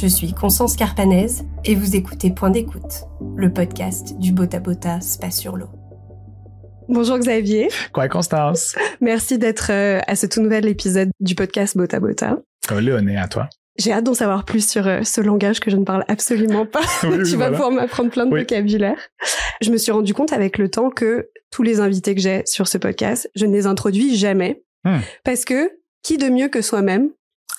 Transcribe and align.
Je 0.00 0.06
suis 0.06 0.32
Constance 0.32 0.76
Carpanez 0.76 1.26
et 1.66 1.74
vous 1.74 1.94
écoutez 1.94 2.30
Point 2.30 2.48
d'écoute, 2.48 3.04
le 3.36 3.52
podcast 3.52 4.18
du 4.18 4.32
Bota 4.32 4.58
Bota 4.58 4.98
Spa 5.02 5.30
sur 5.30 5.58
l'eau. 5.58 5.68
Bonjour 6.88 7.18
Xavier. 7.18 7.68
Quoi, 7.92 8.08
Constance? 8.08 8.76
Merci 9.02 9.36
d'être 9.36 9.70
euh, 9.70 10.00
à 10.06 10.16
ce 10.16 10.24
tout 10.24 10.40
nouvel 10.40 10.66
épisode 10.68 11.10
du 11.20 11.34
podcast 11.34 11.76
Bota 11.76 12.00
Bota. 12.00 12.38
Oh, 12.72 12.80
Léoné, 12.80 13.18
à 13.18 13.28
toi. 13.28 13.50
J'ai 13.78 13.92
hâte 13.92 14.04
d'en 14.04 14.14
savoir 14.14 14.46
plus 14.46 14.66
sur 14.66 14.86
euh, 14.86 15.02
ce 15.02 15.20
langage 15.20 15.60
que 15.60 15.70
je 15.70 15.76
ne 15.76 15.84
parle 15.84 16.06
absolument 16.08 16.64
pas. 16.64 16.80
tu 17.02 17.36
vas 17.36 17.50
pouvoir 17.50 17.70
m'apprendre 17.70 18.08
plein 18.10 18.24
de 18.24 18.34
vocabulaire. 18.34 18.96
Je 19.60 19.70
me 19.70 19.76
suis 19.76 19.92
rendu 19.92 20.14
compte 20.14 20.32
avec 20.32 20.56
le 20.56 20.70
temps 20.70 20.88
que 20.88 21.28
tous 21.50 21.62
les 21.62 21.78
invités 21.80 22.14
que 22.14 22.22
j'ai 22.22 22.40
sur 22.46 22.68
ce 22.68 22.78
podcast, 22.78 23.30
je 23.34 23.44
ne 23.44 23.52
les 23.52 23.66
introduis 23.66 24.16
jamais. 24.16 24.62
Hmm. 24.84 25.00
Parce 25.24 25.44
que 25.44 25.70
qui 26.02 26.16
de 26.16 26.30
mieux 26.30 26.48
que 26.48 26.62
soi-même 26.62 27.10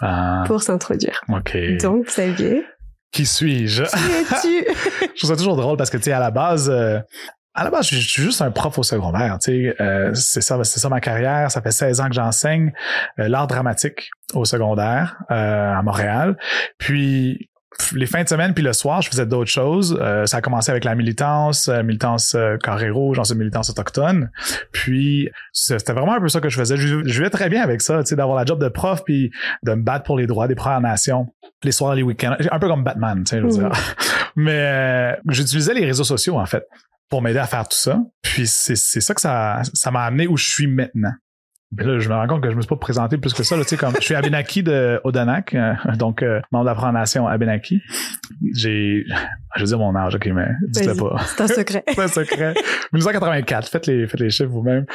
ah. 0.01 0.43
pour 0.45 0.61
s'introduire. 0.61 1.21
OK. 1.29 1.57
Donc, 1.81 2.07
Xavier. 2.07 2.65
Qui 3.11 3.25
suis-je? 3.25 3.83
Qui 3.83 4.11
es-tu? 4.11 4.65
je 5.01 5.17
trouve 5.17 5.29
ça 5.29 5.35
toujours 5.35 5.55
drôle 5.55 5.77
parce 5.77 5.89
que, 5.89 5.97
tu 5.97 6.03
sais, 6.03 6.11
à 6.11 6.19
la 6.19 6.31
base, 6.31 6.69
euh, 6.69 6.99
à 7.53 7.65
la 7.65 7.69
base, 7.69 7.87
je 7.87 7.95
suis 7.95 8.23
juste 8.23 8.41
un 8.41 8.51
prof 8.51 8.77
au 8.77 8.83
secondaire. 8.83 9.37
Tu 9.39 9.51
sais, 9.51 9.81
euh, 9.81 10.13
c'est 10.13 10.41
ça, 10.41 10.61
c'est 10.63 10.79
ça 10.79 10.87
ma 10.87 11.01
carrière. 11.01 11.51
Ça 11.51 11.61
fait 11.61 11.71
16 11.71 11.99
ans 11.99 12.07
que 12.07 12.13
j'enseigne 12.13 12.71
euh, 13.19 13.27
l'art 13.27 13.47
dramatique 13.47 14.09
au 14.33 14.45
secondaire 14.45 15.17
euh, 15.31 15.73
à 15.73 15.81
Montréal. 15.81 16.37
Puis 16.77 17.49
les 17.93 18.05
fins 18.05 18.23
de 18.23 18.29
semaine 18.29 18.53
puis 18.53 18.63
le 18.63 18.73
soir, 18.73 19.01
je 19.01 19.09
faisais 19.09 19.25
d'autres 19.25 19.49
choses. 19.49 19.97
Euh, 20.01 20.25
ça 20.25 20.37
a 20.37 20.41
commencé 20.41 20.71
avec 20.71 20.83
la 20.83 20.95
militance, 20.95 21.67
euh, 21.67 21.83
militance 21.83 22.35
euh, 22.35 22.57
carré 22.57 22.89
rouge, 22.89 23.19
ensuite 23.19 23.37
militance 23.37 23.69
autochtone. 23.69 24.31
Puis 24.71 25.29
c'était 25.51 25.93
vraiment 25.93 26.13
un 26.13 26.19
peu 26.19 26.29
ça 26.29 26.39
que 26.39 26.49
je 26.49 26.57
faisais. 26.57 26.77
Je, 26.77 26.87
je 26.87 27.13
vivais 27.13 27.29
très 27.29 27.49
bien 27.49 27.61
avec 27.61 27.81
ça, 27.81 27.99
tu 28.03 28.09
sais, 28.09 28.15
d'avoir 28.15 28.37
la 28.37 28.45
job 28.45 28.61
de 28.61 28.69
prof 28.69 29.03
puis 29.03 29.31
de 29.63 29.73
me 29.73 29.81
battre 29.81 30.05
pour 30.05 30.17
les 30.17 30.27
droits 30.27 30.47
des 30.47 30.55
Premières 30.55 30.81
Nations. 30.81 31.27
Les 31.63 31.71
soirs, 31.71 31.95
les 31.95 32.03
week-ends, 32.03 32.35
un 32.51 32.59
peu 32.59 32.67
comme 32.67 32.83
Batman, 32.83 33.23
tu 33.23 33.35
sais, 33.35 33.37
je 33.37 33.45
veux 33.45 33.51
dire. 33.51 33.71
Mais 34.35 35.17
j'utilisais 35.27 35.73
les 35.73 35.85
réseaux 35.85 36.03
sociaux 36.03 36.39
en 36.39 36.45
fait 36.45 36.65
pour 37.09 37.21
m'aider 37.21 37.39
à 37.39 37.45
faire 37.45 37.67
tout 37.67 37.77
ça. 37.77 37.99
Puis 38.21 38.47
c'est 38.47 38.75
ça 38.75 39.13
que 39.13 39.21
ça 39.21 39.61
ça 39.73 39.91
m'a 39.91 40.03
amené 40.05 40.27
où 40.27 40.37
je 40.37 40.47
suis 40.47 40.67
maintenant. 40.67 41.13
Mais 41.73 41.85
là, 41.85 41.99
je 41.99 42.09
me 42.09 42.15
rends 42.15 42.27
compte 42.27 42.43
que 42.43 42.51
je 42.51 42.55
me 42.55 42.61
suis 42.61 42.67
pas 42.67 42.75
présenté 42.75 43.17
plus 43.17 43.33
que 43.33 43.43
ça. 43.43 43.55
Là, 43.55 43.63
comme 43.79 43.93
je 43.95 44.01
suis 44.01 44.15
Abenaki 44.15 44.61
de 44.61 44.99
Odanak, 45.05 45.53
euh, 45.53 45.73
donc 45.97 46.21
euh, 46.21 46.41
membre 46.51 46.65
de 46.65 46.69
la 46.69 46.75
Première 46.75 46.93
Nation 46.93 47.27
Abenaki. 47.27 47.81
J'ai, 48.53 49.05
je 49.55 49.61
veux 49.61 49.65
dire 49.65 49.79
mon 49.79 49.95
âge, 49.95 50.15
ok, 50.15 50.29
mais 50.33 50.49
dites-le 50.67 50.95
pas. 50.95 51.21
C'est 51.25 51.41
un 51.41 51.47
secret. 51.47 51.83
c'est 51.93 52.01
un 52.01 52.07
secret. 52.09 52.53
1984. 52.91 53.69
Faites 53.69 53.87
les, 53.87 54.05
faites 54.05 54.19
les 54.19 54.29
chiffres 54.29 54.49
vous-même. 54.49 54.85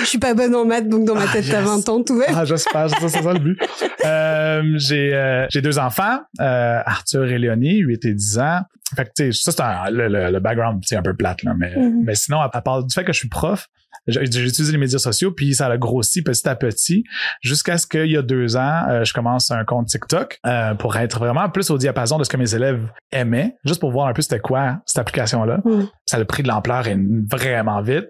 je 0.00 0.06
suis 0.06 0.18
pas 0.18 0.34
bonne 0.34 0.56
en 0.56 0.64
maths, 0.64 0.88
donc 0.88 1.04
dans 1.04 1.14
ma 1.14 1.26
tête, 1.28 1.44
t'as 1.48 1.60
20 1.60 1.88
ans, 1.88 2.02
tout 2.02 2.16
va. 2.16 2.24
Ah, 2.34 2.44
j'espère. 2.44 2.90
C'est 2.90 3.08
ça, 3.08 3.32
le 3.32 3.38
but. 3.38 3.58
Euh, 4.04 4.62
j'ai, 4.76 5.46
j'ai 5.50 5.62
deux 5.62 5.78
enfants, 5.78 6.18
Arthur 6.38 7.26
et 7.26 7.38
Léonie, 7.38 7.78
8 7.78 8.04
et 8.06 8.14
10 8.14 8.38
ans. 8.40 8.60
Fait 8.94 9.04
que, 9.04 9.10
tu 9.16 9.32
sais, 9.32 9.50
ça, 9.50 9.84
c'est 9.86 9.92
le, 9.92 10.08
le, 10.08 10.30
le, 10.30 10.40
background, 10.40 10.80
c'est 10.86 10.94
un 10.94 11.02
peu 11.02 11.12
plate, 11.12 11.42
là, 11.42 11.54
mais, 11.58 11.74
mm-hmm. 11.74 12.04
mais 12.04 12.14
sinon, 12.14 12.40
à 12.40 12.48
part 12.48 12.84
du 12.84 12.94
fait 12.94 13.02
que 13.02 13.12
je 13.12 13.18
suis 13.18 13.28
prof, 13.28 13.66
j'ai 14.06 14.20
utilisé 14.20 14.72
les 14.72 14.78
médias 14.78 14.98
sociaux, 14.98 15.32
puis 15.32 15.54
ça 15.54 15.66
a 15.66 15.76
grossi 15.76 16.22
petit 16.22 16.48
à 16.48 16.54
petit, 16.54 17.04
jusqu'à 17.40 17.78
ce 17.78 17.86
qu'il 17.86 18.06
y 18.06 18.16
a 18.16 18.22
deux 18.22 18.56
ans, 18.56 18.82
euh, 18.88 19.04
je 19.04 19.12
commence 19.12 19.50
un 19.50 19.64
compte 19.64 19.86
TikTok 19.86 20.38
euh, 20.46 20.74
pour 20.74 20.96
être 20.96 21.18
vraiment 21.18 21.48
plus 21.48 21.70
au 21.70 21.78
diapason 21.78 22.18
de 22.18 22.24
ce 22.24 22.30
que 22.30 22.36
mes 22.36 22.54
élèves 22.54 22.86
aimaient, 23.10 23.56
juste 23.64 23.80
pour 23.80 23.90
voir 23.90 24.06
un 24.08 24.12
peu 24.12 24.22
c'était 24.22 24.38
quoi 24.38 24.78
cette 24.86 24.98
application-là. 24.98 25.58
Mm. 25.64 25.84
Ça 26.06 26.18
a 26.18 26.24
pris 26.24 26.42
de 26.42 26.48
l'ampleur 26.48 26.84
vraiment 27.30 27.80
vite. 27.82 28.06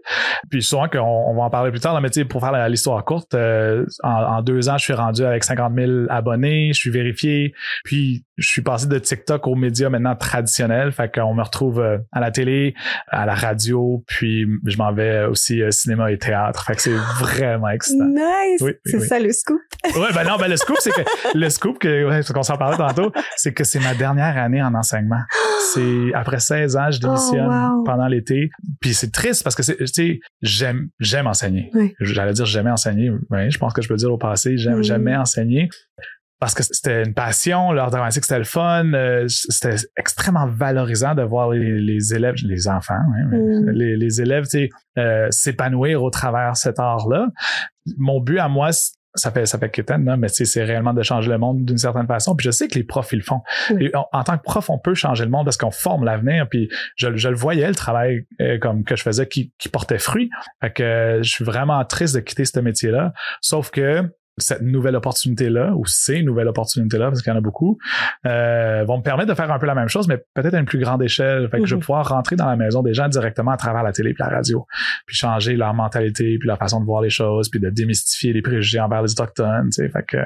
Puis 0.51 0.63
souvent 0.63 0.89
qu'on 0.89 1.01
on 1.01 1.35
va 1.35 1.45
en 1.45 1.51
parler 1.51 1.71
plus 1.71 1.81
tard, 1.81 1.99
mais 2.01 2.11
pour 2.25 2.41
faire 2.41 2.69
l'histoire 2.69 3.05
courte, 3.05 3.35
euh, 3.35 3.85
en, 4.03 4.11
en, 4.11 4.43
deux 4.43 4.69
ans, 4.69 4.79
je 4.79 4.85
suis 4.85 4.93
rendu 4.93 5.25
avec 5.25 5.45
50 5.45 5.73
000 5.75 5.91
abonnés, 6.11 6.73
je 6.73 6.79
suis 6.79 6.91
vérifié, 6.91 7.55
puis 7.85 8.25
je 8.37 8.49
suis 8.49 8.63
passé 8.63 8.87
de 8.87 8.99
TikTok 8.99 9.47
aux 9.47 9.55
médias 9.55 9.89
maintenant 9.89 10.15
traditionnels, 10.15 10.93
fait 10.93 11.13
qu'on 11.13 11.35
me 11.35 11.43
retrouve 11.43 11.81
à 12.13 12.21
la 12.21 12.31
télé, 12.31 12.75
à 13.09 13.25
la 13.25 13.35
radio, 13.35 14.05
puis 14.07 14.47
je 14.65 14.77
m'en 14.77 14.93
vais 14.93 15.25
aussi 15.25 15.63
cinéma 15.87 16.11
et 16.11 16.19
théâtre. 16.19 16.65
Fait 16.65 16.75
que 16.75 16.83
c'est 16.83 16.97
vraiment 17.21 17.69
excitant. 17.69 18.07
Nice! 18.07 18.65
c'est 18.85 19.01
ça 19.01 19.19
le 19.19 19.33
scoop. 19.33 19.61
ouais, 19.85 20.13
ben 20.15 20.25
non, 20.25 20.37
ben 20.37 20.49
le 20.49 20.57
scoop, 20.57 20.77
c'est 20.81 20.91
que 20.91 21.03
le 21.35 21.49
scoop, 21.49 21.79
que, 21.79 22.09
ouais, 22.09 22.21
qu'on 22.33 22.43
s'en 22.43 22.57
parlait 22.57 22.77
tantôt, 22.77 23.13
c'est 23.37 23.53
que 23.53 23.65
c'est 23.65 23.81
ma 23.81 23.95
dernière 23.95 24.37
année 24.37 24.63
en 24.63 24.75
enseignement. 24.75 25.21
C'est 25.73 26.13
après 26.15 26.41
16 26.41 26.77
ans, 26.77 26.91
je 26.91 27.01
démissionne 27.01 27.51
oh, 27.51 27.83
pendant 27.85 28.07
l'été. 28.07 28.51
Puis 28.81 28.95
c'est 28.95 29.13
triste 29.13 29.43
parce 29.43 29.55
que 29.55 29.63
c'est, 29.63 29.77
tu 29.77 29.87
sais, 29.87 30.21
j'aime, 30.43 30.89
j'aime 30.99 31.27
enseigner. 31.27 31.71
J'allais 32.01 32.33
dire 32.33 32.47
jamais 32.47 32.71
enseigner. 32.71 33.11
mais 33.31 33.51
je 33.51 33.59
pense 33.59 33.73
que 33.73 33.83
je 33.83 33.89
peux 33.89 33.97
dire 33.97 34.13
au 34.13 34.19
passé, 34.19 34.57
j'aime 34.57 34.83
jamais 34.83 35.17
enseigner 35.17 35.69
parce 36.39 36.55
que 36.55 36.63
c'était 36.63 37.03
une 37.03 37.15
passion, 37.15 37.73
l'art 37.73 37.91
dramatique 37.91 38.25
c'était 38.25 38.39
le 38.39 38.45
fun, 38.45 38.93
euh, 38.93 39.25
c'était 39.29 39.77
extrêmement 39.97 40.47
valorisant 40.47 41.15
de 41.15 41.23
voir 41.23 41.51
les, 41.51 42.15
élèves, 42.15 42.37
les 42.43 42.69
enfants, 42.69 42.95
hein, 42.95 43.27
mm. 43.31 43.71
les, 43.71 43.97
les, 43.97 44.21
élèves 44.21 44.45
euh, 44.99 45.27
s'épanouir 45.31 46.03
au 46.03 46.11
travers 46.11 46.57
cet 46.57 46.79
art-là. 46.79 47.29
Mon 47.97 48.21
but 48.21 48.39
à 48.39 48.49
moi, 48.49 48.71
ça 49.17 49.31
fait 49.31 49.47
ça 49.47 49.59
fait 49.59 49.71
quétaine, 49.71 50.15
mais 50.19 50.29
c'est 50.29 50.63
réellement 50.63 50.93
de 50.93 51.03
changer 51.03 51.31
le 51.31 51.39
monde 51.39 51.65
d'une 51.65 51.79
certaine 51.79 52.07
façon. 52.07 52.37
Puis 52.37 52.45
je 52.45 52.51
sais 52.51 52.69
que 52.69 52.75
les 52.75 52.85
profs 52.85 53.13
ils 53.13 53.19
le 53.19 53.23
font. 53.23 53.41
Mm. 53.71 53.89
en, 54.13 54.23
tant 54.23 54.37
que 54.37 54.43
prof, 54.43 54.69
on 54.69 54.79
peut 54.79 54.95
changer 54.95 55.25
le 55.25 55.31
monde 55.31 55.47
parce 55.47 55.57
qu'on 55.57 55.71
forme 55.71 56.05
l'avenir. 56.05 56.47
Puis 56.51 56.69
je, 56.97 57.17
je, 57.17 57.29
le 57.29 57.37
voyais 57.37 57.67
le 57.67 57.75
travail 57.75 58.27
euh, 58.43 58.59
comme 58.59 58.85
que 58.85 58.95
je 58.95 59.03
faisais 59.03 59.27
qui, 59.27 59.53
qui 59.59 59.71
portait 59.71 59.99
fruit. 59.99 60.29
Fait 60.61 60.73
que 60.73 61.21
je 61.23 61.31
suis 61.31 61.45
vraiment 61.45 61.83
triste 61.85 62.15
de 62.15 62.21
quitter 62.21 62.45
ce 62.45 62.61
métier-là. 62.61 63.15
Sauf 63.41 63.71
que 63.71 64.03
cette 64.39 64.63
nouvelle 64.63 64.97
opportunité-là, 64.97 65.73
ou 65.75 65.87
ces 65.87 66.23
nouvelles 66.23 66.49
opportunités-là, 66.49 67.09
parce 67.09 67.23
qu'il 67.23 67.33
y 67.33 67.35
en 67.35 67.39
a 67.39 67.43
beaucoup, 67.43 67.79
euh, 68.27 68.85
vont 68.87 68.99
me 68.99 69.03
permettre 69.03 69.29
de 69.29 69.35
faire 69.35 69.51
un 69.51 69.59
peu 69.59 69.67
la 69.67 69.75
même 69.75 69.89
chose, 69.89 70.09
mais 70.09 70.19
peut-être 70.35 70.55
à 70.55 70.59
une 70.59 70.67
plus 70.67 70.79
grande 70.79 71.03
échelle. 71.03 71.49
Fait 71.51 71.59
que 71.59 71.67
je 71.67 71.75
vais 71.75 71.79
mhm. 71.79 71.83
pouvoir 71.83 72.09
rentrer 72.09 72.37
dans 72.37 72.47
la 72.47 72.57
maison 72.57 72.83
des 72.83 72.95
gens 72.95 73.09
directement 73.09 73.53
à 73.53 73.57
travers 73.57 73.83
la 73.83 73.93
télé 73.93 74.11
et 74.11 74.15
la 74.19 74.29
radio, 74.29 74.67
puis 75.07 75.17
changer 75.17 75.57
leur 75.57 75.75
mentalité, 75.75 76.39
puis 76.39 76.47
leur 76.47 76.59
façon 76.59 76.81
de 76.81 76.87
voir 76.87 77.01
les 77.01 77.11
choses, 77.11 77.49
puis 77.49 77.61
de 77.61 77.71
démystifier 77.71 78.33
les 78.33 78.43
préjugés 78.43 78.81
envers 78.81 79.03
les 79.03 79.13
autochtones. 79.13 79.71
Tu 79.71 79.83
sais, 79.83 79.89
fait 79.89 80.05
que 80.07 80.19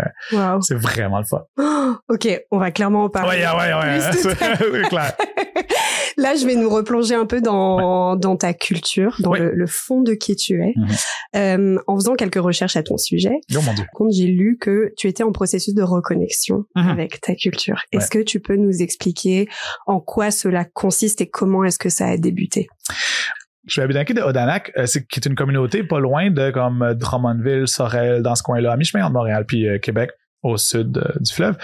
c'est 0.61 0.77
vraiment 0.77 1.19
le 1.19 1.25
fun. 1.25 1.45
ok, 2.09 2.41
on 2.51 2.59
va 2.59 2.71
clairement 2.71 3.05
en 3.05 3.11
parler. 3.11 3.39
Ouais, 3.39 3.73
ouais, 3.73 3.75
ouais, 3.75 4.01
c'est 4.13 4.89
clair. 4.89 5.13
Là, 6.17 6.35
je 6.35 6.47
vais 6.47 6.55
nous 6.55 6.71
replonger 6.71 7.15
un 7.15 7.27
peu 7.27 7.41
dans, 7.41 8.17
dans 8.17 8.37
ta 8.37 8.55
culture, 8.55 9.17
dans 9.21 9.35
le, 9.35 9.67
fond 9.67 10.03
de 10.03 10.15
qui 10.15 10.37
tu 10.37 10.63
es, 10.63 10.75
mhm. 10.77 10.89
euh, 11.37 11.79
en 11.87 11.97
faisant 11.97 12.15
quelques 12.15 12.41
recherches 12.41 12.77
à 12.77 12.83
ton 12.83 12.97
sujet. 12.97 13.41
Oh 13.55 14.09
j'ai 14.11 14.27
lu 14.27 14.59
que 14.61 14.93
tu 14.97 15.07
étais 15.07 15.23
en 15.23 15.33
processus 15.33 15.75
de 15.75 15.83
reconnexion 15.83 16.65
mhm. 16.75 16.89
avec 16.89 17.21
ta 17.21 17.35
culture. 17.35 17.81
Est-ce 17.93 18.11
que 18.11 18.19
tu 18.19 18.41
peux 18.41 18.57
nous 18.57 18.83
expliquer 18.83 19.49
en 19.87 20.01
quoi 20.01 20.31
cela 20.31 20.65
consiste 20.65 21.21
et 21.21 21.29
comment 21.29 21.65
est-ce 21.65 21.79
que 21.79 21.89
ça 21.89 22.07
a 22.07 22.17
débuté? 22.17 22.69
Je 23.67 23.75
suis 23.75 23.83
habité 23.83 24.15
de 24.15 24.23
Odanak, 24.23 24.73
euh, 24.77 24.87
qui 24.87 25.21
est 25.21 25.27
une 25.27 25.35
communauté 25.35 25.85
pas 25.85 26.01
loin 26.01 26.31
de 26.31 26.51
comme 26.51 26.83
euh, 26.83 26.95
Drummondville, 26.95 27.69
Sorel, 27.69 28.23
dans 28.23 28.35
ce 28.35 28.43
coin-là, 28.43 28.73
à 28.73 28.77
mi-chemin 28.77 29.05
entre 29.05 29.13
Montréal 29.13 29.45
puis 29.47 29.69
euh, 29.69 29.79
Québec, 29.79 30.11
au 30.43 30.57
sud 30.57 31.01
du 31.21 31.33
fleuve. 31.33 31.57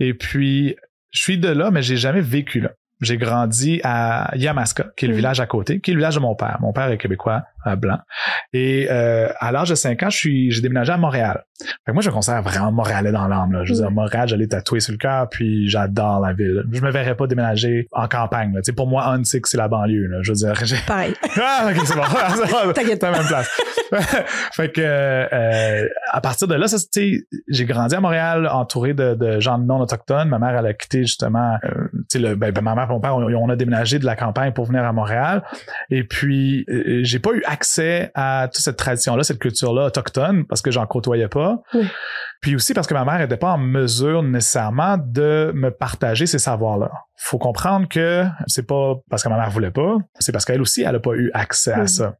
Et 0.00 0.12
puis, 0.12 0.76
je 1.12 1.22
suis 1.22 1.38
de 1.38 1.48
là, 1.48 1.70
mais 1.70 1.82
j'ai 1.82 1.96
jamais 1.96 2.20
vécu 2.20 2.60
là. 2.60 2.72
J'ai 3.00 3.18
grandi 3.18 3.80
à 3.84 4.30
Yamaska, 4.36 4.92
qui 4.96 5.04
est 5.04 5.08
le 5.08 5.14
mhm. 5.14 5.18
village 5.18 5.40
à 5.40 5.46
côté, 5.46 5.80
qui 5.80 5.90
est 5.90 5.94
le 5.94 5.98
village 5.98 6.14
de 6.14 6.20
mon 6.20 6.34
père. 6.34 6.58
Mon 6.60 6.72
père 6.72 6.88
est 6.90 6.98
québécois, 6.98 7.44
blanc. 7.74 7.98
Et 8.52 8.86
euh, 8.90 9.28
à 9.40 9.50
l'âge 9.50 9.70
de 9.70 9.74
5 9.74 10.02
ans, 10.04 10.10
je 10.10 10.16
suis, 10.16 10.50
j'ai 10.50 10.62
déménagé 10.62 10.92
à 10.92 10.96
Montréal. 10.96 11.44
Fait 11.58 11.66
que 11.86 11.92
moi, 11.92 12.02
je 12.02 12.10
considère 12.10 12.42
vraiment 12.42 12.70
Montréalais 12.70 13.12
dans 13.12 13.26
l'âme. 13.28 13.52
Là. 13.52 13.64
Je 13.64 13.72
veux 13.72 13.80
dire, 13.80 13.90
Montréal, 13.90 14.28
j'allais 14.28 14.46
tatouer 14.46 14.80
sur 14.80 14.92
le 14.92 14.98
cœur, 14.98 15.28
puis 15.28 15.68
j'adore 15.68 16.20
la 16.20 16.32
ville. 16.32 16.64
Je 16.70 16.80
me 16.80 16.90
verrais 16.90 17.16
pas 17.16 17.26
déménager 17.26 17.88
en 17.92 18.08
campagne. 18.08 18.54
Là. 18.54 18.60
pour 18.76 18.86
moi, 18.86 19.08
Huntsick, 19.08 19.46
c'est 19.46 19.56
la 19.56 19.68
banlieue. 19.68 20.06
Là. 20.06 20.18
Je 20.22 20.32
veux 20.32 20.36
dire, 20.36 20.54
j'ai... 20.64 20.76
Pareil. 20.86 21.14
ah, 21.40 21.68
ok, 21.70 21.82
c'est 21.84 21.96
bon. 21.96 22.72
T'inquiète 22.74 23.00
pas. 23.00 23.10
même 23.10 23.26
place. 23.26 23.48
fait 24.52 24.70
que 24.72 24.82
euh, 24.82 25.88
à 26.12 26.20
partir 26.20 26.48
de 26.48 26.54
là, 26.54 26.66
ça, 26.68 26.76
j'ai 27.48 27.64
grandi 27.64 27.94
à 27.94 28.00
Montréal 28.00 28.48
entouré 28.50 28.94
de, 28.94 29.14
de 29.14 29.40
gens 29.40 29.58
non 29.58 29.80
autochtones. 29.80 30.28
Ma 30.28 30.38
mère, 30.38 30.56
elle 30.58 30.66
a 30.66 30.74
quitté 30.74 31.02
justement, 31.02 31.56
euh, 31.64 31.88
le, 32.14 32.34
ben, 32.34 32.52
ben, 32.52 32.62
ma 32.62 32.74
mère 32.74 32.84
et 32.84 32.92
mon 32.92 33.00
père, 33.00 33.16
on, 33.16 33.48
a 33.48 33.56
déménagé 33.56 33.98
de 33.98 34.04
la 34.04 34.16
campagne 34.16 34.52
pour 34.52 34.66
venir 34.66 34.84
à 34.84 34.92
Montréal. 34.92 35.42
Et 35.90 36.04
puis, 36.04 36.64
euh, 36.68 37.00
j'ai 37.02 37.18
pas 37.18 37.30
eu 37.32 37.42
accès 37.56 38.10
à 38.14 38.48
toute 38.52 38.62
cette 38.62 38.76
tradition-là, 38.76 39.22
cette 39.22 39.38
culture-là 39.38 39.86
autochtone, 39.86 40.44
parce 40.46 40.60
que 40.60 40.70
j'en 40.70 40.86
côtoyais 40.86 41.28
pas. 41.28 41.56
Puis 42.42 42.54
aussi 42.54 42.74
parce 42.74 42.86
que 42.86 42.94
ma 42.94 43.04
mère 43.04 43.18
n'était 43.18 43.38
pas 43.38 43.52
en 43.52 43.58
mesure 43.58 44.22
nécessairement 44.22 44.98
de 44.98 45.52
me 45.54 45.70
partager 45.70 46.26
ces 46.26 46.38
savoirs-là. 46.38 46.90
Faut 47.16 47.38
comprendre 47.38 47.88
que 47.88 48.24
c'est 48.46 48.66
pas 48.66 48.94
parce 49.08 49.22
que 49.22 49.28
ma 49.30 49.38
mère 49.38 49.50
voulait 49.50 49.70
pas, 49.70 49.96
c'est 50.18 50.32
parce 50.32 50.44
qu'elle 50.44 50.60
aussi, 50.60 50.82
elle 50.82 50.96
a 50.96 51.00
pas 51.00 51.14
eu 51.14 51.30
accès 51.32 51.72
à 51.72 51.86
ça. 51.86 52.14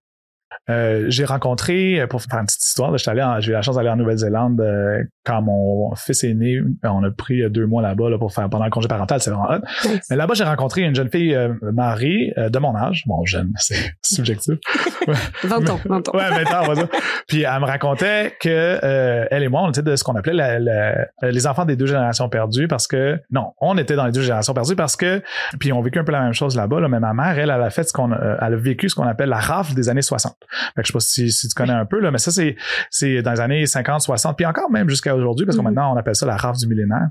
Euh, 0.69 1.05
j'ai 1.09 1.25
rencontré, 1.25 2.05
pour 2.09 2.23
faire 2.23 2.41
une 2.41 2.47
petite 2.47 2.65
histoire, 2.65 2.97
j'ai 2.97 3.51
eu 3.51 3.53
la 3.53 3.63
chance 3.63 3.77
d'aller 3.77 3.89
en 3.89 3.97
Nouvelle-Zélande 3.97 4.61
euh, 4.61 5.03
quand 5.25 5.43
mon 5.43 5.95
fils 5.95 6.25
est 6.25 6.35
né. 6.35 6.61
On 6.83 7.03
a 7.05 7.11
pris 7.11 7.49
deux 7.51 7.67
mois 7.67 7.83
là-bas 7.83 8.11
là, 8.11 8.19
pour 8.19 8.33
faire 8.33 8.49
pendant 8.49 8.65
le 8.65 8.71
congé 8.71 8.89
parental, 8.89 9.21
c'est 9.21 9.31
vraiment 9.31 9.51
hot. 9.51 9.89
Mais 10.11 10.17
là-bas, 10.17 10.35
j'ai 10.35 10.45
rencontré 10.45 10.83
une 10.83 10.95
jeune 10.95 11.11
fille, 11.11 11.37
Marie, 11.73 12.33
de 12.37 12.59
mon 12.59 12.75
âge. 12.77 13.05
Bon, 13.07 13.25
jeune, 13.25 13.53
c'est 13.57 13.95
subjectif. 14.03 14.55
20 15.45 15.71
ans, 15.71 15.81
20 15.85 16.09
ans. 16.09 16.13
Ouais, 16.15 16.45
20 16.45 16.55
ans, 16.55 16.63
on 16.65 16.69
va 16.69 16.75
dire. 16.75 16.89
Puis 17.29 17.43
elle 17.43 17.61
me 17.61 17.67
racontait 17.67 18.35
que 18.41 18.79
elle 19.31 19.43
et 19.43 19.49
moi, 19.49 19.63
on 19.63 19.71
était 19.71 19.83
de 19.83 19.95
ce 19.95 20.05
qu'on 20.05 20.17
appelait 20.17 20.59
les 21.23 21.47
enfants 21.47 21.65
des 21.65 21.77
deux 21.77 21.87
générations 21.87 22.29
perdues 22.29 22.69
parce 22.69 22.87
que, 22.87 23.21
non, 23.31 23.53
on 23.61 23.79
était 23.79 23.95
dans 23.97 24.07
les 24.07 24.13
deux 24.13 24.23
générations 24.23 24.55
perdues 24.55 24.77
parce 24.77 24.97
que, 24.97 25.23
puis 25.59 25.73
on 25.73 25.81
vécu 25.81 25.99
un 25.99 26.05
peu 26.05 26.13
la 26.13 26.23
même 26.23 26.33
chose 26.33 26.57
là-bas, 26.57 26.81
là, 26.81 26.89
mais 26.89 27.01
ma 27.01 27.15
mère, 27.15 27.39
elle, 27.39 27.51
elle 27.51 27.63
a 27.63 27.71
fait 27.71 27.85
ce 27.85 27.93
qu'on, 27.93 28.13
elle 28.13 28.55
a 28.55 28.57
vécu 28.57 28.89
ce 28.89 28.95
qu'on 28.95 29.07
appelle 29.07 29.29
la 29.29 29.39
rafle 29.39 29.75
des 29.75 29.89
années 29.89 30.03
60. 30.03 30.35
Fait 30.75 30.83
que 30.83 30.87
je 30.87 30.87
sais 30.89 30.93
pas 30.93 31.01
si, 31.01 31.31
si 31.31 31.49
tu 31.49 31.55
connais 31.55 31.73
un 31.73 31.87
peu, 31.87 32.01
là, 32.01 32.11
mais 32.11 32.19
ça, 32.19 32.31
c'est, 32.31 32.57
c'est 32.91 33.23
dans 33.23 33.33
les 33.33 33.41
années 33.41 33.67
50, 33.67 34.01
60, 34.01 34.37
puis 34.37 34.47
encore 34.47 34.71
même 34.71 34.89
jusqu'à 34.89 35.15
aujourd'hui, 35.15 35.47
parce 35.47 35.57
que 35.57 35.63
mm-hmm. 35.63 35.65
maintenant, 35.65 35.95
on 35.95 35.97
appelle 35.97 36.17
ça 36.17 36.27
la 36.27 36.37
rafle 36.37 36.59
du 36.59 36.67
millénaire. 36.67 37.09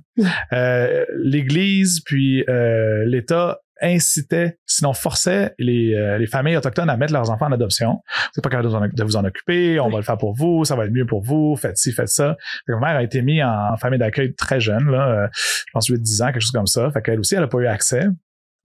Euh, 0.53 1.05
L'Église, 1.17 2.01
puis 2.01 2.43
euh, 2.49 3.05
l'État 3.05 3.59
incitait, 3.81 4.57
sinon 4.65 4.93
forçait 4.93 5.53
les, 5.59 5.93
euh, 5.95 6.17
les 6.17 6.27
familles 6.27 6.57
autochtones 6.57 6.89
à 6.89 6.97
mettre 6.97 7.13
leurs 7.13 7.29
enfants 7.29 7.47
en 7.47 7.51
adoption. 7.51 8.01
C'est 8.33 8.41
pas 8.41 8.49
capable 8.49 8.93
de 8.93 9.03
vous 9.03 9.15
en 9.15 9.25
occuper, 9.25 9.79
on 9.79 9.89
va 9.89 9.97
le 9.97 10.03
faire 10.03 10.17
pour 10.17 10.33
vous, 10.33 10.65
ça 10.65 10.75
va 10.75 10.85
être 10.85 10.93
mieux 10.93 11.05
pour 11.05 11.21
vous, 11.21 11.55
faites 11.55 11.77
ci, 11.77 11.91
faites 11.91 12.09
ça. 12.09 12.37
ma 12.67 12.79
mère 12.79 12.95
a 12.97 13.03
été 13.03 13.21
mise 13.21 13.43
en, 13.43 13.75
famille 13.77 13.99
d'accueil 13.99 14.33
très 14.33 14.59
jeune, 14.59 14.89
là, 14.89 15.09
euh, 15.09 15.27
je 15.33 15.71
pense 15.73 15.89
8-10 15.89 16.23
ans, 16.23 16.25
quelque 16.27 16.39
chose 16.39 16.51
comme 16.51 16.67
ça. 16.67 16.89
Fait 16.91 17.01
qu'elle 17.01 17.19
aussi, 17.19 17.35
elle 17.35 17.43
a 17.43 17.47
pas 17.47 17.59
eu 17.59 17.67
accès 17.67 18.07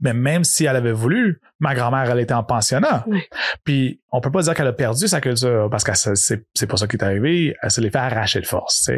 mais 0.01 0.15
même 0.15 0.45
si 0.45 0.65
elle 0.65 0.77
avait 0.77 0.93
voulu, 0.93 1.41
ma 1.59 1.75
grand-mère, 1.75 2.11
elle 2.11 2.21
était 2.21 2.35
en 2.35 2.43
pensionnat. 2.43 3.05
Puis 3.65 4.01
on 4.11 4.21
peut 4.21 4.31
pas 4.31 4.43
dire 4.43 4.55
qu'elle 4.55 4.67
a 4.67 4.73
perdu 4.73 5.07
sa 5.09 5.21
culture 5.21 5.69
parce 5.71 5.85
que 5.85 5.93
c'est, 5.95 6.67
pas 6.67 6.77
ça 6.77 6.87
qui 6.87 6.97
est 6.97 7.03
arrivé. 7.03 7.55
Elle 7.63 7.71
se 7.71 7.81
l'est 7.81 7.91
fait 7.91 7.99
arracher 7.99 8.41
de 8.41 8.47
force. 8.47 8.91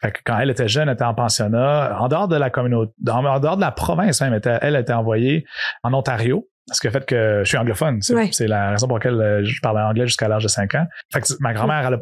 Fait 0.00 0.12
que 0.12 0.18
quand 0.24 0.38
elle 0.38 0.50
était 0.50 0.68
jeune, 0.68 0.88
elle 0.88 0.94
était 0.94 1.04
en 1.04 1.14
pensionnat, 1.14 1.96
en 2.00 2.08
dehors 2.08 2.28
de 2.28 2.36
la 2.36 2.50
communauté, 2.50 2.92
en 3.08 3.40
dehors 3.40 3.56
de 3.56 3.60
la 3.60 3.72
province 3.72 4.20
même, 4.20 4.38
elle, 4.42 4.58
elle 4.62 4.76
était 4.76 4.92
envoyée 4.92 5.44
en 5.82 5.92
Ontario. 5.92 6.48
Ce 6.72 6.80
qui 6.80 6.88
a 6.88 6.90
fait 6.90 7.06
que 7.06 7.42
je 7.44 7.48
suis 7.48 7.58
anglophone. 7.58 8.02
C'est, 8.02 8.48
la 8.48 8.70
raison 8.70 8.88
pour 8.88 8.98
laquelle 8.98 9.20
euh, 9.20 9.44
je 9.44 9.60
parlais 9.60 9.82
anglais 9.82 10.06
jusqu'à 10.06 10.26
l'âge 10.26 10.42
de 10.42 10.48
5 10.48 10.74
ans. 10.74 10.86
Fait 11.12 11.20
que 11.20 11.26
ma 11.38 11.52
grand-mère, 11.52 11.86
elle 11.86 11.94
a 11.94 12.00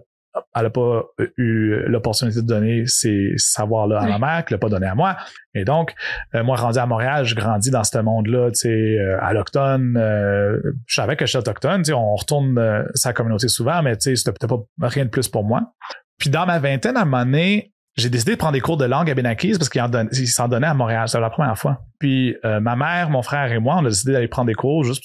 elle 0.55 0.63
n'a 0.63 0.71
pas 0.71 1.03
eu 1.37 1.75
l'opportunité 1.87 2.41
de 2.41 2.47
donner 2.47 2.87
ces 2.87 3.33
savoirs-là 3.37 4.01
à 4.01 4.07
ma 4.07 4.19
mère, 4.19 4.45
qu'elle 4.45 4.57
l'a 4.57 4.61
pas 4.61 4.69
donné 4.69 4.87
à 4.87 4.95
moi. 4.95 5.17
Et 5.55 5.65
donc, 5.65 5.95
euh, 6.35 6.45
moi, 6.45 6.57
rendu 6.57 6.79
à 6.79 6.87
Montréal, 6.87 7.25
je 7.25 7.35
grandis 7.35 7.71
dans 7.71 7.83
ce 7.83 7.99
monde-là, 7.99 8.51
tu 8.51 8.61
sais, 8.61 8.69
euh, 8.69 9.19
alloctone. 9.21 9.97
Euh, 9.97 10.59
je 10.87 10.95
savais 10.95 11.17
que 11.17 11.27
je 11.27 11.31
suis 11.31 11.39
autochtone, 11.39 11.83
tu 11.83 11.87
sais, 11.87 11.93
on 11.93 12.15
retourne 12.15 12.59
euh, 12.59 12.85
sa 12.95 13.13
communauté 13.13 13.49
souvent, 13.49 13.83
mais 13.83 13.97
tu 13.97 14.15
sais, 14.15 14.31
c'était 14.31 14.47
pas 14.47 14.59
rien 14.81 15.05
de 15.05 15.11
plus 15.11 15.29
pour 15.29 15.45
moi. 15.45 15.73
Puis 16.19 16.31
dans 16.31 16.47
ma 16.47 16.59
vingtaine, 16.59 16.97
à 16.97 17.03
un 17.03 17.05
moment 17.05 17.25
donné, 17.25 17.73
j'ai 17.97 18.11
décidé 18.11 18.33
de 18.33 18.37
prendre 18.37 18.55
des 18.55 18.61
cours 18.61 18.77
de 18.77 18.85
langue 18.85 19.11
à 19.11 19.15
Benakis 19.15 19.59
parce 19.59 19.69
qu'ils 19.69 20.29
s'en 20.29 20.49
donnaient 20.49 20.67
à 20.67 20.75
Montréal. 20.75 21.09
C'était 21.09 21.21
la 21.21 21.31
première 21.31 21.57
fois. 21.57 21.83
Puis 22.01 22.37
ma 22.43 22.75
mère, 22.75 23.09
mon 23.09 23.23
frère 23.23 23.53
et 23.53 23.61
moi, 23.61 23.77
on 23.79 23.85
a 23.85 23.89
décidé 23.89 24.13
d'aller 24.13 24.27
prendre 24.27 24.49
des 24.49 24.55
cours 24.55 24.83
juste 24.83 25.05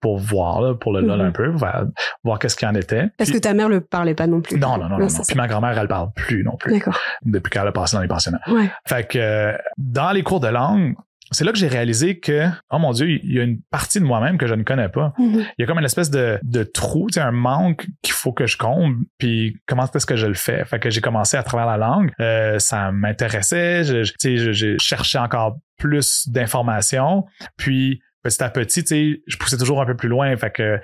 pour 0.00 0.18
voir, 0.18 0.60
là, 0.60 0.74
pour 0.74 0.92
le 0.92 1.00
lol 1.00 1.20
un 1.20 1.28
mm-hmm. 1.28 1.32
peu, 1.32 1.48
voir, 1.48 1.84
voir 2.24 2.38
qu'est-ce 2.38 2.56
qu'il 2.56 2.68
en 2.68 2.74
était. 2.74 3.08
Parce 3.18 3.30
que 3.30 3.38
ta 3.38 3.54
mère 3.54 3.68
le 3.68 3.80
parlait 3.80 4.14
pas 4.14 4.26
non 4.26 4.40
plus. 4.40 4.58
Non, 4.58 4.78
non, 4.78 4.88
non, 4.88 4.98
non. 4.98 5.06
Puis 5.06 5.36
ma 5.36 5.48
grand-mère, 5.48 5.78
elle 5.78 5.88
parle 5.88 6.10
plus 6.14 6.44
non 6.44 6.56
plus. 6.56 6.72
D'accord. 6.72 6.98
Depuis 7.24 7.50
qu'elle 7.50 7.66
a 7.66 7.72
passé 7.72 7.96
dans 7.96 8.02
les 8.02 8.08
pensionnats. 8.08 8.40
Ouais. 8.48 8.70
Fait 8.86 9.06
que 9.08 9.56
dans 9.76 10.12
les 10.12 10.22
cours 10.22 10.40
de 10.40 10.48
langue, 10.48 10.94
c'est 11.30 11.44
là 11.44 11.52
que 11.52 11.58
j'ai 11.58 11.68
réalisé 11.68 12.18
que, 12.18 12.46
oh 12.70 12.78
mon 12.78 12.92
Dieu, 12.92 13.10
il 13.10 13.32
y 13.32 13.40
a 13.40 13.42
une 13.42 13.60
partie 13.70 14.00
de 14.00 14.04
moi-même 14.04 14.38
que 14.38 14.46
je 14.46 14.54
ne 14.54 14.62
connais 14.62 14.88
pas. 14.88 15.12
Mm-hmm. 15.18 15.46
Il 15.58 15.60
y 15.60 15.62
a 15.62 15.66
comme 15.66 15.78
une 15.78 15.84
espèce 15.84 16.10
de, 16.10 16.38
de 16.42 16.62
trou, 16.62 17.08
un 17.16 17.32
manque 17.32 17.86
qu'il 18.02 18.14
faut 18.14 18.32
que 18.32 18.46
je 18.46 18.56
comble, 18.56 19.04
puis 19.18 19.56
comment 19.66 19.84
est-ce 19.84 20.06
que 20.06 20.16
je 20.16 20.26
le 20.26 20.34
fais? 20.34 20.64
Fait 20.64 20.78
que 20.78 20.90
j'ai 20.90 21.00
commencé 21.00 21.36
à 21.36 21.42
travers 21.42 21.66
la 21.66 21.76
langue. 21.76 22.12
Euh, 22.20 22.58
ça 22.58 22.92
m'intéressait, 22.92 23.84
je, 23.84 24.04
je, 24.04 24.52
je, 24.52 24.76
cherchais 24.78 25.18
encore 25.18 25.58
plus 25.78 26.28
d'informations. 26.28 27.24
Puis 27.56 28.00
petit 28.28 28.42
à 28.42 28.50
petit, 28.50 28.84
tu 28.84 28.88
sais, 28.88 29.22
je 29.26 29.36
poussais 29.36 29.56
toujours 29.56 29.80
un 29.80 29.86
peu 29.86 29.96
plus 29.96 30.08
loin. 30.08 30.36
Fait 30.36 30.50
que, 30.50 30.80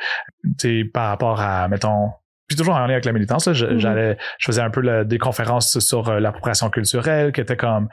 tu 0.58 0.82
sais, 0.82 0.84
par 0.84 1.08
rapport 1.08 1.40
à, 1.40 1.68
mettons, 1.68 2.10
puis 2.46 2.58
toujours 2.58 2.74
en 2.74 2.80
lien 2.80 2.92
avec 2.92 3.06
la 3.06 3.12
militance, 3.12 3.46
là, 3.46 3.54
mm-hmm. 3.54 3.78
j'allais, 3.78 4.18
je 4.38 4.44
faisais 4.44 4.60
un 4.60 4.68
peu 4.68 5.04
des 5.04 5.18
conférences 5.18 5.78
sur 5.78 6.08
euh, 6.10 6.20
l'appropriation 6.20 6.68
culturelle, 6.68 7.32
qui 7.32 7.40
était 7.40 7.56
comme, 7.56 7.88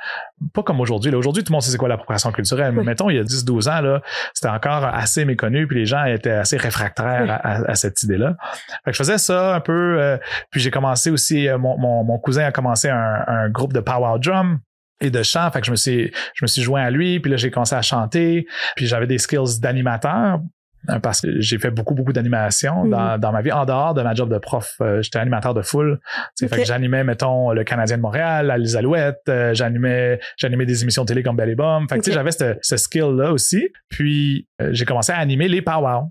pas 0.53 0.61
comme 0.61 0.81
aujourd'hui. 0.81 1.13
Aujourd'hui, 1.15 1.43
tout 1.43 1.51
le 1.51 1.55
monde 1.55 1.61
sait 1.61 1.71
c'est 1.71 1.77
quoi 1.77 1.87
l'appropriation 1.87 2.33
culturelle. 2.33 2.73
Mais 2.73 2.83
mettons, 2.83 3.09
il 3.09 3.15
y 3.15 3.19
a 3.19 3.23
10-12 3.23 3.69
ans, 3.69 3.81
là, 3.81 4.01
c'était 4.33 4.49
encore 4.49 4.83
assez 4.83 5.23
méconnu, 5.23 5.67
puis 5.67 5.79
les 5.79 5.85
gens 5.85 6.03
étaient 6.03 6.31
assez 6.31 6.57
réfractaires 6.57 7.39
à, 7.43 7.75
cette 7.75 8.03
idée-là. 8.03 8.35
Fait 8.83 8.91
que 8.91 8.93
je 8.93 8.97
faisais 8.97 9.17
ça 9.17 9.55
un 9.55 9.61
peu. 9.61 10.01
Euh, 10.01 10.17
puis 10.49 10.59
j'ai 10.59 10.71
commencé 10.71 11.11
aussi, 11.11 11.47
euh, 11.47 11.57
mon, 11.57 11.77
mon, 11.77 12.19
cousin 12.19 12.43
a 12.43 12.51
commencé 12.51 12.89
un, 12.89 13.23
un 13.25 13.49
groupe 13.49 13.71
de 13.71 13.79
power 13.79 14.19
drum 14.19 14.59
et 15.01 15.09
de 15.09 15.23
chant. 15.23 15.49
Fait 15.51 15.59
que 15.59 15.65
je 15.65 15.71
me 15.71 15.75
suis, 15.75 16.11
je 16.35 16.43
me 16.43 16.47
suis 16.47 16.61
joint 16.61 16.81
à 16.81 16.89
lui, 16.89 17.19
puis 17.19 17.31
là, 17.31 17.37
j'ai 17.37 17.51
commencé 17.51 17.75
à 17.75 17.81
chanter, 17.81 18.45
puis 18.75 18.87
j'avais 18.87 19.07
des 19.07 19.17
skills 19.17 19.59
d'animateur 19.59 20.39
hein, 20.87 20.99
parce 20.99 21.21
que 21.21 21.39
j'ai 21.39 21.57
fait 21.57 21.71
beaucoup, 21.71 21.93
beaucoup 21.93 22.13
d'animation 22.13 22.85
dans, 22.85 23.15
mm-hmm. 23.15 23.19
dans 23.19 23.31
ma 23.31 23.41
vie. 23.41 23.51
En 23.51 23.65
dehors 23.65 23.93
de 23.93 24.01
ma 24.01 24.13
job 24.13 24.31
de 24.31 24.37
prof, 24.37 24.73
euh, 24.81 25.01
j'étais 25.01 25.19
animateur 25.19 25.53
de 25.53 25.61
foule. 25.61 25.99
Fait 26.39 26.47
que 26.47 26.65
j'animais, 26.65 27.03
mettons, 27.03 27.51
le 27.51 27.63
Canadien 27.63 27.97
de 27.97 28.01
Montréal, 28.01 28.55
Les 28.59 28.75
Alouettes, 28.75 29.21
euh, 29.29 29.53
j'animais, 29.53 30.19
j'animais 30.37 30.65
des 30.65 30.83
émissions 30.83 31.05
télé 31.05 31.23
comme 31.23 31.35
Belly 31.35 31.55
Bomb. 31.55 31.87
Fait 31.89 31.97
que 31.97 32.05
sais, 32.05 32.11
j'avais 32.11 32.31
ce, 32.31 32.55
ce 32.61 32.77
skill-là 32.77 33.31
aussi. 33.31 33.69
Puis 33.89 34.47
euh, 34.61 34.69
j'ai 34.71 34.85
commencé 34.85 35.11
à 35.11 35.17
animer 35.17 35.47
les 35.47 35.61
Power. 35.61 36.01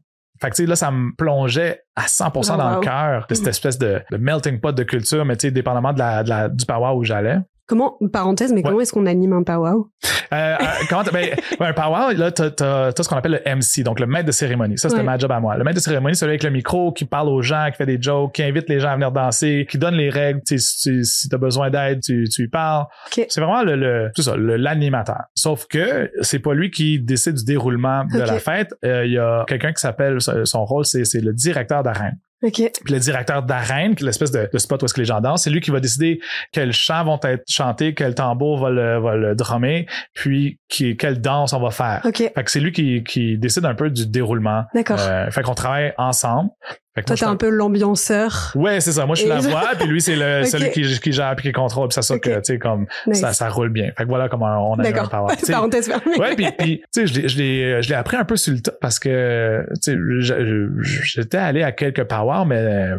Fait 0.40 0.48
que, 0.48 0.54
tu 0.54 0.62
sais, 0.62 0.68
là, 0.68 0.74
ça 0.74 0.90
me 0.90 1.14
plongeait 1.16 1.82
à 1.96 2.06
100% 2.06 2.56
dans 2.56 2.76
le 2.76 2.80
cœur 2.80 3.26
de 3.28 3.34
cette 3.34 3.48
espèce 3.48 3.78
de, 3.78 4.00
melting 4.10 4.58
pot 4.58 4.72
de 4.72 4.82
culture, 4.84 5.24
mais 5.26 5.36
tu 5.36 5.48
sais, 5.48 5.50
dépendamment 5.50 5.92
de 5.92 5.98
la, 5.98 6.22
de 6.22 6.30
la, 6.30 6.48
du 6.48 6.64
power 6.64 6.94
où 6.96 7.04
j'allais. 7.04 7.36
Comment, 7.70 7.96
parenthèse, 8.12 8.52
mais 8.52 8.62
comment 8.62 8.80
est-ce 8.80 8.92
qu'on 8.92 9.06
anime 9.06 9.32
un 9.32 9.44
powwow? 9.44 9.92
Euh, 10.32 10.36
euh 10.36 10.56
comment 10.88 11.04
ben, 11.12 11.36
un 11.60 11.72
powwow, 11.72 12.10
là, 12.16 12.32
t'as, 12.32 12.88
as, 12.88 13.00
ce 13.00 13.08
qu'on 13.08 13.14
appelle 13.14 13.40
le 13.44 13.56
MC, 13.56 13.84
donc 13.84 14.00
le 14.00 14.08
maître 14.08 14.26
de 14.26 14.32
cérémonie. 14.32 14.76
Ça, 14.76 14.88
c'était 14.88 15.04
ma 15.04 15.16
job 15.16 15.30
à 15.30 15.38
moi. 15.38 15.56
Le 15.56 15.62
maître 15.62 15.76
de 15.76 15.80
cérémonie, 15.80 16.16
c'est 16.16 16.22
celui 16.22 16.32
avec 16.32 16.42
le 16.42 16.50
micro, 16.50 16.90
qui 16.90 17.04
parle 17.04 17.28
aux 17.28 17.42
gens, 17.42 17.68
qui 17.70 17.76
fait 17.76 17.86
des 17.86 18.02
jokes, 18.02 18.32
qui 18.34 18.42
invite 18.42 18.68
les 18.68 18.80
gens 18.80 18.88
à 18.88 18.94
venir 18.94 19.12
danser, 19.12 19.68
qui 19.70 19.78
donne 19.78 19.94
les 19.94 20.10
règles. 20.10 20.40
Si, 20.44 20.58
si, 20.58 21.04
si 21.04 21.28
tu 21.28 21.34
as 21.36 21.38
besoin 21.38 21.70
d'aide, 21.70 22.00
tu, 22.02 22.24
tu 22.28 22.42
lui 22.42 22.48
parles. 22.48 22.86
C'est 23.12 23.40
vraiment 23.40 23.62
le, 23.62 23.76
le 23.76 24.10
ça, 24.16 24.34
l'animateur. 24.36 25.22
Sauf 25.36 25.68
que 25.68 26.10
c'est 26.22 26.40
pas 26.40 26.54
lui 26.54 26.72
qui 26.72 26.98
décide 26.98 27.34
du 27.34 27.44
déroulement 27.44 28.04
de 28.12 28.18
la 28.18 28.40
fête. 28.40 28.74
Euh, 28.84 29.06
il 29.06 29.12
y 29.12 29.18
a 29.18 29.44
quelqu'un 29.46 29.72
qui 29.72 29.80
s'appelle, 29.80 30.18
son 30.20 30.64
rôle, 30.64 30.84
c'est, 30.84 31.04
c'est 31.04 31.20
le 31.20 31.32
directeur 31.32 31.84
d'arène. 31.84 32.18
Okay. 32.42 32.70
Puis 32.84 32.94
le 32.94 33.00
directeur 33.00 33.42
d'arène, 33.42 33.94
qui 33.94 34.02
est 34.02 34.06
l'espèce 34.06 34.30
de, 34.30 34.48
spot 34.56 34.82
où 34.82 34.84
est-ce 34.86 34.94
que 34.94 35.00
les 35.00 35.06
gens 35.06 35.20
dansent, 35.20 35.44
c'est 35.44 35.50
lui 35.50 35.60
qui 35.60 35.70
va 35.70 35.80
décider 35.80 36.20
quels 36.52 36.72
chants 36.72 37.04
vont 37.04 37.20
être 37.22 37.44
chantés, 37.46 37.94
quel 37.94 38.14
tambour 38.14 38.58
va 38.58 38.70
le, 38.70 38.98
va 38.98 39.16
le 39.16 39.34
drummer, 39.34 39.86
puis 40.14 40.58
qui, 40.68 40.96
quelle 40.96 41.20
danse 41.20 41.52
on 41.52 41.60
va 41.60 41.70
faire. 41.70 42.00
Okay. 42.04 42.30
Fait 42.34 42.44
que 42.44 42.50
c'est 42.50 42.60
lui 42.60 42.72
qui, 42.72 43.04
qui 43.04 43.38
décide 43.38 43.64
un 43.64 43.74
peu 43.74 43.90
du 43.90 44.06
déroulement. 44.06 44.64
D'accord. 44.74 44.98
Euh, 45.00 45.30
fait 45.30 45.42
qu'on 45.42 45.54
travaille 45.54 45.92
ensemble. 45.98 46.50
Fait 47.00 47.06
Toi, 47.06 47.16
t'es 47.16 47.24
un 47.24 47.36
peu 47.36 47.48
l'ambianceur. 47.48 48.52
Ouais, 48.54 48.80
c'est 48.80 48.92
ça. 48.92 49.06
Moi, 49.06 49.14
je 49.14 49.20
suis 49.22 49.28
la 49.28 49.40
voix, 49.40 49.70
puis 49.78 49.88
lui, 49.88 50.00
c'est 50.00 50.16
le, 50.16 50.44
celui 50.50 50.70
qui, 50.70 50.82
qui 51.00 51.12
gère 51.12 51.34
puis 51.36 51.48
qui 51.48 51.52
contrôle, 51.52 51.88
puis 51.88 51.94
ça, 51.94 52.02
ça 52.02 52.18
que, 52.18 52.36
tu 52.36 52.40
sais, 52.44 52.58
comme, 52.58 52.86
ça, 53.12 53.32
ça 53.32 53.48
roule 53.48 53.70
bien. 53.70 53.90
Fait 53.96 54.04
que 54.04 54.08
voilà 54.08 54.28
comment 54.28 54.72
on 54.72 54.78
a 54.78 54.88
un 54.88 55.06
power. 55.06 55.34
Parenthèse 55.50 55.88
fermée. 55.88 56.18
Ouais, 56.18 56.34
puis, 56.34 56.46
puis 56.58 56.78
tu 56.78 56.86
sais, 56.92 57.06
je 57.06 57.20
l'ai, 57.20 57.28
je 57.28 57.38
l'ai, 57.38 57.82
je 57.82 57.88
l'ai 57.88 57.94
appris 57.94 58.16
un 58.16 58.24
peu 58.24 58.36
sur 58.36 58.52
le 58.52 58.60
tas 58.60 58.72
parce 58.80 58.98
que, 58.98 59.66
tu 59.82 59.92
sais, 59.92 60.96
j'étais 61.02 61.38
allé 61.38 61.62
à 61.62 61.72
quelques 61.72 62.04
powers, 62.04 62.44
mais 62.46 62.90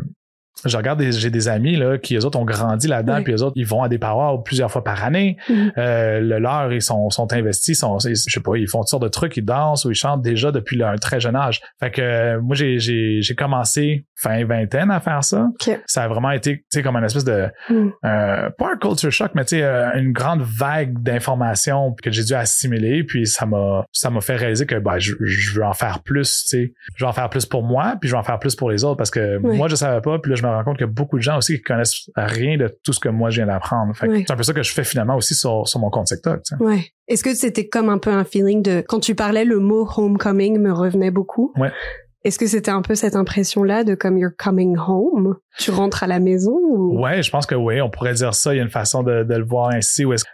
je 0.65 0.77
regarde 0.77 1.01
j'ai 1.01 1.29
des 1.29 1.47
amis 1.47 1.75
là 1.75 1.97
qui 1.97 2.15
eux 2.15 2.25
autres 2.25 2.37
ont 2.37 2.45
grandi 2.45 2.87
là-dedans 2.87 3.23
puis 3.23 3.33
eux 3.33 3.43
autres 3.43 3.53
ils 3.55 3.65
vont 3.65 3.83
à 3.83 3.89
des 3.89 3.97
powwows 3.97 4.39
plusieurs 4.39 4.71
fois 4.71 4.83
par 4.83 5.03
année. 5.03 5.37
Mm-hmm. 5.49 5.71
euh, 5.77 6.19
le 6.19 6.39
leur 6.39 6.71
ils 6.71 6.81
sont 6.81 7.09
sont 7.09 7.31
investis 7.33 7.79
sont 7.79 7.97
je 7.99 8.13
sais 8.13 8.39
pas 8.39 8.57
ils 8.57 8.67
font 8.67 8.79
toutes 8.79 8.89
sortes 8.89 9.03
de 9.03 9.07
trucs 9.07 9.37
ils 9.37 9.45
dansent 9.45 9.85
ou 9.85 9.91
ils 9.91 9.95
chantent 9.95 10.21
déjà 10.21 10.51
depuis 10.51 10.81
un 10.83 10.95
très 10.95 11.19
jeune 11.19 11.35
âge. 11.35 11.61
Fait 11.79 11.91
que 11.91 12.01
euh, 12.01 12.41
moi 12.41 12.55
j'ai 12.55 13.35
commencé 13.37 14.05
fin 14.15 14.45
vingtaine 14.45 14.91
à 14.91 14.99
faire 14.99 15.23
ça. 15.23 15.47
Ça 15.87 16.03
a 16.03 16.07
vraiment 16.07 16.31
été 16.31 16.57
tu 16.57 16.65
sais 16.73 16.83
comme 16.83 16.95
une 16.95 17.05
espèce 17.05 17.23
de 17.23 17.47
mm. 17.69 17.89
euh, 18.05 18.49
pas 18.57 18.73
un 18.73 18.77
culture 18.77 19.11
shock 19.11 19.31
mais 19.33 19.45
tu 19.45 19.57
sais 19.57 19.63
euh, 19.63 19.89
une 19.95 20.11
grande 20.11 20.41
vague 20.41 21.01
d'informations 21.01 21.95
que 22.01 22.11
j'ai 22.11 22.23
dû 22.23 22.33
assimiler 22.33 23.03
puis 23.03 23.25
ça 23.25 23.45
m'a 23.45 23.83
ça 23.91 24.09
m'a 24.09 24.21
fait 24.21 24.35
réaliser 24.35 24.65
que 24.65 24.75
bah 24.75 24.99
je, 24.99 25.15
je 25.21 25.55
veux 25.55 25.65
en 25.65 25.73
faire 25.73 26.03
plus 26.03 26.43
tu 26.43 26.47
sais. 26.47 26.73
Je 26.95 27.03
veux 27.03 27.09
en 27.09 27.13
faire 27.13 27.29
plus 27.29 27.45
pour 27.45 27.63
moi 27.63 27.95
puis 27.99 28.09
je 28.09 28.15
veux 28.15 28.19
en 28.19 28.23
faire 28.23 28.39
plus 28.39 28.55
pour 28.55 28.69
les 28.69 28.83
autres 28.83 28.97
parce 28.97 29.11
que 29.11 29.37
moi 29.37 29.67
je 29.67 29.75
savais 29.75 30.01
pas 30.01 30.19
puis 30.19 30.29
là 30.29 30.35
je 30.41 30.47
me 30.47 30.51
rends 30.51 30.63
compte 30.63 30.77
qu'il 30.77 30.87
y 30.87 30.89
a 30.89 30.93
beaucoup 30.93 31.17
de 31.17 31.23
gens 31.23 31.37
aussi 31.37 31.57
qui 31.57 31.61
connaissent 31.61 32.09
rien 32.15 32.57
de 32.57 32.75
tout 32.83 32.93
ce 32.93 32.99
que 32.99 33.09
moi 33.09 33.29
je 33.29 33.37
viens 33.37 33.47
d'apprendre. 33.47 33.93
C'est 33.99 34.31
un 34.31 34.35
peu 34.35 34.43
ça 34.43 34.53
que 34.53 34.63
je 34.63 34.73
fais 34.73 34.83
finalement 34.83 35.15
aussi 35.15 35.35
sur, 35.35 35.65
mon 35.75 35.89
compte 35.89 36.07
TikTok. 36.07 36.41
Ouais. 36.59 36.91
Est-ce 37.07 37.23
que 37.23 37.33
c'était 37.33 37.67
comme 37.67 37.89
un 37.89 37.97
peu 37.97 38.09
un 38.09 38.23
feeling 38.23 38.61
de 38.61 38.83
quand 38.87 38.99
tu 38.99 39.15
parlais 39.15 39.45
le 39.45 39.59
mot 39.59 39.87
homecoming 39.95 40.59
me 40.59 40.71
revenait 40.71 41.11
beaucoup. 41.11 41.53
Ouais. 41.57 41.71
Est-ce 42.23 42.37
que 42.37 42.45
c'était 42.45 42.71
un 42.71 42.83
peu 42.83 42.93
cette 42.93 43.15
impression-là 43.15 43.83
de 43.83 43.95
comme 43.95 44.17
you're 44.17 44.35
coming 44.37 44.77
home, 44.77 45.37
tu 45.57 45.71
rentres 45.71 46.03
à 46.03 46.07
la 46.07 46.19
maison 46.19 46.51
ou... 46.51 47.01
Ouais, 47.01 47.23
je 47.23 47.31
pense 47.31 47.47
que 47.47 47.55
oui, 47.55 47.81
on 47.81 47.89
pourrait 47.89 48.13
dire 48.13 48.35
ça. 48.35 48.53
Il 48.53 48.57
y 48.57 48.59
a 48.59 48.63
une 48.63 48.69
façon 48.69 49.01
de, 49.01 49.25
le 49.27 49.43
voir 49.43 49.71
ainsi. 49.73 50.05
Où 50.05 50.13
est-ce 50.13 50.25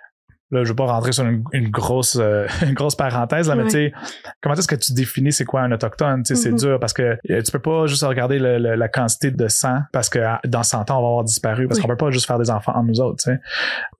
là, 0.51 0.63
je 0.63 0.70
veux 0.70 0.75
pas 0.75 0.86
rentrer 0.86 1.12
sur 1.12 1.25
une, 1.25 1.70
grosse 1.70 2.18
euh, 2.20 2.48
une 2.62 2.74
grosse 2.74 2.96
parenthèse, 2.96 3.50
là, 3.50 3.56
mais 3.56 3.66
tu 3.66 3.72
sais, 3.72 3.94
comment 4.42 4.56
est-ce 4.56 4.68
que 4.68 4.75
tu 4.75 4.94
définis 4.94 5.32
c'est 5.32 5.46
quoi 5.46 5.62
un 5.62 5.72
autochtone? 5.72 6.24
Tu 6.24 6.36
sais, 6.36 6.42
c'est 6.42 6.51
mm-hmm. 6.51 6.60
dur 6.60 6.80
parce 6.80 6.94
que 6.94 7.18
euh, 7.30 7.42
tu 7.42 7.51
peux 7.51 7.60
pas 7.60 7.86
juste 7.88 8.04
regarder 8.04 8.39
la 8.39 8.88
quantité 8.88 9.32
de 9.32 9.48
sang 9.48 9.80
parce 9.92 10.10
que 10.10 10.20
dans 10.46 10.63
100 10.63 10.92
ans, 10.92 11.00
on 11.00 11.01
va 11.01 11.08
avoir 11.08 11.24
disparu 11.24 11.68
parce 11.68 11.80
qu'on 11.80 11.88
peut 11.88 11.98
pas 11.98 12.12
juste 12.12 12.27
faire 12.27 12.39
des 12.39 12.50
enfants 12.50 12.74
en 12.75 12.84
nous 12.84 13.00
autres, 13.00 13.24
tu 13.24 13.32
sais. 13.32 13.39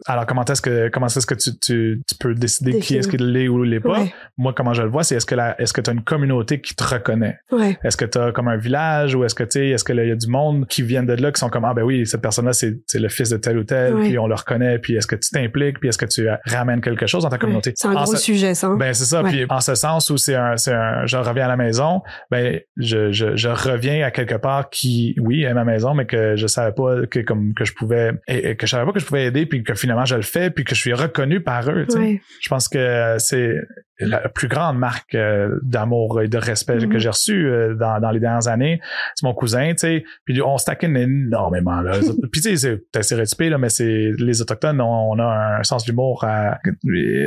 Alors, 0.06 0.25
comment 0.25 0.46
est-ce 0.46 0.62
que 0.62 0.89
comment 0.89 1.08
est-ce 1.08 1.25
que 1.25 1.36
tu, 1.36 1.58
tu, 1.60 2.01
tu 2.08 2.16
peux 2.20 2.34
décider 2.34 2.80
qui 2.80 2.96
est-ce 2.96 3.08
qui 3.08 3.18
l'est 3.18 3.48
ou 3.48 3.63
l'est 3.63 3.80
pas? 3.80 4.06
Moi, 4.38 4.54
comment 4.56 4.74
je 4.74 4.84
le 4.84 4.89
vois, 4.89 5.04
c'est 5.04 5.16
est-ce 5.16 5.25
que 5.25 5.36
la, 5.36 5.60
est-ce 5.60 5.74
que 5.74 5.82
tu 5.82 5.89
as 5.89 5.94
une 5.94 6.04
communauté 6.04 6.62
qui 6.62 6.75
te 6.75 6.84
reconnaît? 6.84 7.39
Est-ce 7.84 7.98
que 7.98 8.06
tu 8.06 8.18
as 8.18 8.32
comme 8.32 8.48
un 8.48 8.58
village 8.58 9.16
ou 9.16 9.24
est-ce 9.24 9.36
que 9.36 9.44
tu 9.44 9.51
sais, 9.51 9.70
est-ce 9.70 9.84
qu'il 9.84 9.96
y 9.96 10.12
a 10.12 10.16
du 10.16 10.27
monde 10.27 10.68
qui 10.68 10.82
viennent 10.82 11.06
de 11.06 11.13
là 11.13 11.32
qui 11.32 11.39
sont 11.39 11.50
comme, 11.50 11.66
ah 11.66 11.74
ben 11.74 11.84
oui, 11.84 12.06
cette 12.06 12.22
personne-là, 12.22 12.54
c'est, 12.54 12.77
le 12.94 13.10
fils 13.10 13.30
de 13.30 13.38
tel 13.38 13.58
ou 13.58 13.63
tel, 13.63 13.96
puis 13.96 14.18
on 14.18 14.27
le 14.27 14.36
reconnaît, 14.36 14.80
puis 14.80 14.96
est-ce 14.96 15.08
que 15.08 15.16
tu 15.16 15.30
t'impliques, 15.32 15.80
puis 15.80 15.89
est-ce 15.89 15.98
que 15.98 16.06
tu 16.06 16.27
ramènes 16.46 16.82
quelque 16.82 17.08
chose 17.08 17.24
dans 17.24 17.29
ta 17.29 17.38
communauté? 17.38 17.74
C'est 17.75 17.88
un 17.88 17.94
gros 17.94 18.15
sujet, 18.15 18.53
ça. 18.53 18.70
Ben, 18.77 18.94
c'est 18.94 19.06
ça. 19.06 19.24
Puis 19.24 19.46
en 19.50 19.60
ce 19.60 19.75
sens 19.75 20.10
où 20.10 20.17
c'est 20.17 20.36
un, 20.36 20.58
c'est 20.58 20.74
un, 20.74 21.06
je 21.06 21.17
reviens 21.17 21.46
à 21.46 21.48
la 21.48 21.58
maison, 21.58 22.01
ben, 22.32 22.60
je, 22.77 23.12
je, 23.12 23.36
je 23.36 23.50
reviens 23.50 24.06
à 24.06 24.12
quelque 24.12 24.36
part 24.36 24.70
qui, 24.70 25.15
oui, 25.20 25.44
est 25.44 25.53
ma 25.53 25.63
maison, 25.63 25.94
mais 25.94 26.06
que 26.06 26.36
je 26.36 26.48
savais 26.48 26.74
pas 26.74 27.06
que, 27.08 27.20
comme, 27.20 27.53
que 27.53 27.65
je 27.65 27.74
pouvais, 27.74 28.13
et, 28.27 28.56
que 28.56 28.65
je 28.65 28.72
savais 28.72 28.86
pas 28.86 28.91
que 28.91 29.00
je 29.00 29.06
pouvais 29.06 29.25
aider, 29.25 29.46
puis 29.46 29.63
que 29.63 29.74
finalement 29.74 30.06
je 30.06 30.15
le 30.15 30.22
fais, 30.22 30.50
puis 30.50 30.63
que 30.63 30.75
je 30.75 30.82
suis 30.82 30.94
reconnu 30.94 31.41
par 31.41 31.70
eux. 31.70 31.86
Je 31.89 32.50
pense 32.50 32.67
que 32.70 33.15
c'est, 33.20 33.56
la 34.00 34.29
plus 34.29 34.48
grande 34.48 34.77
marque 34.77 35.15
euh, 35.15 35.60
d'amour 35.63 36.22
et 36.22 36.27
de 36.27 36.38
respect 36.38 36.77
que 36.77 36.86
mm-hmm. 36.86 37.00
j'ai 37.00 37.10
reçu 37.10 37.48
euh, 37.48 37.74
dans, 37.74 38.00
dans 38.00 38.12
les 38.12 38.20
dernières 38.20 38.48
années, 38.48 38.79
c'est 39.15 39.25
mon 39.25 39.34
cousin, 39.34 39.72
tu 39.72 39.77
sais. 39.77 40.03
Puis 40.25 40.39
on 40.41 40.58
se 40.58 40.67
énormément. 40.96 41.82
Là. 41.82 41.94
puis 42.32 42.41
tu 42.41 42.56
sais, 42.56 42.79
c'est 42.94 43.03
stéréotypé, 43.03 43.50
là, 43.50 43.58
mais 43.58 43.70
c'est 43.70 44.12
les 44.17 44.41
Autochtones, 44.41 44.79
on, 44.82 45.17
a 45.20 45.58
un 45.60 45.63
sens 45.63 45.84
d'humour. 45.84 46.24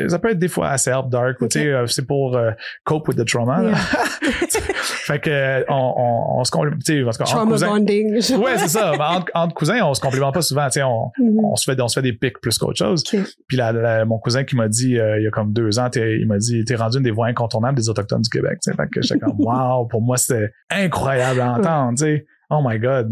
Ça 0.08 0.18
peut 0.18 0.30
être 0.30 0.38
des 0.38 0.48
fois 0.48 0.70
assez 0.70 0.90
dark, 1.10 1.38
tu 1.38 1.46
sais, 1.50 1.66
euh, 1.66 1.86
c'est 1.86 2.06
pour 2.06 2.38
cope 2.84 3.08
with 3.08 3.16
the 3.16 3.24
trauma. 3.24 3.74
fait 4.22 5.20
que 5.20 5.64
on, 5.68 5.94
on, 5.96 6.40
on 6.40 6.44
se 6.44 6.50
tu 6.84 7.04
sais, 7.04 7.24
Trauma 7.24 7.56
bonding. 7.56 8.12
ouais, 8.38 8.58
c'est 8.58 8.68
ça. 8.68 8.92
Entre, 8.92 9.30
entre, 9.34 9.54
cousins, 9.54 9.80
on 9.82 9.94
se 9.94 10.00
complimente 10.00 10.34
pas 10.34 10.42
souvent, 10.42 10.66
tu 10.66 10.74
sais, 10.74 10.82
on, 10.82 11.10
mm-hmm. 11.18 11.44
on, 11.44 11.56
se 11.56 11.70
fait 11.70 11.80
on 11.80 11.88
se 11.88 11.98
fait 11.98 12.02
des 12.02 12.12
pics 12.12 12.40
plus 12.40 12.58
qu'autre 12.58 12.78
chose. 12.78 13.02
Puis 13.48 13.56
là, 13.56 14.04
mon 14.04 14.18
cousin 14.18 14.44
qui 14.44 14.56
m'a 14.56 14.68
dit 14.68 14.90
il 14.90 15.22
y 15.22 15.26
a 15.26 15.30
comme 15.30 15.52
deux 15.52 15.78
ans, 15.78 15.88
il 15.94 16.26
m'a 16.26 16.38
dit 16.38 16.64
t'es 16.64 16.76
rendu 16.76 16.98
une 16.98 17.04
des 17.04 17.10
voix 17.10 17.26
incontournables 17.26 17.76
des 17.76 17.88
Autochtones 17.88 18.22
du 18.22 18.30
Québec. 18.30 18.58
Fait 18.64 18.88
que 18.90 19.02
j'étais 19.02 19.20
comme, 19.20 19.36
wow, 19.38 19.86
pour 19.86 20.02
moi, 20.02 20.16
c'était 20.16 20.52
incroyable 20.70 21.40
à 21.40 21.52
entendre, 21.52 21.98
tu 21.98 22.04
sais. 22.04 22.26
Oh 22.50 22.60
my 22.64 22.78
God. 22.78 23.10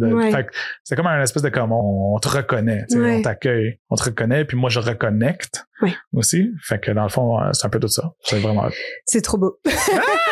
c'est 0.84 0.96
comme 0.96 1.06
un 1.06 1.22
espèce 1.22 1.42
de 1.42 1.48
comme 1.48 1.72
on, 1.72 2.18
te 2.18 2.28
reconnaît, 2.28 2.84
on 2.94 3.22
t'accueille, 3.22 3.78
on 3.90 3.96
te 3.96 4.04
reconnaît, 4.04 4.44
puis 4.44 4.56
moi 4.56 4.70
je 4.70 4.80
reconnecte 4.80 5.64
aussi. 6.12 6.50
Fait 6.62 6.80
que 6.80 6.90
dans 6.90 7.04
le 7.04 7.08
fond, 7.08 7.40
euh, 7.40 7.50
c'est 7.52 7.66
un 7.66 7.70
peu 7.70 7.78
tout 7.78 7.88
ça. 7.88 8.12
C'est 8.22 8.38
vraiment. 8.40 8.68
C'est 9.04 9.22
trop 9.22 9.38
beau. 9.38 9.58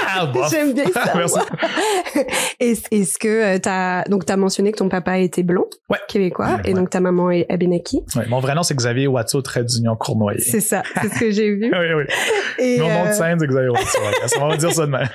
Ah, 0.06 0.30
J'aime 0.50 0.74
bien 0.74 0.86
ça. 0.86 1.12
Merci. 1.14 1.38
Est-ce 2.60 3.18
que 3.18 3.54
euh, 3.56 3.58
t'as 3.58 4.04
donc 4.04 4.24
t'as 4.24 4.36
mentionné 4.36 4.72
que 4.72 4.78
ton 4.78 4.88
papa 4.88 5.18
était 5.18 5.42
blond, 5.42 5.66
québécois, 6.08 6.58
et 6.64 6.74
donc 6.74 6.90
ta 6.90 7.00
maman 7.00 7.30
est 7.30 7.46
Abenaki. 7.50 8.02
mon 8.28 8.40
vrai 8.40 8.54
nom 8.54 8.62
c'est 8.62 8.74
Xavier 8.74 9.06
Watso, 9.06 9.42
trait 9.42 9.64
d'union 9.64 9.96
Cournoyer. 9.96 10.40
C'est 10.40 10.60
ça, 10.60 10.82
c'est 11.00 11.08
ce 11.08 11.20
que 11.20 11.30
j'ai 11.30 11.50
vu. 11.50 11.70
oui, 11.72 11.92
oui. 11.94 12.04
Et 12.58 12.80
mon 12.80 12.88
nom 12.88 13.04
de 13.04 13.08
euh, 13.08 13.12
scène 13.12 13.38
c'est 13.38 13.46
Xavier 13.46 13.70
Watso. 13.70 13.98
on 14.40 14.48
va 14.48 14.56
dire 14.56 14.72
ça 14.72 14.86
de 14.86 14.90
même. 14.90 15.08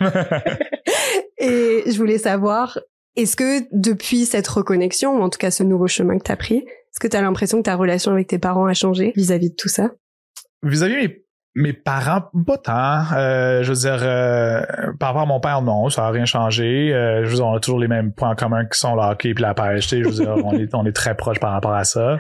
et 1.38 1.84
je 1.88 1.98
voulais 1.98 2.18
savoir 2.18 2.78
est-ce 3.16 3.36
que 3.36 3.64
depuis 3.72 4.26
cette 4.26 4.48
reconnexion, 4.48 5.18
ou 5.18 5.22
en 5.22 5.30
tout 5.30 5.40
cas 5.40 5.52
ce 5.52 5.64
nouveau 5.64 5.88
chemin 5.88 6.18
que 6.18 6.24
tu 6.24 6.32
as 6.32 6.38
pris, 6.38 6.58
est-ce 6.58 7.00
que 7.00 7.08
tu 7.08 7.16
as 7.16 7.22
l'impression 7.22 7.58
que 7.58 7.64
ta 7.64 7.76
relation 7.76 8.12
avec 8.12 8.28
tes 8.28 8.40
parents 8.40 8.66
a 8.66 8.74
changé 8.74 9.14
vis-à-vis 9.16 9.50
de 9.50 9.56
tout 9.56 9.70
ça? 9.70 9.92
Vis-à-vis 10.64 11.21
mes, 11.56 11.74
parents, 11.74 12.30
pas 12.46 12.58
tant. 12.58 13.16
Euh, 13.16 13.64
je 13.64 13.70
veux 13.70 13.80
dire, 13.80 14.00
euh, 14.02 14.62
par 15.00 15.10
rapport 15.10 15.24
à 15.24 15.26
mon 15.26 15.40
père, 15.40 15.62
non, 15.62 15.90
ça 15.90 16.04
n'a 16.04 16.10
rien 16.10 16.26
changé. 16.26 16.94
Euh, 16.94 17.24
je 17.24 17.30
veux 17.30 17.36
dire, 17.36 17.46
on 17.46 17.56
a 17.56 17.60
toujours 17.60 17.80
les 17.80 17.88
mêmes 17.88 18.12
points 18.14 18.36
communs 18.36 18.66
qui 18.66 18.80
sont 18.80 18.96
le 18.96 19.02
hockey 19.02 19.30
et 19.30 19.34
la 19.34 19.54
pêche. 19.54 19.90
Je 19.90 20.04
veux 20.04 20.12
dire, 20.12 20.36
on 20.44 20.54
est, 20.54 20.74
on 20.74 20.86
est 20.86 20.96
très 20.96 21.16
proches 21.16 21.40
par 21.40 21.52
rapport 21.52 21.74
à 21.74 21.84
ça. 21.84 22.18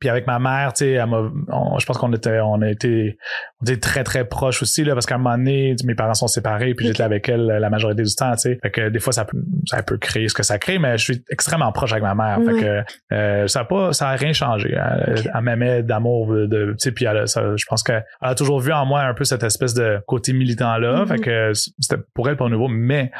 Puis 0.00 0.08
avec 0.08 0.26
ma 0.26 0.38
mère, 0.38 0.72
tu 0.72 0.84
sais, 0.84 0.96
je 0.96 1.86
pense 1.86 1.98
qu'on 1.98 2.12
était, 2.12 2.40
on 2.40 2.62
a 2.62 2.68
été, 2.68 3.16
on 3.60 3.64
était 3.64 3.80
très 3.80 4.04
très 4.04 4.24
proches 4.24 4.62
aussi 4.62 4.84
là, 4.84 4.94
parce 4.94 5.06
qu'à 5.06 5.14
un 5.14 5.18
moment 5.18 5.36
donné, 5.36 5.76
mes 5.84 5.94
parents 5.94 6.14
sont 6.14 6.28
séparés, 6.28 6.74
puis 6.74 6.86
j'étais 6.86 7.02
avec 7.02 7.28
elle 7.28 7.46
la 7.46 7.70
majorité 7.70 8.02
du 8.02 8.14
temps, 8.14 8.32
tu 8.32 8.38
sais. 8.38 8.58
Fait 8.62 8.70
que 8.70 8.88
des 8.88 9.00
fois 9.00 9.12
ça 9.12 9.24
peut, 9.24 9.38
ça 9.66 9.82
peut 9.82 9.98
créer 9.98 10.28
ce 10.28 10.34
que 10.34 10.42
ça 10.42 10.58
crée, 10.58 10.78
mais 10.78 10.98
je 10.98 11.04
suis 11.04 11.24
extrêmement 11.30 11.72
proche 11.72 11.92
avec 11.92 12.02
ma 12.02 12.14
mère. 12.14 12.38
Fait 12.44 12.60
que 12.60 13.14
euh, 13.14 13.46
ça 13.46 13.60
a 13.60 13.64
pas, 13.64 13.92
ça 13.92 14.08
a 14.08 14.16
rien 14.16 14.32
changé. 14.32 14.74
Elle, 14.76 15.42
m'aimait 15.42 15.82
d'amour, 15.82 16.32
de, 16.32 16.72
tu 16.72 16.74
sais, 16.78 16.92
puis 16.92 17.04
elle, 17.04 17.24
je 17.26 17.64
pense 17.66 17.82
qu'elle 17.82 18.04
a 18.20 18.34
toujours 18.34 18.60
vu 18.64 18.72
en 18.72 18.86
moi 18.86 19.02
un 19.02 19.14
peu 19.14 19.24
cette 19.24 19.42
espèce 19.42 19.74
de 19.74 20.00
côté 20.06 20.32
militant 20.32 20.76
là. 20.78 21.04
Mm-hmm. 21.04 21.08
Fait 21.08 21.18
que 21.18 21.52
c'était 21.54 22.02
pour 22.14 22.28
elle 22.28 22.36
pas 22.36 22.48
nouveau, 22.48 22.68
mais 22.68 23.10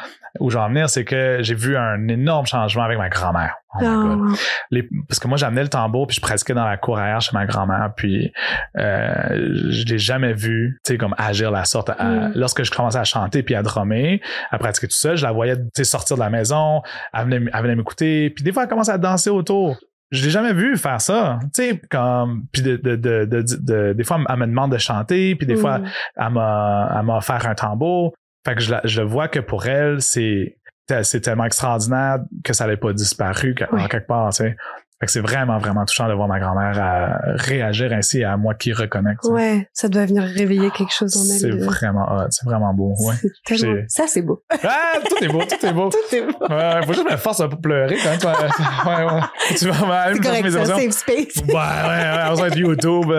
où 0.40 0.50
j'en 0.50 0.68
venir, 0.68 0.88
c'est 0.88 1.04
que 1.04 1.38
j'ai 1.40 1.54
vu 1.54 1.76
un 1.76 2.08
énorme 2.08 2.46
changement 2.46 2.82
avec 2.82 2.98
ma 2.98 3.08
grand-mère. 3.08 3.54
Oh 3.76 3.84
ah. 3.84 4.76
parce 5.08 5.18
que 5.18 5.26
moi, 5.26 5.36
j'amenais 5.36 5.62
le 5.62 5.68
tambour 5.68 6.06
puis 6.06 6.16
je 6.16 6.20
pratiquais 6.20 6.54
dans 6.54 6.64
la 6.64 6.76
cour 6.76 6.98
arrière 6.98 7.20
chez 7.20 7.32
ma 7.34 7.44
grand-mère 7.44 7.92
puis 7.96 8.32
euh, 8.78 9.14
je 9.70 9.84
l'ai 9.86 9.98
jamais 9.98 10.32
vu, 10.32 10.80
tu 10.84 10.92
sais, 10.92 10.98
comme 10.98 11.14
agir 11.18 11.50
la 11.50 11.64
sorte. 11.64 11.90
Mm. 11.90 12.32
Lorsque 12.34 12.62
je 12.62 12.70
commençais 12.70 12.98
à 12.98 13.04
chanter 13.04 13.42
puis 13.42 13.54
à 13.54 13.62
drummer, 13.62 14.20
à 14.50 14.58
pratiquer 14.58 14.88
tout 14.88 14.96
ça, 14.96 15.16
je 15.16 15.24
la 15.24 15.32
voyais, 15.32 15.56
sortir 15.82 16.16
de 16.16 16.22
la 16.22 16.30
maison, 16.30 16.82
elle 17.12 17.24
venait, 17.24 17.50
elle 17.52 17.62
venait 17.62 17.76
m'écouter 17.76 18.30
puis 18.30 18.44
des 18.44 18.52
fois, 18.52 18.64
elle 18.64 18.68
commençait 18.68 18.92
à 18.92 18.98
danser 18.98 19.30
autour 19.30 19.76
je 20.14 20.24
l'ai 20.24 20.30
jamais 20.30 20.52
vu 20.52 20.76
faire 20.76 21.00
ça. 21.00 21.38
Tu 21.54 21.62
sais 21.62 21.82
comme 21.90 22.44
puis 22.52 22.62
de, 22.62 22.76
de, 22.76 22.96
de, 22.96 23.24
de, 23.24 23.92
des 23.92 24.04
fois 24.04 24.18
elle 24.28 24.36
me 24.36 24.46
demande 24.46 24.72
de 24.72 24.78
chanter 24.78 25.34
puis 25.34 25.46
des 25.46 25.56
fois 25.56 25.78
mm. 25.78 25.86
elle 26.16 26.30
m'a 26.30 26.96
elle 26.98 27.06
m'a 27.06 27.16
offert 27.18 27.46
un 27.46 27.54
tambour. 27.54 28.14
Fait 28.46 28.54
que 28.54 28.60
je, 28.60 28.74
je 28.84 29.02
vois 29.02 29.28
que 29.28 29.40
pour 29.40 29.66
elle 29.66 30.00
c'est 30.00 30.56
c'est 31.02 31.20
tellement 31.20 31.46
extraordinaire 31.46 32.18
que 32.44 32.52
ça 32.52 32.64
n'avait 32.64 32.76
pas 32.76 32.92
disparu 32.92 33.54
en 33.72 33.86
quelque 33.86 34.06
part, 34.06 34.30
tu 34.30 34.44
sais 34.44 34.56
c'est 35.06 35.20
vraiment, 35.20 35.58
vraiment 35.58 35.84
touchant 35.84 36.08
de 36.08 36.14
voir 36.14 36.28
ma 36.28 36.40
grand-mère 36.40 36.78
euh, 36.78 37.34
réagir 37.36 37.92
ainsi 37.92 38.24
à 38.24 38.36
moi 38.36 38.54
qui 38.54 38.72
reconnecte. 38.72 39.24
Ouais, 39.24 39.68
ça 39.72 39.88
doit 39.88 40.06
venir 40.06 40.22
réveiller 40.22 40.70
quelque 40.70 40.92
chose 40.92 41.16
en 41.16 41.24
elle. 41.32 41.40
C'est 41.40 41.50
vraiment 41.50 42.06
c'est 42.30 42.44
vraiment 42.44 42.72
beau. 42.72 42.94
Ouais. 42.98 43.14
Tellement... 43.44 43.82
Ça, 43.88 44.04
c'est 44.06 44.22
beau. 44.22 44.42
Ah, 44.62 44.94
tout 45.06 45.22
est 45.22 45.28
beau, 45.28 45.42
tout 45.42 45.66
est 45.66 45.72
beau. 45.72 45.90
tout 46.10 46.14
est 46.14 46.22
beau. 46.22 46.46
Ouais, 46.48 46.80
faut 46.86 46.92
juste 46.92 47.10
me 47.10 47.16
force 47.16 47.40
un 47.40 47.48
peu 47.48 47.56
pleurer 47.56 47.96
quand 48.02 48.10
même. 48.10 48.20
Ouais, 48.86 49.04
ouais. 49.04 49.20
Tu 49.56 49.68
vas 49.68 50.12
C'est 50.12 50.20
correct, 50.20 50.50
ça, 50.50 50.64
safe 50.64 50.90
space. 50.90 51.36
Ouais, 51.46 51.54
ouais, 51.54 51.54
ouais, 51.54 52.24
on 52.30 52.44
être 52.44 52.56
YouTube. 52.56 53.12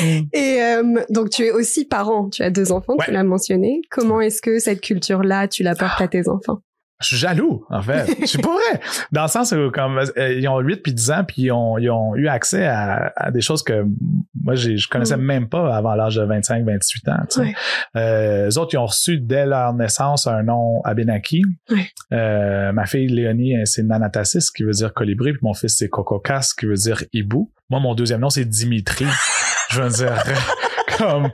Et 0.32 0.62
euh, 0.62 1.02
donc, 1.10 1.30
tu 1.30 1.44
es 1.44 1.50
aussi 1.50 1.84
parent. 1.84 2.28
Tu 2.30 2.42
as 2.42 2.50
deux 2.50 2.72
enfants, 2.72 2.94
tu 3.04 3.10
l'as 3.10 3.24
mentionné. 3.24 3.80
Comment 3.90 4.20
est-ce 4.20 4.42
que 4.42 4.58
cette 4.58 4.80
culture-là, 4.80 5.48
tu 5.48 5.62
l'apportes 5.62 6.00
à 6.00 6.08
tes 6.08 6.28
enfants? 6.28 6.60
Je 7.00 7.08
suis 7.08 7.16
jaloux, 7.16 7.64
en 7.70 7.82
fait. 7.82 8.06
Je 8.20 8.26
suis 8.26 8.38
pas 8.38 8.52
vrai. 8.54 8.80
Dans 9.10 9.22
le 9.22 9.28
sens 9.28 9.52
où, 9.52 9.70
comme, 9.72 9.98
euh, 9.98 10.34
ils 10.34 10.46
ont 10.48 10.60
8 10.60 10.76
puis 10.76 10.92
10 10.92 11.10
ans, 11.10 11.24
puis 11.26 11.42
ils 11.42 11.52
ont, 11.52 11.76
ils 11.76 11.90
ont 11.90 12.14
eu 12.14 12.28
accès 12.28 12.66
à, 12.66 13.12
à, 13.16 13.30
des 13.30 13.40
choses 13.40 13.62
que 13.62 13.84
moi, 14.40 14.54
je 14.54 14.88
connaissais 14.88 15.16
mm. 15.16 15.22
même 15.22 15.48
pas 15.48 15.74
avant 15.74 15.94
l'âge 15.94 16.16
de 16.16 16.22
25, 16.22 16.64
28 16.64 17.08
ans. 17.08 17.12
Tu 17.30 17.40
sais. 17.40 17.54
euh, 17.96 18.48
eux 18.48 18.58
autres, 18.58 18.74
ils 18.74 18.78
ont 18.78 18.86
reçu 18.86 19.18
dès 19.18 19.44
leur 19.44 19.74
naissance 19.74 20.26
un 20.26 20.42
nom 20.44 20.82
Abenaki. 20.84 21.42
Euh, 22.12 22.72
ma 22.72 22.86
fille 22.86 23.08
Léonie, 23.08 23.54
c'est 23.64 23.82
Nanatassis, 23.82 24.50
qui 24.54 24.62
veut 24.62 24.72
dire 24.72 24.92
colibri, 24.94 25.32
puis 25.32 25.40
mon 25.42 25.54
fils, 25.54 25.76
c'est 25.78 25.88
Kokokas, 25.88 26.52
qui 26.58 26.66
veut 26.66 26.74
dire 26.74 27.02
hibou. 27.12 27.50
Moi, 27.70 27.80
mon 27.80 27.94
deuxième 27.94 28.20
nom, 28.20 28.30
c'est 28.30 28.44
Dimitri. 28.44 29.06
je 29.70 29.82
veux 29.82 29.90
dire, 29.90 30.22
comme 30.98 31.30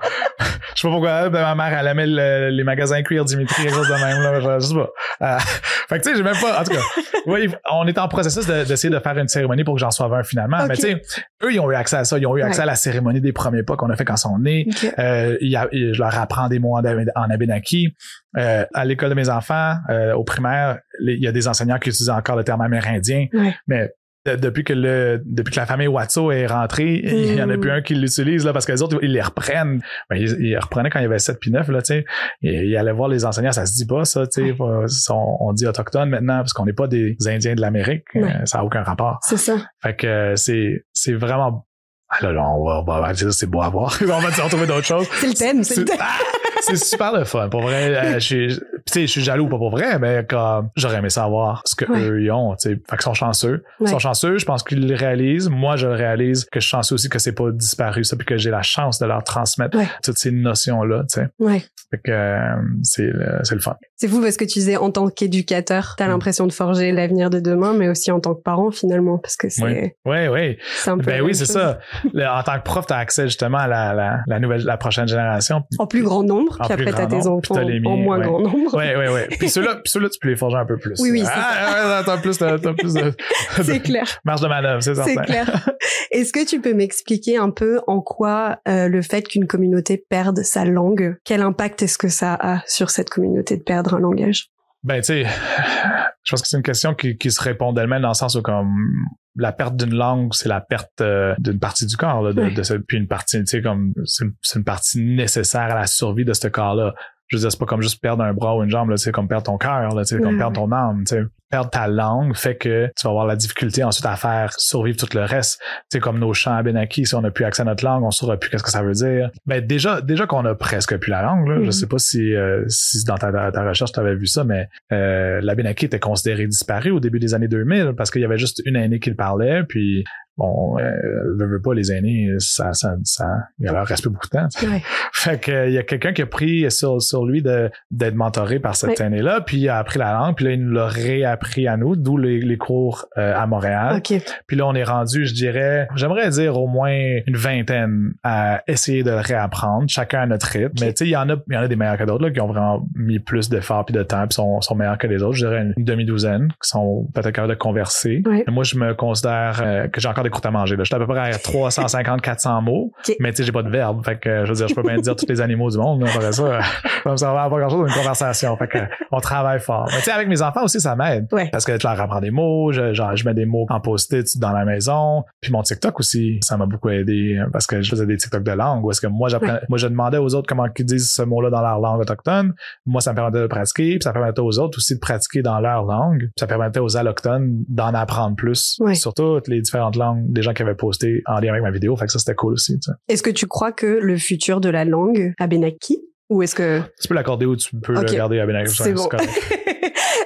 sais 0.81 0.89
pas 0.89 0.93
pourquoi 0.93 1.29
ben, 1.29 1.43
ma 1.43 1.55
mère 1.55 1.79
elle 1.79 1.87
aimait 1.87 2.51
les 2.51 2.65
magasins 2.65 3.03
cuir 3.03 3.25
Dimitri 3.25 3.63
quelque 3.63 3.75
chose 3.75 3.89
de 3.89 3.95
même 3.95 4.23
là 4.23 4.59
je 4.59 4.67
sais 4.67 4.75
pas. 4.75 4.89
Euh, 5.23 5.39
fait 5.89 5.99
que 5.99 6.05
tu 6.05 6.11
sais 6.11 6.17
j'ai 6.17 6.23
même 6.23 6.37
pas 6.41 6.61
en 6.61 6.65
tout 6.65 6.73
cas 6.73 6.81
oui, 7.27 7.49
on 7.71 7.87
est 7.87 7.99
en 7.99 8.09
processus 8.09 8.47
d'essayer 8.47 8.93
de, 8.93 8.99
faire 8.99 9.17
une 9.19 9.29
cérémonie 9.29 9.65
pour 9.65 9.75
que 9.75 9.81
j'en 9.81 9.91
sois 9.91 10.07
un 10.17 10.23
finalement. 10.23 10.67
Mais 10.67 10.77
tu 10.77 10.83
sais 10.83 11.03
eux 11.43 11.53
ils 11.53 11.61
ont 11.61 11.71
eu 11.71 11.75
accès 11.75 11.97
à 11.97 12.05
ça. 12.05 12.19
Ils 12.19 12.27
ont 12.27 12.37
eu 12.37 12.43
accès 12.43 12.63
à 12.63 12.67
la 12.67 12.75
cérémonie 12.75 13.21
des 13.21 13.33
premiers 13.33 13.63
pas 13.63 13.77
qu'on 13.77 13.91
a 13.91 13.97
fait 13.97 14.05
quand 14.05 14.15
ils 14.15 14.19
sont 14.19 14.39
nés. 14.39 14.67
Euh, 14.99 15.37
il 15.41 15.51
y 15.51 15.57
a, 15.57 15.69
je 15.73 15.99
leur 15.99 16.17
apprends 16.19 16.49
des 16.49 16.59
mots 16.59 16.77
en, 16.77 16.83
en 16.83 17.31
Abenaki 17.31 17.95
euh, 18.37 18.65
à 18.75 18.85
l'école 18.85 19.11
de 19.11 19.15
mes 19.15 19.29
enfants 19.29 19.77
euh, 19.91 20.15
au 20.15 20.25
primaire 20.25 20.79
il 21.03 21.19
y 21.19 21.27
a 21.27 21.33
des 21.33 21.49
enseignants 21.49 21.79
qui 21.79 21.89
utilisent 21.89 22.11
encore 22.11 22.37
le 22.37 22.45
terme 22.45 22.61
amérindien. 22.61 23.27
Mais 23.67 23.91
depuis 24.27 24.65
que 24.65 24.73
le 24.73 25.23
depuis 25.25 25.53
que 25.53 25.61
la 25.61 25.67
famille 25.67 25.87
Watso 25.87 26.31
est 26.31 26.47
rentrée, 26.47 27.01
il 27.05 27.35
y 27.35 27.43
en 27.43 27.49
a 27.49 27.57
plus 27.57 27.71
mm. 27.71 27.75
un 27.75 27.83
qui 27.83 27.95
l'utilise 27.95 28.45
là 28.45 28.53
parce 28.53 28.67
que 28.67 28.73
les 28.73 28.83
autres 28.83 28.99
ils 29.03 29.13
les 29.13 29.23
reprennent. 29.23 29.83
Ben, 30.11 30.17
ils, 30.17 30.37
ils, 30.41 30.59
reprenaient 30.59 30.91
quand 30.91 30.99
il 30.99 31.03
y 31.03 31.07
avait 31.07 31.19
7 31.19 31.39
puis 31.41 31.51
9 31.51 31.69
là, 31.69 31.83
tu 31.83 31.95
sais. 31.95 32.05
Ils, 32.43 32.77
allaient 32.77 32.93
voir 32.93 33.09
les 33.09 33.25
enseignants, 33.25 33.53
ça 33.53 33.67
se 33.67 33.75
dit 33.75 33.87
pas 33.87 34.05
ça, 34.05 34.27
tu 34.27 34.49
sais, 34.49 34.57
on, 34.61 35.37
on, 35.41 35.53
dit 35.53 35.67
autochtone 35.67 36.11
maintenant 36.11 36.39
parce 36.39 36.53
qu'on 36.53 36.67
n'est 36.67 36.73
pas 36.73 36.87
des 36.87 37.17
Indiens 37.27 37.55
de 37.55 37.61
l'Amérique, 37.61 38.05
euh, 38.17 38.45
ça 38.45 38.59
a 38.59 38.65
aucun 38.65 38.83
rapport. 38.83 39.19
C'est 39.23 39.37
ça. 39.37 39.57
Fait 39.83 39.97
que 39.97 40.35
c'est 40.37 40.85
c'est 40.93 41.15
vraiment 41.15 41.67
ah 42.11 42.17
là, 42.23 42.33
là 42.33 42.43
on 42.43 42.65
va, 42.65 42.85
on 42.87 43.01
va 43.01 43.13
dire 43.13 43.33
c'est 43.33 43.47
beau 43.47 43.63
à 43.63 43.69
voir. 43.69 43.97
on 44.03 44.07
va 44.07 44.31
dire 44.31 44.45
retrouver 44.45 44.67
d'autres 44.67 44.87
choses. 44.87 45.07
C'est 45.21 45.29
le 45.29 45.35
thème, 45.35 45.63
c'est 45.63 45.77
le 45.77 45.85
thème. 45.85 45.99
c'est 46.61 46.77
super 46.77 47.13
le 47.13 47.25
fun. 47.25 47.49
Pour 47.49 47.63
vrai, 47.63 47.95
euh, 47.95 48.15
je 48.15 48.19
suis, 48.19 48.61
je 48.95 49.07
suis 49.07 49.23
jaloux, 49.23 49.49
pas 49.49 49.59
pour 49.59 49.71
vrai, 49.71 49.99
mais 49.99 50.27
comme 50.29 50.71
j'aurais 50.77 50.99
aimé 50.99 51.11
savoir 51.11 51.63
ce 51.65 51.77
que 51.77 51.85
eux 51.85 52.23
ils 52.23 52.31
ont. 52.33 52.57
Fait 52.61 52.77
qu'ils 52.91 53.03
sont 53.03 53.15
chanceux. 53.15 53.63
Ils 53.81 53.89
sont 53.89 53.99
chanceux, 53.99 54.39
je 54.39 54.45
pense 54.45 54.63
qu'ils 54.63 54.87
le 54.87 54.95
réalisent. 54.95 55.49
Moi, 55.49 55.77
je 55.77 55.87
le 55.87 55.95
réalise 55.95 56.45
que 56.45 56.59
je 56.61 56.67
suis 56.67 56.71
chanceux 56.71 56.97
aussi 56.97 57.09
que 57.09 57.19
c'est 57.19 57.33
pas 57.33 57.51
disparu, 57.53 58.05
ça, 58.05 58.17
puis 58.17 58.27
que 58.27 58.37
j'ai 58.37 58.51
la 58.51 58.63
chance 58.63 58.99
de 58.99 59.07
leur 59.07 59.23
transmettre 59.23 59.79
toutes 60.03 60.19
ces 60.19 60.33
notions-là. 60.33 61.05
Ouais. 61.39 61.63
Fait 61.91 61.99
que 62.05 62.11
euh, 62.11 62.57
c'est 62.83 63.03
le, 63.03 63.41
le 63.51 63.61
fun. 63.61 63.77
C'est 63.97 64.09
fou 64.09 64.21
parce 64.21 64.37
que 64.37 64.45
tu 64.45 64.61
disais 64.61 64.77
en 64.77 64.91
tant 64.91 65.09
qu'éducateur, 65.09 65.95
t'as 65.97 66.05
as 66.05 66.09
mm. 66.09 66.11
l'impression 66.11 66.47
de 66.47 66.53
forger 66.53 66.93
l'avenir 66.93 67.31
de 67.31 67.41
demain, 67.41 67.73
mais 67.73 67.89
aussi 67.89 68.11
en 68.11 68.21
tant 68.21 68.35
que 68.35 68.43
parent 68.43 68.71
finalement, 68.71 69.19
parce 69.19 69.37
que 69.37 69.49
c'est. 69.49 69.63
Oui, 70.05 70.29
oui. 70.29 70.59
oui. 70.87 70.97
ben 71.05 71.23
oui, 71.23 71.35
c'est 71.35 71.47
ça. 71.47 71.79
En 72.15 72.43
tant 72.43 72.59
que 72.59 72.65
prof, 72.65 72.87
t'as 72.87 72.99
accès 72.99 73.25
justement 73.25 73.59
à 73.59 73.69
la, 73.69 73.95
la, 73.95 74.21
la, 74.27 74.39
nouvelle, 74.39 74.63
la 74.65 74.77
prochaine 74.77 75.09
génération. 75.09 75.63
En 75.79 75.87
plus 75.87 76.03
grand 76.03 76.23
nombre, 76.23 76.59
puis 76.63 76.73
après 76.73 76.93
t'as 76.93 77.07
tes 77.07 77.27
enfants 77.27 77.57
en 77.57 77.97
moins 77.97 78.19
grand 78.21 78.41
nombre. 78.41 78.77
Oui, 78.77 78.85
oui, 78.97 79.05
oui. 79.13 79.37
Puis 79.39 79.49
ceux-là, 79.49 79.81
ceux 79.85 80.01
tu 80.09 80.19
peux 80.21 80.29
les 80.29 80.37
forger 80.37 80.57
un 80.57 80.67
peu 80.67 80.77
plus. 80.77 80.95
Oui, 81.01 81.11
oui. 81.11 81.25
Ah, 81.27 82.03
t'as 82.05 82.19
plus, 82.19 82.39
t'as 82.39 82.59
plus 82.59 82.95
de. 82.95 83.13
c'est 83.63 83.81
clair. 83.81 84.05
Marge 84.25 84.41
de 84.41 84.49
manœuvre, 84.49 84.83
c'est 84.83 84.95
certain. 84.95 85.15
C'est 85.15 85.25
clair. 85.25 85.69
Est-ce 86.11 86.33
que 86.33 86.45
tu 86.45 86.61
peux 86.61 86.75
m'expliquer 86.75 87.37
un 87.37 87.51
peu 87.51 87.81
en 87.87 88.01
quoi 88.01 88.59
euh, 88.69 88.89
le 88.89 89.03
fait 89.03 89.23
qu'une 89.23 89.47
communauté 89.47 90.03
perde 90.09 90.41
sa 90.43 90.65
langue, 90.65 91.17
quel 91.25 91.43
impact 91.43 91.83
est-ce 91.83 91.99
que 91.99 92.09
ça 92.09 92.37
a 92.41 92.63
sur 92.67 92.91
cette 92.91 93.11
communauté 93.11 93.57
de 93.57 93.63
perdre 93.63 93.95
un 93.95 94.01
langage? 94.01 94.51
Ben, 94.83 95.01
tu 95.01 95.07
sais, 95.07 95.25
je 96.25 96.31
pense 96.31 96.43
que 96.43 96.49
c'est 96.49 96.57
une 96.57 96.63
question 96.63 96.95
qui, 96.95 97.17
qui 97.17 97.31
se 97.31 97.41
répond 97.43 97.73
d'elle-même 97.73 98.03
dans 98.03 98.09
le 98.09 98.15
sens 98.15 98.35
où 98.35 98.43
comme 98.43 98.91
la 99.37 99.53
perte 99.53 99.77
d'une 99.77 99.95
langue, 99.95 100.35
c'est 100.35 100.49
la 100.49 100.61
perte 100.61 101.01
euh, 101.01 101.35
d'une 101.39 101.59
partie 101.59 101.87
du 101.87 101.97
corps, 101.97 102.23
là, 102.23 102.33
de, 102.33 102.51
de, 102.51 102.79
puis 102.79 102.97
une 102.97 103.09
partie, 103.09 103.39
tu 103.41 103.47
sais, 103.47 103.63
comme 103.63 103.93
c'est 104.05 104.25
une, 104.57 104.65
partie 104.65 105.03
nécessaire 105.03 105.63
à 105.63 105.75
la 105.75 105.87
survie 105.87 106.25
de 106.25 106.33
ce 106.33 106.49
corps-là. 106.49 106.95
Je 107.29 107.37
veux 107.37 107.41
dire, 107.43 107.53
c'est 107.53 107.59
pas 107.59 107.67
comme 107.67 107.81
juste 107.81 108.03
perdre 108.03 108.25
un 108.25 108.35
bras 108.35 108.57
ou 108.57 108.63
une 108.65 108.71
jambe, 108.71 108.95
c'est 108.97 109.13
comme 109.13 109.29
perdre 109.29 109.45
ton 109.45 109.57
cœur, 109.57 109.95
là, 109.95 110.05
c'est 110.05 110.21
comme 110.21 110.37
perdre 110.37 110.57
ton 110.57 110.73
âme, 110.73 111.05
tu 111.07 111.17
sais. 111.17 111.23
Perdre 111.51 111.71
ta 111.71 111.89
langue 111.89 112.37
fait 112.37 112.57
que 112.57 112.87
tu 112.97 113.05
vas 113.05 113.11
avoir 113.11 113.27
la 113.27 113.37
difficulté 113.37 113.83
ensuite 113.85 114.07
à 114.07 114.17
faire 114.17 114.53
survivre 114.59 114.97
tout 114.97 115.09
le 115.15 115.25
reste. 115.25 115.61
C'est 115.91 116.01
comme 116.01 116.19
nos 116.19 116.33
chants 116.33 116.55
à 116.55 116.63
Benaki, 116.63 117.07
si 117.07 117.15
on 117.15 117.21
n'a 117.21 117.31
plus 117.31 117.45
accès 117.45 117.63
à 117.63 117.65
notre 117.65 117.85
langue, 117.85 118.05
on 118.05 118.11
saura 118.11 118.37
plus 118.37 118.51
qu'est-ce 118.51 118.63
que 118.63 118.71
ça 118.71 118.83
veut 118.83 118.93
dire. 118.93 119.31
Mais 119.47 119.61
déjà, 119.61 120.01
déjà 120.01 120.27
qu'on 120.27 120.45
a 120.45 120.55
presque 120.55 120.97
plus 120.97 121.11
la 121.11 121.23
langue, 121.23 121.49
là, 121.49 121.57
je 121.57 121.69
mm-hmm. 121.69 121.73
sais 121.73 121.87
pas 121.87 121.99
si, 121.99 122.35
euh, 122.35 122.65
si 122.69 123.05
dans 123.05 123.17
ta, 123.17 123.51
ta 123.51 123.69
recherche 123.69 123.93
tu 123.93 124.01
avais 124.01 124.15
vu 124.15 124.27
ça, 124.27 124.45
mais 124.45 124.69
euh, 124.93 125.41
la 125.43 125.55
Benaki 125.55 125.87
était 125.87 125.99
considérée 125.99 126.47
disparue 126.47 126.91
au 126.91 127.01
début 127.01 127.19
des 127.19 127.35
années 127.35 127.49
2000 127.49 127.95
parce 127.97 128.11
qu'il 128.11 128.23
y 128.23 128.25
avait 128.25 128.39
juste 128.39 128.63
une 128.65 128.77
année 128.77 129.01
qui 129.01 129.11
le 129.11 129.17
parlait, 129.17 129.65
puis 129.65 130.05
bon, 130.37 130.79
euh, 130.79 131.35
veut, 131.37 131.61
pas 131.61 131.75
les 131.75 131.93
aînés, 131.93 132.31
ça, 132.39 132.73
ça, 132.73 132.97
ça, 133.05 133.27
il 133.59 133.67
leur 133.67 133.87
reste 133.87 134.09
beaucoup 134.09 134.27
de 134.27 134.39
temps. 134.39 134.49
Fait 135.13 135.41
que 135.41 135.69
il 135.69 135.75
y 135.75 135.79
a 135.79 135.83
quelqu'un 135.83 136.13
qui 136.13 136.23
a 136.23 136.27
pris 136.27 136.71
sur, 136.71 137.01
sur 137.03 137.27
lui 137.27 137.43
d'être 137.43 138.15
mentoré 138.15 138.59
par 138.59 138.77
cette 138.77 139.01
aîné-là, 139.01 139.41
puis 139.43 139.59
il 139.59 139.69
a 139.69 139.79
appris 139.79 139.99
la 139.99 140.13
langue, 140.13 140.37
puis 140.37 140.45
là 140.47 140.53
il 140.53 140.65
nous 140.65 140.73
l'a 140.73 140.87
réappris 140.87 141.40
à 141.67 141.77
nous, 141.77 141.97
d'où 141.97 142.17
les, 142.17 142.41
les 142.41 142.57
cours 142.57 143.07
euh, 143.19 143.35
à 143.37 143.47
Montréal. 143.47 144.01
Puis 144.47 144.57
là 144.57 144.67
on 144.67 144.75
est 144.75 144.85
rendu, 144.85 145.27
je 145.27 145.35
dirais, 145.35 145.89
j'aimerais 145.97 146.29
dire 146.31 146.59
au 146.59 146.67
moins 146.67 146.97
une 147.27 147.37
vingtaine 147.37 148.15
à 148.23 148.63
essayer 148.67 149.03
de 149.03 149.11
le 149.11 149.21
réapprendre, 149.21 149.85
chacun 149.89 150.23
à 150.23 150.27
notre 150.27 150.47
rythme. 150.47 150.75
Mais 150.81 150.93
tu 150.93 150.99
sais, 150.99 151.07
il 151.07 151.13
y 151.13 151.17
en 151.17 151.29
a, 151.29 151.37
il 151.49 151.55
y 151.55 151.57
en 151.57 151.63
a 151.63 151.69
des 151.69 151.77
meilleurs 151.77 151.99
que 151.99 152.05
d'autres 152.05 152.25
là, 152.25 152.31
qui 152.31 152.41
ont 152.41 152.49
vraiment 152.49 152.87
mis 152.95 153.19
plus 153.19 153.49
d'efforts 153.49 153.85
puis 153.85 153.95
de 153.95 154.03
temps, 154.03 154.27
puis 154.27 154.35
sont, 154.35 154.61
sont 154.61 154.75
meilleurs 154.75 154.99
que 154.99 155.07
les 155.07 155.23
autres. 155.23 155.37
Je 155.37 155.47
dirais 155.47 155.73
une, 155.77 155.85
demi-douzaine 155.85 156.49
qui 156.63 156.69
sont 156.69 157.09
peut-être 157.15 157.33
capables 157.33 157.55
de 157.55 157.59
converser. 157.59 158.23
Moi 158.49 158.65
je 158.65 158.77
me 158.77 158.95
considère 158.95 159.61
euh, 159.63 159.89
que 159.89 160.01
j'ai 160.01 160.09
encore 160.09 160.25
des 160.25 160.31
à 160.43 160.51
manger. 160.51 160.77
Là. 160.77 160.85
J'étais 160.85 160.97
à 160.97 160.99
peu 160.99 161.07
près 161.07 161.21
à 161.21 161.31
350-400 161.33 162.65
mots, 162.65 162.93
mais 163.21 163.31
tu 163.31 163.37
sais, 163.37 163.45
j'ai 163.45 163.53
pas 163.53 163.63
de 163.63 163.69
verbe. 163.71 164.05
Fait 164.05 164.19
que, 164.19 164.45
je 164.45 164.51
veux 164.51 164.57
dire, 164.57 164.69
je 164.69 164.75
peux 164.75 164.83
bien 164.83 164.97
dire 164.97 165.17
tous 165.17 165.29
les 165.29 165.41
animaux 165.41 165.71
du 165.71 165.79
monde. 165.79 166.05
Après 166.05 166.33
ça, 166.33 166.61
ça 167.05 167.11
me 167.11 167.17
sert 167.17 167.33
pas 167.33 167.49
grand-chose 167.49 167.87
d'une 167.87 167.95
conversation. 167.95 168.57
Fait 168.57 168.69
que, 168.69 168.79
on 169.11 169.21
travaille 169.21 169.61
fort. 169.61 169.87
Mais 169.91 169.99
tu 169.99 170.05
sais, 170.05 170.13
avec 170.13 170.29
mes 170.29 170.43
enfants 170.43 170.65
aussi, 170.65 170.81
ça 170.81 170.97
m'aide. 170.97 171.27
Parce 171.53 171.65
que 171.65 171.79
je 171.79 171.87
leur 171.87 172.01
apprends 172.01 172.21
des 172.21 172.31
mots, 172.31 172.73
je, 172.73 172.93
genre, 172.93 173.15
je 173.17 173.25
mets 173.25 173.35
des 173.35 173.47
mots 173.47 173.67
en 173.69 173.81
post-it 173.81 174.39
dans 174.39 174.53
la 174.53 174.65
maison. 174.65 175.25
Puis 175.41 175.53
mon 175.53 175.63
TikTok 175.63 175.99
aussi, 176.01 176.39
ça 176.43 176.57
m'a 176.57 176.67
beaucoup 176.67 176.89
aidé 176.89 177.41
parce 177.53 177.67
que 177.67 177.83
je 177.83 177.91
faisais 177.91 178.07
des 178.07 178.17
TikTok 178.17 178.43
de 178.43 178.53
langue. 178.53 178.85
Où 178.85 178.91
est-ce 178.91 179.01
que 179.01 179.07
moi, 179.07 179.29
j'apprends, 179.29 179.59
moi, 179.69 179.79
je 179.79 179.87
demandais 179.87 180.19
aux 180.19 180.35
autres 180.35 180.49
comment 180.49 180.67
ils 180.77 180.85
disent 180.85 181.13
ce 181.13 181.23
mot-là 181.23 181.51
dans 181.51 181.63
leur 181.63 181.79
langue 181.79 182.01
autochtone. 182.01 182.55
Moi, 182.87 183.01
ça 183.01 183.13
me 183.13 183.17
permettait 183.17 183.43
de 183.43 183.47
pratiquer. 183.47 183.91
Puis 183.91 184.03
ça 184.03 184.13
permettait 184.13 184.41
aux 184.41 184.59
autres 184.59 184.79
aussi 184.79 184.95
de 184.95 185.01
pratiquer 185.01 185.43
dans 185.43 185.61
leur 185.61 185.85
langue. 185.85 186.19
Puis 186.21 186.33
ça 186.39 186.47
permettait 186.47 186.81
aux 186.81 186.97
allochtones 186.97 187.65
d'en 187.69 187.95
apprendre 187.95 188.37
plus 188.37 188.79
sur 188.95 189.15
toutes 189.15 189.49
les 189.49 189.61
différentes 189.61 189.97
langues 189.97 190.31
des 190.31 190.43
gens 190.43 190.53
qui 190.53 190.63
avaient 190.63 190.75
posté 190.75 191.23
en 191.27 191.41
lien 191.41 191.51
avec 191.51 191.63
ma 191.63 191.71
vidéo. 191.71 191.97
Fait 191.97 192.07
que 192.07 192.13
ça, 192.13 192.19
c'était 192.19 192.35
cool 192.35 192.55
aussi. 192.55 192.79
Est-ce 193.09 193.23
que 193.23 193.31
tu 193.31 193.47
crois 193.47 193.73
que 193.73 193.87
le 193.87 194.17
futur 194.17 194.61
de 194.61 194.69
la 194.69 194.85
langue 194.85 195.35
à 195.39 195.47
Benaki 195.47 196.01
ou 196.29 196.43
est-ce 196.43 196.55
que 196.55 196.81
tu 197.01 197.09
peux 197.09 197.15
l'accorder 197.15 197.45
ou 197.45 197.57
tu 197.57 197.75
peux 197.77 197.93
le 197.93 198.03
garder 198.03 198.39
à 198.39 198.47
Benaki 198.47 198.73
C'est 198.73 198.93
bon. 198.93 199.09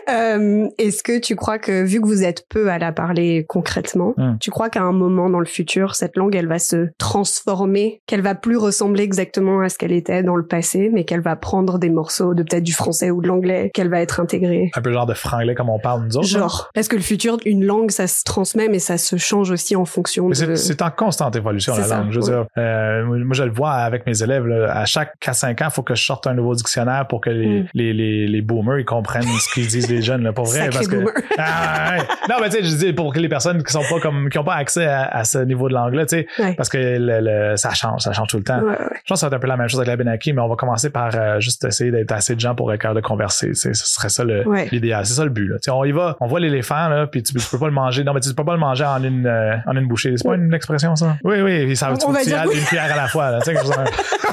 Euh, 0.09 0.69
est-ce 0.79 1.03
que 1.03 1.19
tu 1.19 1.37
crois 1.37 1.59
que 1.59 1.83
vu 1.83 2.01
que 2.01 2.07
vous 2.07 2.23
êtes 2.23 2.47
peu 2.49 2.71
à 2.71 2.79
la 2.79 2.93
parler 2.93 3.45
concrètement, 3.49 4.15
hmm. 4.17 4.37
tu 4.41 4.51
crois 4.51 4.69
qu'à 4.69 4.83
un 4.83 4.93
moment 4.93 5.31
dans 5.31 5.41
le 5.41 5.47
futur, 5.47 5.95
cette 5.95 6.17
langue, 6.17 6.35
elle 6.35 6.47
va 6.47 6.59
se 6.59 6.89
transformer, 6.99 8.03
qu'elle 8.07 8.23
va 8.23 8.35
plus 8.35 8.57
ressembler 8.57 9.03
exactement 9.03 9.61
à 9.61 9.69
ce 9.69 9.79
qu'elle 9.79 9.93
était 9.93 10.23
dans 10.23 10.37
le 10.37 10.47
passé, 10.47 10.91
mais 10.93 11.05
qu'elle 11.05 11.21
va 11.21 11.37
prendre 11.37 11.79
des 11.79 11.91
morceaux 11.91 12.35
de 12.35 12.43
peut-être 12.43 12.63
du 12.63 12.73
français 12.73 13.11
ou 13.11 13.23
de 13.23 13.29
l'anglais, 13.29 13.71
qu'elle 13.75 13.89
va 13.89 14.01
être 14.01 14.21
intégrée? 14.21 14.71
Un 14.75 14.83
peu 14.83 14.93
genre 14.93 15.07
de 15.07 15.15
franglais 15.15 15.55
comme 15.55 15.71
on 15.71 15.79
parle 15.79 16.05
nous 16.05 16.17
autres. 16.17 16.29
Genre. 16.29 16.71
Parce 16.75 16.89
que 16.89 16.97
le 16.97 17.03
futur, 17.03 17.39
une 17.45 17.65
langue, 17.65 17.91
ça 17.91 18.07
se 18.07 18.25
transmet, 18.25 18.69
mais 18.69 18.79
ça 18.79 18.99
se 18.99 19.17
change 19.17 19.51
aussi 19.51 19.77
en 19.77 19.85
fonction 19.85 20.29
de... 20.29 20.55
C'est 20.55 20.83
en 20.83 20.91
constante 20.91 21.37
évolution, 21.37 21.75
la 21.77 21.87
langue. 21.87 22.11
Je 22.11 22.21
veux 22.21 22.27
dire, 22.27 22.47
euh, 22.59 23.05
moi, 23.05 23.35
je 23.35 23.45
le 23.45 23.53
vois 23.53 23.73
avec 23.73 24.07
mes 24.07 24.23
élèves, 24.23 24.51
à 24.69 24.85
chaque 24.85 25.15
4-5 25.23 25.63
ans, 25.63 25.67
il 25.69 25.71
faut 25.71 25.83
que 25.83 25.95
je 25.95 26.05
sorte 26.05 26.27
un 26.27 26.35
nouveau 26.35 26.55
dictionnaire 26.55 27.07
pour 27.09 27.21
que 27.21 27.31
les, 27.31 27.63
hmm. 27.63 27.67
les, 27.75 27.93
les, 27.93 28.27
les 28.27 28.43
boomers, 28.43 28.79
ils 28.79 28.85
comprennent 28.85 29.23
ce 29.25 29.53
qu'ils 29.53 29.67
disent 29.67 29.89
jeunes, 30.03 30.23
là, 30.23 30.33
pour 30.33 30.47
vrai. 30.47 30.71
parce 30.71 30.89
que, 30.89 30.97
ah, 31.39 31.99
Non, 32.29 32.37
mais 32.41 32.49
tu 32.49 32.57
sais, 32.57 32.65
je 32.65 32.77
dis 32.77 32.93
pour 32.93 33.13
que 33.13 33.19
les 33.19 33.29
personnes 33.29 33.63
qui 33.63 33.73
sont 33.73 33.83
pas 33.89 34.01
comme, 34.01 34.29
qui 34.29 34.39
ont 34.39 34.45
pas 34.45 34.55
accès 34.55 34.87
à, 34.87 35.25
ce 35.25 35.39
niveau 35.39 35.69
de 35.69 35.75
langue-là, 35.75 36.07
tu 36.07 36.27
sais, 36.39 36.55
parce 36.57 36.69
que 36.69 36.79
le, 36.79 37.57
ça 37.57 37.73
change, 37.75 38.03
ça 38.03 38.13
change 38.13 38.29
tout 38.29 38.39
le 38.39 38.45
temps. 38.45 38.61
Je 38.61 39.09
pense 39.09 39.17
que 39.17 39.21
ça 39.21 39.29
va 39.29 39.37
être 39.37 39.39
un 39.39 39.41
peu 39.41 39.49
la 39.49 39.57
même 39.57 39.69
chose 39.69 39.81
avec 39.81 39.89
la 39.89 39.97
Benaki, 39.97 40.33
mais 40.33 40.41
on 40.41 40.49
va 40.49 40.57
commencer 40.57 40.91
par 40.91 41.11
euh, 41.15 41.41
juste 41.41 41.65
essayer 41.65 41.91
d'être 41.91 42.13
assez 42.13 42.35
de 42.35 42.41
gens 42.41 42.55
pour 42.55 42.73
être 42.73 42.81
capable 42.81 43.01
de 43.01 43.07
converser. 43.07 43.55
Ce 43.55 43.73
serait 43.73 44.09
ça 44.09 44.25
l'idéal. 44.25 45.07
C'est 45.07 45.15
ça 45.15 45.25
le 45.25 45.31
but, 45.31 45.49
là. 45.49 45.57
sais 45.61 45.71
on 45.71 45.85
y 45.85 45.93
va, 45.93 46.17
on 46.21 46.27
voit 46.27 46.41
l'éléphant, 46.41 46.89
là, 46.89 47.07
puis 47.07 47.23
tu, 47.23 47.33
peux 47.33 47.59
pas 47.59 47.67
le 47.67 47.73
manger. 47.73 48.05
Non, 48.05 48.15
mais 48.15 48.21
tu 48.21 48.33
peux 48.35 48.45
pas 48.45 48.55
le 48.55 48.59
manger 48.59 48.85
en 48.85 49.03
une, 49.03 49.27
euh, 49.27 49.57
en 49.67 49.77
une 49.77 49.87
bouchée. 49.87 50.15
C'est 50.17 50.27
pas 50.27 50.37
une 50.37 50.55
expression, 50.55 50.97
ça? 50.97 51.17
Oui, 51.25 51.41
oui, 51.41 51.77
ça 51.77 51.91
veut 51.91 51.97
dire 51.97 52.45
une 52.53 52.65
cuillère 52.65 52.93
à 52.93 52.97
la 52.97 53.09
fois, 53.09 53.31
là. 53.31 53.41
Tu 53.41 53.53
sais, 53.53 53.55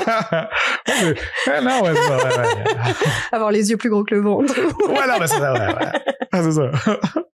non, 1.61 1.81
ouais, 1.83 1.91
ouais, 1.91 1.91
ouais. 1.91 2.93
Avoir 3.31 3.51
les 3.51 3.69
yeux 3.69 3.77
plus 3.77 3.89
gros 3.89 4.03
que 4.03 4.15
le 4.15 4.21
ventre. 4.21 4.53
ouais, 4.57 5.07
non, 5.07 5.15
mais 5.19 5.27
c'est 5.27 5.39
ça, 5.39 5.50
ouais, 5.53 5.67
ouais. 5.75 6.15
Ah, 6.31 6.43
c'est 6.43 6.51
ça. 6.51 6.71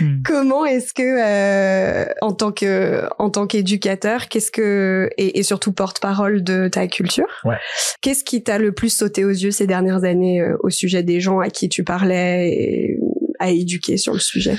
Hmm. 0.00 0.22
Comment 0.24 0.66
est-ce 0.66 0.92
que, 0.92 1.02
euh, 1.02 2.12
en 2.20 2.32
tant 2.32 2.52
que, 2.52 3.04
en 3.18 3.30
tant 3.30 3.46
qu'éducateur, 3.46 4.28
qu'est-ce 4.28 4.50
que, 4.50 5.08
et, 5.16 5.38
et 5.38 5.42
surtout 5.42 5.72
porte-parole 5.72 6.42
de 6.42 6.68
ta 6.68 6.86
culture, 6.86 7.40
ouais. 7.44 7.56
qu'est-ce 8.02 8.24
qui 8.24 8.42
t'a 8.42 8.58
le 8.58 8.72
plus 8.72 8.94
sauté 8.94 9.24
aux 9.24 9.30
yeux 9.30 9.50
ces 9.50 9.66
dernières 9.66 10.04
années 10.04 10.40
euh, 10.42 10.56
au 10.60 10.70
sujet 10.70 11.02
des 11.02 11.20
gens 11.20 11.40
à 11.40 11.48
qui 11.48 11.68
tu 11.68 11.82
parlais 11.82 12.50
et 12.50 12.98
à 13.38 13.50
éduquer 13.50 13.96
sur 13.96 14.12
le 14.12 14.20
sujet? 14.20 14.56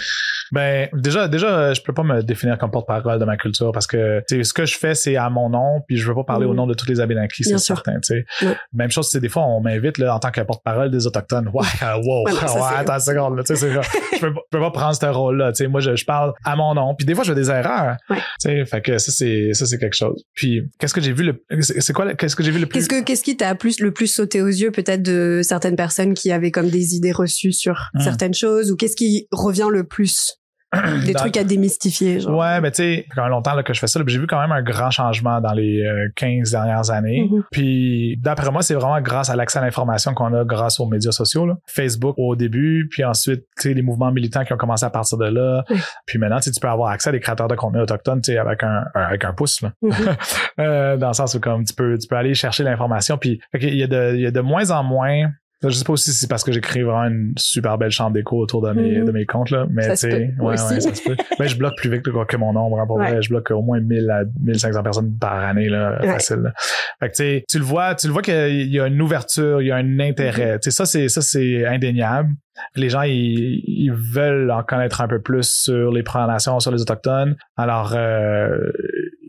Ben 0.52 0.88
déjà, 0.94 1.28
déjà, 1.28 1.74
je 1.74 1.82
peux 1.82 1.94
pas 1.94 2.04
me 2.04 2.22
définir 2.22 2.58
comme 2.58 2.72
porte-parole 2.72 3.20
de 3.20 3.26
ma 3.26 3.38
culture 3.38 3.72
parce 3.72 3.88
que 3.88 4.22
ce 4.30 4.54
que 4.54 4.66
je 4.66 4.78
fais, 4.78 4.96
c'est 4.96 5.16
à 5.16 5.30
mon 5.30 5.50
nom, 5.50 5.82
puis 5.88 5.98
je 5.98 6.08
veux 6.08 6.16
pas 6.16 6.24
parler 6.24 6.46
au 6.46 6.54
mm. 6.54 6.58
nom 6.58 6.68
de 6.68 6.74
tous 6.74 6.88
les 6.88 7.00
Abénaquis, 7.00 7.44
c'est 7.44 7.58
certain. 7.58 7.94
sais 8.02 8.26
Même 8.74 8.92
chose, 8.92 9.10
c'est 9.10 9.20
des 9.20 9.30
fois 9.30 9.44
on 9.44 9.62
m'invite 9.62 9.98
là 9.98 10.16
en 10.16 10.20
tant 10.20 10.32
que 10.32 10.42
porte-parole 10.42 10.92
des 10.92 11.06
autochtones. 11.08 11.50
Ouais, 11.54 11.66
wow, 11.82 12.26
ouais, 12.26 12.34
attends 12.76 12.94
une 12.94 13.00
seconde, 13.00 13.44
tu 13.44 13.56
sais, 13.56 13.72
je 14.14 14.20
peux, 14.20 14.34
peux 14.50 14.60
pas 14.60 14.72
prendre 14.72 14.96
ce 14.96 15.06
rôle-là. 15.06 15.52
Tu 15.52 15.64
sais, 15.64 15.68
moi, 15.68 15.82
je, 15.82 15.96
je, 15.96 16.06
parle 16.06 16.34
à 16.46 16.56
mon 16.56 16.74
nom, 16.74 16.96
puis 16.96 17.06
des 17.06 17.14
fois 17.14 17.24
je 17.24 17.34
fais 17.34 17.40
des 17.40 17.50
erreurs. 17.50 17.98
Tu 18.10 18.18
sais, 18.40 18.66
fait 18.66 18.82
que 18.82 18.98
ça 18.98 19.12
c'est 19.12 19.54
ça 19.54 19.66
c'est 19.66 19.78
quelque 19.78 19.96
chose. 19.96 20.24
Puis 20.34 20.64
qu'est-ce 20.80 20.94
que 20.94 21.02
j'ai 21.02 21.14
vu 21.14 21.24
le, 21.24 21.44
c'est 21.62 21.94
quoi, 21.94 22.14
qu'est-ce 22.14 22.36
que 22.36 22.44
j'ai 22.44 22.52
vu 22.52 22.60
le 22.60 22.66
plus 22.66 22.80
Qu'est-ce 22.80 22.90
que 22.90 23.04
qu'est-ce 23.04 23.24
qui 23.24 23.36
t'a 23.36 23.56
plus 23.56 23.80
le 23.80 23.92
plus 23.92 24.08
sauté 24.08 24.42
aux 24.42 24.48
yeux 24.48 24.72
peut-être 24.72 25.02
de 25.02 25.42
certaines 25.44 25.76
personnes 25.76 26.14
qui 26.14 26.32
avaient 26.32 26.52
comme 26.52 26.70
des 26.70 26.96
idées 26.96 27.12
reçues 27.12 27.52
sur 27.52 27.90
mm. 27.94 28.00
certaines 28.02 28.34
choses 28.34 28.67
ou 28.72 28.76
qu'est-ce 28.76 28.96
qui 28.96 29.28
revient 29.32 29.70
le 29.72 29.86
plus? 29.86 30.38
Des 31.06 31.14
trucs 31.14 31.38
à 31.38 31.46
démystifier. 31.46 32.20
Genre. 32.20 32.38
Ouais, 32.38 32.60
mais 32.60 32.72
tu 32.72 32.84
sais, 32.84 33.06
quand 33.16 33.26
longtemps 33.28 33.56
là, 33.56 33.64
que 33.64 33.74
je 33.74 33.80
fais 33.80 33.88
ça, 33.88 34.02
j'ai 34.06 34.20
vu 34.20 34.28
quand 34.28 34.42
même 34.42 34.52
un 34.52 34.62
grand 34.62 34.92
changement 34.92 35.40
dans 35.40 35.54
les 35.54 35.86
15 36.18 36.54
euh, 36.54 36.58
dernières 36.58 36.92
années. 36.92 37.30
Mm-hmm. 37.32 37.44
Puis 37.52 38.18
d'après 38.22 38.52
moi, 38.52 38.62
c'est 38.62 38.74
vraiment 38.74 39.00
grâce 39.00 39.30
à 39.30 39.38
l'accès 39.38 39.60
à 39.60 39.62
l'information 39.62 40.14
qu'on 40.14 40.34
a 40.34 40.44
grâce 40.44 40.82
aux 40.82 40.86
médias 40.86 41.14
sociaux. 41.14 41.46
Là. 41.46 41.56
Facebook 41.68 42.16
au 42.18 42.36
début, 42.36 42.90
puis 42.92 43.06
ensuite, 43.06 43.46
tu 43.56 43.70
sais, 43.70 43.74
les 43.74 43.82
mouvements 43.82 44.12
militants 44.12 44.44
qui 44.44 44.52
ont 44.52 44.58
commencé 44.58 44.86
à 44.86 44.90
partir 44.90 45.18
de 45.18 45.28
là. 45.28 45.64
Puis 46.06 46.20
maintenant, 46.20 46.40
tu 46.40 46.52
peux 46.60 46.68
avoir 46.68 46.90
accès 46.90 47.10
à 47.10 47.12
des 47.14 47.22
créateurs 47.22 47.48
de 47.48 47.56
contenu 47.56 47.80
autochtones, 47.80 48.22
tu 48.22 48.34
sais, 48.34 48.38
avec 48.38 48.62
un, 48.64 48.84
avec 48.94 49.24
un 49.24 49.32
pouce. 49.32 49.62
Là. 49.62 49.72
Mm-hmm. 49.84 50.18
euh, 50.60 50.98
dans 50.98 51.08
le 51.08 51.14
sens 51.14 51.34
où 51.36 51.40
comme 51.40 51.64
tu 51.64 51.74
peux, 51.74 51.98
tu 51.98 52.08
peux 52.10 52.18
aller 52.18 52.34
chercher 52.34 52.64
l'information. 52.64 53.18
Puis 53.18 53.40
il 53.54 53.76
y, 53.76 53.84
a 53.84 53.88
de, 53.88 54.16
il 54.16 54.22
y 54.22 54.28
a 54.28 54.32
de 54.32 54.42
moins 54.42 54.70
en 54.72 54.84
moins 54.84 55.30
Je 55.64 55.70
sais 55.70 55.84
pas 55.84 55.96
si 55.96 56.12
c'est 56.12 56.28
parce 56.28 56.44
que 56.44 56.52
j'écris 56.52 56.84
vraiment 56.84 57.06
une 57.06 57.34
super 57.36 57.80
belle 57.80 57.90
chambre 57.90 58.12
d'écho 58.12 58.38
autour 58.38 58.62
de 58.62 58.72
mes, 58.74 59.00
mm-hmm. 59.00 59.06
de 59.06 59.12
mes 59.12 59.26
comptes, 59.26 59.50
là. 59.50 59.66
Mais 59.72 59.90
tu 59.90 59.96
sais, 59.96 60.34
ouais, 60.40 60.46
ouais, 60.46 60.58
ça 60.58 60.80
se 60.80 61.04
peut. 61.04 61.16
Mais 61.40 61.48
je 61.48 61.58
bloque 61.58 61.76
plus 61.78 61.90
vite 61.90 62.04
que 62.04 62.38
mon 62.38 62.54
nombre, 62.54 62.80
hein, 62.80 62.86
pour 62.86 63.00
vrai. 63.00 63.22
Je 63.22 63.30
bloque 63.30 63.50
au 63.50 63.64
moins 63.64 63.80
1000 63.80 64.10
à 64.12 64.24
1500 64.44 64.84
personnes 64.84 65.18
par 65.18 65.34
année, 65.34 65.68
là, 65.68 66.00
facile. 66.02 66.54
Fait 67.00 67.10
que 67.10 67.16
tu 67.16 67.24
sais, 67.24 67.44
tu 67.50 67.58
le 67.58 67.66
vois, 67.66 67.96
tu 67.96 68.06
le 68.08 68.14
vois 68.14 68.22
qu'il 68.22 68.72
y 68.72 68.80
a 68.80 68.86
une 68.86 69.02
ouverture, 69.02 69.62
il 69.62 69.68
y 69.68 69.72
a 69.72 69.78
un 69.78 70.00
intérêt. 70.00 70.58
Mm-hmm. 70.58 70.60
Tu 70.60 70.70
sais, 70.70 70.76
ça, 70.76 70.86
c'est, 70.86 71.10
ça, 71.10 71.22
c'est 71.22 71.66
indéniable. 71.66 72.30
Les 72.76 72.90
gens, 72.90 73.04
ils, 73.04 73.64
ils, 73.68 73.92
veulent 73.92 74.52
en 74.52 74.64
connaître 74.64 75.02
un 75.02 75.08
peu 75.08 75.22
plus 75.22 75.48
sur 75.48 75.92
les 75.92 76.04
Premières 76.04 76.28
Nations, 76.28 76.60
sur 76.60 76.72
les 76.72 76.82
Autochtones. 76.82 77.36
Alors, 77.56 77.94
euh, 77.96 78.72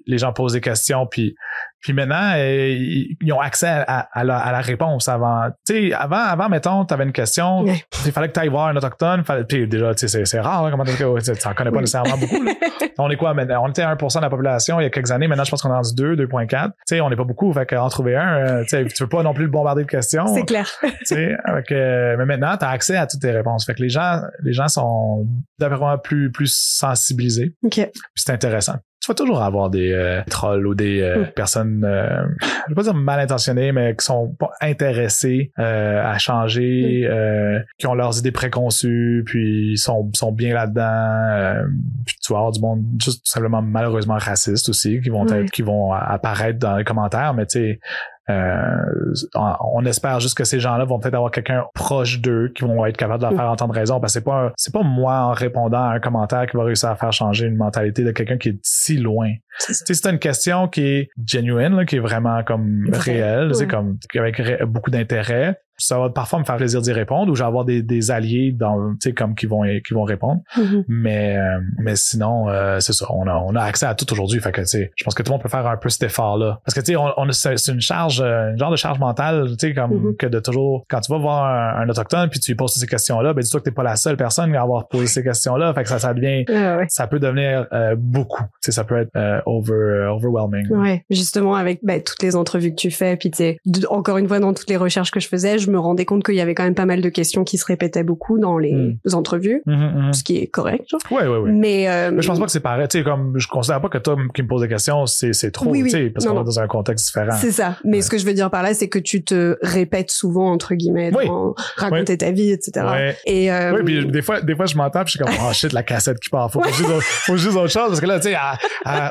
les 0.06 0.18
gens 0.18 0.32
posent 0.32 0.54
des 0.54 0.60
questions, 0.60 1.06
puis 1.06 1.34
puis 1.80 1.92
maintenant, 1.92 2.32
euh, 2.34 2.74
ils, 3.20 3.32
ont 3.32 3.40
accès 3.40 3.84
à, 3.86 4.24
la, 4.24 4.60
réponse 4.60 5.06
avant. 5.08 5.48
Tu 5.66 5.90
sais, 5.90 5.94
avant, 5.94 6.16
avant, 6.16 6.48
mettons, 6.48 6.84
tu 6.84 6.92
avais 6.92 7.04
une 7.04 7.12
question, 7.12 7.64
il 8.04 8.12
fallait 8.12 8.28
que 8.28 8.32
tu 8.32 8.40
ailles 8.40 8.48
voir 8.48 8.68
un 8.68 8.76
autochtone. 8.76 9.24
Fallait, 9.24 9.44
puis 9.44 9.68
déjà, 9.68 9.94
tu 9.94 10.08
sais, 10.08 10.24
c'est 10.24 10.40
rare, 10.40 10.64
hein, 10.64 10.70
comment 10.70 10.84
tu 10.84 10.90
n'en 11.02 11.54
connais 11.54 11.70
pas 11.70 11.80
nécessairement 11.80 12.18
beaucoup. 12.18 12.44
On 12.98 13.08
est 13.10 13.16
quoi 13.16 13.32
maintenant? 13.32 13.64
On 13.64 13.68
était 13.68 13.82
1% 13.82 14.16
de 14.16 14.22
la 14.22 14.30
population 14.30 14.80
il 14.80 14.82
y 14.82 14.86
a 14.86 14.90
quelques 14.90 15.12
années. 15.12 15.28
Maintenant, 15.28 15.44
je 15.44 15.50
pense 15.50 15.62
qu'on 15.62 15.70
est 15.70 15.74
rendu 15.74 15.94
2, 15.94 16.16
2.4. 16.16 16.48
Tu 16.48 16.72
sais, 16.84 17.00
on 17.00 17.08
n'est 17.08 17.16
pas 17.16 17.24
beaucoup. 17.24 17.52
Fait 17.52 17.64
qu'en 17.64 17.88
trouver 17.88 18.16
un, 18.16 18.36
euh, 18.36 18.62
tu 18.62 18.70
sais, 18.70 18.84
tu 18.86 19.04
veux 19.04 19.08
pas 19.08 19.22
non 19.22 19.34
plus 19.34 19.44
le 19.44 19.50
bombarder 19.50 19.84
de 19.84 19.88
questions. 19.88 20.26
C'est 20.34 20.44
clair. 20.44 20.68
tu 20.82 20.90
sais, 21.04 21.36
mais 21.70 22.26
maintenant, 22.26 22.56
tu 22.56 22.64
as 22.64 22.70
accès 22.70 22.96
à 22.96 23.06
toutes 23.06 23.20
tes 23.20 23.30
réponses. 23.30 23.64
Fait 23.64 23.74
que 23.74 23.82
les 23.82 23.88
gens, 23.88 24.20
les 24.42 24.52
gens 24.52 24.66
sont 24.66 25.26
d'après 25.60 25.78
moi 25.78 26.02
plus, 26.02 26.32
plus 26.32 26.52
sensibilisés. 26.52 27.54
OK. 27.62 27.74
Puis 27.74 27.92
c'est 28.16 28.32
intéressant 28.32 28.74
tu 29.00 29.08
vas 29.08 29.14
toujours 29.14 29.42
avoir 29.42 29.70
des 29.70 29.92
euh, 29.92 30.22
trolls 30.28 30.66
ou 30.66 30.74
des 30.74 31.00
euh, 31.00 31.22
hmm. 31.22 31.26
personnes, 31.28 31.84
euh, 31.84 32.26
je 32.40 32.68
vais 32.70 32.74
pas 32.74 32.82
dire 32.82 32.94
mal 32.94 33.20
intentionnées, 33.20 33.72
mais 33.72 33.94
qui 33.94 34.04
sont 34.04 34.34
pas 34.38 34.50
intéressées 34.60 35.52
à 35.56 36.18
changer, 36.18 37.08
hmm. 37.08 37.64
qui 37.78 37.86
ont 37.86 37.94
leurs 37.94 38.18
idées 38.18 38.32
préconçues, 38.32 39.22
puis 39.24 39.78
sont, 39.78 40.10
sont 40.14 40.32
bien 40.32 40.54
là-dedans. 40.54 41.64
puis 42.06 42.16
tu 42.22 42.32
vas 42.32 42.38
avoir 42.38 42.52
du 42.52 42.60
monde 42.60 42.84
juste 43.00 43.24
tout 43.24 43.30
simplement 43.30 43.62
malheureusement 43.62 44.18
raciste 44.18 44.68
aussi, 44.68 45.00
qui 45.00 45.10
vont 45.10 45.26
être, 45.26 45.50
qui 45.50 45.62
vont 45.62 45.92
apparaître 45.92 46.58
dans 46.58 46.76
les 46.76 46.84
commentaires, 46.84 47.34
mais 47.34 47.46
tu 47.46 47.58
sais 47.58 47.80
euh, 47.80 48.17
on 48.28 49.84
espère 49.86 50.20
juste 50.20 50.36
que 50.36 50.44
ces 50.44 50.60
gens-là 50.60 50.84
vont 50.84 50.98
peut-être 50.98 51.14
avoir 51.14 51.30
quelqu'un 51.30 51.64
proche 51.74 52.20
d'eux 52.20 52.52
qui 52.54 52.64
vont 52.64 52.84
être 52.84 52.96
capable 52.96 53.22
de 53.22 53.28
leur 53.28 53.36
faire 53.36 53.50
entendre 53.50 53.74
raison. 53.74 54.00
Parce 54.00 54.12
que 54.12 54.20
c'est 54.20 54.24
pas 54.24 54.52
c'est 54.56 54.72
pas 54.72 54.82
moi 54.82 55.14
en 55.14 55.32
répondant 55.32 55.82
à 55.82 55.94
un 55.94 56.00
commentaire 56.00 56.46
qui 56.46 56.56
va 56.56 56.64
réussir 56.64 56.90
à 56.90 56.96
faire 56.96 57.12
changer 57.12 57.46
une 57.46 57.56
mentalité 57.56 58.04
de 58.04 58.10
quelqu'un 58.10 58.36
qui 58.36 58.50
est 58.50 58.58
si 58.62 58.98
loin. 58.98 59.30
C'est 59.58 60.06
une 60.06 60.18
question 60.18 60.68
qui 60.68 60.82
est 60.82 61.08
genuine, 61.26 61.84
qui 61.86 61.96
est 61.96 62.00
vraiment 62.00 62.42
comme 62.44 62.88
réelle, 62.92 63.54
c'est 63.54 63.66
comme 63.66 63.98
avec 64.14 64.42
beaucoup 64.64 64.90
d'intérêt 64.90 65.58
ça 65.78 65.98
va 65.98 66.10
parfois 66.10 66.40
me 66.40 66.44
faire 66.44 66.56
plaisir 66.56 66.82
d'y 66.82 66.92
répondre 66.92 67.30
ou 67.30 67.36
j'ai 67.36 67.44
avoir 67.44 67.64
des, 67.64 67.82
des 67.82 68.10
alliés 68.10 68.52
dans 68.52 68.90
tu 68.94 69.08
sais 69.08 69.12
comme 69.12 69.34
qui 69.34 69.46
vont 69.46 69.62
qui 69.86 69.94
vont 69.94 70.02
répondre. 70.02 70.40
Mm-hmm. 70.56 70.84
mais 70.88 71.38
euh, 71.38 71.60
mais 71.78 71.94
sinon 71.94 72.48
euh, 72.48 72.80
c'est 72.80 72.92
ça. 72.92 73.06
On 73.10 73.26
a 73.28 73.34
on 73.34 73.54
a 73.54 73.62
accès 73.62 73.86
à 73.86 73.94
tout 73.94 74.10
aujourd'hui. 74.12 74.40
Fait 74.40 74.50
que 74.50 74.60
tu 74.60 74.66
sais 74.66 74.90
je 74.96 75.04
pense 75.04 75.14
que 75.14 75.22
tout 75.22 75.30
le 75.30 75.34
monde 75.34 75.42
peut 75.42 75.48
faire 75.48 75.66
un 75.66 75.76
peu 75.76 75.88
cet 75.88 76.02
effort 76.02 76.36
là 76.36 76.60
parce 76.64 76.74
que 76.74 76.80
tu 76.80 76.86
sais 76.86 76.96
on, 76.96 77.12
on 77.16 77.30
c'est 77.30 77.54
une 77.68 77.80
charge 77.80 78.20
euh, 78.20 78.50
une 78.50 78.58
genre 78.58 78.72
de 78.72 78.76
charge 78.76 78.98
mentale 78.98 79.50
tu 79.50 79.68
sais 79.68 79.74
comme 79.74 79.92
mm-hmm. 79.92 80.16
que 80.16 80.26
de 80.26 80.40
toujours 80.40 80.84
quand 80.88 81.00
tu 81.00 81.12
vas 81.12 81.18
voir 81.18 81.78
un, 81.78 81.88
autochtone 81.88 82.28
puis 82.28 82.40
tu 82.40 82.50
lui 82.50 82.56
poses 82.56 82.74
ces 82.74 82.86
questions 82.86 83.20
là 83.20 83.32
ben 83.32 83.42
dis-toi 83.42 83.60
que 83.60 83.64
t'es 83.64 83.70
pas 83.70 83.84
la 83.84 83.96
seule 83.96 84.16
personne 84.16 84.54
à 84.54 84.62
avoir 84.62 84.88
posé 84.88 85.06
ces 85.06 85.22
questions 85.22 85.56
là 85.56 85.72
fait 85.74 85.84
que 85.84 85.88
ça 85.88 85.98
ça 85.98 86.12
devient 86.12 86.44
ah 86.48 86.80
ça 86.88 87.06
peut 87.06 87.20
devenir 87.20 87.66
beaucoup. 87.96 88.42
Tu 88.42 88.48
sais 88.62 88.72
ça 88.72 88.84
peut 88.84 88.98
être 88.98 89.42
over 89.46 90.08
overwhelming. 90.10 90.68
Ouais. 90.70 91.04
Justement 91.10 91.54
avec 91.54 91.80
ben, 91.82 92.02
toutes 92.02 92.22
les 92.22 92.34
entrevues 92.34 92.70
que 92.70 92.80
tu 92.80 92.90
fais 92.90 93.16
puis 93.16 93.30
tu 93.30 93.36
sais 93.38 93.58
encore 93.88 94.18
une 94.18 94.26
fois 94.26 94.40
dans 94.40 94.52
toutes 94.52 94.70
les 94.70 94.76
recherches 94.76 95.10
que 95.10 95.20
je 95.20 95.28
faisais 95.28 95.58
je 95.58 95.67
je 95.68 95.72
me 95.72 95.78
rendais 95.78 96.04
compte 96.04 96.24
qu'il 96.24 96.34
y 96.34 96.40
avait 96.40 96.54
quand 96.54 96.64
même 96.64 96.74
pas 96.74 96.86
mal 96.86 97.00
de 97.00 97.08
questions 97.08 97.44
qui 97.44 97.58
se 97.58 97.66
répétaient 97.66 98.02
beaucoup 98.02 98.38
dans 98.38 98.58
les 98.58 98.72
hmm. 98.72 99.14
entrevues, 99.14 99.62
hmm, 99.66 99.72
hmm, 99.72 100.12
ce 100.12 100.24
qui 100.24 100.38
est 100.38 100.46
correct. 100.46 100.88
Genre. 100.88 101.00
Ouais, 101.10 101.26
ouais, 101.26 101.38
ouais. 101.38 101.50
Mais, 101.52 101.88
euh, 101.88 102.10
Mais 102.12 102.22
je 102.22 102.26
pense 102.26 102.38
pas 102.38 102.46
que 102.46 102.50
c'est 102.50 102.60
pareil. 102.60 102.86
Tu 102.88 102.98
sais, 102.98 103.04
comme 103.04 103.34
je 103.38 103.46
considère 103.48 103.80
pas 103.80 103.88
que 103.88 103.98
toi 103.98 104.16
qui 104.34 104.42
me 104.42 104.48
poses 104.48 104.62
des 104.62 104.68
questions, 104.68 105.06
c'est 105.06 105.32
c'est 105.32 105.50
trop. 105.50 105.70
Oui, 105.70 105.82
oui. 105.82 106.10
Parce 106.10 106.26
qu'on 106.26 106.40
est 106.40 106.44
dans 106.44 106.60
un 106.60 106.66
contexte 106.66 107.06
différent. 107.06 107.36
C'est 107.38 107.52
ça. 107.52 107.76
Mais 107.84 108.00
ce 108.00 108.10
que 108.10 108.18
je 108.18 108.24
veux 108.24 108.34
dire 108.34 108.50
par 108.50 108.62
là, 108.62 108.74
c'est 108.74 108.88
que 108.88 108.98
tu 108.98 109.22
te 109.22 109.56
répètes 109.62 110.10
souvent 110.10 110.50
entre 110.50 110.74
guillemets, 110.74 111.10
dans 111.10 111.54
raconter 111.76 112.16
ta 112.16 112.30
vie, 112.30 112.50
etc. 112.50 113.14
Et 113.26 113.52
euh, 113.52 113.74
oui, 113.74 113.82
puis 113.84 114.06
des 114.06 114.22
fois, 114.22 114.40
des 114.40 114.56
fois, 114.56 114.66
je 114.66 114.76
m'entends, 114.76 115.04
puis 115.04 115.12
je 115.12 115.18
suis 115.18 115.18
comme 115.18 115.46
oh 115.46 115.52
shit, 115.52 115.72
la 115.72 115.82
cassette 115.82 116.18
qui 116.20 116.30
part. 116.30 116.50
Faut 116.50 116.62
juste, 116.64 117.00
faut 117.00 117.36
juste 117.36 117.56
autre 117.56 117.68
chose 117.68 117.88
parce 117.88 118.00
que 118.00 118.06
là, 118.06 118.18
tu 118.18 118.30
sais, 118.30 118.36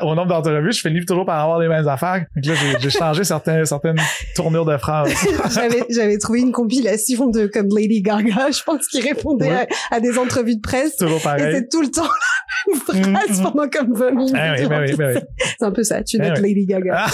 au 0.02 0.14
nombre 0.14 0.28
d'entrevues, 0.28 0.72
je 0.72 0.80
finis 0.80 1.04
toujours 1.04 1.24
par 1.24 1.40
avoir 1.40 1.58
les 1.58 1.68
mêmes 1.68 1.86
affaires. 1.86 2.24
Donc 2.34 2.44
là, 2.44 2.54
j'ai 2.80 2.90
changé 2.90 3.24
certaines 3.24 3.64
certaines 3.64 4.00
tournures 4.34 4.64
de 4.64 4.76
phrases. 4.76 5.12
j'avais 5.90 6.18
trouvé 6.18 6.40
une 6.40 6.47
compilation 6.52 7.26
de 7.28 7.46
comme 7.46 7.68
Lady 7.74 8.02
Gaga, 8.02 8.50
je 8.50 8.62
pense, 8.62 8.86
qui 8.88 9.00
répondait 9.00 9.66
à, 9.90 10.00
des 10.00 10.18
entrevues 10.18 10.56
de 10.56 10.60
presse. 10.60 10.96
Toujours 10.96 11.22
pareil. 11.22 11.46
Et 11.46 11.52
c'est 11.52 11.68
tout 11.68 11.80
le 11.80 11.90
temps 11.90 12.02
la 12.02 12.72
même 12.72 12.80
phrase 12.80 13.40
mm-hmm. 13.40 13.42
pendant 13.42 13.68
comme 13.68 13.94
20 13.94 14.10
minutes. 14.12 14.34
Ah 14.36 14.54
oui, 14.56 14.66
oui, 14.68 14.96
ben 14.96 15.16
oui. 15.16 15.22
C'est 15.58 15.64
un 15.64 15.70
peu 15.70 15.82
ça, 15.82 16.02
tu 16.02 16.16
es 16.18 16.28
ah 16.28 16.34
Lady 16.34 16.66
Gaga. 16.66 17.06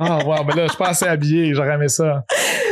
oh 0.00 0.18
wow, 0.26 0.44
mais 0.46 0.54
là, 0.54 0.64
je 0.64 0.68
suis 0.68 0.78
pas 0.78 0.88
assez 0.88 1.06
habillé, 1.06 1.54
j'aurais 1.54 1.74
aimé 1.74 1.88
ça. 1.88 2.24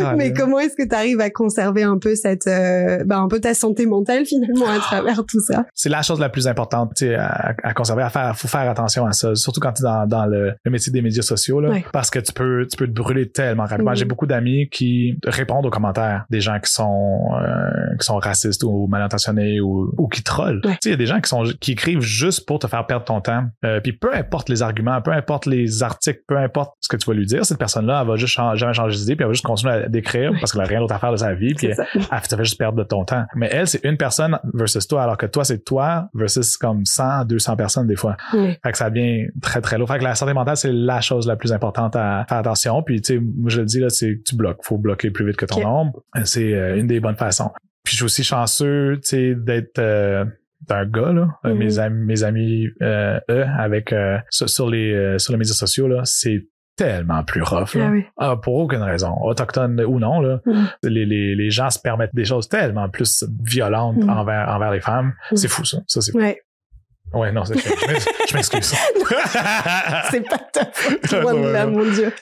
Ah, 0.02 0.14
mais 0.16 0.32
comment 0.32 0.58
est-ce 0.58 0.76
que 0.76 0.86
tu 0.86 0.94
arrives 0.94 1.20
à 1.20 1.30
conserver 1.30 1.82
un 1.82 1.98
peu 1.98 2.14
cette, 2.14 2.46
euh, 2.46 3.04
ben, 3.04 3.22
un 3.22 3.28
peu 3.28 3.40
ta 3.40 3.54
santé 3.54 3.86
mentale 3.86 4.26
finalement 4.26 4.68
à 4.68 4.78
travers 4.78 5.24
tout 5.24 5.40
ça? 5.40 5.66
C'est 5.74 5.88
la 5.88 6.02
chose 6.02 6.20
la 6.20 6.28
plus 6.28 6.48
importante, 6.48 7.02
à, 7.02 7.54
à, 7.62 7.74
conserver, 7.74 8.02
à 8.02 8.10
faire, 8.10 8.36
faut 8.36 8.48
faire 8.48 8.68
attention 8.68 9.06
à 9.06 9.12
ça, 9.12 9.34
surtout 9.34 9.60
quand 9.60 9.72
tu 9.72 9.82
es 9.82 9.84
dans, 9.84 10.06
dans 10.06 10.26
le, 10.26 10.54
le, 10.62 10.70
métier 10.70 10.92
des 10.92 11.02
médias 11.02 11.22
sociaux, 11.22 11.60
là, 11.60 11.78
parce 11.92 12.10
que 12.10 12.18
tu 12.18 12.32
peux, 12.32 12.66
tu 12.70 12.76
peux 12.76 12.86
te 12.86 12.92
brûler 12.92 13.28
tellement 13.28 13.64
rapidement. 13.64 13.94
J'ai 13.94 14.04
beaucoup 14.04 14.26
d'amis 14.26 14.68
qui 14.68 15.18
répondent 15.24 15.66
aux 15.66 15.70
commentaires 15.76 16.24
des 16.30 16.40
gens 16.40 16.58
qui 16.58 16.70
sont 16.70 17.20
euh, 17.32 17.96
qui 17.98 18.06
sont 18.06 18.16
racistes 18.18 18.64
ou 18.64 18.86
mal 18.86 19.02
intentionnés 19.02 19.60
ou, 19.60 19.92
ou 19.96 20.08
qui 20.08 20.22
trollent. 20.22 20.60
Tu 20.62 20.68
sais, 20.70 20.78
il 20.86 20.90
y 20.90 20.94
a 20.94 20.96
des 20.96 21.06
gens 21.06 21.20
qui 21.20 21.28
sont 21.28 21.44
qui 21.60 21.72
écrivent 21.72 22.00
juste 22.00 22.46
pour 22.46 22.58
te 22.58 22.66
faire 22.66 22.86
perdre 22.86 23.04
ton 23.04 23.20
temps. 23.20 23.44
Euh, 23.64 23.80
puis 23.80 23.92
peu 23.92 24.14
importe 24.14 24.48
les 24.48 24.62
arguments, 24.62 25.00
peu 25.02 25.12
importe 25.12 25.46
les 25.46 25.82
articles, 25.82 26.20
peu 26.26 26.38
importe 26.38 26.74
ce 26.80 26.88
que 26.88 26.96
tu 26.96 27.06
vas 27.06 27.14
lui 27.14 27.26
dire, 27.26 27.44
cette 27.44 27.58
personne-là, 27.58 28.00
elle 28.02 28.08
va 28.08 28.16
juste 28.16 28.38
jamais 28.54 28.74
changer 28.74 28.96
d'idée, 28.96 29.16
puis 29.16 29.22
elle 29.22 29.28
va 29.28 29.32
juste 29.32 29.44
continuer 29.44 29.74
à 29.74 29.88
décrire 29.88 30.32
parce 30.40 30.52
qu'elle 30.52 30.62
a 30.62 30.66
rien 30.66 30.80
d'autre 30.80 30.94
à 30.94 30.98
faire 30.98 31.12
de 31.12 31.16
sa 31.16 31.34
vie, 31.34 31.54
puis 31.54 31.68
elle, 31.68 31.76
te 32.20 32.36
fait 32.36 32.44
juste 32.44 32.58
perdre 32.58 32.78
de 32.78 32.84
ton 32.84 33.04
temps. 33.04 33.24
Mais 33.34 33.48
elle, 33.52 33.66
c'est 33.66 33.84
une 33.84 33.96
personne 33.96 34.38
versus 34.54 34.86
toi, 34.86 35.02
alors 35.02 35.16
que 35.16 35.26
toi, 35.26 35.44
c'est 35.44 35.64
toi 35.64 36.08
versus 36.14 36.56
comme 36.56 36.84
100, 36.84 37.26
200 37.26 37.56
personnes 37.56 37.86
des 37.86 37.96
fois. 37.96 38.16
Fait 38.30 38.72
que 38.72 38.78
ça 38.78 38.90
devient 38.90 39.28
très, 39.42 39.60
très 39.60 39.78
lourd. 39.78 39.88
Fait 39.88 39.98
que 39.98 40.04
la 40.04 40.14
santé 40.14 40.32
mentale, 40.32 40.56
c'est 40.56 40.72
la 40.72 41.00
chose 41.00 41.26
la 41.26 41.36
plus 41.36 41.52
importante 41.52 41.96
à 41.96 42.24
faire 42.28 42.38
attention. 42.38 42.82
Puis, 42.82 43.00
tu 43.00 43.14
sais, 43.14 43.20
moi, 43.20 43.50
je 43.50 43.60
le 43.60 43.66
dis, 43.66 43.80
là, 43.80 43.88
c'est 43.88 44.20
tu 44.24 44.36
bloques. 44.36 44.58
Faut 44.62 44.78
bloquer 44.78 45.10
plus 45.10 45.26
vite 45.26 45.36
que 45.36 45.46
ton 45.46 45.60
C'est 46.24 46.54
euh, 46.54 46.78
une 46.78 46.86
des 46.86 47.00
bonnes 47.00 47.16
façons. 47.16 47.50
Puis 47.84 47.92
je 47.92 47.96
suis 47.96 48.04
aussi 48.04 48.24
chanceux, 48.24 48.98
tu 49.02 49.08
sais, 49.08 49.34
d'être 49.34 49.78
euh, 49.78 50.24
d'un 50.68 50.86
gars 50.86 51.12
là, 51.12 51.28
euh, 51.44 51.54
mes 51.54 51.76
mm-hmm. 51.76 51.80
amis, 51.80 52.04
mes 52.04 52.22
amis 52.24 52.66
eux, 52.82 53.44
avec 53.58 53.94
sur, 54.30 54.68
les 54.68 55.18
sur 55.18 55.32
les 55.32 55.38
médias 55.38 55.54
sociaux 55.54 55.86
là, 55.86 56.02
c'est 56.04 56.46
tellement 56.76 57.24
plus 57.24 57.42
rough 57.42 57.74
là. 57.74 57.90
Ah, 58.18 58.30
ah, 58.32 58.36
pour 58.36 58.54
aucune 58.56 58.82
raison, 58.82 59.14
autochtone 59.22 59.80
ou 59.82 59.98
non 59.98 60.20
là, 60.20 60.40
mm. 60.44 60.64
les, 60.82 61.06
les, 61.06 61.34
les 61.34 61.50
gens 61.50 61.70
se 61.70 61.78
permettent 61.78 62.14
des 62.14 62.24
choses 62.24 62.48
tellement 62.48 62.88
plus 62.88 63.24
violentes 63.44 64.04
mm. 64.04 64.10
envers 64.10 64.48
envers 64.48 64.72
les 64.72 64.80
femmes. 64.80 65.14
Mm. 65.30 65.36
C'est 65.36 65.48
fou 65.48 65.64
ça, 65.64 65.78
ça 65.86 66.00
c'est. 66.00 66.14
Ouais. 66.14 66.38
Ouais, 67.14 67.32
non, 67.32 67.44
c'est 67.44 67.54
Je 67.56 68.34
m'excuse. 68.34 68.72
c'est 70.10 70.28
pas 70.28 70.38
ta 70.52 70.66
faute. 70.72 71.12
là, 71.52 71.66
mon 71.66 71.84
Dieu. 71.84 72.12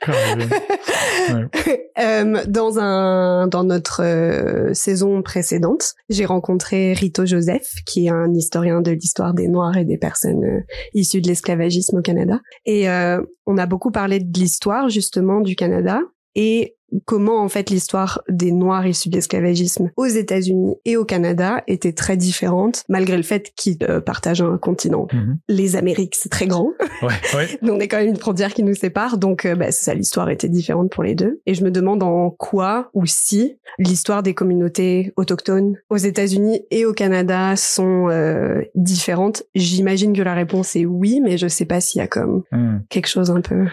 euh, 1.98 2.44
dans 2.46 2.78
un, 2.78 3.46
dans 3.48 3.64
notre 3.64 4.02
euh, 4.02 4.74
saison 4.74 5.22
précédente, 5.22 5.94
j'ai 6.10 6.26
rencontré 6.26 6.92
Rito 6.92 7.24
Joseph, 7.24 7.68
qui 7.86 8.06
est 8.06 8.10
un 8.10 8.32
historien 8.34 8.82
de 8.82 8.90
l'histoire 8.90 9.32
des 9.32 9.48
Noirs 9.48 9.76
et 9.76 9.84
des 9.84 9.98
personnes 9.98 10.44
euh, 10.44 10.60
issues 10.92 11.22
de 11.22 11.28
l'esclavagisme 11.28 11.98
au 11.98 12.02
Canada. 12.02 12.40
Et 12.66 12.88
euh, 12.88 13.22
on 13.46 13.56
a 13.56 13.66
beaucoup 13.66 13.90
parlé 13.90 14.20
de 14.20 14.38
l'histoire, 14.38 14.90
justement, 14.90 15.40
du 15.40 15.56
Canada. 15.56 16.00
Et 16.34 16.76
comment 17.04 17.42
en 17.42 17.48
fait 17.48 17.70
l'histoire 17.70 18.22
des 18.28 18.52
Noirs 18.52 18.86
issus 18.86 19.08
de 19.08 19.16
l'esclavagisme 19.16 19.90
aux 19.96 20.06
États-Unis 20.06 20.76
et 20.84 20.96
au 20.96 21.04
Canada 21.04 21.62
était 21.66 21.92
très 21.92 22.16
différente, 22.16 22.84
malgré 22.88 23.16
le 23.16 23.22
fait 23.22 23.52
qu'ils 23.56 23.78
euh, 23.82 24.00
partagent 24.00 24.42
un 24.42 24.58
continent. 24.58 25.06
Mhm. 25.12 25.38
Les 25.48 25.76
Amériques, 25.76 26.14
c'est 26.16 26.28
très 26.28 26.46
grand. 26.46 26.72
Ouais, 27.02 27.08
ouais. 27.34 27.58
on 27.62 27.80
est 27.80 27.88
quand 27.88 27.98
même 27.98 28.08
une 28.08 28.16
frontière 28.16 28.54
qui 28.54 28.62
nous 28.62 28.74
sépare, 28.74 29.18
donc 29.18 29.44
euh, 29.44 29.54
bah, 29.54 29.72
ça, 29.72 29.94
l'histoire 29.94 30.30
était 30.30 30.48
différente 30.48 30.90
pour 30.90 31.02
les 31.02 31.14
deux. 31.14 31.40
Et 31.46 31.54
je 31.54 31.64
me 31.64 31.70
demande 31.70 32.02
en 32.02 32.30
quoi 32.30 32.90
ou 32.94 33.06
si 33.06 33.58
l'histoire 33.78 34.22
des 34.22 34.34
communautés 34.34 35.12
autochtones 35.16 35.76
aux 35.90 35.96
États-Unis 35.96 36.62
et 36.70 36.86
au 36.86 36.92
Canada 36.92 37.56
sont 37.56 38.08
euh, 38.08 38.62
différentes. 38.74 39.42
J'imagine 39.54 40.12
que 40.12 40.22
la 40.22 40.34
réponse 40.34 40.76
est 40.76 40.86
oui, 40.86 41.20
mais 41.22 41.38
je 41.38 41.48
sais 41.48 41.64
pas 41.64 41.80
s'il 41.80 41.98
y 41.98 42.02
a 42.02 42.06
comme 42.06 42.42
hmm. 42.52 42.78
quelque 42.88 43.08
chose 43.08 43.30
un 43.30 43.40
peu. 43.40 43.66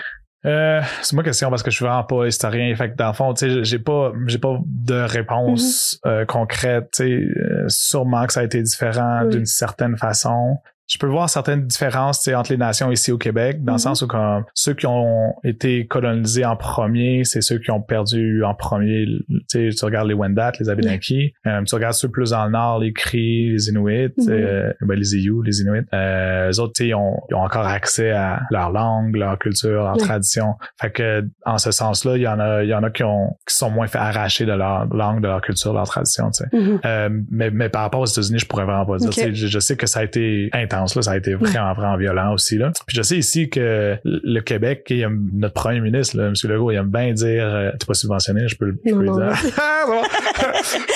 Euh, 0.45 0.81
c'est 1.01 1.15
ma 1.15 1.23
question 1.23 1.49
parce 1.49 1.61
que 1.61 1.69
je 1.69 1.75
suis 1.75 1.85
vraiment 1.85 2.03
pas 2.03 2.25
historien. 2.25 2.73
Fait 2.75 2.91
que 2.91 2.95
dans 2.95 3.07
le 3.07 3.13
fond, 3.13 3.33
tu 3.33 3.49
sais, 3.49 3.63
j'ai 3.63 3.79
pas, 3.79 4.11
j'ai 4.25 4.39
pas 4.39 4.57
de 4.65 4.95
réponse 4.95 5.99
mm-hmm. 6.03 6.09
euh, 6.09 6.25
concrète. 6.25 6.89
Tu 6.93 7.03
sais, 7.03 7.39
euh, 7.39 7.65
sûrement 7.67 8.25
que 8.25 8.33
ça 8.33 8.39
a 8.39 8.43
été 8.43 8.61
différent 8.61 9.25
d'une 9.25 9.45
certaine 9.45 9.97
façon. 9.97 10.57
Je 10.91 10.97
peux 10.97 11.07
voir 11.07 11.29
certaines 11.29 11.65
différences 11.67 12.27
entre 12.27 12.51
les 12.51 12.57
nations 12.57 12.91
ici 12.91 13.13
au 13.13 13.17
Québec, 13.17 13.63
dans 13.63 13.73
le 13.73 13.77
mm-hmm. 13.77 13.81
sens 13.81 14.01
où 14.01 14.07
comme 14.07 14.43
ceux 14.53 14.73
qui 14.73 14.87
ont 14.87 15.33
été 15.45 15.87
colonisés 15.87 16.43
en 16.43 16.57
premier, 16.57 17.23
c'est 17.23 17.39
ceux 17.39 17.59
qui 17.59 17.71
ont 17.71 17.81
perdu 17.81 18.43
en 18.43 18.53
premier. 18.53 19.05
Tu 19.49 19.71
regardes 19.83 20.09
les 20.09 20.13
Wendat, 20.13 20.51
les 20.59 20.69
Abenaki. 20.69 21.33
Euh, 21.47 21.63
tu 21.63 21.75
regardes 21.75 21.93
ceux 21.93 22.09
plus 22.09 22.31
dans 22.31 22.43
le 22.43 22.51
nord, 22.51 22.79
les 22.79 22.91
Cris, 22.91 23.51
les 23.51 23.69
Inuits, 23.69 24.13
euh, 24.27 24.73
ben, 24.81 24.99
les 24.99 25.15
Iou, 25.15 25.41
les 25.41 25.61
Inuits. 25.61 25.85
Euh, 25.93 26.51
eux 26.51 26.59
autres, 26.59 26.81
ils 26.81 26.93
ont, 26.93 27.21
ils 27.29 27.35
ont 27.35 27.43
encore 27.43 27.65
accès 27.65 28.11
à 28.11 28.41
leur 28.51 28.71
langue, 28.71 29.15
leur 29.15 29.39
culture, 29.39 29.83
leur 29.83 29.97
tradition. 29.97 30.55
Fait 30.81 30.91
que 30.91 31.25
en 31.45 31.57
ce 31.57 31.71
sens-là, 31.71 32.17
il 32.17 32.23
y 32.23 32.27
en 32.27 32.39
a, 32.39 32.63
il 32.63 32.69
y 32.69 32.73
en 32.73 32.83
a 32.83 32.89
qui 32.89 33.03
ont 33.03 33.37
qui 33.47 33.55
sont 33.55 33.69
moins 33.69 33.87
fait 33.87 33.97
arracher 33.97 34.45
de 34.45 34.51
leur 34.51 34.85
langue, 34.93 35.21
de 35.21 35.27
leur 35.27 35.41
culture, 35.41 35.71
de 35.71 35.77
leur 35.77 35.87
tradition. 35.87 36.29
Mm-hmm. 36.29 36.79
euh, 36.85 37.09
mais, 37.29 37.49
mais 37.49 37.69
par 37.69 37.83
rapport 37.83 38.01
aux 38.01 38.05
États-Unis, 38.05 38.39
je 38.39 38.45
pourrais 38.45 38.65
vraiment 38.65 38.85
pas 38.85 38.97
dire. 38.97 39.11
Je, 39.11 39.47
je, 39.47 39.59
sais 39.59 39.77
que 39.77 39.87
ça 39.87 40.01
a 40.01 40.03
été 40.03 40.49
intense, 40.53 40.80
là, 40.95 41.01
ça 41.01 41.11
a 41.11 41.17
été 41.17 41.33
vraiment, 41.35 41.73
vraiment 41.73 41.97
violent 41.97 42.33
aussi. 42.33 42.57
Là. 42.57 42.71
Puis 42.85 42.97
je 42.97 43.01
sais 43.01 43.17
ici 43.17 43.49
que 43.49 43.97
le 44.03 44.39
Québec, 44.41 44.85
il 44.89 45.01
aime, 45.01 45.29
notre 45.33 45.53
premier 45.53 45.81
ministre, 45.81 46.17
là, 46.17 46.27
M. 46.27 46.33
Legault, 46.43 46.71
il 46.71 46.75
aime 46.75 46.89
bien 46.89 47.11
dire 47.13 47.45
euh, 47.45 47.71
tu 47.79 47.85
pas 47.85 47.93
subventionné, 47.93 48.47
je 48.47 48.55
peux, 48.57 48.65
le 48.65 48.73
dire. 48.83 49.51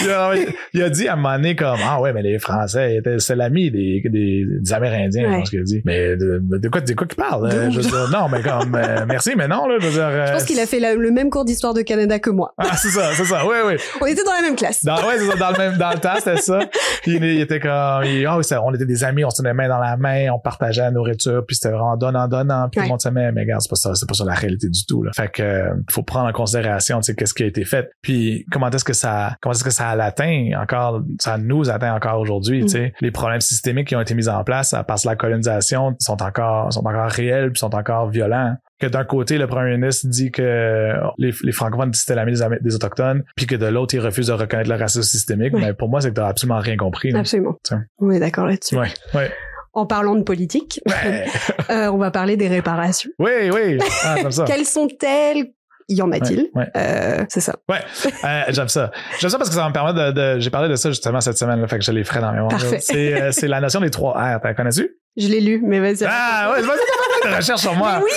il, 0.73 0.81
a, 0.81 0.89
dit 0.89 1.07
à 1.07 1.13
un 1.13 1.15
moment 1.15 1.35
donné 1.35 1.55
comme 1.55 1.79
Ah 1.83 1.99
ouais, 2.01 2.13
mais 2.13 2.21
les 2.21 2.39
Français 2.39 3.01
c'est 3.19 3.35
l'ami 3.35 3.71
des, 3.71 4.01
des, 4.03 4.45
des, 4.45 4.73
Amérindiens, 4.73 5.31
je 5.31 5.37
pense 5.37 5.49
qu'il 5.49 5.59
a 5.59 5.63
dit. 5.63 5.81
Mais 5.85 6.15
de, 6.15 6.39
de 6.41 6.69
quoi 6.69 6.81
de 6.81 6.93
quoi 6.93 7.07
qu'il 7.07 7.17
parle? 7.17 7.49
je 7.71 7.75
veux 7.77 7.81
dire, 7.81 8.09
non, 8.11 8.27
mais 8.29 8.41
comme 8.41 8.75
euh, 8.75 9.05
merci, 9.07 9.33
mais 9.35 9.47
non, 9.47 9.67
là, 9.67 9.77
je 9.79 9.85
veux 9.85 9.93
dire. 9.93 10.27
je 10.27 10.31
pense 10.33 10.43
qu'il 10.43 10.59
a 10.59 10.65
fait 10.65 10.79
le 10.79 11.11
même 11.11 11.29
cours 11.29 11.45
d'histoire 11.45 11.73
de 11.73 11.81
Canada 11.81 12.19
que 12.19 12.29
moi. 12.29 12.53
Ah, 12.57 12.75
c'est 12.75 12.89
ça, 12.89 13.11
c'est 13.13 13.25
ça. 13.25 13.45
Oui, 13.45 13.55
oui. 13.65 13.73
On 14.01 14.05
était 14.05 14.23
dans 14.23 14.33
la 14.33 14.41
même 14.41 14.55
classe. 14.55 14.83
Dans, 14.83 14.95
ouais, 14.95 15.17
c'est 15.17 15.27
ça, 15.27 15.35
dans 15.35 15.51
le 15.51 15.57
même, 15.57 15.77
dans 15.77 15.91
le 15.91 15.99
temps, 15.99 16.15
c'était 16.17 16.37
ça. 16.37 16.59
il, 17.05 17.23
il, 17.23 17.41
était 17.41 17.59
comme, 17.59 18.03
il, 18.03 18.27
oh, 18.27 18.41
on 18.63 18.73
était 18.73 18.85
des 18.85 19.03
amis, 19.03 19.23
on 19.23 19.29
se 19.29 19.41
tenait 19.41 19.53
main 19.53 19.67
dans 19.67 19.74
la 19.79 19.97
main, 19.97 20.29
on 20.31 20.39
partageait 20.39 20.81
la 20.81 20.91
nourriture, 20.91 21.43
puis 21.45 21.55
c'était 21.55 21.69
vraiment 21.69 21.97
donnant, 21.97 22.27
donnant, 22.27 22.69
puis 22.69 22.79
tout 22.79 22.83
le 22.83 22.89
monde 22.89 23.01
s'aimait, 23.01 23.31
mais 23.31 23.41
regarde, 23.41 23.61
c'est 23.61 23.69
pas 23.69 23.75
ça, 23.75 23.95
c'est 23.95 24.07
pas 24.07 24.13
ça 24.13 24.25
la 24.25 24.33
réalité 24.33 24.69
du 24.69 24.85
tout, 24.85 25.03
là. 25.03 25.11
Fait 25.15 25.29
que, 25.29 25.41
euh, 25.41 25.73
faut 25.89 26.03
prendre 26.03 26.27
en 26.27 26.33
considération, 26.33 26.99
tu 26.99 27.05
sais, 27.05 27.15
qu'est-ce 27.15 27.33
qui 27.33 27.43
a 27.43 27.47
été 27.47 27.65
fait, 27.65 27.91
puis 28.01 28.45
comment 28.51 28.69
est-ce 28.69 28.83
que 28.83 28.93
ça, 28.93 29.35
comment 29.41 29.53
est-ce 29.53 29.63
que 29.63 29.69
ça 29.69 29.95
l'atteint 29.95 30.51
encore, 30.61 31.01
ça 31.19 31.37
nous 31.37 31.69
atteint 31.69 31.93
encore 31.93 32.19
aujourd'hui, 32.19 32.61
tu 32.63 32.69
sais. 32.69 32.87
Mm. 32.87 32.91
Les 33.01 33.11
problèmes 33.11 33.41
systémiques 33.41 33.87
qui 33.87 33.95
ont 33.95 34.01
été 34.01 34.13
mis 34.15 34.27
en 34.27 34.43
place 34.43 34.73
à 34.73 34.83
part 34.83 34.95
la 35.05 35.15
colonisation 35.15 35.95
sont 35.99 36.23
encore, 36.23 36.71
sont 36.71 36.85
encore 36.85 37.09
réels, 37.09 37.51
puis 37.51 37.59
sont 37.59 37.75
encore 37.75 38.09
violents 38.09 38.55
que 38.79 38.87
d'un 38.87 39.05
côté, 39.05 39.37
le 39.37 39.47
premier 39.47 39.77
ministre 39.77 40.07
dit 40.07 40.31
que 40.31 40.93
les, 41.17 41.31
les 41.43 41.51
francophones 41.51 41.93
c'était 41.93 42.15
l'ami 42.15 42.33
des, 42.33 42.45
des, 42.61 42.75
Autochtones, 42.75 43.23
puis 43.35 43.45
que 43.45 43.55
de 43.55 43.65
l'autre, 43.67 43.95
il 43.95 43.99
refuse 43.99 44.27
de 44.27 44.33
reconnaître 44.33 44.69
le 44.69 44.75
racisme 44.75 45.03
systémique. 45.03 45.53
Mais 45.53 45.73
pour 45.73 45.89
moi, 45.89 46.01
c'est 46.01 46.09
que 46.09 46.15
t'as 46.15 46.27
absolument 46.27 46.59
rien 46.59 46.75
compris. 46.75 47.15
Absolument. 47.15 47.57
On 47.99 48.11
est 48.11 48.19
d'accord 48.19 48.47
là-dessus. 48.47 48.77
Ouais, 48.77 48.91
ouais. 49.13 49.31
En 49.75 49.85
parlant 49.85 50.15
de 50.15 50.23
politique, 50.23 50.81
euh, 51.69 51.87
on 51.91 51.97
va 51.97 52.09
parler 52.09 52.37
des 52.37 52.47
réparations. 52.47 53.11
Oui, 53.19 53.49
oui. 53.53 53.77
Ah. 54.03 54.15
Quelles 54.47 54.65
sont-elles? 54.65 55.51
Y 55.89 56.01
en 56.01 56.11
a-t-il? 56.11 56.49
Euh, 56.75 57.25
C'est 57.29 57.41
ça. 57.41 57.55
Ouais, 57.69 57.79
euh, 58.23 58.41
j'aime 58.49 58.67
ça. 58.67 58.91
J'aime 59.19 59.29
ça 59.29 59.37
parce 59.37 59.49
que 59.49 59.55
ça 59.55 59.67
me 59.67 59.73
permettre 59.73 60.13
de. 60.13 60.39
J'ai 60.39 60.49
parlé 60.49 60.69
de 60.69 60.75
ça 60.75 60.89
justement 60.89 61.21
cette 61.21 61.37
semaine, 61.37 61.61
là, 61.61 61.67
fait 61.67 61.79
que 61.79 61.85
je 61.85 61.91
les 61.91 62.03
ferai 62.03 62.21
dans 62.21 62.31
mes 62.31 62.37
mémoire. 62.37 62.59
C'est, 62.79 63.31
c'est 63.31 63.47
la 63.47 63.59
notion 63.61 63.79
des 63.81 63.91
trois 63.91 64.13
R. 64.13 64.39
T'as 64.41 64.53
connu 64.53 64.71
Je 65.17 65.27
l'ai 65.27 65.41
lu, 65.41 65.61
mais 65.63 65.79
vas-y. 65.79 66.05
Ah 66.07 66.51
ouais, 66.53 66.61
vas-y, 66.61 67.29
de 67.31 67.35
recherche 67.35 67.61
sur 67.61 67.75
moi. 67.75 68.01
oui. 68.03 68.11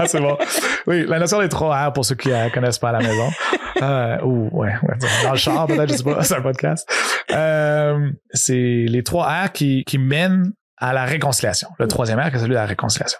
c'est 0.06 0.20
bon. 0.20 0.36
Oui, 0.86 1.04
la 1.06 1.18
notion 1.18 1.40
des 1.40 1.48
trois 1.48 1.88
R 1.88 1.92
pour 1.92 2.04
ceux 2.04 2.14
qui 2.14 2.28
ne 2.28 2.52
connaissent 2.52 2.78
pas 2.78 2.90
à 2.90 2.92
la 2.92 3.00
maison. 3.00 3.28
Euh, 3.80 4.16
ou 4.24 4.48
ouais, 4.58 4.72
ouais, 4.82 4.94
dans 5.22 5.30
le 5.30 5.36
char 5.36 5.68
peut-être, 5.68 5.92
je 5.92 5.98
sais 5.98 6.02
pas, 6.02 6.20
c'est 6.24 6.34
un 6.34 6.42
podcast. 6.42 6.88
Euh, 7.30 8.10
c'est 8.32 8.86
les 8.88 9.04
trois 9.04 9.28
R 9.28 9.52
qui, 9.52 9.84
qui 9.84 9.98
mènent 9.98 10.50
à 10.80 10.92
la 10.92 11.04
réconciliation. 11.04 11.68
Le 11.78 11.88
troisième 11.88 12.18
R, 12.18 12.28
c'est 12.32 12.38
celui 12.38 12.50
de 12.50 12.54
la 12.54 12.66
réconciliation. 12.66 13.18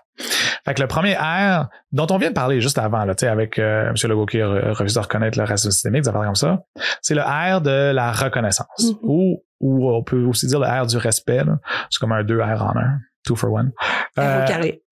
Fait 0.64 0.74
que 0.74 0.82
le 0.82 0.88
premier 0.88 1.14
R, 1.14 1.68
dont 1.92 2.06
on 2.10 2.18
vient 2.18 2.28
de 2.28 2.34
parler 2.34 2.60
juste 2.60 2.78
avant, 2.78 3.04
là, 3.04 3.14
avec 3.22 3.58
euh, 3.58 3.88
M. 3.88 3.94
Legault 4.04 4.26
qui 4.26 4.42
refuse 4.42 4.94
de 4.94 5.00
reconnaître 5.00 5.38
le 5.38 5.44
racisme 5.44 5.70
systémique, 5.70 6.04
ça 6.04 6.12
comme 6.12 6.34
ça, 6.34 6.60
c'est 7.02 7.14
le 7.14 7.22
R 7.22 7.60
de 7.60 7.92
la 7.92 8.12
reconnaissance. 8.12 8.66
Mm-hmm. 8.78 8.98
Ou, 9.02 9.42
ou 9.60 9.90
on 9.90 10.02
peut 10.02 10.22
aussi 10.24 10.46
dire 10.46 10.60
le 10.60 10.66
R 10.66 10.86
du 10.86 10.96
respect. 10.96 11.42
C'est 11.90 11.98
comme 12.00 12.12
un 12.12 12.24
deux 12.24 12.40
R 12.40 12.62
en 12.62 12.76
un 12.76 12.98
two 13.24 13.36
for 13.36 13.52
one. 13.52 13.72
Euh, 14.18 14.46
carré. 14.46 14.82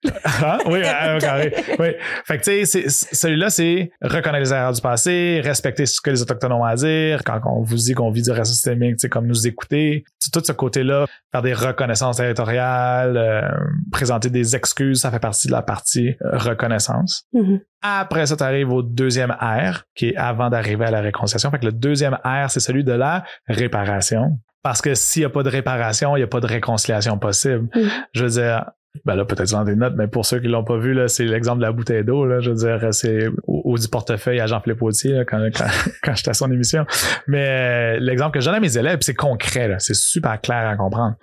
Hein? 0.42 0.58
Oui, 0.66 0.80
au 0.80 1.18
carré. 1.18 1.52
Oui. 1.78 1.88
Fait 2.24 2.38
que 2.38 2.44
tu 2.44 2.66
sais, 2.66 2.88
celui-là, 2.88 3.50
c'est 3.50 3.90
reconnaître 4.02 4.44
les 4.44 4.52
erreurs 4.52 4.72
du 4.72 4.80
passé, 4.80 5.40
respecter 5.42 5.86
ce 5.86 6.00
que 6.00 6.10
les 6.10 6.22
autochtones 6.22 6.52
ont 6.52 6.64
à 6.64 6.74
dire. 6.76 7.22
Quand 7.24 7.40
on 7.44 7.62
vous 7.62 7.76
dit 7.76 7.94
qu'on 7.94 8.10
vit 8.10 8.22
du 8.22 8.30
racisme 8.30 8.54
systémique, 8.54 8.96
tu 8.98 9.08
comme 9.08 9.26
nous 9.26 9.46
écouter, 9.46 10.04
tout 10.32 10.42
ce 10.44 10.52
côté-là, 10.52 11.06
faire 11.32 11.42
des 11.42 11.54
reconnaissances 11.54 12.18
territoriales, 12.18 13.16
euh, 13.16 13.48
présenter 13.90 14.30
des 14.30 14.54
excuses, 14.54 15.00
ça 15.00 15.10
fait 15.10 15.18
partie 15.18 15.48
de 15.48 15.52
la 15.52 15.62
partie 15.62 16.14
euh, 16.22 16.36
reconnaissance. 16.38 17.24
Mm-hmm. 17.34 17.60
Après 17.82 18.26
ça, 18.26 18.36
tu 18.36 18.42
arrives 18.42 18.72
au 18.72 18.82
deuxième 18.82 19.30
R, 19.30 19.84
qui 19.94 20.08
est 20.08 20.16
avant 20.16 20.50
d'arriver 20.50 20.84
à 20.84 20.90
la 20.90 21.00
réconciliation. 21.00 21.50
Fait 21.50 21.58
que 21.58 21.66
le 21.66 21.72
deuxième 21.72 22.14
R, 22.24 22.50
c'est 22.50 22.60
celui 22.60 22.84
de 22.84 22.92
la 22.92 23.24
réparation. 23.48 24.38
Parce 24.66 24.82
que 24.82 24.96
s'il 24.96 25.20
n'y 25.20 25.26
a 25.26 25.30
pas 25.30 25.44
de 25.44 25.48
réparation, 25.48 26.16
il 26.16 26.18
n'y 26.18 26.24
a 26.24 26.26
pas 26.26 26.40
de 26.40 26.46
réconciliation 26.48 27.18
possible. 27.18 27.68
Mm. 27.72 27.88
Je 28.14 28.24
veux 28.24 28.30
dire, 28.30 28.64
ben 29.04 29.14
là, 29.14 29.24
peut-être 29.24 29.50
dans 29.50 29.64
des 29.64 29.76
notes, 29.76 29.94
mais 29.96 30.06
pour 30.06 30.26
ceux 30.26 30.40
qui 30.40 30.48
l'ont 30.48 30.64
pas 30.64 30.76
vu, 30.76 30.92
là, 30.92 31.08
c'est 31.08 31.24
l'exemple 31.24 31.58
de 31.58 31.62
la 31.62 31.72
bouteille 31.72 32.04
d'eau, 32.04 32.24
là. 32.24 32.40
Je 32.40 32.50
veux 32.50 32.56
dire, 32.56 32.80
c'est 32.92 33.28
au, 33.46 33.76
du 33.76 33.88
portefeuille 33.88 34.40
à 34.40 34.46
Jean-Philippe 34.46 34.82
Autier, 34.82 35.22
quand, 35.26 35.38
quand, 36.02 36.14
j'étais 36.14 36.30
à 36.30 36.34
son 36.34 36.50
émission. 36.50 36.86
Mais 37.26 37.46
euh, 37.48 37.98
l'exemple 38.00 38.32
que 38.34 38.40
je 38.40 38.46
donne 38.46 38.56
à 38.56 38.60
mes 38.60 38.76
élèves, 38.76 38.98
c'est 39.02 39.14
concret, 39.14 39.68
là. 39.68 39.78
C'est 39.78 39.94
super 39.94 40.40
clair 40.40 40.68
à 40.68 40.76
comprendre. 40.76 41.16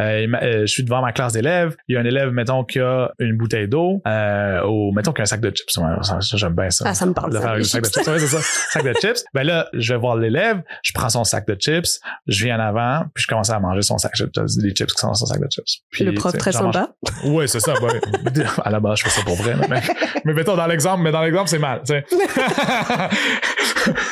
Euh, 0.00 0.26
euh, 0.42 0.60
je 0.62 0.66
suis 0.66 0.84
devant 0.84 1.02
ma 1.02 1.12
classe 1.12 1.32
d'élèves. 1.32 1.76
Il 1.88 1.94
y 1.94 1.98
a 1.98 2.00
un 2.00 2.04
élève, 2.04 2.30
mettons, 2.30 2.64
qui 2.64 2.80
a 2.80 3.10
une 3.18 3.36
bouteille 3.36 3.68
d'eau, 3.68 4.02
ou 4.04 4.92
mettons 4.92 5.12
qu'il 5.12 5.20
a 5.20 5.24
un 5.24 5.26
sac 5.26 5.40
de 5.40 5.50
chips. 5.50 5.72
ça, 5.72 6.18
j'aime 6.20 6.54
bien 6.54 6.70
ça. 6.70 6.84
Ah, 6.88 6.94
ça 6.94 7.06
me 7.06 7.12
parle. 7.12 7.32
De 7.32 7.38
faire 7.38 7.52
un 7.52 7.62
sac 7.62 7.82
de 7.82 7.88
chips. 7.88 8.02
c'est 8.04 8.18
ça. 8.26 8.40
Sac 8.70 8.84
de 8.84 8.92
chips. 8.94 9.24
Ben 9.34 9.44
là, 9.44 9.68
je 9.72 9.92
vais 9.92 9.98
voir 9.98 10.16
l'élève, 10.16 10.62
je 10.82 10.92
prends 10.92 11.08
son 11.08 11.24
sac 11.24 11.46
de 11.46 11.56
chips, 11.58 12.00
je 12.26 12.44
viens 12.44 12.58
en 12.58 12.62
avant, 12.62 13.04
puis 13.14 13.22
je 13.22 13.28
commence 13.28 13.50
à 13.50 13.58
manger 13.58 13.82
son 13.82 13.98
sac 13.98 14.12
de 14.12 14.16
chips, 14.16 14.58
les 14.62 14.74
chips 14.74 14.92
qui 14.92 14.98
sont 14.98 15.08
dans 15.08 15.14
son 15.14 15.26
sac 15.26 15.40
de 15.40 15.46
chips. 15.50 15.82
Puis, 15.90 16.04
le 16.04 16.12
prof 16.12 16.36
très 16.36 16.52
sympa. 16.52 16.90
Oui, 17.24 17.48
c'est 17.48 17.60
ça. 17.60 17.74
à 18.64 18.70
la 18.70 18.80
base, 18.80 18.98
je 18.98 19.04
fais 19.04 19.10
ça 19.10 19.22
pour 19.24 19.36
vrai. 19.36 19.54
Mais, 19.68 19.80
mais 20.24 20.32
mettons 20.32 20.56
dans 20.56 20.66
l'exemple, 20.66 21.02
mais 21.02 21.12
dans 21.12 21.22
l'exemple, 21.22 21.48
c'est 21.48 21.58
mal. 21.58 21.80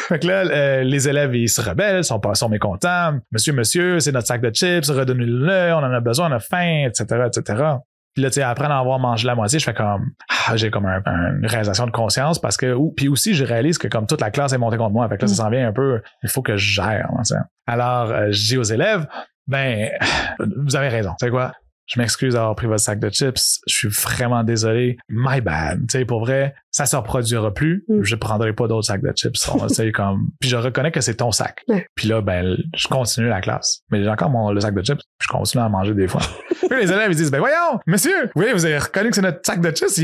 fait 0.09 0.19
que 0.19 0.27
là, 0.27 0.45
euh, 0.45 0.83
les 0.83 1.09
élèves, 1.09 1.35
ils 1.35 1.49
se 1.49 1.61
rebellent, 1.61 2.05
sont 2.05 2.21
pas, 2.21 2.35
sont 2.35 2.49
mécontents. 2.49 3.19
Monsieur, 3.31 3.53
monsieur, 3.53 4.01
c'est 4.01 4.13
notre 4.13 4.27
sac 4.27 4.41
de 4.41 4.51
chips, 4.51 4.89
redonnez-le, 4.89 5.73
on 5.73 5.79
en 5.79 5.93
a 5.93 6.01
besoin, 6.01 6.31
on 6.31 6.33
a 6.33 6.41
faim, 6.41 6.87
etc., 6.87 7.27
etc. 7.27 7.65
Puis 8.15 8.23
là, 8.23 8.29
tu 8.29 8.35
sais, 8.35 8.43
après 8.43 8.67
en 8.67 8.79
avoir 8.79 8.99
mangé 8.99 9.27
la 9.27 9.35
moitié, 9.35 9.59
je 9.59 9.65
fais 9.65 9.73
comme, 9.73 10.11
ah, 10.29 10.57
j'ai 10.57 10.71
comme 10.71 10.85
une 10.85 11.47
réalisation 11.47 11.87
de 11.87 11.91
conscience 11.91 12.39
parce 12.39 12.59
que, 12.59 12.75
ou, 12.75 12.93
puis 12.95 13.09
aussi, 13.09 13.33
je 13.33 13.45
réalise 13.45 13.79
que 13.79 13.89
comme 13.89 14.07
toute 14.07 14.21
la 14.21 14.31
classe 14.31 14.53
est 14.53 14.59
montée 14.59 14.77
contre 14.77 14.93
moi, 14.93 15.09
fait 15.09 15.17
que 15.17 15.23
là, 15.23 15.29
ça 15.29 15.37
s'en 15.37 15.49
vient 15.49 15.67
un 15.67 15.73
peu, 15.73 16.03
il 16.23 16.29
faut 16.29 16.43
que 16.43 16.57
je 16.57 16.75
gère. 16.75 17.09
Alors, 17.67 18.11
euh, 18.11 18.27
je 18.31 18.49
dis 18.49 18.59
aux 18.59 18.63
élèves, 18.63 19.07
ben, 19.47 19.89
vous 20.39 20.77
avez 20.77 20.89
raison. 20.89 21.15
C'est 21.19 21.31
quoi? 21.31 21.53
Je 21.87 22.01
m'excuse 22.01 22.35
d'avoir 22.35 22.55
pris 22.55 22.67
votre 22.67 22.83
sac 22.83 22.99
de 22.99 23.11
chips. 23.11 23.61
Je 23.67 23.75
suis 23.75 23.89
vraiment 23.89 24.45
désolé. 24.45 24.97
My 25.09 25.41
bad. 25.41 25.87
Tu 25.89 25.99
sais, 25.99 26.05
pour 26.05 26.21
vrai, 26.21 26.55
ça 26.73 26.87
se 26.87 26.97
reproduira 26.97 27.53
plus. 27.53 27.85
Mm. 27.89 28.03
Je 28.03 28.17
prendrai 28.17 28.53
pas 28.53 28.67
d'autres 28.67 28.87
sacs 28.87 29.03
de 29.03 29.13
chips. 29.15 29.47
comme, 29.95 30.31
puis 30.41 30.49
je 30.49 30.57
reconnais 30.57 30.91
que 30.91 31.01
c'est 31.01 31.17
ton 31.17 31.31
sac. 31.31 31.65
Puis 31.95 32.09
là, 32.09 32.21
ben, 32.21 32.57
je 32.75 32.89
continue 32.89 33.29
la 33.29 33.41
classe. 33.41 33.83
Mais 33.91 34.03
j'ai 34.03 34.09
encore 34.09 34.31
mon, 34.31 34.51
le 34.51 34.61
sac 34.61 34.75
de 34.75 34.83
chips. 34.83 35.01
Je 35.21 35.29
continue 35.29 35.63
à 35.63 35.69
manger 35.69 35.95
des 35.95 36.09
fois. 36.09 36.23
puis 36.51 36.81
les 36.81 36.91
élèves, 36.91 37.11
ils 37.11 37.17
disent, 37.17 37.31
ben 37.31 37.39
voyons, 37.39 37.79
monsieur, 37.87 38.31
oui, 38.35 38.47
vous 38.53 38.65
avez 38.65 38.79
reconnu 38.79 39.11
que 39.11 39.17
c'est 39.17 39.23
notre 39.23 39.41
sac 39.45 39.61
de 39.61 39.71
chips. 39.71 40.01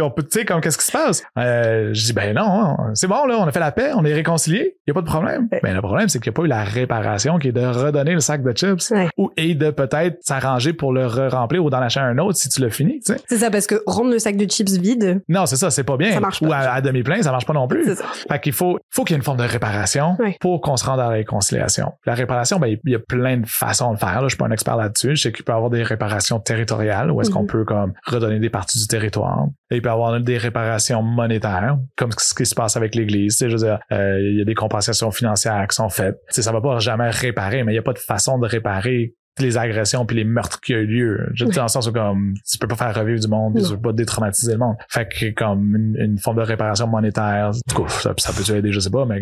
on 0.00 0.10
peut, 0.10 0.22
tu 0.22 0.40
sais, 0.40 0.44
comme, 0.44 0.60
qu'est-ce 0.60 0.78
qui 0.78 0.86
se 0.86 0.92
passe? 0.92 1.22
Euh, 1.38 1.90
je 1.92 2.06
dis, 2.06 2.12
ben 2.12 2.34
non, 2.34 2.76
c'est 2.94 3.06
bon, 3.06 3.26
là, 3.26 3.36
on 3.38 3.44
a 3.44 3.52
fait 3.52 3.60
la 3.60 3.72
paix, 3.72 3.90
on 3.94 4.04
est 4.04 4.14
réconciliés. 4.14 4.76
Il 4.86 4.90
y 4.90 4.92
a 4.92 4.94
pas 4.94 5.02
de 5.02 5.06
problème. 5.06 5.48
Mais 5.62 5.74
le 5.74 5.82
problème, 5.82 6.08
c'est 6.08 6.18
qu'il 6.18 6.30
n'y 6.30 6.34
a 6.34 6.38
pas 6.38 6.44
eu 6.44 6.48
la 6.48 6.64
réparation 6.64 7.38
qui 7.38 7.48
est 7.48 7.52
de 7.52 7.60
redonner 7.60 8.14
le 8.14 8.20
sac 8.20 8.42
de 8.42 8.52
chips. 8.52 8.92
Ou, 9.18 9.30
et 9.36 9.54
de 9.54 9.70
peut-être 9.70 10.18
s'arranger 10.22 10.72
pour 10.72 10.92
le 10.92 11.06
re-remplir 11.06 11.62
ou 11.64 11.70
d'en 11.70 11.78
acheter 11.78 12.00
un 12.00 12.16
autre 12.18 12.38
si 12.38 12.48
tu 12.48 12.60
l'as 12.60 12.70
fini, 12.70 13.00
tu 13.00 13.12
sais. 13.12 13.20
C'est 13.28 13.38
ça, 13.38 13.50
parce 13.50 13.66
que 13.66 13.82
rendre 13.86 14.10
le 14.10 14.18
sac 14.18 14.36
de 14.36 14.48
chips 14.48 14.72
vide. 14.72 15.22
Non, 15.28 15.46
c'est 15.46 15.56
ça, 15.56 15.70
c'est 15.70 15.84
pas 15.84 15.96
bien 15.96 16.05
ou 16.42 16.52
à, 16.52 16.80
demi-plein, 16.80 17.22
ça 17.22 17.30
marche 17.30 17.46
pas 17.46 17.52
non 17.52 17.68
plus. 17.68 17.96
Fait 18.28 18.40
qu'il 18.40 18.52
faut, 18.52 18.78
faut 18.90 19.04
qu'il 19.04 19.14
y 19.14 19.16
ait 19.16 19.18
une 19.18 19.24
forme 19.24 19.38
de 19.38 19.44
réparation 19.44 20.16
pour 20.40 20.60
qu'on 20.60 20.76
se 20.76 20.84
rende 20.84 21.00
à 21.00 21.04
la 21.04 21.08
réconciliation. 21.10 21.92
La 22.04 22.14
réparation, 22.14 22.58
ben, 22.58 22.76
il 22.84 22.92
y 22.92 22.94
a 22.94 22.98
plein 22.98 23.38
de 23.38 23.46
façons 23.46 23.92
de 23.92 23.98
faire. 23.98 24.20
Là. 24.20 24.22
Je 24.22 24.28
suis 24.28 24.38
pas 24.38 24.46
un 24.46 24.50
expert 24.50 24.76
là-dessus. 24.76 25.16
Je 25.16 25.22
sais 25.22 25.32
qu'il 25.32 25.44
peut 25.44 25.52
y 25.52 25.54
avoir 25.54 25.70
des 25.70 25.82
réparations 25.82 26.40
territoriales 26.40 27.10
où 27.10 27.20
est-ce 27.20 27.30
qu'on 27.30 27.42
mhm. 27.42 27.48
peut 27.48 27.64
comme 27.64 27.92
redonner 28.06 28.38
des 28.38 28.50
parties 28.50 28.78
du 28.78 28.86
territoire. 28.86 29.46
Et 29.70 29.76
il 29.76 29.82
peut 29.82 29.88
y 29.88 29.92
avoir 29.92 30.20
des 30.20 30.38
réparations 30.38 31.02
monétaires, 31.02 31.76
comme 31.96 32.10
ce 32.16 32.34
qui 32.34 32.46
se 32.46 32.54
passe 32.54 32.76
avec 32.76 32.94
l'Église. 32.94 33.38
Je 33.40 33.46
veux 33.46 33.56
dire, 33.56 33.78
euh, 33.92 34.20
il 34.20 34.38
y 34.38 34.40
a 34.40 34.44
des 34.44 34.54
compensations 34.54 35.10
financières 35.10 35.66
qui 35.68 35.76
sont 35.76 35.88
faites. 35.88 36.16
T'sais, 36.28 36.42
ça 36.42 36.52
va 36.52 36.60
pas 36.60 36.78
jamais 36.78 37.10
réparer, 37.10 37.64
mais 37.64 37.72
il 37.72 37.74
n'y 37.74 37.80
a 37.80 37.82
pas 37.82 37.92
de 37.92 37.98
façon 37.98 38.38
de 38.38 38.46
réparer 38.46 39.14
les 39.38 39.58
agressions 39.58 40.06
puis 40.06 40.16
les 40.16 40.24
meurtres 40.24 40.60
qui 40.60 40.74
ont 40.74 40.78
eu 40.78 40.86
lieu. 40.86 41.28
Je 41.34 41.44
dis 41.44 41.56
dans 41.56 41.62
le 41.62 41.68
sens 41.68 41.86
où 41.86 41.92
comme 41.92 42.34
tu 42.50 42.58
peux 42.58 42.68
pas 42.68 42.76
faire 42.76 42.94
revivre 42.94 43.20
du 43.20 43.28
monde, 43.28 43.60
tu 43.62 43.70
peux 43.74 43.80
pas 43.80 43.92
détraumatiser 43.92 44.52
le 44.52 44.58
monde. 44.58 44.76
Fait 44.88 45.08
que 45.08 45.30
comme 45.30 45.94
une, 45.96 46.18
forme 46.18 46.38
de 46.38 46.42
réparation 46.42 46.86
monétaire, 46.86 47.52
ça, 47.88 48.14
ça 48.16 48.32
peut 48.32 48.54
aider, 48.54 48.72
je 48.72 48.80
sais 48.80 48.90
pas, 48.90 49.04
mais 49.04 49.20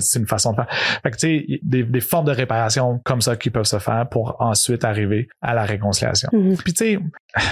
c'est 0.00 0.18
une 0.18 0.26
façon 0.26 0.52
de 0.52 0.56
faire. 0.56 0.68
Fait 1.02 1.10
que 1.10 1.16
tu 1.16 1.26
sais, 1.26 1.60
des, 1.62 1.82
des 1.82 2.00
formes 2.00 2.26
de 2.26 2.32
réparation 2.32 3.00
comme 3.04 3.20
ça 3.20 3.36
qui 3.36 3.50
peuvent 3.50 3.64
se 3.64 3.78
faire 3.78 4.08
pour 4.08 4.36
ensuite 4.40 4.84
arriver 4.84 5.28
à 5.42 5.54
la 5.54 5.64
réconciliation. 5.64 6.28
Mm-hmm. 6.32 6.62
Puis 6.62 6.72
tu 6.72 6.84
sais, 6.84 6.98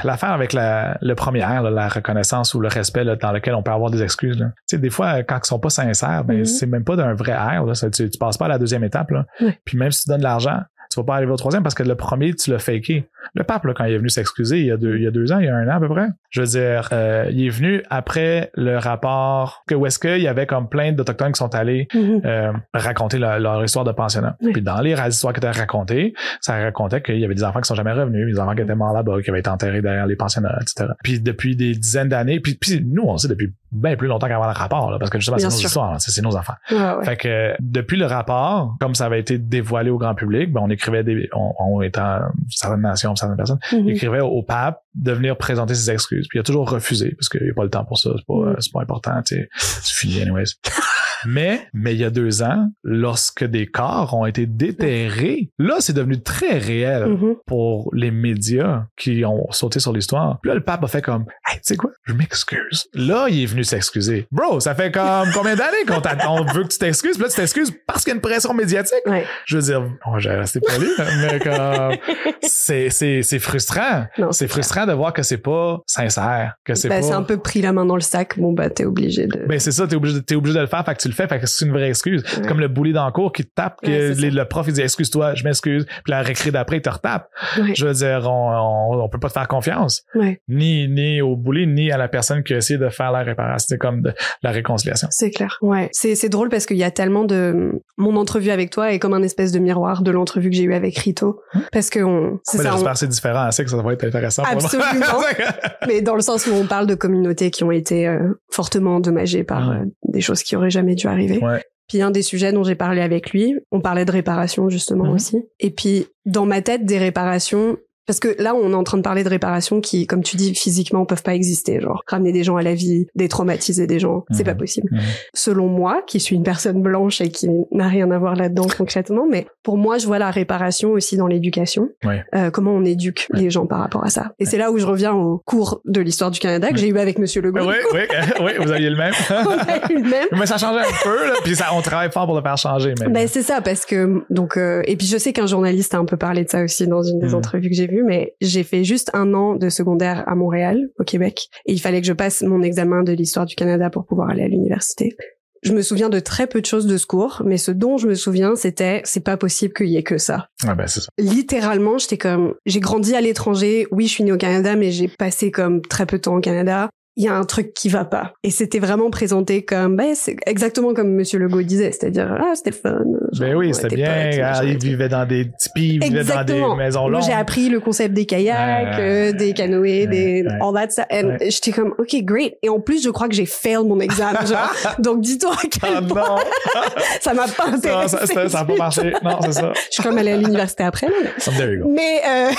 l'affaire 0.05 0.31
avec 0.31 0.53
la, 0.53 0.99
le 1.01 1.15
premier, 1.15 1.41
la 1.41 1.89
reconnaissance 1.89 2.55
ou 2.55 2.61
le 2.61 2.69
respect 2.69 3.05
dans 3.05 3.33
lequel 3.33 3.55
on 3.55 3.63
peut 3.63 3.73
avoir 3.73 3.91
des 3.91 4.03
excuses. 4.03 4.39
Tu 4.39 4.45
sais, 4.67 4.79
des 4.79 4.91
fois, 4.91 5.23
quand 5.23 5.39
ils 5.43 5.47
sont 5.47 5.59
pas 5.59 5.71
sincères, 5.71 6.25
ben, 6.25 6.43
mm-hmm. 6.43 6.45
c'est 6.45 6.67
même 6.67 6.85
pas 6.85 6.97
d'un 6.97 7.15
vrai 7.15 7.33
air. 7.33 7.65
Là. 7.65 7.73
Tu, 7.75 8.11
tu 8.11 8.19
passes 8.19 8.39
pas 8.39 8.47
à 8.47 8.49
la 8.49 8.59
deuxième 8.59 8.85
étape. 8.85 9.11
Là. 9.11 9.27
Puis 9.65 9.77
même 9.77 9.91
si 9.91 10.05
tu 10.05 10.09
donnes 10.09 10.19
de 10.19 10.25
l'argent, 10.25 10.61
tu 10.91 11.01
vas 11.01 11.05
pas 11.05 11.15
arriver 11.17 11.33
au 11.33 11.37
troisième 11.37 11.63
parce 11.63 11.75
que 11.75 11.83
le 11.83 11.95
premier, 11.95 12.35
tu 12.35 12.51
l'as 12.51 12.59
faké. 12.59 13.09
Le 13.35 13.45
pape, 13.45 13.65
là, 13.65 13.75
quand 13.75 13.85
il 13.85 13.95
est 13.95 13.99
venu 13.99 14.09
s'excuser 14.09 14.61
il 14.61 14.67
y 14.67 14.71
a 14.71 14.77
deux, 14.77 14.97
il 14.97 15.03
y 15.03 15.07
a 15.07 15.11
deux 15.11 15.33
ans, 15.33 15.39
il 15.39 15.47
y 15.47 15.49
a 15.49 15.57
un 15.57 15.69
an 15.69 15.77
à 15.77 15.81
peu 15.81 15.89
près, 15.89 16.09
je 16.31 16.41
veux 16.41 16.47
dire, 16.47 16.89
euh, 16.93 17.29
il 17.31 17.47
est 17.47 17.51
venu 17.51 17.83
après 17.91 18.51
le 18.55 18.79
rapport 18.79 19.65
que 19.67 19.75
où 19.75 19.87
est-ce 19.87 19.99
qu'il 19.99 20.21
y 20.21 20.29
avait 20.29 20.47
comme 20.47 20.69
plein 20.69 20.93
d'Autochtones 20.93 21.33
qui 21.33 21.39
sont 21.39 21.55
allés 21.55 21.89
mm-hmm. 21.93 22.21
euh, 22.25 22.53
raconter 22.73 23.19
leur, 23.19 23.65
histoire 23.65 23.85
de 23.85 23.93
pensionnat. 23.93 24.37
Puis 24.53 24.63
dans 24.63 24.81
les 24.81 24.95
histoires 25.09 25.33
qui 25.33 25.41
étaient 25.41 25.51
racontées, 25.51 26.15
ça 26.41 26.57
racontait 26.63 27.03
qu'il 27.03 27.19
y 27.19 27.25
avait 27.25 27.35
des 27.35 27.45
enfants 27.45 27.61
qui 27.61 27.69
sont 27.69 27.75
jamais 27.75 27.93
revenus, 27.93 28.33
des 28.33 28.41
enfants 28.41 28.55
qui 28.55 28.63
étaient 28.63 28.75
morts 28.75 28.95
là-bas, 28.95 29.21
qui 29.23 29.31
avaient 29.31 29.41
été 29.41 29.51
enterrés 29.51 29.83
derrière 29.83 30.07
les 30.07 30.17
pensionnats, 30.17 30.59
etc. 30.61 30.91
Puis 31.03 31.21
depuis 31.21 31.57
des 31.57 31.75
dizaines 31.75 32.09
d'années, 32.09 32.41
puis, 32.41 32.55
puis 32.55 32.83
nous, 32.85 33.03
on 33.05 33.17
sait 33.17 33.29
depuis 33.29 33.53
bien 33.73 33.97
plus 33.97 34.09
longtemps 34.09 34.29
qu'avant 34.29 34.47
le 34.47 34.53
rapport, 34.53 34.91
là, 34.91 34.99
parce 34.99 35.11
que 35.11 35.19
justement, 35.19 35.39
c'est 35.39 35.47
nos 35.47 35.51
histoires, 35.51 36.01
c'est 36.01 36.23
nos 36.23 36.37
enfants. 36.37 36.55
Fait 37.03 37.17
que 37.17 37.55
depuis 37.61 37.97
le 37.97 38.07
rapport, 38.07 38.77
comme 38.81 38.95
ça 38.95 39.07
avait 39.07 39.21
été 39.21 39.39
dévoilé 39.39 39.91
au 39.91 39.99
grand 39.99 40.15
public, 40.15 40.53
ben, 40.53 40.61
on 40.63 40.71
écrivait 40.77 41.05
des, 41.05 41.29
on, 41.33 41.53
on 41.59 41.83
étant 41.83 42.21
certaines 42.49 42.83
nations, 42.83 43.15
certaines 43.17 43.37
personnes, 43.37 43.59
mm-hmm. 43.71 43.91
écrivait 43.91 44.21
au 44.21 44.43
pape 44.43 44.83
de 44.95 45.13
venir 45.13 45.37
présenter 45.37 45.75
ses 45.75 45.91
excuses. 45.91 46.27
Puis 46.29 46.39
il 46.39 46.41
a 46.41 46.45
toujours 46.45 46.71
refusé 46.71 47.15
parce 47.19 47.29
qu'il 47.29 47.43
n'y 47.43 47.51
a 47.51 47.55
pas 47.55 47.65
le 47.65 47.71
temps 47.71 47.85
pour 47.85 47.99
ça, 47.99 48.11
c'est 48.17 48.27
pas, 48.27 48.35
mm. 48.35 48.57
c'est 48.61 48.73
pas 48.73 48.83
important, 48.83 49.23
tu 49.23 49.37
sais. 49.37 49.49
C'est 49.57 49.95
fini, 49.95 50.23
anyways. 50.23 50.45
Mais, 51.25 51.69
mais 51.73 51.95
il 51.95 52.01
y 52.01 52.05
a 52.05 52.11
deux 52.11 52.43
ans, 52.43 52.69
lorsque 52.83 53.45
des 53.45 53.67
corps 53.67 54.15
ont 54.15 54.27
été 54.27 54.47
déterrés, 54.47 55.51
là, 55.59 55.77
c'est 55.81 55.93
devenu 55.93 56.21
très 56.23 56.59
réel 56.59 57.05
mm-hmm. 57.05 57.37
pour 57.47 57.91
les 57.95 58.11
médias 58.11 58.85
qui 58.97 59.25
ont 59.25 59.51
sauté 59.51 59.81
sur 59.81 59.93
l'histoire. 59.93 60.39
Puis 60.41 60.49
là, 60.49 60.55
le 60.55 60.63
pape 60.63 60.85
a 60.85 60.89
fait 60.89 61.03
comme, 61.03 61.25
hey, 61.49 61.57
tu 61.57 61.63
sais 61.63 61.77
quoi, 61.77 61.91
je 62.05 62.13
m'excuse. 62.13 62.87
Là, 62.95 63.27
il 63.29 63.43
est 63.43 63.47
venu 63.47 63.65
s'excuser. 63.65 64.27
Bro, 64.31 64.61
ça 64.61 64.75
fait 64.75 64.93
comme 64.93 65.29
combien 65.35 65.57
d'années 65.57 65.85
qu'on 65.87 66.03
on 66.29 66.45
veut 66.45 66.65
que 66.65 66.69
tu 66.69 66.79
t'excuses, 66.79 67.15
puis 67.15 67.23
là, 67.23 67.29
tu 67.29 67.37
t'excuses 67.37 67.73
parce 67.87 68.03
qu'il 68.03 68.11
y 68.11 68.13
a 68.13 68.17
une 68.17 68.21
pression 68.21 68.55
médiatique. 68.55 69.03
Je 69.47 69.57
veux 69.57 69.63
dire, 69.63 69.83
oh, 70.07 70.19
j'ai 70.19 70.31
resté 70.31 70.61
poli, 70.61 70.89
mais 71.21 71.39
comme, 71.41 71.97
c'est, 72.43 73.39
frustrant. 73.39 74.07
C'est 74.31 74.49
frustrant 74.49 74.87
de 74.87 74.93
voir 74.93 75.13
que 75.13 75.23
c'est 75.23 75.39
pas 75.39 75.81
sincère, 75.87 76.55
que 76.65 76.75
c'est 76.75 76.89
ben, 76.89 77.01
pas... 77.01 77.07
c'est 77.07 77.15
un 77.15 77.23
peu 77.23 77.37
pris 77.39 77.63
la 77.63 77.73
main 77.73 77.85
dans 77.85 77.95
le 77.95 78.01
sac. 78.01 78.39
Bon, 78.39 78.53
bah, 78.53 78.71
t'es 78.71 78.85
obligé 78.85 79.27
de... 79.27 79.47
Ben, 79.47 79.59
c'est 79.59 79.73
ça, 79.73 79.87
t'es 79.87 79.97
obligé, 79.97 80.23
t'es 80.23 80.35
obligé 80.35 80.55
de 80.57 80.61
le 80.61 80.67
faire, 80.67 80.85
fait 80.85 80.95
que 80.95 81.01
tu 81.01 81.09
le 81.09 81.15
fait 81.17 81.41
que 81.41 81.47
c'est 81.47 81.65
une 81.65 81.73
vraie 81.73 81.89
excuse. 81.89 82.23
Comme 82.49 82.61
le 82.61 82.69
bully 82.69 82.93
dans 82.93 83.07
le 83.07 83.13
cours 83.13 83.33
qui 83.33 83.45
te 83.45 83.51
tape, 83.55 83.81
que 83.83 83.89
le 83.89 84.45
prof, 84.45 84.67
il 84.69 84.75
dit, 84.75 84.81
excuse-toi, 84.81 85.35
je 85.35 85.45
m'excuse, 85.45 85.85
puis 85.85 86.11
la 86.11 86.23
récré 86.23 86.51
d'après, 86.51 86.77
il 86.77 86.83
te 86.83 86.91
retape. 86.91 87.29
Je 87.75 87.87
veux 87.87 87.95
dire, 87.95 88.29
on, 88.31 89.03
on, 89.03 89.09
peut 89.09 89.19
pas 89.19 89.29
te 89.29 89.35
faire 89.35 89.49
confiance. 89.49 90.05
Ni, 90.49 90.89
ni 90.89 91.21
au 91.21 91.37
bully, 91.37 91.67
ni 91.67 91.91
à 91.91 91.97
la 91.97 92.09
personne 92.09 92.43
qui 92.43 92.55
a 92.55 92.59
essayé 92.59 92.79
de 92.79 92.89
faire 92.89 93.13
la 93.13 93.23
réparation, 93.23 93.67
c'est 93.69 93.79
comme 93.79 94.03
de, 94.03 94.13
la 94.43 94.51
réconciliation. 94.51 95.09
C'est 95.11 95.31
clair. 95.31 95.59
Ouais. 95.63 95.89
C'est, 95.93 96.29
drôle 96.29 96.49
parce 96.49 96.67
qu'il 96.67 96.77
y 96.77 96.85
a 96.85 96.91
tellement 96.91 97.25
de, 97.25 97.81
mon 97.97 98.17
entrevue 98.17 98.51
avec 98.51 98.71
toi 98.71 98.93
est 98.93 98.99
comme 98.99 99.15
un 99.15 99.23
espèce 99.23 99.53
de 99.53 99.59
miroir 99.59 100.03
de 100.03 100.11
l'entrevue 100.11 100.51
que 100.51 100.57
j'ai 100.57 100.65
eue 100.65 100.75
avec 100.75 100.99
Rito. 100.99 101.41
Hum? 101.55 101.63
Parce 101.73 101.91
que 101.91 102.01
on. 102.01 102.41
J'espère 102.51 102.97
c'est 102.97 103.09
différent, 103.09 103.51
c'est 103.51 103.65
que 103.65 103.71
ça 103.71 103.77
va 103.77 103.93
être 103.93 104.05
intéressant 104.05 104.43
Absolument. 104.45 105.21
mais 105.87 106.01
dans 106.03 106.15
le 106.15 106.21
sens 106.21 106.47
où 106.47 106.53
on 106.53 106.67
parle 106.67 106.87
de 106.87 106.95
communautés 106.95 107.51
qui 107.51 107.65
ont 107.65 107.71
été 107.71 108.07
euh, 108.07 108.41
fortement 108.51 108.97
endommagées 108.97 109.45
par 109.45 109.71
euh, 109.71 109.77
des 110.09 110.21
choses 110.21 110.43
qui 110.43 110.57
auraient 110.57 110.71
jamais 110.71 110.96
dû 110.97 111.07
arriver. 111.07 111.39
Ouais. 111.39 111.63
Puis 111.89 112.03
un 112.03 112.11
des 112.11 112.23
sujets 112.23 112.53
dont 112.53 112.65
j'ai 112.65 112.75
parlé 112.75 113.01
avec 113.01 113.31
lui, 113.31 113.55
on 113.71 113.81
parlait 113.81 114.05
de 114.05 114.11
réparation 114.11 114.69
justement 114.69 115.05
mhm. 115.07 115.15
aussi. 115.15 115.37
Et 115.61 115.71
puis 115.71 116.07
dans 116.25 116.47
ma 116.47 116.61
tête, 116.61 116.85
des 116.85 116.99
réparations, 116.99 117.77
parce 118.07 118.21
que 118.21 118.41
là, 118.41 118.55
on 118.55 118.71
est 118.71 118.75
en 118.75 118.85
train 118.85 118.97
de 118.97 119.03
parler 119.03 119.25
de 119.25 119.29
réparations 119.29 119.81
qui, 119.81 120.07
comme 120.07 120.23
tu 120.23 120.37
dis, 120.37 120.55
physiquement, 120.55 121.05
peuvent 121.05 121.23
pas 121.23 121.35
exister. 121.35 121.81
Genre, 121.81 122.03
ramener 122.07 122.33
des 122.33 122.45
gens 122.45 122.57
à 122.57 122.63
la 122.63 122.75
vie, 122.75 123.07
détraumatiser 123.15 123.87
des 123.87 123.99
gens, 123.99 124.25
c'est 124.31 124.45
pas 124.45 124.53
mhm. 124.53 124.59
possible. 124.59 124.89
Mhm. 124.93 125.01
Selon 125.35 125.67
moi, 125.69 126.03
qui 126.07 126.21
suis 126.21 126.37
une 126.37 126.43
personne 126.43 126.83
blanche 126.83 127.21
et 127.21 127.31
qui 127.31 127.49
n'a 127.73 127.89
rien 127.89 128.11
à 128.11 128.19
voir 128.19 128.37
là-dedans 128.37 128.67
concrètement, 128.79 129.27
mais 129.29 129.47
pour 129.63 129.77
moi, 129.77 129.99
je 129.99 130.07
vois 130.07 130.19
la 130.19 130.31
réparation 130.31 130.93
aussi 130.93 131.17
dans 131.17 131.27
l'éducation. 131.27 131.91
Euh, 132.35 132.51
comment 132.51 132.73
on 132.73 132.85
éduque 132.85 133.27
les 133.33 133.51
gens 133.51 133.67
par 133.67 133.81
rapport 133.81 134.05
à 134.05 134.11
ça. 134.11 134.33
Et 134.39 134.45
c'est 134.45 134.59
là 134.59 134.71
où 134.71 134.79
je 134.79 134.87
reviens 134.87 135.13
au 135.13 135.43
cours 135.45 135.81
de 135.85 136.01
l'histoire 136.01 136.31
du 136.31 136.39
Canada 136.39 136.71
que 136.71 136.77
j'ai 136.77 136.89
eu 136.89 136.99
avec 136.99 137.19
Monsieur 137.19 137.43
Legault. 137.43 137.67
Oui, 137.67 137.75
oui, 137.93 138.01
oui, 138.41 138.53
vous 138.59 138.71
aviez 138.71 138.91
le 138.91 138.97
même. 138.97 139.13
on 139.31 139.35
a 139.35 139.93
eu 139.93 140.03
le 140.03 140.09
même. 140.09 140.29
mais 140.33 140.47
ça 140.47 140.59
changeait 140.59 140.81
un 140.81 141.03
peu, 141.03 141.27
là, 141.29 141.35
puis 141.43 141.57
ça, 141.57 141.67
on 141.75 141.83
travaille 141.83 142.11
fort 142.11 142.27
pour 142.27 142.37
le 142.37 142.43
faire 142.43 142.57
changer. 142.57 142.95
Mais... 143.01 143.09
Ben, 143.09 143.29
c'est 143.29 143.43
ça, 143.43 143.61
parce 143.61 143.85
que, 143.85 144.23
donc, 144.31 144.57
euh, 144.57 144.83
et 144.87 144.97
puis 144.97 145.07
je 145.07 145.19
sais 145.19 145.33
qu'un 145.33 145.47
journaliste 145.47 145.95
a 145.95 145.99
un 145.99 146.05
peu 146.05 146.17
parlé 146.17 146.45
de 146.45 146.51
ça 146.51 146.63
aussi 146.63 146.87
dans 146.87 147.03
une 147.03 147.19
des 147.19 147.29
mhm. 147.29 147.35
entrevues 147.35 147.69
que 147.69 147.75
j'ai 147.75 147.87
vues, 147.87 147.96
mais 148.05 148.35
j'ai 148.41 148.63
fait 148.63 148.85
juste 148.85 149.11
un 149.15 149.35
an 149.35 149.55
de 149.55 149.69
secondaire 149.69 150.25
à 150.27 150.35
Montréal, 150.35 150.89
au 150.99 151.05
Québec, 151.05 151.49
et 151.67 151.73
il 151.73 151.81
fallait 151.81 152.01
que 152.01 152.07
je 152.07 152.13
passe 152.13 152.43
mon 152.43 152.63
examen 152.63 153.03
de 153.03 153.13
l'histoire 153.13 153.47
du 153.47 153.55
Canada 153.55 153.91
pour 153.91 154.07
pouvoir 154.07 154.31
aller 154.31 154.43
à 154.43 154.49
l'université. 154.49 155.17
Je 155.63 155.73
me 155.73 155.83
souviens 155.83 156.09
de 156.11 156.21
très 156.21 156.47
peu 156.47 156.61
de 156.61 156.67
choses 156.67 156.87
de 156.87 156.97
ce 156.97 157.07
cours, 157.07 157.43
mais 157.45 157.57
ce 157.57 157.73
dont 157.73 157.97
je 157.97 158.07
me 158.07 158.15
souviens, 158.15 158.55
c'était 158.55 159.01
c'est 159.05 159.25
pas 159.25 159.37
possible 159.37 159.73
qu'il 159.73 159.89
y 159.89 159.97
ait 159.97 160.03
que 160.03 160.19
ça. 160.19 160.49
Ah 160.65 160.75
ben 160.75 160.87
c'est 160.87 161.01
ça. 161.01 161.09
Littéralement, 161.19 161.99
j'étais 161.99 162.19
comme 162.19 162.55
j'ai 162.67 162.79
grandi 162.79 163.15
à 163.15 163.21
l'étranger. 163.21 163.87
Oui, 163.91 164.07
je 164.07 164.13
suis 164.13 164.25
née 164.25 164.33
au 164.33 164.37
Canada, 164.37 164.77
mais 164.77 164.93
j'ai 164.93 165.09
passé 165.09 165.51
comme 165.51 165.81
très 165.83 166.07
peu 166.07 166.19
de 166.19 166.23
temps 166.23 166.37
au 166.37 166.41
Canada 166.41 166.91
il 167.19 167.25
y 167.25 167.29
a 167.29 167.35
un 167.35 167.45
truc 167.45 167.73
qui 167.73 167.89
va 167.89 168.05
pas. 168.05 168.35
Et 168.43 168.51
c'était 168.51 168.79
vraiment 168.79 169.11
présenté 169.11 169.65
comme, 169.65 169.97
ben, 169.97 170.15
c'est 170.15 170.37
exactement 170.45 170.93
comme 170.93 171.15
Monsieur 171.15 171.39
Legault 171.39 171.63
disait, 171.63 171.91
c'est-à-dire, 171.91 172.37
ah, 172.39 172.53
c'était 172.55 172.73
fun. 172.73 173.05
Ben 173.39 173.55
oui, 173.55 173.73
c'était 173.73 173.97
bien. 173.97 174.31
Ah, 174.43 174.63
il 174.63 174.79
vivait 174.79 175.09
dans 175.09 175.27
des 175.27 175.51
tipis, 175.59 175.95
il 175.95 176.03
vivait 176.03 176.25
dans 176.25 176.45
des 176.45 176.63
maisons 176.77 177.09
longues. 177.09 177.13
Moi, 177.13 177.21
j'ai 177.23 177.33
appris 177.33 177.71
le 177.71 177.81
concept 177.81 178.13
des 178.13 178.27
kayaks, 178.27 178.99
euh, 178.99 179.33
des 179.33 179.55
canoës, 179.55 180.07
des, 180.07 180.45
all 180.61 180.75
that 180.75 180.91
stuff. 180.91 181.07
Et 181.11 181.51
j'étais 181.51 181.73
comme, 181.73 181.95
OK, 181.99 182.15
great. 182.23 182.59
Et 182.63 182.69
en 182.69 182.81
plus, 182.81 183.03
je 183.03 183.09
crois 183.09 183.29
que 183.29 183.35
j'ai 183.35 183.47
fail 183.47 183.85
mon 183.85 183.99
examen, 184.01 184.45
genre. 184.45 184.75
Donc, 184.99 185.23
dis-toi 185.23 185.53
à 185.53 185.67
quel 185.69 185.97
ah, 185.97 186.03
point 186.03 186.37
ça 187.23 187.33
m'a 187.33 187.49
pas 187.49 187.69
intéressé. 187.69 188.17
Non, 188.17 188.27
ça, 188.27 188.49
ça, 188.49 188.61
a 188.61 188.65
pas 188.67 188.77
marché. 188.77 189.15
Non, 189.25 189.39
c'est 189.41 189.53
ça. 189.53 189.73
Je 189.75 189.95
suis 189.95 190.03
comme 190.03 190.19
allée 190.19 190.33
à 190.33 190.37
l'université 190.37 190.85
après, 190.85 191.07
là. 191.07 191.31
Mais, 191.59 191.77
mais, 191.89 192.21
euh, 192.29 192.51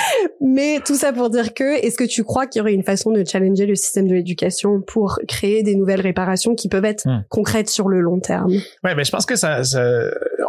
mais 0.40 0.80
tout 0.84 0.94
ça 0.94 1.12
pour 1.12 1.28
dire 1.28 1.52
que, 1.52 1.84
est-ce 1.84 1.98
que 1.98 2.04
tu 2.04 2.24
crois 2.24 2.46
qu'il 2.46 2.60
y 2.60 2.62
aurait 2.62 2.72
une 2.72 2.84
façon 2.84 3.10
de 3.10 3.22
challenger 3.26 3.66
le 3.66 3.74
système 3.82 4.08
de 4.08 4.14
l'éducation 4.14 4.80
pour 4.80 5.18
créer 5.28 5.62
des 5.62 5.74
nouvelles 5.74 6.00
réparations 6.00 6.54
qui 6.54 6.68
peuvent 6.68 6.84
être 6.84 7.06
hmm. 7.06 7.24
concrètes 7.28 7.68
sur 7.68 7.88
le 7.88 8.00
long 8.00 8.20
terme. 8.20 8.52
Ouais, 8.84 8.94
mais 8.94 9.04
je 9.04 9.10
pense 9.10 9.26
que 9.26 9.36
ça, 9.36 9.60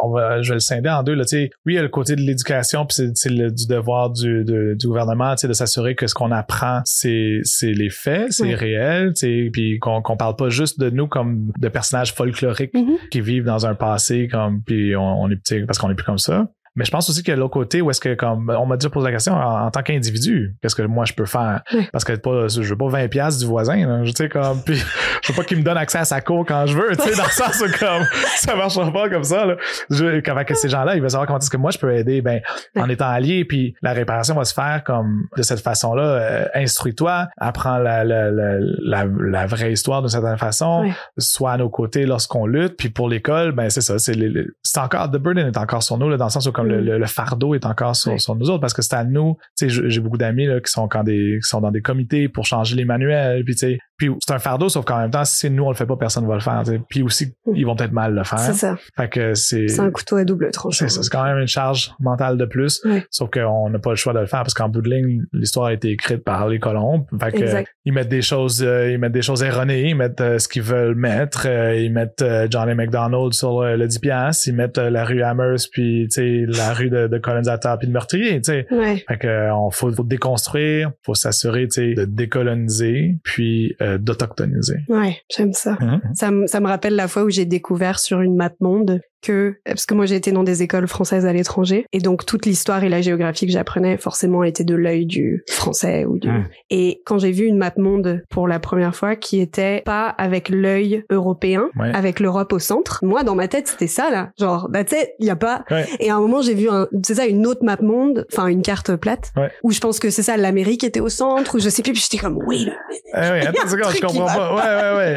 on 0.02 0.10
va, 0.10 0.42
je 0.42 0.50
vais 0.50 0.54
le 0.54 0.60
scinder 0.60 0.90
en 0.90 1.02
deux 1.02 1.14
là. 1.14 1.24
Tu 1.24 1.30
sais, 1.30 1.50
oui, 1.66 1.74
il 1.74 1.76
y 1.76 1.78
a 1.78 1.82
le 1.82 1.88
côté 1.88 2.16
de 2.16 2.20
l'éducation, 2.20 2.86
puis 2.86 3.10
c'est 3.14 3.30
du 3.30 3.66
devoir 3.66 4.10
du, 4.10 4.44
du 4.44 4.86
gouvernement, 4.86 5.34
tu 5.34 5.42
sais, 5.42 5.48
de 5.48 5.52
s'assurer 5.52 5.94
que 5.94 6.06
ce 6.06 6.14
qu'on 6.14 6.30
apprend, 6.30 6.80
c'est 6.84 7.40
c'est 7.42 7.72
les 7.72 7.90
faits, 7.90 8.32
c'est 8.32 8.54
réel, 8.54 9.12
tu 9.14 9.20
sais, 9.20 9.50
puis 9.52 9.78
qu'on 9.78 10.02
qu'on 10.02 10.16
parle 10.16 10.36
pas 10.36 10.48
juste 10.48 10.80
de 10.80 10.90
nous 10.90 11.06
comme 11.06 11.50
de 11.58 11.68
personnages 11.68 12.14
folkloriques 12.14 12.74
mm-hmm. 12.74 13.08
qui 13.10 13.20
vivent 13.20 13.44
dans 13.44 13.66
un 13.66 13.74
passé 13.74 14.28
comme 14.30 14.62
puis 14.62 14.96
on, 14.96 15.22
on 15.22 15.30
est 15.30 15.66
parce 15.66 15.78
qu'on 15.78 15.90
est 15.90 15.94
plus 15.94 16.04
comme 16.04 16.18
ça. 16.18 16.48
Mais 16.76 16.84
je 16.84 16.90
pense 16.90 17.08
aussi 17.08 17.30
a 17.30 17.36
l'autre 17.36 17.52
côté 17.52 17.80
où 17.80 17.90
est-ce 17.90 18.00
que, 18.00 18.14
comme, 18.14 18.50
on 18.50 18.66
m'a 18.66 18.76
déjà 18.76 18.90
posé 18.90 19.06
la 19.06 19.12
question, 19.12 19.34
en, 19.34 19.70
tant 19.70 19.82
qu'individu, 19.82 20.56
qu'est-ce 20.60 20.74
que 20.74 20.82
moi 20.82 21.04
je 21.04 21.12
peux 21.12 21.26
faire? 21.26 21.62
Parce 21.92 22.04
que 22.04 22.12
pas, 22.14 22.48
je 22.48 22.62
veux 22.62 22.76
pas 22.76 22.88
20 22.88 23.08
pièces 23.08 23.38
du 23.38 23.46
voisin, 23.46 24.04
tu 24.04 24.12
sais, 24.12 24.28
comme, 24.28 24.60
puis 24.62 24.76
je 25.22 25.32
veux 25.32 25.36
pas 25.36 25.44
qu'il 25.44 25.58
me 25.58 25.62
donne 25.62 25.76
accès 25.76 25.98
à 25.98 26.04
sa 26.04 26.20
cour 26.20 26.44
quand 26.46 26.66
je 26.66 26.76
veux, 26.76 26.96
tu 26.96 27.02
sais, 27.02 27.16
dans 27.16 27.24
le 27.24 27.30
sens 27.30 27.60
où, 27.60 27.78
comme, 27.78 28.02
ça 28.36 28.56
marchera 28.56 28.92
pas 28.92 29.08
comme 29.08 29.24
ça, 29.24 29.46
là. 29.46 29.56
Je, 29.90 30.20
que 30.20 30.54
ces 30.54 30.68
gens-là, 30.68 30.96
ils 30.96 31.00
veulent 31.00 31.10
savoir 31.10 31.26
comment 31.26 31.38
est-ce 31.38 31.50
que 31.50 31.56
moi 31.56 31.70
je 31.70 31.78
peux 31.78 31.94
aider, 31.94 32.20
ben, 32.20 32.40
en 32.76 32.88
étant 32.88 33.08
allié, 33.08 33.44
puis 33.44 33.74
la 33.80 33.92
réparation 33.92 34.34
va 34.34 34.44
se 34.44 34.52
faire 34.52 34.82
comme, 34.84 35.26
de 35.36 35.42
cette 35.42 35.60
façon-là, 35.60 36.02
euh, 36.02 36.44
instruis-toi, 36.54 37.28
apprends 37.38 37.78
la, 37.78 38.04
la, 38.04 38.30
la, 38.30 39.04
la, 39.04 39.46
vraie 39.46 39.72
histoire 39.72 40.02
d'une 40.02 40.10
certaine 40.10 40.38
façon, 40.38 40.90
soit 41.18 41.52
à 41.52 41.56
nos 41.56 41.70
côtés 41.70 42.04
lorsqu'on 42.04 42.46
lutte, 42.46 42.76
puis 42.76 42.88
pour 42.88 43.08
l'école, 43.08 43.52
ben, 43.52 43.70
c'est 43.70 43.80
ça, 43.80 43.98
c'est, 43.98 44.16
c'est 44.62 44.80
encore, 44.80 45.10
the 45.10 45.18
burden 45.18 45.46
est 45.46 45.56
encore 45.56 45.82
sur 45.82 45.98
nous, 45.98 46.08
là, 46.08 46.16
dans 46.16 46.26
le 46.26 46.30
sens 46.30 46.46
où, 46.46 46.52
comme, 46.52 46.63
Mm. 46.64 46.98
le, 46.98 47.06
fardeau 47.06 47.54
est 47.54 47.66
encore 47.66 47.96
sur, 47.96 48.36
nous 48.36 48.50
autres 48.50 48.60
parce 48.60 48.74
que 48.74 48.82
c'est 48.82 48.94
à 48.94 49.04
nous. 49.04 49.36
Tu 49.56 49.70
sais, 49.70 49.88
j'ai 49.88 50.00
beaucoup 50.00 50.18
d'amis 50.18 50.46
là, 50.46 50.60
qui 50.60 50.70
sont 50.70 50.88
quand 50.88 51.04
des 51.04 51.38
qui 51.42 51.48
sont 51.48 51.60
dans 51.60 51.70
des 51.70 51.82
comités 51.82 52.28
pour 52.28 52.46
changer 52.46 52.76
les 52.76 52.84
manuels. 52.84 53.44
Puis 53.44 53.54
tu 53.54 53.60
sais, 53.60 53.78
Puis 53.96 54.10
c'est 54.26 54.34
un 54.34 54.38
fardeau, 54.38 54.68
sauf 54.68 54.84
qu'en 54.84 54.98
même 54.98 55.10
temps, 55.10 55.24
si 55.24 55.48
nous 55.50 55.64
on 55.64 55.70
le 55.70 55.76
fait 55.76 55.86
pas, 55.86 55.96
personne 55.96 56.26
va 56.26 56.34
le 56.34 56.40
faire. 56.40 56.62
Puis 56.88 57.02
aussi, 57.02 57.34
mm. 57.46 57.56
ils 57.56 57.64
vont 57.64 57.76
peut-être 57.76 57.92
mal 57.92 58.14
le 58.14 58.24
faire. 58.24 58.38
C'est 58.38 58.54
ça. 58.54 58.76
Fait 58.96 59.08
que 59.08 59.34
c'est. 59.34 59.68
C'est 59.68 59.80
un 59.80 59.90
couteau 59.90 60.16
à 60.16 60.24
double 60.24 60.50
tranchant. 60.50 60.88
C'est 60.88 61.10
quand 61.10 61.24
même 61.24 61.38
une 61.38 61.46
charge 61.46 61.92
mentale 62.00 62.36
de 62.36 62.44
plus. 62.44 62.82
Sauf 63.10 63.30
qu'on 63.30 63.70
n'a 63.70 63.78
pas 63.78 63.90
le 63.90 63.96
choix 63.96 64.12
de 64.12 64.20
le 64.20 64.26
faire 64.26 64.40
parce 64.40 64.54
qu'en 64.54 64.68
bout 64.68 64.82
de 64.82 64.90
ligne, 64.90 65.22
l'histoire 65.32 65.66
a 65.66 65.72
été 65.72 65.90
écrite 65.90 66.24
par 66.24 66.48
les 66.48 66.58
colons. 66.58 67.06
Fait 67.20 67.32
que 67.32 67.64
ils 67.86 67.92
mettent 67.92 68.08
des 68.08 68.22
choses, 68.22 68.62
euh, 68.62 68.90
ils 68.90 68.98
mettent 68.98 69.12
des 69.12 69.22
choses 69.22 69.42
erronées, 69.42 69.90
ils 69.90 69.94
mettent 69.94 70.20
euh, 70.20 70.38
ce 70.38 70.48
qu'ils 70.48 70.62
veulent 70.62 70.94
mettre, 70.94 71.46
euh, 71.46 71.76
ils 71.76 71.92
mettent 71.92 72.24
Johnny 72.50 72.74
McDonald 72.74 73.34
sur 73.34 73.62
le 73.62 73.86
10 73.86 73.98
piastres, 73.98 74.48
ils 74.48 74.54
mettent 74.54 74.78
la 74.78 75.04
rue 75.04 75.22
Amherst 75.22 75.70
puis 75.70 76.06
tu 76.10 76.14
sais 76.14 76.58
la 76.58 76.72
rue 76.72 76.88
de, 76.88 77.08
de 77.08 77.18
colonisateur 77.18 77.78
puis 77.78 77.88
de 77.88 77.92
meurtrier, 77.92 78.40
tu 78.40 78.52
sais. 78.52 78.66
Fait 79.06 79.18
que 79.18 79.52
on 79.52 79.70
faut, 79.70 79.92
faut 79.92 80.02
déconstruire, 80.02 80.92
faut 81.04 81.14
s'assurer 81.14 81.68
tu 81.68 81.74
sais 81.74 81.94
de 81.94 82.04
décoloniser 82.04 83.18
puis 83.22 83.76
d'autochtoniser. 83.98 84.78
Ouais, 84.88 85.18
j'aime 85.34 85.52
ça. 85.52 85.76
Hum, 85.80 86.00
hum. 86.04 86.14
ça. 86.14 86.30
Ça 86.46 86.60
me 86.60 86.66
rappelle 86.66 86.96
la 86.96 87.08
fois 87.08 87.24
où 87.24 87.30
j'ai 87.30 87.44
découvert 87.44 87.98
sur 87.98 88.20
une 88.20 88.36
map 88.36 88.50
monde 88.60 89.00
que 89.24 89.56
parce 89.64 89.86
que 89.86 89.94
moi 89.94 90.06
j'ai 90.06 90.16
été 90.16 90.32
dans 90.32 90.44
des 90.44 90.62
écoles 90.62 90.86
françaises 90.86 91.26
à 91.26 91.32
l'étranger. 91.32 91.86
Et 91.92 91.98
donc 91.98 92.26
toute 92.26 92.46
l'histoire 92.46 92.84
et 92.84 92.88
la 92.88 93.00
géographie 93.00 93.46
que 93.46 93.52
j'apprenais 93.52 93.96
forcément 93.96 94.44
était 94.44 94.64
de 94.64 94.74
l'œil 94.74 95.06
du 95.06 95.42
français 95.48 96.04
ou 96.04 96.18
du 96.18 96.28
et 96.70 97.02
quand 97.04 97.18
j'ai 97.18 97.32
vu 97.32 97.44
une 97.46 97.56
map 97.56 97.72
monde 97.76 98.22
pour 98.30 98.48
la 98.48 98.58
première 98.58 98.94
fois 98.94 99.16
qui 99.16 99.40
était 99.40 99.82
pas 99.84 100.08
avec 100.08 100.48
l'œil 100.48 101.04
européen 101.10 101.70
avec 101.78 102.20
l'Europe 102.20 102.52
au 102.52 102.58
centre 102.58 103.00
moi 103.02 103.22
dans 103.22 103.34
ma 103.34 103.48
tête 103.48 103.68
c'était 103.68 103.86
ça 103.86 104.10
là. 104.10 104.30
Genre 104.38 104.68
bah 104.70 104.84
tu 104.84 104.96
sais 104.96 105.14
il 105.18 105.26
y 105.26 105.30
a 105.30 105.36
pas. 105.36 105.64
Et 106.00 106.10
à 106.10 106.16
un 106.16 106.20
moment 106.20 106.42
j'ai 106.42 106.54
vu 106.54 106.68
un 106.68 106.86
c'est 107.02 107.14
ça 107.14 107.26
une 107.26 107.46
autre 107.46 107.64
map 107.64 107.78
monde 107.80 108.26
enfin 108.32 108.46
une 108.48 108.62
carte 108.62 108.94
plate 108.96 109.32
où 109.62 109.70
je 109.70 109.80
pense 109.80 109.98
que 109.98 110.10
c'est 110.10 110.22
ça 110.22 110.36
l'Amérique 110.36 110.84
était 110.84 111.00
au 111.00 111.08
centre 111.08 111.56
ou 111.56 111.58
je 111.58 111.68
sais 111.68 111.82
plus 111.82 111.92
puis 111.92 112.02
j'étais 112.02 112.18
comme 112.18 112.38
oui 112.46 112.68
eh 113.14 113.16
oui 113.16 113.40
attends 113.46 113.68
je 113.68 114.00
comprends 114.00 114.26
pas 114.26 114.54
ouais 114.54 114.62
ouais 114.62 114.96
ouais 114.96 115.16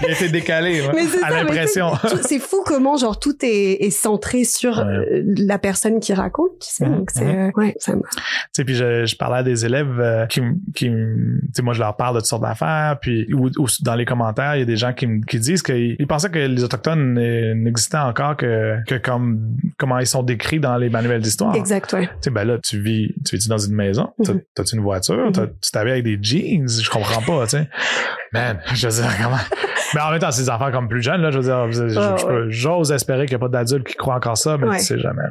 il 0.00 0.06
a 0.06 0.10
été 0.12 0.28
décalé 0.28 0.82
à 1.22 1.30
l'impression 1.30 1.92
c'est 2.22 2.38
fou 2.38 2.62
comment 2.64 2.96
genre 2.96 3.18
tout 3.18 3.44
est, 3.44 3.45
centré 3.90 4.44
sur 4.44 4.78
euh, 4.78 5.04
la 5.36 5.58
personne 5.58 6.00
qui 6.00 6.14
raconte, 6.14 6.58
tu 6.60 6.68
sais. 6.68 6.86
Mhm, 6.86 6.96
donc 6.96 7.10
c'est 7.10 7.24
mhm. 7.24 7.52
ouais, 7.56 7.74
ça 7.78 7.92
Tu 7.92 8.00
sais, 8.52 8.64
puis 8.64 8.74
je, 8.74 9.04
je, 9.04 9.16
parlais 9.16 9.38
à 9.38 9.42
des 9.42 9.64
élèves 9.64 10.00
euh, 10.00 10.26
qui, 10.26 10.40
qui 10.74 10.86
tu 10.86 11.40
sais, 11.54 11.62
moi 11.62 11.74
je 11.74 11.80
leur 11.80 11.96
parle 11.96 12.14
de 12.14 12.20
toutes 12.20 12.28
sortes 12.28 12.42
d'affaires, 12.42 12.98
puis 13.00 13.32
ou, 13.34 13.50
dans 13.82 13.94
les 13.94 14.04
commentaires, 14.04 14.56
il 14.56 14.60
y 14.60 14.62
a 14.62 14.66
des 14.66 14.76
gens 14.76 14.92
qui, 14.92 15.06
qui 15.28 15.38
disent 15.38 15.62
qu'ils 15.62 16.06
pensaient 16.06 16.30
que 16.30 16.38
les 16.38 16.64
autochtones 16.64 17.14
n'existaient 17.14 17.98
encore 17.98 18.36
que, 18.36 18.76
que 18.86 18.96
comme 18.96 19.56
comment 19.78 19.98
ils 19.98 20.06
sont 20.06 20.22
décrits 20.22 20.60
dans 20.60 20.76
les 20.76 20.88
manuels 20.88 21.20
d'histoire. 21.20 21.54
Exact, 21.54 21.92
ouais. 21.92 22.06
Tu 22.06 22.12
sais, 22.22 22.30
ben 22.30 22.44
là, 22.44 22.58
tu 22.62 22.80
vis, 22.80 23.12
tu 23.24 23.36
vis 23.36 23.48
dans 23.48 23.58
une 23.58 23.74
maison, 23.74 24.12
mhm. 24.18 24.40
t'as-tu 24.54 24.76
une 24.76 24.82
voiture, 24.82 25.30
tu 25.32 25.70
t'habilles 25.70 25.92
avec 25.92 26.04
des 26.04 26.18
jeans, 26.20 26.68
je 26.68 26.90
comprends 26.90 27.22
pas, 27.22 27.46
tu 27.46 27.56
sais. 27.56 27.68
Man, 28.36 28.60
je 28.74 28.88
veux 28.88 29.02
dire, 29.02 29.10
comment? 29.22 29.36
Mais 29.94 30.00
en 30.00 30.10
même 30.10 30.18
temps, 30.18 30.30
c'est 30.30 30.42
des 30.42 30.50
enfants 30.50 30.70
comme 30.72 30.88
plus 30.88 31.02
jeunes, 31.02 31.22
là, 31.22 31.30
je 31.30 31.38
veux 31.38 31.44
dire, 31.44 32.48
j'ose 32.48 32.92
espérer 32.92 33.26
qu'il 33.26 33.36
n'y 33.36 33.42
a 33.42 33.48
pas 33.48 33.48
d'adultes 33.48 33.86
qui 33.86 33.94
croient 33.94 34.16
encore 34.16 34.36
ça, 34.36 34.58
mais 34.58 34.78
tu 34.78 34.84
sais 34.84 34.98
jamais. 34.98 35.22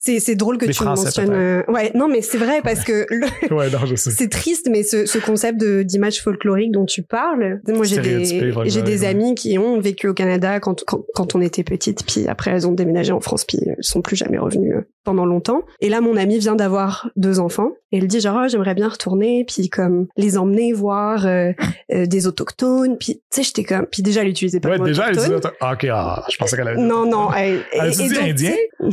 C'est 0.00 0.34
drôle 0.36 0.58
que 0.58 0.66
tu 0.66 0.84
mentionnes. 0.84 1.32
Euh, 1.32 1.62
ouais, 1.68 1.92
non, 1.94 2.08
mais 2.08 2.22
c'est 2.22 2.38
vrai 2.38 2.60
parce 2.62 2.84
que 2.84 3.06
ouais, 3.54 3.68
c'est 3.96 4.30
triste, 4.30 4.68
mais 4.70 4.82
ce, 4.82 5.06
ce 5.06 5.18
concept 5.18 5.62
d'image 5.62 6.22
folklorique 6.22 6.72
dont 6.72 6.86
tu 6.86 7.02
parles, 7.02 7.60
moi 7.68 7.84
j'ai 7.84 8.00
des 8.00 8.52
j'ai 8.64 8.82
des 8.82 9.04
amis 9.04 9.34
qui 9.34 9.58
ont 9.58 9.80
vécu 9.80 10.08
au 10.08 10.14
Canada 10.14 10.60
quand, 10.60 10.84
quand, 10.86 11.02
quand 11.14 11.34
on 11.34 11.40
était 11.40 11.64
petite, 11.64 12.04
puis 12.06 12.26
après 12.28 12.52
elles 12.52 12.66
ont 12.66 12.72
déménagé 12.72 13.12
en 13.12 13.20
France, 13.20 13.44
puis 13.44 13.58
elles 13.66 13.76
sont 13.80 14.02
plus 14.02 14.16
jamais 14.16 14.38
revenues 14.38 14.76
euh, 14.76 14.88
pendant 15.06 15.24
longtemps. 15.24 15.62
Et 15.80 15.88
là, 15.88 16.00
mon 16.00 16.16
ami 16.16 16.38
vient 16.38 16.56
d'avoir 16.56 17.08
deux 17.16 17.40
enfants 17.40 17.70
et 17.92 17.98
elle 17.98 18.08
dit 18.08 18.20
genre 18.20 18.40
oh, 18.42 18.48
j'aimerais 18.48 18.74
bien 18.74 18.88
retourner, 18.88 19.44
puis 19.46 19.70
comme 19.70 20.08
les 20.16 20.36
emmener 20.36 20.72
voir 20.72 21.24
euh, 21.26 21.52
des 21.88 22.26
autochtones, 22.26 22.98
puis 22.98 23.14
tu 23.14 23.22
sais 23.30 23.42
j'étais 23.44 23.64
comme 23.64 23.86
puis 23.86 24.02
déjà, 24.02 24.22
elle 24.22 24.28
utilisait 24.28 24.60
pas 24.60 24.70
ouais, 24.70 24.78
déjà, 24.80 25.08
elle 25.08 25.14
utilisait 25.14 25.40
ah, 25.60 25.72
OK, 25.72 25.86
ah, 25.90 26.24
je 26.30 26.36
pensais 26.36 26.56
qu'elle 26.56 26.68
allait... 26.68 26.82
Non, 26.82 27.06
non. 27.08 27.32
Elle, 27.32 27.60
elle 27.72 27.88
et, 27.88 28.08
dit 28.08 28.18
indien? 28.18 28.54
donc, 28.80 28.92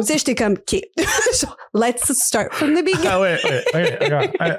tu 0.00 0.02
sais, 0.02 0.18
j'étais 0.18 0.34
comme, 0.34 0.54
OK, 0.54 0.80
let's 1.74 2.12
start 2.18 2.52
from 2.52 2.74
the 2.74 2.84
beginning. 2.84 3.08
Ah 3.08 3.20
ouais, 3.20 3.36
ouais, 3.44 3.98
ouais, 4.10 4.58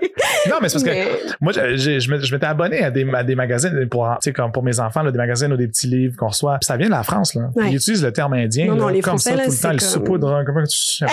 Non, 0.49 0.57
mais 0.61 0.69
c'est 0.69 0.83
parce 0.83 0.83
que 0.83 1.35
moi, 1.41 1.51
je, 1.53 1.99
je 1.99 2.33
m'étais 2.33 2.45
abonné 2.45 2.83
à 2.83 2.91
des, 2.91 3.09
à 3.13 3.23
des 3.23 3.35
magazines 3.35 3.87
pour, 3.89 4.07
tu 4.21 4.29
sais, 4.29 4.33
comme 4.33 4.51
pour 4.51 4.63
mes 4.63 4.79
enfants, 4.79 5.01
là, 5.01 5.11
des 5.11 5.17
magazines 5.17 5.51
ou 5.51 5.57
des 5.57 5.67
petits 5.67 5.87
livres 5.87 6.15
qu'on 6.17 6.27
reçoit. 6.27 6.57
Puis 6.59 6.67
ça 6.67 6.77
vient 6.77 6.87
de 6.87 6.91
la 6.91 7.03
France, 7.03 7.35
là. 7.35 7.49
Ils 7.65 7.75
utilisent 7.75 8.03
le 8.03 8.13
terme 8.13 8.33
indien, 8.33 8.67
non, 8.67 8.75
non, 8.75 8.87
les 8.87 9.01
comme 9.01 9.19
Français, 9.19 9.31
ça, 9.49 9.69
tout 9.69 9.71
le 9.71 9.79
temps, 9.79 10.10
ils 10.15 10.21
saupoudrent. 10.21 10.43
Comment 10.45 10.63
tu... 10.63 11.05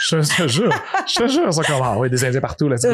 je 0.00 0.16
te 0.16 0.48
jure, 0.48 0.72
je 1.06 1.14
te 1.14 1.26
jure, 1.26 1.52
c'est 1.52 1.66
comme, 1.66 1.82
ah 1.82 1.98
ouais, 1.98 2.08
des 2.08 2.24
Indiens 2.24 2.40
partout, 2.40 2.68
let's 2.68 2.82
go. 2.82 2.92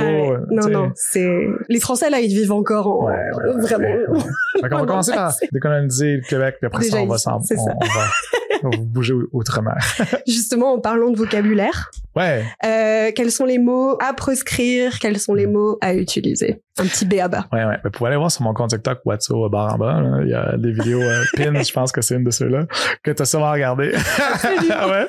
Non, 0.50 0.68
non, 0.68 0.92
c'est... 0.94 1.46
Les 1.68 1.80
Français, 1.80 2.10
là, 2.10 2.20
ils 2.20 2.34
vivent 2.34 2.52
encore 2.52 2.86
en... 2.86 3.06
ouais, 3.06 3.14
ouais, 3.14 3.60
vraiment 3.60 4.22
on 4.60 4.68
va 4.68 4.68
commencer 4.86 5.12
par 5.12 5.34
décoloniser 5.52 6.16
le 6.16 6.22
Québec, 6.22 6.56
puis 6.60 6.66
après 6.66 6.84
ça, 6.84 6.98
on 6.98 7.06
va, 7.06 7.18
s'en, 7.18 7.40
on, 8.62 8.70
va 8.70 8.76
bouger 8.78 9.14
outre-mer. 9.32 9.78
Justement, 10.26 10.74
en 10.74 10.78
parlant 10.78 11.10
de 11.10 11.16
vocabulaire, 11.16 11.90
ouais. 12.16 12.44
Euh, 12.64 13.10
quels 13.14 13.30
sont 13.30 13.44
les 13.44 13.58
mots 13.58 13.96
à 14.00 14.12
proscrire, 14.14 14.98
quels 14.98 15.18
sont 15.18 15.34
les 15.34 15.46
mots 15.46 15.78
à 15.80 15.94
utiliser? 15.94 16.62
Un 16.78 16.84
petit 16.84 17.04
B 17.04 17.14
à 17.20 17.28
bas. 17.28 17.46
Ouais, 17.52 17.64
ouais. 17.64 17.76
Mais 17.84 17.90
pour 17.90 18.06
aller 18.06 18.16
voir 18.16 18.30
sur 18.30 18.42
mon 18.42 18.54
compte 18.54 18.70
TikTok, 18.70 19.00
Watso 19.04 19.48
barre 19.50 19.74
en 19.74 19.78
bas, 19.78 20.02
il 20.22 20.30
y 20.30 20.34
a 20.34 20.56
des 20.56 20.72
vidéos 20.72 21.02
euh, 21.02 21.22
pin, 21.36 21.62
je 21.62 21.72
pense 21.72 21.92
que 21.92 22.00
c'est 22.00 22.14
une 22.14 22.24
de 22.24 22.30
ceux-là, 22.30 22.64
que 23.02 23.10
tu 23.10 23.22
as 23.22 23.26
sûrement 23.26 23.52
regardé. 23.52 23.92
ouais. 23.92 25.06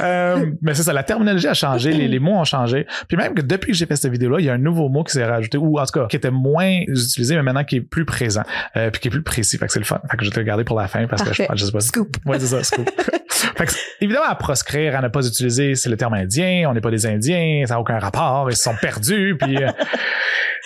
Euh, 0.00 0.46
mais 0.60 0.74
c'est 0.74 0.82
ça, 0.82 0.92
la 0.92 1.02
terminologie 1.02 1.46
a 1.46 1.54
changé, 1.54 1.92
les, 1.92 2.08
les, 2.08 2.18
mots 2.18 2.32
ont 2.32 2.44
changé. 2.44 2.86
Puis 3.08 3.16
même 3.16 3.34
que 3.34 3.40
depuis 3.40 3.72
que 3.72 3.78
j'ai 3.78 3.86
fait 3.86 3.96
cette 3.96 4.10
vidéo-là, 4.10 4.40
il 4.40 4.44
y 4.44 4.50
a 4.50 4.52
un 4.52 4.58
nouveau 4.58 4.88
mot 4.88 5.04
qui 5.04 5.12
s'est 5.12 5.24
rajouté, 5.24 5.56
ou 5.56 5.78
en 5.78 5.86
tout 5.86 6.00
cas, 6.00 6.06
qui 6.08 6.16
était 6.16 6.30
moins 6.30 6.80
utilisé, 6.88 7.36
mais 7.36 7.42
maintenant 7.42 7.64
qui 7.64 7.76
est 7.76 7.80
plus 7.80 8.04
présent. 8.04 8.42
Euh, 8.76 8.90
puis 8.90 9.00
qui 9.00 9.08
est 9.08 9.10
plus 9.10 9.22
précis. 9.22 9.56
Fait 9.56 9.66
que 9.66 9.72
c'est 9.72 9.78
le 9.78 9.84
fun. 9.84 10.00
Fait 10.10 10.16
que 10.16 10.24
je 10.24 10.30
vais 10.30 10.34
te 10.34 10.40
regarder 10.40 10.64
pour 10.64 10.78
la 10.78 10.88
fin 10.88 11.06
parce 11.06 11.22
que 11.22 11.32
je, 11.32 11.42
je 11.54 11.64
sais 11.64 11.72
pas. 11.72 11.80
Scoop. 11.80 12.16
Ouais, 12.26 12.38
c'est 12.38 12.46
ça, 12.46 12.62
scoop. 12.62 12.90
fait 13.56 13.66
que, 13.66 13.72
évidemment, 14.00 14.26
à 14.28 14.34
proscrire, 14.34 14.96
à 14.96 15.02
ne 15.02 15.08
pas 15.08 15.26
utiliser, 15.26 15.74
c'est 15.74 15.88
le 15.88 15.96
terme 15.96 16.14
indien. 16.14 16.66
On 16.68 16.74
n'est 16.74 16.80
pas 16.80 16.90
des 16.90 17.06
Indiens, 17.06 17.64
ça 17.66 17.74
n'a 17.74 17.80
aucun 17.80 17.98
rapport. 17.98 18.50
Ils 18.50 18.56
se 18.56 18.62
sont 18.62 18.76
perdus. 18.80 19.36
Puis, 19.40 19.56
euh, 19.56 19.70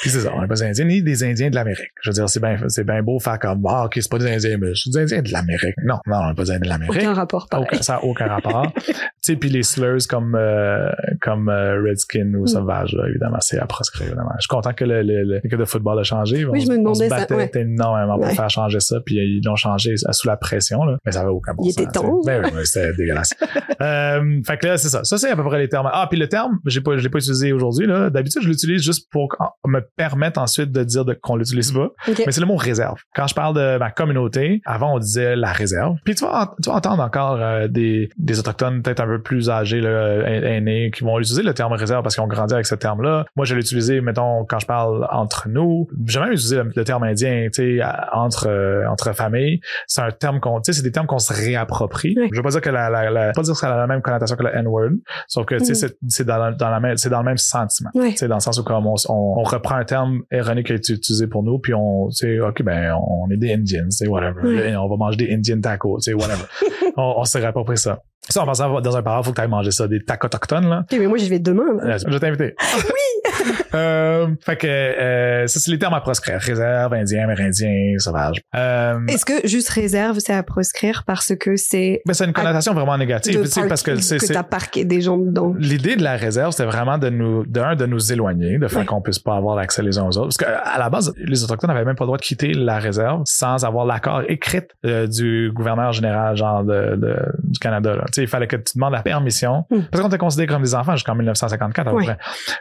puis 0.01 0.11
c'est 0.11 0.21
ça, 0.21 0.31
on 0.33 0.41
n'est 0.41 0.47
pas 0.47 0.55
des 0.55 0.63
Indiens 0.63 0.85
ni 0.85 1.03
des 1.03 1.25
Indiens 1.25 1.51
de 1.51 1.57
l'Amérique. 1.57 1.91
Je 2.03 2.11
veux 2.11 2.15
dire, 2.15 2.29
c'est 2.29 2.39
bien, 2.39 2.57
c'est 2.69 2.85
bien 2.85 3.03
beau 3.03 3.19
faire 3.19 3.39
comme, 3.41 3.65
ah, 3.69 3.87
ok, 3.87 3.95
c'est 3.97 4.11
pas 4.11 4.19
des 4.19 4.33
Indiens, 4.33 4.57
mais 4.57 4.69
je 4.69 4.83
suis 4.83 4.91
des 4.91 5.01
Indiens 5.01 5.23
de 5.23 5.33
l'Amérique. 5.33 5.75
Non, 5.85 5.97
non, 6.07 6.19
on 6.23 6.29
n'est 6.29 6.35
pas 6.35 6.45
des 6.45 6.51
Indiens 6.53 6.61
de 6.61 6.69
l'Amérique. 6.69 7.03
Aucun 7.03 7.15
rapport, 7.15 7.49
pareil. 7.49 7.67
Aucun, 7.69 7.83
ça 7.83 7.95
n'a 7.95 8.05
aucun 8.05 8.29
rapport. 8.29 8.73
tu 8.77 8.93
sais, 9.21 9.35
puis 9.35 9.51
les 9.51 9.65
slurs 9.65 10.07
comme, 10.09 10.37
euh, 10.37 10.89
comme 11.21 11.49
euh, 11.49 11.83
Redskin 11.83 12.33
ou 12.35 12.45
mm. 12.45 12.47
Sauvage, 12.47 12.93
là, 12.95 13.09
évidemment, 13.09 13.41
c'est 13.41 13.59
à 13.59 13.67
proscrire, 13.67 14.07
évidemment. 14.07 14.31
Je 14.37 14.43
suis 14.43 14.49
content 14.49 14.73
que 14.73 14.85
le, 14.85 15.03
le, 15.03 15.25
le, 15.25 15.57
de 15.57 15.65
football 15.65 15.99
a 15.99 16.05
changé. 16.05 16.45
Oui, 16.45 16.61
je 16.61 16.71
me 16.71 16.79
demandais 16.79 17.09
ça. 17.09 17.27
Ouais. 17.31 17.51
énormément 17.55 18.19
pour 18.19 18.31
faire 18.31 18.51
changer 18.51 18.79
ça, 18.79 18.99
puis 19.05 19.17
ils 19.17 19.43
l'ont 19.45 19.57
changé 19.57 19.95
sous 19.97 20.29
la 20.29 20.37
pression, 20.37 20.85
là. 20.85 20.97
Mais 21.05 21.11
ça 21.11 21.25
va 21.25 21.33
aucun 21.33 21.55
bon 21.55 21.65
Il 21.65 21.71
était 21.71 21.87
temps. 21.87 22.21
Ben 22.25 22.45
oui, 22.45 22.51
c'était 22.69 22.93
dégueulasse. 22.93 23.35
euh, 23.81 24.41
fait 24.47 24.59
que 24.59 24.67
là, 24.67 24.79
c'est 24.79 24.89
ça. 24.89 25.05
Ça, 25.05 25.19
c'est 25.19 25.31
à 25.31 25.37
peu 25.37 25.45
près 25.45 25.59
les 25.59 25.69
termes. 25.69 25.89
Ah, 25.93 26.07
puis 26.09 26.19
le 26.19 26.29
terme, 26.29 26.59
j'ai 26.67 26.81
pas, 26.81 26.97
je 26.97 27.03
l'ai 27.03 27.09
pas 27.09 27.19
utilisé 27.19 27.53
aujourd'hui, 27.53 27.87
là. 27.87 28.11
D'habitude, 28.11 28.43
je 28.43 28.49
l'utilise 28.49 28.83
juste 28.83 29.09
pour 29.11 29.37
me 29.67 29.81
permettre 29.97 30.41
ensuite 30.41 30.73
de 30.73 30.85
dire 30.85 31.05
qu'on 31.23 31.37
l'utilise 31.37 31.73
pas. 31.73 31.91
Mais 32.07 32.33
c'est 32.33 32.41
le 32.41 32.47
mot 32.47 32.57
réserve. 32.57 33.01
Quand 33.15 33.27
je 33.27 33.35
parle 33.35 33.57
de 33.57 33.79
ma 33.79 33.91
communauté, 33.91 34.61
avant 34.65 34.95
on 34.95 34.99
disait 34.99 35.37
la 35.37 35.53
réserve. 35.53 35.97
Puis 36.05 36.15
tu 36.15 36.25
vas, 36.25 36.55
tu 36.63 36.71
vas 36.71 36.77
entendre 36.77 37.03
encore 37.03 37.39
euh, 37.41 37.69
des, 37.69 38.11
des 38.17 38.39
autochtones 38.39 38.83
peut-être 38.83 39.01
un 39.01 39.07
peu 39.07 39.23
plus 39.23 39.51
âgés, 39.51 39.81
là, 39.81 40.23
aînés, 40.27 40.91
qui 40.95 41.05
vont 41.05 41.19
utiliser 41.19 41.43
le 41.43 41.55
terme 41.55 41.73
réserve 41.73 42.03
parce 42.03 42.15
qu'ils 42.15 42.25
ont 42.25 42.29
grandi 42.29 42.55
avec 42.55 42.67
ce 42.67 42.75
terme-là. 42.75 43.25
Moi, 43.37 43.45
je 43.45 43.55
l'ai 43.55 43.61
utilisé, 43.61 44.01
mettons, 44.01 44.45
quand 44.45 44.59
je 44.59 44.67
parle 44.67 45.07
entre 45.11 45.49
nous. 45.49 45.89
J'ai 46.07 46.21
même 46.21 46.33
utilisé 46.33 46.61
le, 46.75 46.85
terme 46.85 47.03
indien, 47.03 47.49
tu 47.53 47.79
sais, 47.79 47.81
entre 48.13 48.49
euh, 48.49 48.89
entre 48.89 49.15
familles. 49.15 49.61
C'est 49.87 50.03
un 50.03 50.11
terme 50.11 50.41
qu'on, 50.41 50.61
tu 50.61 50.73
sais, 50.73 50.79
c'est 50.79 50.83
des 50.83 50.93
termes 50.93 51.07
qu'on 51.07 51.19
se 51.19 51.33
réapproprie. 51.33 52.17
Je 52.33 52.37
veux 52.37 52.43
pas 52.49 52.53
dire 52.53 52.61
que 52.61 52.71
la, 52.71 52.89
la, 52.89 53.11
la 53.11 53.33
pas 53.33 53.43
dire 53.43 53.53
que 53.53 53.59
ça 53.59 53.73
a 53.73 53.77
la 53.77 53.87
même 53.87 54.03
connotation 54.03 54.37
que 54.37 54.43
le 54.43 54.55
N-word, 54.57 54.91
sauf 55.27 55.47
que 55.47 55.57
tu 55.57 55.75
sais, 55.75 55.87
mm. 55.87 56.09
c'est 56.09 56.25
dans, 56.25 56.53
dans 56.53 56.71
la 56.71 56.81
même, 56.81 56.97
c'est 56.97 57.11
dans 57.11 57.19
le 57.19 57.25
même 57.25 57.37
sentiment. 57.37 57.91
Tu 57.95 58.17
sais, 58.17 58.29
dans 58.29 58.37
le 58.37 58.41
sens 58.41 58.59
où 58.59 58.65
comme 58.65 58.87
on, 58.87 58.95
on, 59.09 59.43
reprend 59.43 59.77
un 59.77 59.85
terme 59.85 60.23
erroné 60.31 60.63
qui 60.63 60.73
a 60.73 60.77
été 60.77 60.93
utilisé 60.93 61.27
pour 61.27 61.43
nous, 61.43 61.59
puis 61.59 61.75
on, 61.75 62.09
tu 62.09 62.41
ok, 62.41 62.63
ben, 62.63 62.95
on 62.95 63.31
est 63.31 63.37
des 63.37 63.53
Indians, 63.53 63.87
c'est 63.91 64.09
whatever. 64.09 64.77
On 64.77 64.89
va 64.89 64.97
manger 64.97 65.17
des 65.17 65.33
Indian 65.33 65.61
tacos, 65.61 66.01
c'est 66.01 66.15
whatever. 66.15 66.45
on, 66.97 67.15
on 67.19 67.25
s'est 67.25 67.41
pas 67.41 67.77
ça. 67.77 68.01
Ça, 68.29 68.43
en 68.43 68.47
pensant 68.47 68.81
dans 68.81 68.97
un 68.97 69.03
parent, 69.03 69.23
faut 69.23 69.31
que 69.31 69.37
tu 69.37 69.43
ailles 69.43 69.49
manger 69.49 69.71
ça, 69.71 69.89
des 69.89 70.05
tacos 70.05 70.27
autochtones, 70.27 70.69
là. 70.69 70.81
Ok, 70.81 70.99
mais 70.99 71.07
moi, 71.07 71.19
j'y 71.19 71.31
vais 71.31 71.39
demain. 71.39 71.65
Je 71.83 72.11
vais 72.11 72.21
t'inviter. 72.21 72.55
oui! 72.77 73.09
euh, 73.75 74.29
fait 74.41 74.57
que, 74.57 74.67
euh, 74.67 75.47
ça, 75.47 75.61
c'est 75.61 75.71
les 75.71 75.79
termes 75.79 75.95
à 75.95 76.01
proscrire. 76.01 76.39
Réserve, 76.41 76.93
indien, 76.95 77.25
amérindien, 77.25 77.95
sauvage. 77.99 78.41
Euh, 78.55 78.99
Est-ce 79.07 79.25
que 79.25 79.47
juste 79.47 79.69
réserve, 79.71 80.19
c'est 80.19 80.35
à 80.35 80.43
proscrire 80.43 81.05
parce 81.07 81.35
que 81.37 81.57
c'est... 81.57 82.01
Ben, 82.07 82.15
c'est 82.15 82.25
une 82.25 82.33
connotation 82.33 82.75
vraiment 82.75 82.97
négative, 82.99 83.43
tu 83.43 83.49
sais, 83.49 83.67
parce 83.67 83.83
que 83.83 83.97
c'est... 83.97 84.19
Que 84.19 84.33
t'as 84.33 84.43
parqué 84.43 84.85
des 84.85 85.01
gens 85.01 85.19
dedans. 85.19 85.55
L'idée 85.59 85.97
de 85.97 86.03
la 86.03 86.17
réserve, 86.17 86.53
c'était 86.53 86.69
vraiment 86.69 86.99
de 86.99 87.09
nous, 87.09 87.47
d'un, 87.47 87.77
de 87.77 87.87
nous 87.87 88.13
éloigner, 88.13 88.59
de 88.59 88.69
faire 88.69 88.85
qu'on 88.87 89.01
puisse 89.01 89.19
pas 89.19 89.37
avoir 89.37 89.57
l'accès 89.57 89.83
les 89.83 89.99
uns 89.99 90.07
aux 90.07 90.19
autres. 90.19 90.37
Parce 90.37 90.39
qu'à 90.39 90.79
la 90.79 90.91
base, 90.91 91.13
les 91.19 91.45
Autochtones 91.45 91.71
n'avaient 91.71 91.85
même 91.85 91.97
pas 91.97 92.05
le 92.05 92.09
droit 92.09 92.19
de 92.19 92.23
quitter 92.23 92.53
la 92.53 92.79
réserve 92.79 93.23
sans 93.25 93.65
avoir 93.65 93.87
l'accord 93.87 94.23
écrit 94.29 94.59
euh, 94.85 95.07
du 95.07 95.51
gouverneur 95.55 95.93
général, 95.93 96.37
genre, 96.37 96.65
de, 96.65 96.97
de 96.97 97.17
du 97.45 97.59
Canada, 97.59 97.97
Tu 98.07 98.08
sais, 98.13 98.23
il 98.23 98.29
fallait 98.29 98.47
que 98.47 98.57
tu 98.57 98.75
demandes 98.75 98.93
la 98.93 99.03
permission. 99.03 99.65
Hmm. 99.71 99.83
Parce 99.91 100.03
qu'on 100.03 100.09
était 100.09 100.19
considérés 100.19 100.47
comme 100.49 100.63
des 100.63 100.75
enfants 100.75 100.93
jusqu'en 100.93 101.15
1954, 101.15 101.89
à 101.89 101.91
peu 101.91 101.97
près. 101.99 102.19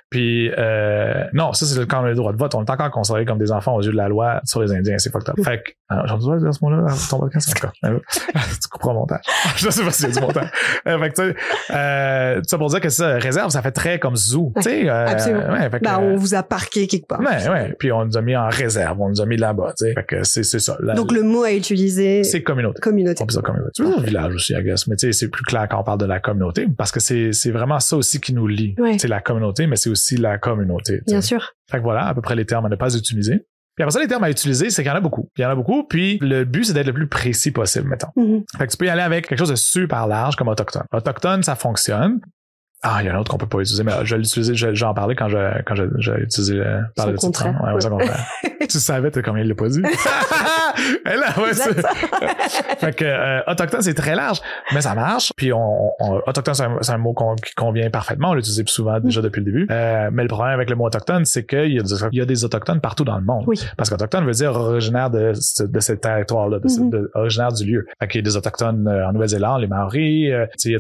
Puis, 0.10 0.52
euh, 0.58 0.68
Euh, 1.08 1.24
non, 1.34 1.54
ça, 1.54 1.66
c'est 1.66 1.86
quand 1.88 2.02
on 2.02 2.06
a 2.06 2.10
le 2.10 2.16
droit 2.16 2.32
de 2.32 2.38
vote. 2.38 2.56
On 2.56 2.64
est 2.64 2.70
encore 2.70 2.92
considérés 2.92 3.26
comme 3.26 3.38
des 3.38 3.52
enfants 3.52 3.76
aux 3.76 3.82
yeux 3.82 3.92
de 3.92 3.98
la 3.98 4.08
loi 4.08 4.42
sur 4.46 4.62
les 4.62 4.72
Indiens. 4.74 4.98
C'est 4.98 5.12
fucked 5.12 5.30
up. 5.30 5.36
Fait 5.44 5.64
que, 5.64 5.72
j'en 5.90 6.16
ai 6.16 6.18
besoin 6.18 6.36
de 6.36 6.42
dire 6.42 6.54
ce 6.54 6.64
mot-là 6.64 6.90
dans 6.90 6.96
ton 7.10 7.20
podcast 7.20 7.54
encore. 7.56 7.72
tu 7.82 8.70
comprends 8.70 8.94
mon 8.94 9.00
montage. 9.02 9.22
Je 9.56 9.70
sais 9.70 9.84
pas 9.84 9.92
y 10.00 10.06
a 10.06 10.10
du 10.10 10.20
montage. 10.20 10.50
Euh, 10.88 11.00
fait 11.00 11.10
que, 11.10 11.16
tu 11.16 11.30
sais, 11.30 11.36
euh, 11.72 12.42
ça 12.46 12.58
pour 12.58 12.70
dire 12.70 12.82
que 12.82 12.90
ça, 12.90 13.18
réserve, 13.18 13.50
ça 13.50 13.62
fait 13.62 13.72
très 13.72 14.00
comme 14.00 14.16
zoo. 14.16 14.52
Tu 14.58 14.64
sais, 14.64 14.90
euh, 14.90 15.08
Absolument. 15.08 15.50
Ouais, 15.52 15.70
fait 15.70 15.80
que, 15.80 15.86
ben, 15.86 16.00
on 16.00 16.16
vous 16.16 16.36
a 16.36 16.44
parqué 16.44 16.88
quelque 16.88 17.08
part. 17.08 17.20
Ouais, 17.20 17.50
ouais. 17.50 17.76
Puis 17.80 17.92
on 17.92 18.06
nous 18.06 18.18
a 18.18 18.22
mis 18.22 18.36
en 18.36 18.50
réserve. 18.50 19.00
On 19.00 19.10
nous 19.10 19.22
a 19.22 19.26
mis 19.26 19.38
là-bas, 19.38 19.74
tu 19.78 19.86
sais. 19.86 19.94
Fait 19.94 20.06
que 20.06 20.24
c'est, 20.24 20.44
c'est 20.44 20.60
ça. 20.60 20.78
Donc, 20.96 21.12
le 21.12 21.24
mot 21.24 21.44
à 21.44 21.54
utiliser. 21.54 22.24
C'est 22.24 22.44
communauté. 22.44 22.80
Communauté. 22.82 23.22
On 23.22 23.26
peut 23.26 23.34
dire 23.34 23.44
communauté. 23.44 23.72
Tu 23.76 23.84
veux 23.84 24.02
village 24.02 24.36
aussi, 24.36 24.54
I 24.54 24.64
guess. 24.64 24.88
Mais 24.88 24.96
tu 24.96 25.08
sais, 25.08 25.12
c'est 25.12 25.30
plus 25.38 25.46
clair 25.46 25.68
quand 25.70 25.80
on 25.80 25.84
parle 25.84 26.00
de 26.00 26.06
la 26.06 26.20
communauté 26.20 26.68
parce 26.78 26.92
que 26.92 27.00
c'est, 27.00 27.52
vraiment 27.52 27.80
ça 27.80 27.96
aussi 27.96 28.20
qui 28.20 28.34
nous 28.34 28.48
lie. 28.48 28.76
C'est 28.98 29.08
la 29.08 29.22
communauté, 29.22 29.68
mais 29.68 29.76
c'est 29.76 29.90
aussi 29.90 30.18
la 30.18 30.38
communauté. 30.38 31.02
Bien 31.08 31.22
sûr. 31.22 31.54
Fait 31.70 31.78
que 31.78 31.84
voilà, 31.84 32.08
à 32.08 32.14
peu 32.14 32.22
près 32.22 32.36
les 32.36 32.46
termes 32.46 32.66
à 32.66 32.70
ne 32.70 32.76
pas 32.76 32.96
utiliser. 32.96 33.46
Puis 33.76 33.84
après 33.84 33.92
ça, 33.92 34.00
les 34.00 34.08
termes 34.08 34.24
à 34.24 34.32
utiliser, 34.32 34.72
c'est 34.72 34.82
qu'il 34.82 34.90
y 34.90 34.94
en 34.94 34.98
a 34.98 35.02
beaucoup. 35.02 35.30
Il 35.38 35.44
y 35.44 35.46
en 35.46 35.52
a 35.52 35.56
beaucoup, 35.56 35.84
puis 35.84 36.18
le 36.20 36.46
but, 36.46 36.66
c'est 36.66 36.74
d'être 36.74 36.88
le 36.88 36.94
plus 36.94 37.08
précis 37.08 37.52
possible, 37.52 37.88
mettons. 37.88 38.08
Mm-hmm. 38.18 38.44
Fait 38.58 38.66
que 38.66 38.72
tu 38.72 38.78
peux 38.78 38.86
y 38.88 38.90
aller 38.90 39.04
avec 39.04 39.28
quelque 39.28 39.38
chose 39.38 39.52
de 39.52 39.56
super 39.56 40.08
large 40.08 40.36
comme 40.36 40.48
autochtone. 40.48 40.86
Autochtone, 40.92 41.44
ça 41.44 41.56
fonctionne. 41.56 42.20
Ah, 42.84 43.00
il 43.02 43.08
y 43.08 43.10
en 43.10 43.14
a 43.14 43.18
un 43.18 43.20
autre 43.20 43.32
qu'on 43.32 43.38
peut 43.38 43.48
pas 43.48 43.60
utiliser, 43.60 43.84
mais 43.84 43.92
je 44.04 44.16
l'utiliser, 44.16 44.54
j'en 44.56 44.94
parlais 44.94 45.16
quand 45.16 45.30
je, 45.30 45.38
quand 45.66 45.74
j'ai 45.76 46.12
utilisé, 46.22 46.60
euh, 46.60 46.82
parler 46.96 47.14
de 47.14 47.18
contraire. 47.18 47.60
Ouais, 47.64 47.74
ouais. 47.74 47.90
contraire. 47.90 48.28
tu 48.70 48.80
savais, 48.80 49.10
t'as 49.10 49.22
combien 49.24 49.44
il 49.44 49.50
l'a 49.50 49.56
pas 49.56 49.68
dit? 49.68 49.82
Là, 51.06 51.34
ouais, 51.42 51.54
fait 52.78 52.96
que, 52.96 53.06
euh, 53.06 53.42
autochtone, 53.48 53.82
c'est 53.82 53.94
très 53.94 54.16
large, 54.16 54.42
mais 54.74 54.82
ça 54.82 54.94
marche. 54.96 55.34
Puis 55.36 55.52
on, 55.54 55.92
autochtone, 56.28 56.78
c'est 56.82 56.92
un, 56.92 56.98
mot 56.98 57.16
qui 57.44 57.54
convient 57.56 57.90
parfectivement. 57.90 58.32
On 58.32 58.34
l'utilise 58.34 58.64
souvent 58.68 59.00
déjà 59.00 59.22
depuis 59.22 59.40
le 59.40 59.46
début. 59.46 59.68
Euh, 59.72 60.10
mais 60.12 60.24
le 60.24 60.28
problème 60.28 60.54
avec 60.54 60.70
le 60.70 60.76
mot 60.76 60.86
autochtone, 60.86 61.26
c'est 61.26 61.46
qu'il 61.46 61.74
y, 61.74 61.80
a 61.80 61.84
des, 61.84 61.96
il 62.12 62.18
y 62.18 62.22
a 62.22 62.26
des 62.26 62.46
autochtones 62.46 62.82
partout 62.82 63.04
dans 63.04 63.18
le 63.18 63.24
monde. 63.24 63.46
Oui. 63.48 63.60
Parce 63.78 63.90
qu'autochtone 63.90 64.26
veut 64.26 64.34
dire 64.34 64.52
originaire 64.52 65.10
de, 65.10 65.34
de 65.62 65.80
ce 65.80 65.94
territoire-là, 65.94 66.60
de, 66.60 66.68
mm-hmm. 66.68 67.08
originaire 67.16 67.52
du 67.52 67.66
lieu. 67.66 67.88
Fait 68.00 68.08
qu'il 68.08 68.22
y 68.22 68.24
a 68.24 68.26
des 68.26 68.38
autochtones 68.38 68.88
en 68.88 69.14
Nouvelle-Zélande, 69.14 69.62
les 69.62 69.68
Maoris, 69.68 70.32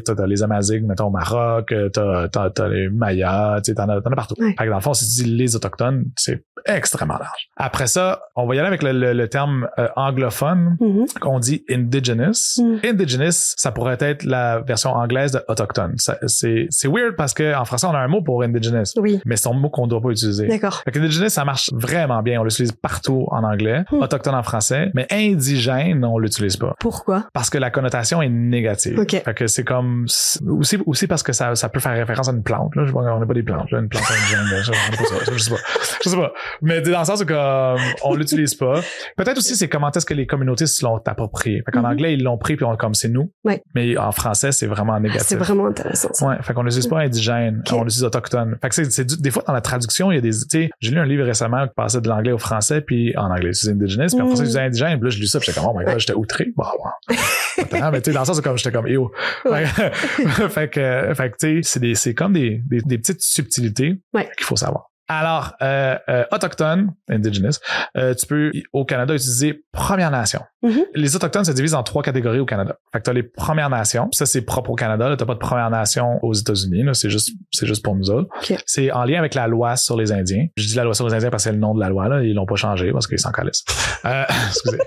t'as 0.05 0.25
les 0.25 0.43
Amazighs, 0.43 0.85
mettons, 0.85 1.07
au 1.07 1.11
Maroc, 1.11 1.73
t'as, 1.91 2.49
t'as, 2.49 2.67
les 2.67 2.89
Mayas, 2.89 3.61
tu 3.63 3.71
sais, 3.71 3.75
t'en 3.75 3.89
as, 3.89 4.01
t'en 4.01 4.11
as 4.11 4.15
partout. 4.15 4.35
Fait 4.35 4.53
que 4.53 4.69
dans 4.69 4.75
le 4.75 4.81
fond, 4.81 4.93
si 4.93 5.07
tu 5.07 5.23
dis 5.23 5.35
les 5.35 5.55
autochtones, 5.55 6.05
c'est 6.15 6.43
extrêmement 6.65 7.17
large. 7.17 7.49
Après 7.55 7.87
ça, 7.87 8.21
on 8.35 8.45
va 8.45 8.55
y 8.55 8.59
aller 8.59 8.67
avec 8.67 8.83
le, 8.83 9.13
le, 9.13 9.27
terme 9.27 9.67
euh, 9.79 9.87
anglophone 9.95 10.77
mm-hmm. 10.79 11.19
qu'on 11.19 11.39
dit 11.39 11.63
indigenous. 11.69 12.59
Mm. 12.59 12.77
Indigenous, 12.83 13.53
ça 13.57 13.71
pourrait 13.71 13.97
être 13.99 14.23
la 14.23 14.59
version 14.59 14.91
anglaise 14.91 15.31
de 15.31 15.41
autochtone. 15.47 15.95
c'est, 15.97 16.67
c'est 16.69 16.87
weird 16.87 17.15
parce 17.15 17.33
que 17.33 17.55
en 17.55 17.65
français, 17.65 17.87
on 17.87 17.93
a 17.93 17.99
un 17.99 18.07
mot 18.07 18.21
pour 18.21 18.43
indigenous. 18.43 18.93
Oui. 18.97 19.21
Mais 19.25 19.35
c'est 19.35 19.49
un 19.49 19.53
mot 19.53 19.69
qu'on 19.69 19.85
ne 19.85 19.89
doit 19.89 20.01
pas 20.01 20.09
utiliser. 20.09 20.47
D'accord. 20.47 20.81
Fait 20.83 20.91
que 20.91 20.99
indigenous, 20.99 21.29
ça 21.29 21.45
marche 21.45 21.69
vraiment 21.73 22.21
bien. 22.21 22.41
On 22.41 22.43
l'utilise 22.43 22.71
partout 22.71 23.27
en 23.31 23.43
anglais, 23.43 23.83
mm. 23.91 24.01
autochtone 24.01 24.35
en 24.35 24.43
français, 24.43 24.91
mais 24.93 25.07
indigène, 25.11 26.03
on 26.05 26.17
l'utilise 26.17 26.57
pas. 26.57 26.75
Pourquoi? 26.79 27.27
Parce 27.33 27.49
que 27.49 27.57
la 27.57 27.69
connotation 27.69 28.21
est 28.21 28.29
négative. 28.29 28.99
OK. 28.99 29.21
Fait 29.23 29.33
que 29.33 29.47
c'est 29.47 29.63
comme, 29.63 30.05
aussi, 30.47 30.77
aussi 30.85 31.07
parce 31.07 31.23
que 31.23 31.33
ça, 31.33 31.55
ça 31.55 31.69
peut 31.69 31.76
faire 31.79 31.93
référence 31.93 32.29
à 32.29 32.31
une 32.31 32.43
plante. 32.43 32.75
Là. 32.75 32.85
Je 32.85 32.91
vois 32.91 33.03
on 33.03 33.19
n'est 33.19 33.25
pas 33.25 33.33
des 33.33 33.43
plantes, 33.43 33.71
là, 33.71 33.79
une 33.79 33.89
plante 33.89 34.03
indigène. 34.09 34.45
je, 34.61 35.33
je, 35.33 35.37
sais 35.37 35.51
pas. 35.51 35.57
Je 36.03 36.09
sais 36.09 36.15
pas. 36.15 36.33
Mais 36.61 36.81
dans 36.81 36.99
le 36.99 37.05
sens 37.05 37.21
où 37.21 37.25
comme, 37.25 37.79
on 38.03 38.15
l'utilise 38.15 38.55
pas. 38.55 38.81
Peut-être 39.15 39.37
aussi 39.37 39.55
c'est 39.55 39.67
comment 39.67 39.91
est-ce 39.91 40.05
que 40.05 40.13
les 40.13 40.27
communautés 40.27 40.65
se 40.65 40.83
l'ont 40.85 40.97
approprié. 41.05 41.63
Fait 41.65 41.71
qu'en 41.71 41.81
mm-hmm. 41.81 41.91
anglais, 41.91 42.13
ils 42.13 42.23
l'ont 42.23 42.37
pris 42.37 42.55
puis 42.55 42.65
on, 42.65 42.75
comme 42.75 42.93
c'est 42.93 43.09
nous. 43.09 43.31
Ouais. 43.43 43.61
Mais 43.75 43.97
en 43.97 44.11
français, 44.11 44.51
c'est 44.51 44.67
vraiment 44.67 44.99
négatif. 44.99 45.27
C'est 45.27 45.35
vraiment 45.35 45.67
intéressant. 45.67 46.09
Ça. 46.13 46.27
Ouais. 46.27 46.35
Fait 46.41 46.53
qu'on 46.53 46.63
n'utilise 46.63 46.87
pas 46.87 46.99
indigène, 46.99 47.63
on 47.71 47.83
utilise 47.83 48.03
autochtone. 48.03 48.57
Fait 48.61 48.69
que 48.69 48.75
c'est, 48.75 49.21
des 49.21 49.31
fois 49.31 49.43
dans 49.47 49.53
la 49.53 49.61
traduction, 49.61 50.11
il 50.11 50.15
y 50.15 50.17
a 50.17 50.21
des, 50.21 50.31
tu 50.31 50.45
sais, 50.49 50.69
j'ai 50.79 50.91
lu 50.91 50.99
un 50.99 51.05
livre 51.05 51.23
récemment 51.23 51.67
qui 51.67 51.73
passait 51.75 52.01
de 52.01 52.07
l'anglais 52.07 52.31
au 52.31 52.37
français 52.37 52.81
puis 52.81 53.15
en 53.17 53.31
anglais, 53.31 53.53
c'est 53.53 53.71
indigenous 53.71 54.07
puis 54.07 54.21
en 54.21 54.27
français, 54.27 54.45
c'est 54.45 54.59
indigène. 54.59 54.99
Puis 54.99 55.05
là, 55.05 55.09
je 55.09 55.19
lis 55.19 55.27
ça 55.27 55.39
puis 55.39 55.47
j'étais 55.47 55.59
comme, 55.59 55.69
oh 55.73 55.77
my 55.77 55.85
god, 55.85 55.99
j'étais 55.99 56.13
outré. 56.13 56.47
Bon, 56.55 56.63
bon. 56.63 57.15
mais 57.91 58.01
tu 58.01 58.11
sais, 58.11 58.13
dans 58.13 58.21
le 58.21 58.25
sens, 58.25 58.41
comme, 58.41 58.57
j'étais 58.57 58.71
comme, 58.71 58.87
yo. 58.87 59.11
fait 59.45 60.69
que, 60.69 61.13
fait 61.13 61.31
que, 61.31 61.35
tu 61.37 61.63
sais, 61.63 61.66
c'est 61.67 61.79
des, 61.79 61.95
c'est 61.95 62.13
comme 62.13 62.33
des, 62.33 62.61
des, 62.65 62.81
des 62.81 62.97
petites 62.97 63.21
subtilités 63.21 63.99
qu'il 64.13 64.45
faut 64.45 64.55
savoir. 64.55 64.91
Alors, 65.09 65.53
euh, 65.61 65.95
euh, 66.09 66.25
autochtone, 66.31 66.93
indigenous, 67.09 67.59
euh, 67.95 68.13
tu 68.13 68.25
peux 68.27 68.51
au 68.73 68.83
Canada 68.83 69.15
utiliser 69.15 69.63
Première 69.71 70.11
Nation. 70.11 70.41
Mm-hmm. 70.63 70.83
Les 70.95 71.15
autochtones 71.15 71.45
se 71.45 71.51
divisent 71.51 71.75
en 71.75 71.83
trois 71.83 72.03
catégories 72.03 72.39
au 72.39 72.45
Canada. 72.45 72.77
Fait 72.91 72.99
que 72.99 73.03
t'as 73.03 73.13
les 73.13 73.23
Premières 73.23 73.69
Nations, 73.69 74.09
ça 74.11 74.25
c'est 74.25 74.41
propre 74.41 74.71
au 74.71 74.75
Canada. 74.75 75.15
T'as 75.17 75.25
pas 75.25 75.35
de 75.35 75.39
Première 75.39 75.69
Nation 75.69 76.19
aux 76.23 76.33
États-Unis. 76.33 76.83
C'est 76.93 77.09
juste, 77.09 77.29
c'est 77.51 77.65
juste 77.65 77.83
pour 77.83 77.95
nous 77.95 78.09
autres. 78.09 78.27
C'est 78.65 78.91
en 78.91 79.05
lien 79.05 79.19
avec 79.19 79.33
la 79.33 79.47
loi 79.47 79.77
sur 79.77 79.95
les 79.95 80.11
Indiens. 80.11 80.47
Je 80.57 80.67
dis 80.67 80.75
la 80.75 80.83
loi 80.83 80.93
sur 80.93 81.07
les 81.07 81.13
Indiens 81.13 81.29
parce 81.29 81.43
que 81.43 81.49
c'est 81.49 81.53
le 81.53 81.59
nom 81.59 81.73
de 81.73 81.79
la 81.79 81.87
loi. 81.87 82.09
Là. 82.09 82.21
Ils 82.23 82.33
l'ont 82.33 82.45
pas 82.45 82.55
changé 82.55 82.91
parce 82.91 83.07
qu'ils 83.07 83.19
s'en 83.19 83.31
calissent. 83.31 83.63
Euh, 84.03 84.23
excusez. 84.47 84.79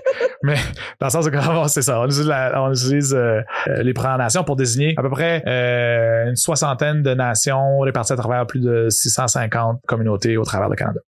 Mais 0.43 0.55
dans 0.99 1.07
le 1.07 1.11
sens 1.11 1.25
où 1.25 1.67
c'est 1.67 1.81
ça. 1.81 1.99
On 1.99 2.05
utilise, 2.05 2.31
on 2.55 2.71
utilise 2.71 3.13
euh, 3.15 3.41
les 3.81 3.93
Premières 3.93 4.17
Nations 4.17 4.43
pour 4.43 4.55
désigner 4.55 4.93
à 4.97 5.01
peu 5.01 5.09
près 5.09 5.41
une 6.27 6.35
soixantaine 6.35 7.01
de 7.01 7.13
nations 7.15 7.79
réparties 7.79 8.13
à 8.13 8.17
travers 8.17 8.45
plus 8.45 8.59
de 8.59 8.87
650 8.89 9.81
communautés 9.87 10.10
au 10.11 10.43
travers 10.43 10.69
du 10.69 10.75
Canada. 10.75 10.99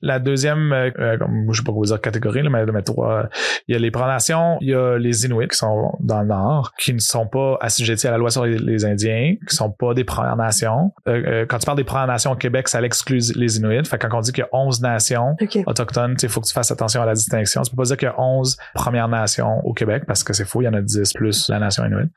La 0.00 0.20
deuxième, 0.20 0.72
euh, 0.72 0.90
euh 1.00 1.18
je 1.50 1.56
sais 1.56 1.64
pas 1.64 1.72
quoi 1.72 1.80
vous 1.80 1.86
dire 1.86 2.00
catégorie, 2.00 2.48
mais, 2.48 2.64
mais 2.66 2.82
trois, 2.82 3.28
il 3.66 3.72
y 3.72 3.76
a 3.76 3.80
les 3.80 3.90
Nations, 3.90 4.56
il 4.60 4.68
y 4.68 4.74
a 4.74 4.96
les 4.96 5.26
Inuits 5.26 5.48
qui 5.48 5.58
sont 5.58 5.92
dans 5.98 6.20
le 6.20 6.28
nord, 6.28 6.72
qui 6.78 6.94
ne 6.94 7.00
sont 7.00 7.26
pas 7.26 7.58
assujettis 7.60 8.06
à 8.06 8.12
la 8.12 8.18
loi 8.18 8.30
sur 8.30 8.44
les, 8.44 8.84
Indiens, 8.84 9.34
qui 9.48 9.56
sont 9.56 9.72
pas 9.72 9.94
des 9.94 10.04
Premières 10.04 10.36
Nations. 10.36 10.92
Euh, 11.08 11.22
euh, 11.26 11.46
quand 11.46 11.58
tu 11.58 11.66
parles 11.66 11.78
des 11.78 11.84
Premières 11.84 12.06
Nations 12.06 12.30
au 12.30 12.36
Québec, 12.36 12.68
ça 12.68 12.80
exclut 12.80 13.32
les 13.34 13.58
Inuits. 13.58 13.84
Fait 13.86 13.98
quand 13.98 14.08
on 14.12 14.20
dit 14.20 14.30
qu'il 14.30 14.44
y 14.44 14.46
a 14.46 14.48
11 14.52 14.80
nations 14.82 15.36
autochtones, 15.66 16.16
il 16.22 16.28
faut 16.28 16.40
que 16.40 16.46
tu 16.46 16.52
fasses 16.52 16.70
attention 16.70 17.02
à 17.02 17.06
la 17.06 17.14
distinction. 17.14 17.62
Tu 17.62 17.70
peux 17.70 17.76
pas 17.76 17.84
dire 17.84 17.96
qu'il 17.96 18.06
y 18.06 18.10
a 18.10 18.20
11 18.20 18.56
Premières 18.74 19.08
Nations 19.08 19.58
au 19.64 19.74
Québec 19.74 20.04
parce 20.06 20.22
que 20.22 20.32
c'est 20.32 20.44
faux, 20.44 20.62
il 20.62 20.66
y 20.66 20.68
en 20.68 20.74
a 20.74 20.80
10 20.80 21.12
plus 21.14 21.48
la 21.48 21.58
nation 21.58 21.84
Inuit. 21.84 22.08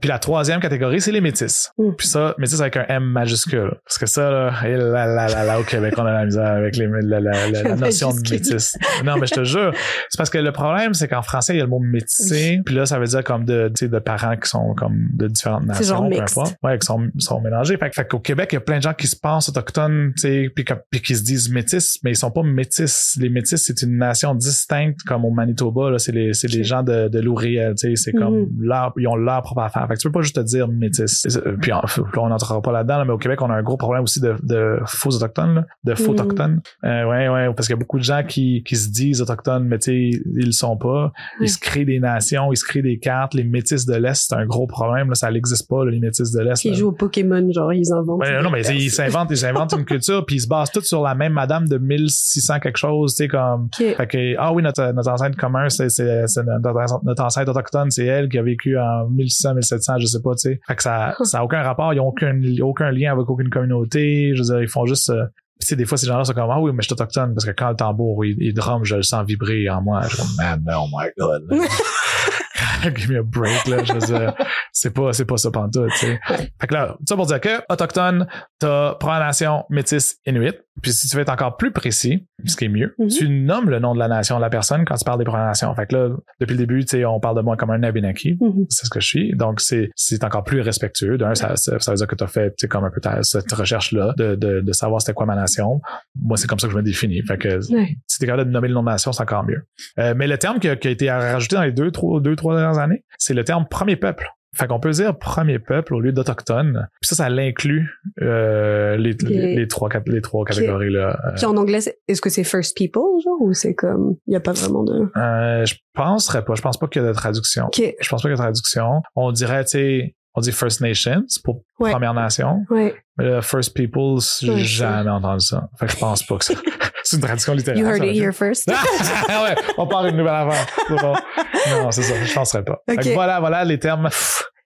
Puis 0.00 0.08
la 0.08 0.18
troisième 0.18 0.60
catégorie, 0.60 1.00
c'est 1.00 1.12
les 1.12 1.20
métis. 1.20 1.70
Mm. 1.78 1.90
Puis 1.96 2.06
ça, 2.06 2.34
métis 2.38 2.60
avec 2.60 2.76
un 2.76 2.86
M 2.88 3.04
majuscule. 3.04 3.72
Parce 3.84 3.98
que 3.98 4.06
ça, 4.06 4.30
là, 4.30 4.52
et 4.64 4.76
là, 4.76 5.06
là, 5.06 5.28
là, 5.28 5.44
là, 5.44 5.60
au 5.60 5.62
Québec, 5.62 5.94
on 5.98 6.06
a 6.06 6.12
la 6.12 6.24
misère 6.24 6.46
avec 6.46 6.76
les, 6.76 6.88
la, 7.02 7.20
la, 7.20 7.50
la, 7.50 7.76
notion 7.76 8.12
de 8.12 8.20
métis. 8.30 8.76
Non, 9.04 9.16
mais 9.18 9.26
je 9.26 9.34
te 9.34 9.44
jure. 9.44 9.72
C'est 10.08 10.16
parce 10.16 10.30
que 10.30 10.38
le 10.38 10.52
problème, 10.52 10.94
c'est 10.94 11.08
qu'en 11.08 11.22
français, 11.22 11.54
il 11.54 11.58
y 11.58 11.60
a 11.60 11.64
le 11.64 11.70
mot 11.70 11.80
métissé. 11.80 12.60
Puis 12.64 12.74
là, 12.74 12.86
ça 12.86 12.98
veut 12.98 13.06
dire 13.06 13.24
comme 13.24 13.44
de, 13.44 13.70
de 13.80 13.98
parents 13.98 14.36
qui 14.36 14.48
sont 14.48 14.74
comme 14.74 15.08
de 15.12 15.28
différentes 15.28 15.66
nations. 15.66 15.84
Genre 15.96 16.08
peu 16.08 16.20
importe. 16.20 16.56
Ouais, 16.62 16.78
qui 16.78 16.86
sont, 16.86 17.08
sont 17.18 17.40
mélangés. 17.40 17.76
Fait, 17.76 17.94
fait 17.94 18.08
qu'au 18.08 18.20
Québec, 18.20 18.50
il 18.52 18.54
y 18.56 18.58
a 18.58 18.60
plein 18.60 18.78
de 18.78 18.82
gens 18.82 18.94
qui 18.94 19.06
se 19.06 19.16
pensent 19.16 19.48
autochtones, 19.48 20.12
tu 20.14 20.22
sais, 20.22 20.50
puis, 20.54 20.64
puis 20.90 21.00
qui 21.00 21.14
se 21.14 21.22
disent 21.22 21.50
métis, 21.50 21.98
mais 22.02 22.12
ils 22.12 22.16
sont 22.16 22.30
pas 22.30 22.42
métis. 22.42 23.16
Les 23.20 23.28
métis, 23.28 23.62
c'est 23.62 23.82
une 23.82 23.98
nation 23.98 24.34
distincte, 24.34 25.02
comme 25.02 25.24
au 25.24 25.30
Manitoba, 25.30 25.90
là. 25.90 25.98
C'est 25.98 26.12
les, 26.12 26.32
c'est 26.32 26.48
les 26.48 26.64
gens 26.64 26.82
de, 26.82 27.08
de 27.08 27.20
l'Ouriel, 27.20 27.74
tu 27.74 27.88
sais. 27.88 27.96
C'est 27.96 28.12
comme 28.12 28.44
mm-hmm. 28.44 28.60
leur, 28.60 28.92
ils 28.96 29.08
ont 29.08 29.16
leur 29.16 29.42
propre 29.42 29.62
affaire. 29.62 29.89
Fait 29.90 29.96
que 29.96 30.00
tu 30.02 30.08
peux 30.08 30.12
pas 30.12 30.22
juste 30.22 30.36
te 30.36 30.40
dire 30.40 30.68
métis. 30.68 31.26
Puis 31.60 31.72
on 32.16 32.28
n'entrera 32.28 32.62
pas 32.62 32.70
là-dedans, 32.70 33.04
mais 33.04 33.12
au 33.12 33.18
Québec, 33.18 33.42
on 33.42 33.50
a 33.50 33.54
un 33.54 33.62
gros 33.62 33.76
problème 33.76 34.04
aussi 34.04 34.20
de, 34.20 34.36
de 34.44 34.78
faux 34.86 35.10
autochtones, 35.10 35.66
de 35.82 35.96
faux 35.96 36.12
mm. 36.12 36.20
autochtones. 36.20 36.60
Euh, 36.84 37.04
ouais, 37.06 37.28
ouais, 37.28 37.52
parce 37.54 37.66
qu'il 37.66 37.74
y 37.74 37.78
a 37.78 37.80
beaucoup 37.80 37.98
de 37.98 38.04
gens 38.04 38.22
qui, 38.22 38.62
qui 38.62 38.76
se 38.76 38.88
disent 38.88 39.20
autochtones, 39.20 39.64
mais 39.64 39.78
tu 39.78 39.90
sais, 39.90 40.20
ils 40.36 40.46
le 40.46 40.52
sont 40.52 40.76
pas. 40.76 41.12
Ils 41.40 41.48
se 41.48 41.58
créent 41.58 41.84
des 41.84 41.98
nations, 41.98 42.52
ils 42.52 42.56
se 42.56 42.64
créent 42.64 42.82
des 42.82 42.98
cartes. 43.00 43.34
Les 43.34 43.42
métis 43.42 43.84
de 43.84 43.94
l'Est, 43.96 44.28
c'est 44.28 44.34
un 44.36 44.46
gros 44.46 44.68
problème. 44.68 45.08
Là, 45.08 45.16
ça 45.16 45.28
n'existe 45.28 45.68
pas, 45.68 45.84
les 45.84 45.98
métis 45.98 46.30
de 46.30 46.40
l'Est. 46.40 46.64
Ils 46.64 46.76
jouent 46.76 46.90
au 46.90 46.92
Pokémon, 46.92 47.50
genre, 47.50 47.72
ils 47.72 47.92
inventent. 47.92 48.20
Ouais, 48.20 48.40
non, 48.42 48.50
mais 48.50 48.62
ils 48.62 48.92
s'inventent, 48.92 49.30
ils 49.32 49.44
inventent 49.44 49.72
une 49.72 49.84
culture, 49.84 50.24
puis 50.24 50.36
ils 50.36 50.42
se 50.42 50.48
basent 50.48 50.70
tous 50.70 50.84
sur 50.84 51.02
la 51.02 51.16
même 51.16 51.32
madame 51.32 51.66
de 51.66 51.78
1600 51.78 52.60
quelque 52.60 52.78
chose, 52.78 53.14
tu 53.14 53.24
sais, 53.24 53.28
comme. 53.28 53.68
Fait 53.76 54.06
que, 54.06 54.36
ah 54.38 54.52
oui, 54.52 54.62
notre, 54.62 54.92
notre 54.92 55.10
ancêtre 55.10 55.36
commun, 55.36 55.68
c'est, 55.68 55.88
notre, 55.98 57.04
notre 57.04 57.24
ancêtre 57.24 57.50
autochtone, 57.50 57.90
c'est 57.90 58.06
elle 58.06 58.28
qui 58.28 58.38
a 58.38 58.42
vécu 58.42 58.78
en 58.78 59.08
1600, 59.08 59.54
1700, 59.54 59.79
je 59.98 60.06
sais 60.06 60.22
pas, 60.22 60.34
tu 60.34 60.50
sais. 60.50 60.60
Fait 60.66 60.76
que 60.76 60.82
ça, 60.82 61.14
ça 61.22 61.40
a 61.40 61.44
aucun 61.44 61.62
rapport, 61.62 61.92
ils 61.92 62.00
ont 62.00 62.08
aucun, 62.08 62.40
aucun 62.62 62.90
lien 62.90 63.12
avec 63.12 63.28
aucune 63.28 63.50
communauté. 63.50 64.32
Je 64.34 64.42
veux 64.42 64.46
dire, 64.46 64.62
ils 64.62 64.68
font 64.68 64.86
juste, 64.86 65.10
euh, 65.10 65.24
tu 65.60 65.66
sais, 65.66 65.76
des 65.76 65.84
fois, 65.84 65.98
ces 65.98 66.06
gens-là 66.06 66.24
sont 66.24 66.32
comme, 66.32 66.50
ah 66.50 66.60
oui, 66.60 66.72
mais 66.72 66.82
je 66.82 66.86
suis 66.86 66.92
autochtone 66.94 67.34
parce 67.34 67.44
que 67.44 67.50
quand 67.50 67.70
le 67.70 67.76
tambour, 67.76 68.24
il, 68.24 68.36
il 68.40 68.54
drum, 68.54 68.84
je 68.84 68.96
le 68.96 69.02
sens 69.02 69.26
vibrer 69.26 69.68
en 69.68 69.82
moi. 69.82 70.02
Je 70.02 70.16
suis 70.16 70.18
comme, 70.18 70.36
man, 70.36 70.64
oh 70.76 70.86
my 70.92 71.08
god. 71.18 71.42
give 72.96 73.10
me 73.10 73.18
a 73.18 73.22
break, 73.22 73.66
là. 73.66 73.84
Je 73.84 73.92
veux 73.92 74.00
dire, 74.00 74.34
c'est 74.72 74.90
pas, 74.90 75.12
c'est 75.12 75.24
pas 75.24 75.36
ça 75.36 75.50
pantoute, 75.50 75.90
tu 75.92 76.06
sais. 76.06 76.20
Fait 76.60 76.66
que 76.66 76.74
là, 76.74 76.96
ça 77.06 77.16
pour 77.16 77.26
dire 77.26 77.40
que, 77.40 77.60
autochtone, 77.68 78.26
t'as 78.58 78.94
Première 78.94 79.20
Nation, 79.20 79.64
Métis, 79.70 80.18
Inuit. 80.26 80.56
Puis 80.82 80.92
si 80.92 81.08
tu 81.08 81.16
veux 81.16 81.22
être 81.22 81.32
encore 81.32 81.56
plus 81.56 81.72
précis, 81.72 82.26
ce 82.46 82.56
qui 82.56 82.64
est 82.64 82.68
mieux, 82.68 82.94
mm-hmm. 82.98 83.18
tu 83.18 83.28
nommes 83.28 83.70
le 83.70 83.78
nom 83.78 83.94
de 83.94 83.98
la 83.98 84.08
nation 84.08 84.36
de 84.36 84.40
la 84.40 84.50
personne 84.50 84.84
quand 84.84 84.94
tu 84.94 85.04
parles 85.04 85.18
des 85.18 85.24
Premières 85.24 85.46
Nations. 85.46 85.74
Fait 85.74 85.86
que 85.86 85.96
là, 85.96 86.16
depuis 86.40 86.52
le 86.52 86.58
début, 86.58 86.84
tu 86.84 86.96
sais, 86.96 87.04
on 87.04 87.20
parle 87.20 87.36
de 87.36 87.42
moi 87.42 87.56
comme 87.56 87.70
un 87.70 87.82
Abenaki. 87.82 88.34
Mm-hmm. 88.34 88.66
C'est 88.68 88.86
ce 88.86 88.90
que 88.90 89.00
je 89.00 89.06
suis. 89.06 89.36
Donc, 89.36 89.60
c'est, 89.60 89.90
encore 90.22 90.44
plus 90.44 90.60
respectueux. 90.60 91.18
D'un, 91.18 91.34
ça, 91.34 91.56
ça, 91.56 91.72
veut 91.72 91.96
dire 91.96 92.06
que 92.06 92.14
tu 92.14 92.24
as 92.24 92.26
fait, 92.26 92.50
tu 92.50 92.62
sais, 92.62 92.68
comme 92.68 92.84
un 92.84 92.90
peu 92.90 93.00
ta, 93.00 93.22
cette 93.22 93.50
recherche-là 93.52 94.14
de, 94.16 94.34
de, 94.34 94.60
de 94.60 94.72
savoir 94.72 95.00
c'était 95.00 95.14
quoi 95.14 95.26
ma 95.26 95.36
nation. 95.36 95.80
Moi, 96.20 96.36
c'est 96.36 96.46
comme 96.46 96.58
ça 96.58 96.66
que 96.66 96.72
je 96.72 96.78
me 96.78 96.82
définis. 96.82 97.22
Fait 97.22 97.38
que 97.38 97.60
si 97.60 98.18
t'es 98.18 98.26
capable 98.26 98.46
de 98.46 98.50
nommer 98.50 98.68
le 98.68 98.74
nom 98.74 98.82
de 98.82 98.86
la 98.86 98.92
nation, 98.92 99.12
c'est 99.12 99.22
encore 99.22 99.44
mieux. 99.44 99.62
Euh, 99.98 100.14
mais 100.16 100.26
le 100.26 100.38
terme 100.38 100.58
qui 100.58 100.68
a, 100.68 100.76
qui 100.76 100.88
a, 100.88 100.90
été 100.90 101.10
rajouté 101.10 101.56
dans 101.56 101.62
les 101.62 101.72
deux, 101.72 101.90
trois, 101.90 102.20
deux, 102.20 102.36
trois 102.36 102.56
dernières 102.56 102.78
années, 102.78 103.04
c'est 103.18 103.34
le 103.34 103.44
terme 103.44 103.66
premier 103.68 103.96
peuple. 103.96 104.28
Fait 104.56 104.66
qu'on 104.66 104.80
peut 104.80 104.90
dire 104.90 105.16
premier 105.16 105.58
peuple 105.58 105.94
au 105.94 106.00
lieu 106.00 106.12
d'autochtone. 106.12 106.88
Puis 107.00 107.08
ça, 107.08 107.14
ça 107.16 107.28
l'inclut 107.28 107.88
euh, 108.20 108.96
les, 108.96 109.12
les, 109.12 109.68
trois, 109.68 109.88
les 110.06 110.20
trois 110.20 110.44
catégories 110.44 110.90
là. 110.90 111.18
Puis 111.36 111.46
en 111.46 111.56
anglais, 111.56 111.78
est-ce 112.08 112.20
que 112.20 112.30
c'est 112.30 112.44
First 112.44 112.76
People, 112.76 113.02
genre, 113.24 113.40
ou 113.40 113.52
c'est 113.52 113.74
comme, 113.74 114.16
il 114.26 114.32
y 114.32 114.36
a 114.36 114.40
pas 114.40 114.52
vraiment 114.52 114.82
de... 114.82 115.08
Euh, 115.16 115.64
je 115.64 115.76
penserais 115.94 116.44
pas. 116.44 116.54
Je 116.54 116.62
pense 116.62 116.78
pas 116.78 116.88
qu'il 116.88 117.02
y 117.02 117.04
a 117.04 117.08
de 117.08 117.12
traduction. 117.12 117.68
Je 117.74 118.08
pense 118.08 118.22
pas 118.22 118.28
qu'il 118.28 118.30
y 118.30 118.32
a 118.32 118.36
de 118.36 118.42
traduction. 118.42 119.02
On 119.14 119.30
dirait, 119.32 119.64
tu 119.64 119.70
sais, 119.70 120.16
on 120.34 120.40
dit 120.40 120.52
First 120.52 120.80
Nations 120.80 121.26
pour 121.44 121.62
Première 121.78 122.14
Nation. 122.14 122.64
Ouais. 122.70 122.94
Mais 123.16 123.24
le 123.24 123.40
First 123.40 123.74
Peoples, 123.74 124.20
j'ai 124.40 124.58
jamais 124.64 125.10
entendu 125.10 125.44
ça. 125.44 125.68
Fait 125.78 125.86
que 125.86 125.92
je 125.92 125.98
pense 125.98 126.22
pas 126.24 126.38
que 126.38 126.44
ça. 126.44 126.54
c'est 127.02 127.16
une 127.16 127.22
tradition 127.22 127.54
littéraire. 127.54 127.80
You 127.80 127.86
heard 127.86 128.04
it 128.04 128.16
here 128.16 128.32
first. 128.32 128.68
ouais, 129.28 129.54
on 129.76 129.86
part 129.86 130.06
une 130.06 130.16
nouvelle 130.16 130.34
affaire. 130.34 130.66
Non, 130.90 131.90
c'est 131.90 132.02
ça. 132.02 132.14
Je 132.22 132.32
penserais 132.32 132.64
pas. 132.64 132.82
voilà, 133.14 133.40
voilà 133.40 133.64
les 133.64 133.78
termes 133.78 134.08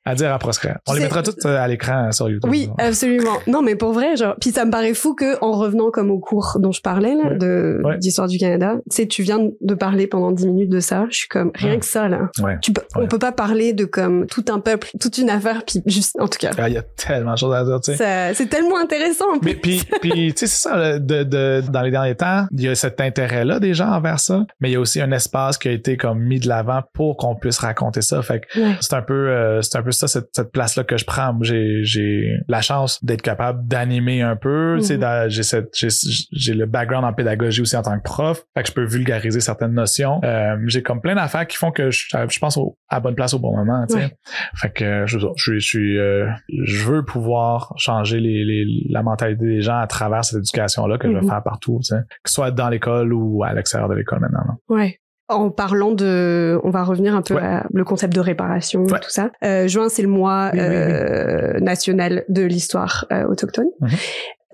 à 0.04 0.14
dire 0.14 0.32
à 0.32 0.38
proscrire. 0.38 0.78
On 0.86 0.92
les 0.92 1.00
mettra 1.00 1.22
toutes 1.22 1.44
euh, 1.46 1.56
à 1.56 1.66
l'écran 1.66 2.12
sur 2.12 2.28
YouTube. 2.28 2.50
Oui, 2.50 2.68
absolument. 2.78 3.38
Non, 3.46 3.62
mais 3.62 3.74
pour 3.74 3.92
vrai, 3.92 4.16
genre, 4.16 4.34
puis 4.40 4.50
ça 4.50 4.64
me 4.64 4.70
paraît 4.70 4.94
fou 4.94 5.14
que 5.14 5.42
en 5.42 5.52
revenant 5.52 5.90
comme 5.90 6.10
au 6.10 6.18
cours 6.18 6.58
dont 6.60 6.72
je 6.72 6.80
parlais 6.80 7.14
là, 7.14 7.34
de 7.34 7.82
d'histoire 7.98 8.28
du 8.28 8.38
Canada, 8.38 8.76
tu 8.90 8.96
sais, 8.96 9.06
tu 9.06 9.22
viens 9.22 9.50
de 9.60 9.74
parler 9.74 10.06
pendant 10.06 10.30
dix 10.32 10.46
minutes 10.46 10.70
de 10.70 10.80
ça. 10.80 11.06
Je 11.10 11.16
suis 11.16 11.28
comme 11.28 11.50
rien 11.54 11.78
que 11.78 11.86
ça 11.86 12.08
là. 12.08 12.30
Tu 12.60 12.72
on 12.96 13.06
peut 13.06 13.18
pas 13.18 13.32
parler 13.32 13.72
de 13.72 13.84
comme 13.84 14.26
tout 14.26 14.44
un 14.50 14.60
peuple, 14.60 14.90
toute 15.00 15.18
une 15.18 15.30
affaire, 15.30 15.62
puis 15.66 15.82
juste, 15.86 16.16
en 16.20 16.28
tout 16.28 16.38
cas. 16.38 16.50
Ah, 16.58 16.68
il 16.68 16.74
y 16.74 16.78
a 16.78 16.82
tellement 16.82 17.32
de 17.32 17.38
choses 17.38 17.54
à 17.54 17.64
dire, 17.64 17.80
tu 17.80 17.94
sais. 17.94 18.34
C'est 18.34 18.46
tellement 18.46 18.78
intéressant. 18.78 19.24
Mais 19.42 19.54
puis, 19.54 19.82
puis, 20.00 20.34
tu 20.34 20.46
sais, 20.46 20.46
c'est 20.46 20.68
ça. 20.68 20.98
De, 20.98 21.22
de, 21.22 21.62
dans 21.68 21.82
les 21.82 21.90
derniers 21.90 22.14
temps, 22.14 22.46
il 22.52 22.62
y 22.62 22.68
a 22.68 22.74
cet 22.74 23.00
intérêt 23.00 23.44
là 23.44 23.58
des 23.58 23.74
gens 23.74 23.88
envers 23.88 24.20
ça, 24.20 24.44
mais 24.60 24.70
il 24.70 24.72
y 24.72 24.76
a 24.76 24.80
aussi 24.80 25.00
un 25.00 25.12
espace 25.12 25.58
qui 25.58 25.68
a 25.68 25.72
été 25.72 25.96
comme 25.96 26.20
mis 26.20 26.40
de 26.40 26.48
l'avant 26.48 26.82
pour 26.92 27.16
qu'on 27.16 27.34
puisse 27.34 27.58
raconter 27.58 28.02
ça. 28.02 28.20
Fait 28.22 28.40
que 28.40 28.60
c'est 28.80 28.94
un 28.94 29.02
peu, 29.02 29.28
euh, 29.28 29.62
c'est 29.62 29.76
un 29.76 29.82
peu 29.82 29.92
ça, 29.94 30.08
cette, 30.08 30.28
cette 30.32 30.52
place-là 30.52 30.84
que 30.84 30.96
je 30.96 31.04
prends. 31.04 31.36
J'ai, 31.42 31.84
j'ai 31.84 32.36
la 32.48 32.60
chance 32.60 33.02
d'être 33.04 33.22
capable 33.22 33.66
d'animer 33.66 34.22
un 34.22 34.36
peu. 34.36 34.76
Tu 34.78 34.86
sais, 34.86 34.98
mhm. 34.98 35.28
j'ai 35.28 35.42
cette, 35.42 35.74
j'ai, 35.74 36.54
le 36.54 36.66
background 36.66 37.04
en 37.04 37.12
pédagogie 37.12 37.62
aussi 37.62 37.76
en 37.76 37.82
tant 37.82 37.96
que 37.98 38.02
prof. 38.02 38.44
Fait 38.54 38.62
que 38.62 38.68
je 38.68 38.74
peux 38.74 38.84
vulgariser 38.84 39.40
certaines 39.40 39.72
notions. 39.74 40.20
Euh, 40.24 40.56
j'ai 40.66 40.82
comme 40.82 41.00
plein 41.00 41.14
d'affaires 41.14 41.46
qui 41.46 41.56
font 41.56 41.70
que 41.70 41.90
je, 41.90 42.06
je 42.28 42.38
pense 42.38 42.58
à 42.88 43.00
bonne 43.00 43.14
place 43.14 43.34
au 43.34 43.38
bon 43.38 43.56
moment. 43.56 43.86
Tu 43.88 43.96
sais. 43.96 44.16
Fait 44.54 44.70
que 44.70 45.06
je, 45.06 45.18
je, 45.18 45.28
je 45.36 45.58
suis, 45.58 45.98
euh, 45.98 46.28
je 46.48 46.84
veux 46.84 47.04
pouvoir 47.04 47.74
changer 47.76 48.20
les, 48.20 48.44
les, 48.44 48.86
la 48.90 49.02
mentalité 49.02 49.44
des 49.44 49.60
gens 49.60 49.78
à 49.78 49.86
travers 49.86 50.24
cette 50.24 50.38
éducation-là 50.38 50.98
que 50.98 51.08
je 51.08 51.14
veux 51.14 51.22
mhm. 51.22 51.28
faire 51.28 51.42
partout. 51.42 51.80
Tu 51.82 51.94
sais. 51.94 52.02
Que 52.22 52.30
ce 52.30 52.34
soit 52.34 52.50
dans 52.50 52.68
l'école 52.68 53.12
ou 53.12 53.44
à 53.44 53.52
l'extérieur 53.52 53.88
de 53.88 53.94
l'école 53.94 54.20
maintenant. 54.20 54.58
Ouais. 54.68 54.98
En 55.28 55.50
parlant 55.50 55.92
de, 55.92 56.60
on 56.64 56.70
va 56.70 56.84
revenir 56.84 57.14
un 57.14 57.22
peu 57.22 57.38
à 57.38 57.66
le 57.72 57.84
concept 57.84 58.14
de 58.14 58.20
réparation, 58.20 58.84
tout 58.84 59.08
ça. 59.08 59.30
Euh, 59.42 59.66
juin, 59.66 59.88
c'est 59.88 60.02
le 60.02 60.08
mois 60.08 60.50
euh, 60.54 61.58
national 61.60 62.24
de 62.28 62.42
l'histoire 62.42 63.06
euh, 63.10 63.24
autochtone. 63.24 63.68
Mhm. 63.80 63.88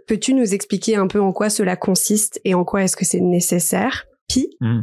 Peux-tu 0.06 0.34
nous 0.34 0.54
expliquer 0.54 0.96
un 0.96 1.08
peu 1.08 1.20
en 1.20 1.32
quoi 1.32 1.50
cela 1.50 1.74
consiste 1.76 2.40
et 2.44 2.54
en 2.54 2.64
quoi 2.64 2.84
est-ce 2.84 2.96
que 2.96 3.04
c'est 3.04 3.20
nécessaire? 3.20 4.06
Hmm. 4.60 4.80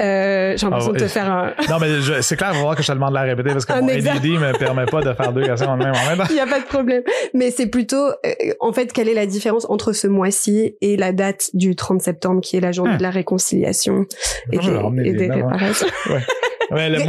Euh, 0.00 0.56
j'ai 0.56 0.66
l'impression 0.66 0.90
ah, 0.90 0.98
de 0.98 0.98
te 0.98 1.08
faire 1.08 1.30
un... 1.30 1.52
non, 1.68 1.78
mais 1.80 2.22
c'est 2.22 2.36
clair, 2.36 2.50
il 2.52 2.56
va 2.56 2.62
voir 2.62 2.76
que 2.76 2.82
je 2.82 2.88
te 2.88 2.92
demande 2.92 3.10
de 3.10 3.14
la 3.14 3.22
répéter 3.22 3.50
parce 3.50 3.64
que 3.64 3.72
mon 3.72 3.88
ADD 3.88 4.24
me 4.24 4.58
permet 4.58 4.86
pas 4.86 5.00
de 5.00 5.12
faire 5.12 5.32
deux 5.32 5.44
questions 5.44 5.68
en 5.68 5.76
même 5.76 5.92
temps. 5.92 6.24
Il 6.30 6.34
n'y 6.34 6.40
a 6.40 6.46
pas 6.46 6.60
de 6.60 6.66
problème. 6.66 7.02
Mais 7.32 7.50
c'est 7.50 7.66
plutôt, 7.66 8.08
euh, 8.08 8.52
en 8.60 8.72
fait, 8.72 8.92
quelle 8.92 9.08
est 9.08 9.14
la 9.14 9.26
différence 9.26 9.66
entre 9.68 9.92
ce 9.92 10.06
mois-ci 10.06 10.76
et 10.80 10.96
la 10.96 11.12
date 11.12 11.50
du 11.54 11.76
30 11.76 12.02
septembre 12.02 12.40
qui 12.40 12.56
est 12.56 12.60
la 12.60 12.72
journée 12.72 12.92
ah. 12.94 12.98
de 12.98 13.02
la 13.02 13.10
réconciliation 13.10 14.06
et, 14.52 14.58
des, 14.58 15.08
et 15.08 15.12
des 15.12 15.30
réparations? 15.30 15.86
Ouais. 16.10 16.20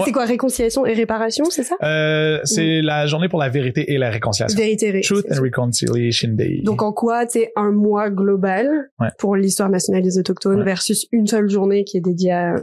C'est 0.05 0.11
quoi 0.11 0.25
réconciliation 0.25 0.85
et 0.85 0.93
réparation, 0.93 1.45
c'est 1.49 1.63
ça? 1.63 1.75
Euh, 1.83 2.39
C'est 2.43 2.81
la 2.81 3.07
journée 3.07 3.29
pour 3.29 3.39
la 3.39 3.49
vérité 3.49 3.93
et 3.93 3.97
la 3.97 4.09
réconciliation. 4.09 4.57
Vérité 4.57 4.97
et 4.97 5.01
Truth 5.01 5.25
and 5.31 5.41
Reconciliation 5.41 6.29
Day. 6.33 6.61
Donc 6.63 6.81
en 6.81 6.91
quoi, 6.91 7.25
c'est 7.27 7.51
un 7.55 7.71
mois 7.71 8.09
global 8.09 8.89
pour 9.17 9.35
l'histoire 9.35 9.69
nationale 9.69 10.03
des 10.03 10.17
autochtones 10.17 10.63
versus 10.63 11.07
une 11.11 11.27
seule 11.27 11.49
journée 11.49 11.83
qui 11.83 11.97
est 11.97 12.01
dédiée 12.01 12.31
à 12.31 12.55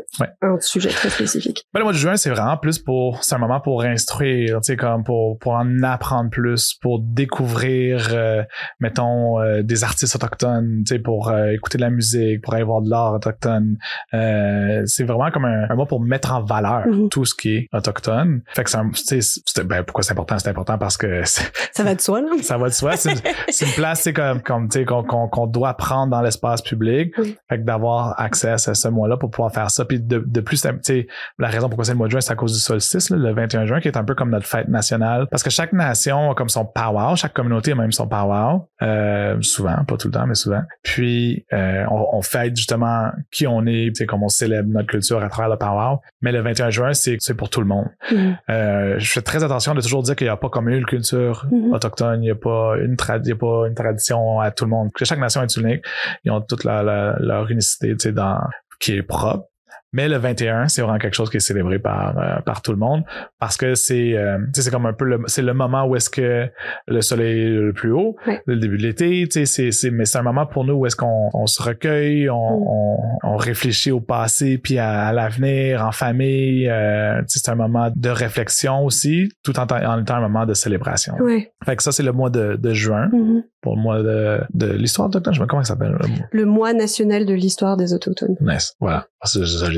un 0.43 0.61
sujet 0.61 0.91
très 0.91 1.11
spécifique? 1.11 1.65
Ben, 1.73 1.81
le 1.81 1.85
mois 1.85 1.93
de 1.93 1.99
juin, 1.99 2.17
c'est 2.17 2.31
vraiment 2.31 2.57
plus 2.57 2.79
pour, 2.79 3.25
c'est 3.25 3.35
un 3.35 3.39
moment 3.39 3.61
pour 3.61 3.83
instruire, 3.83 4.61
tu 4.61 4.73
sais, 4.73 4.77
comme 4.77 5.05
pour 5.05 5.39
pour 5.39 5.53
en 5.53 5.83
apprendre 5.83 6.31
plus, 6.31 6.75
pour 6.81 7.01
découvrir, 7.01 8.09
euh, 8.13 8.43
mettons, 8.81 9.41
euh, 9.41 9.63
des 9.63 9.85
artistes 9.85 10.15
autochtones, 10.15 10.83
tu 10.87 10.95
sais, 10.95 10.99
pour 11.01 11.29
euh, 11.29 11.51
écouter 11.51 11.79
de 11.79 11.83
la 11.83 11.91
musique, 11.91 12.43
pour 12.43 12.55
aller 12.55 12.65
voir 12.65 12.83
de 12.83 12.91
l'art 12.91 13.15
autochtone. 13.15 13.77
c'est 14.13 15.05
vraiment 15.05 15.31
comme 15.31 15.45
un, 15.45 15.67
un 15.69 15.75
mois 15.75 15.87
pour 15.87 16.01
mettre 16.01 16.33
en 16.33 16.43
valeur 16.43 16.82
Mhm. 16.87 17.09
tout 17.09 17.25
ce 17.25 17.35
qui 17.35 17.57
est 17.57 17.69
autochtone. 17.73 18.43
Fait 18.55 18.65
que 18.65 18.71
c'est 18.71 19.65
ben, 19.65 19.83
pourquoi 19.83 20.03
c'est 20.03 20.13
important? 20.13 20.39
C'est 20.39 20.49
important 20.49 20.79
parce 20.79 20.97
que 20.97 21.23
ça 21.73 21.83
va 21.83 21.95
de 21.95 22.01
soi, 22.01 22.21
là. 22.21 22.29
ça 22.43 22.59
va 22.59 22.69
de 22.69 22.75
soi. 22.75 22.97
C'est 22.97 23.13
une 23.13 23.73
place, 23.73 24.03
c'est 24.03 24.13
comme, 24.13 24.43
comme 24.43 24.69
tu 24.69 24.81
sais, 24.81 24.85
qu'on 24.85 25.03
qu'on 25.05 25.47
doit 25.47 25.75
prendre 25.75 26.11
dans 26.11 26.23
l'espace 26.23 26.63
public. 26.63 27.15
Fait 27.49 27.59
que 27.59 27.63
d'avoir 27.63 28.21
accès 28.21 28.51
à 28.51 28.59
ce, 28.59 28.89
mois-là 28.89 29.17
pour 29.17 29.31
pouvoir 29.31 29.53
faire 29.53 29.71
ça. 29.71 29.85
Puis 29.85 30.01
de, 30.01 30.23
de 30.25 30.41
plus, 30.41 30.61
tu 30.61 30.69
sais, 30.83 31.07
la 31.39 31.49
raison 31.49 31.69
pourquoi 31.69 31.85
c'est 31.85 31.93
le 31.93 31.99
mois 31.99 32.07
de 32.07 32.13
juin, 32.13 32.21
c'est 32.21 32.33
à 32.33 32.37
cause 32.37 32.53
du 32.53 32.61
solstice, 32.61 33.11
le 33.11 33.33
21 33.33 33.67
juin, 33.67 33.81
qui 33.81 33.89
est 33.89 33.97
un 33.97 34.05
peu 34.05 34.15
comme 34.15 34.31
notre 34.31 34.47
fête 34.47 34.69
nationale. 34.69 35.27
Parce 35.31 35.43
que 35.43 35.51
chaque 35.51 35.73
nation 35.73 36.31
a 36.31 36.35
comme 36.35 36.49
son 36.49 36.65
powwow, 36.65 37.17
chaque 37.17 37.33
communauté 37.33 37.73
a 37.73 37.75
même 37.75 37.93
son 37.93 38.07
powwow. 38.09 38.69
Euh, 38.83 39.37
souvent, 39.41 39.85
pas 39.85 39.97
tout 39.97 40.09
le 40.09 40.13
temps, 40.13 40.27
mais 40.27 40.35
souvent. 40.35 40.63
Puis 40.83 41.47
euh, 41.53 41.85
on, 41.91 42.17
on 42.19 42.23
fête 42.23 42.57
justement 42.57 43.11
qui 43.31 43.47
on 43.47 43.65
est, 43.67 43.89
tu 43.89 43.95
sais, 43.97 44.07
comme 44.07 44.23
on 44.23 44.29
célèbre 44.29 44.69
notre 44.69 44.89
culture 44.89 45.23
à 45.23 45.29
travers 45.29 45.51
le 45.51 45.57
powwow. 45.57 46.01
Mais 46.21 46.33
le 46.33 46.41
21 46.41 46.71
juin, 46.73 46.93
c'est 46.95 47.17
c'est 47.21 47.35
pour 47.35 47.51
tout 47.51 47.61
le 47.61 47.67
monde. 47.67 47.87
Mm-hmm. 48.11 48.37
Euh, 48.51 48.95
je 48.99 49.11
fais 49.11 49.23
très 49.23 49.45
attention 49.45 49.75
de 49.75 49.81
toujours 49.81 50.03
dire 50.03 50.17
qu'il 50.17 50.27
n'y 50.27 50.31
a 50.31 50.37
pas 50.37 50.49
comme 50.49 50.69
une 50.69 50.85
culture 50.85 51.47
mm-hmm. 51.51 51.75
autochtone, 51.75 52.23
il 52.23 52.27
n'y 52.27 52.31
a 52.31 52.35
pas 52.35 52.75
une 52.83 52.97
trad 52.97 53.27
a 53.29 53.35
pas 53.37 53.69
une 53.69 53.75
tradition 53.75 54.41
à 54.41 54.51
tout 54.51 54.65
le 54.65 54.71
monde. 54.71 54.91
Que 54.95 55.05
chaque 55.05 55.19
nation 55.19 55.43
est 55.43 55.57
unique, 55.57 55.85
ils 56.25 56.31
ont 56.31 56.41
toute 56.41 56.65
la, 56.65 56.83
leur 57.19 57.51
unicité, 57.51 57.95
dans 58.13 58.41
qui 58.81 58.97
est 58.97 59.03
propre. 59.03 59.47
Mais 59.93 60.09
le 60.09 60.17
21, 60.17 60.69
c'est 60.69 60.81
vraiment 60.81 60.99
quelque 60.99 61.15
chose 61.15 61.29
qui 61.29 61.37
est 61.37 61.41
célébré 61.41 61.79
par 61.79 62.19
euh, 62.19 62.41
par 62.47 62.63
tout 62.63 62.73
le 62.73 62.79
monde 62.79 63.05
parce 63.39 63.57
que 63.57 63.75
c'est 63.75 64.17
euh, 64.17 64.39
c'est 64.55 64.71
comme 64.71 64.87
un 64.87 64.95
peu 64.95 65.05
le 65.05 65.21
c'est 65.27 65.43
le 65.43 65.53
moment 65.53 65.85
où 65.85 65.97
est-ce 65.97 66.09
que 66.09 66.49
le 66.87 67.01
soleil 67.03 67.41
est 67.43 67.49
le 67.51 67.73
plus 67.73 67.93
haut, 67.93 68.17
le 68.47 68.57
début 68.57 68.79
de 68.79 68.83
l'été, 68.83 69.27
tu 69.29 69.41
sais 69.41 69.47
c'est 69.47 69.71
c'est 69.71 69.91
mais 69.91 70.07
c'est 70.07 70.19
un 70.19 70.23
moment 70.23 70.47
pour 70.47 70.65
nous 70.65 70.75
où 70.75 70.87
est-ce 70.87 70.97
qu'on 70.97 71.31
on 71.35 71.47
se 71.47 71.63
recueille, 71.63 72.31
on, 72.31 72.35
mm. 72.35 72.67
on, 72.67 72.99
on, 73.25 73.37
réfléchit 73.37 73.91
au 73.91 74.01
passé 74.01 74.59
puis 74.59 74.79
à, 74.79 75.13
l'avenir 75.13 75.85
en 75.85 75.93
famille, 75.93 76.69
euh, 76.69 77.21
c'est 77.27 77.51
un 77.51 77.55
moment 77.55 77.91
de 77.95 78.09
réflexion 78.09 78.85
aussi 78.85 79.31
tout 79.43 79.59
en, 79.59 79.67
en 79.67 80.01
étant 80.01 80.15
un 80.15 80.21
moment 80.21 80.47
de 80.47 80.55
célébration. 80.55 81.15
Ouais. 81.21 81.53
Fait 81.65 81.77
que 81.77 81.83
ça 81.83 81.93
c'est 81.93 82.03
le 82.03 82.13
mois 82.13 82.31
de, 82.31 82.57
de 82.57 82.73
juin. 82.73 83.09
Mm-hmm. 83.09 83.43
Pour 83.63 83.77
le 83.77 83.83
mois 83.83 84.03
de, 84.03 84.41
de 84.53 84.67
l'histoire 84.73 85.07
autochtone, 85.09 85.33
je 85.33 85.39
sais 85.39 85.45
pas 85.45 85.49
comment 85.49 85.63
ça 85.63 85.75
s'appelle. 85.75 85.97
Le 86.33 86.45
mois 86.45 86.73
national 86.73 87.25
de 87.27 87.33
l'histoire 87.33 87.77
des 87.77 87.95
autochtones. 87.95 88.37
Nice, 88.41 88.75
voilà. 88.81 89.07
Ça, 89.25 89.47
ça, 89.47 89.69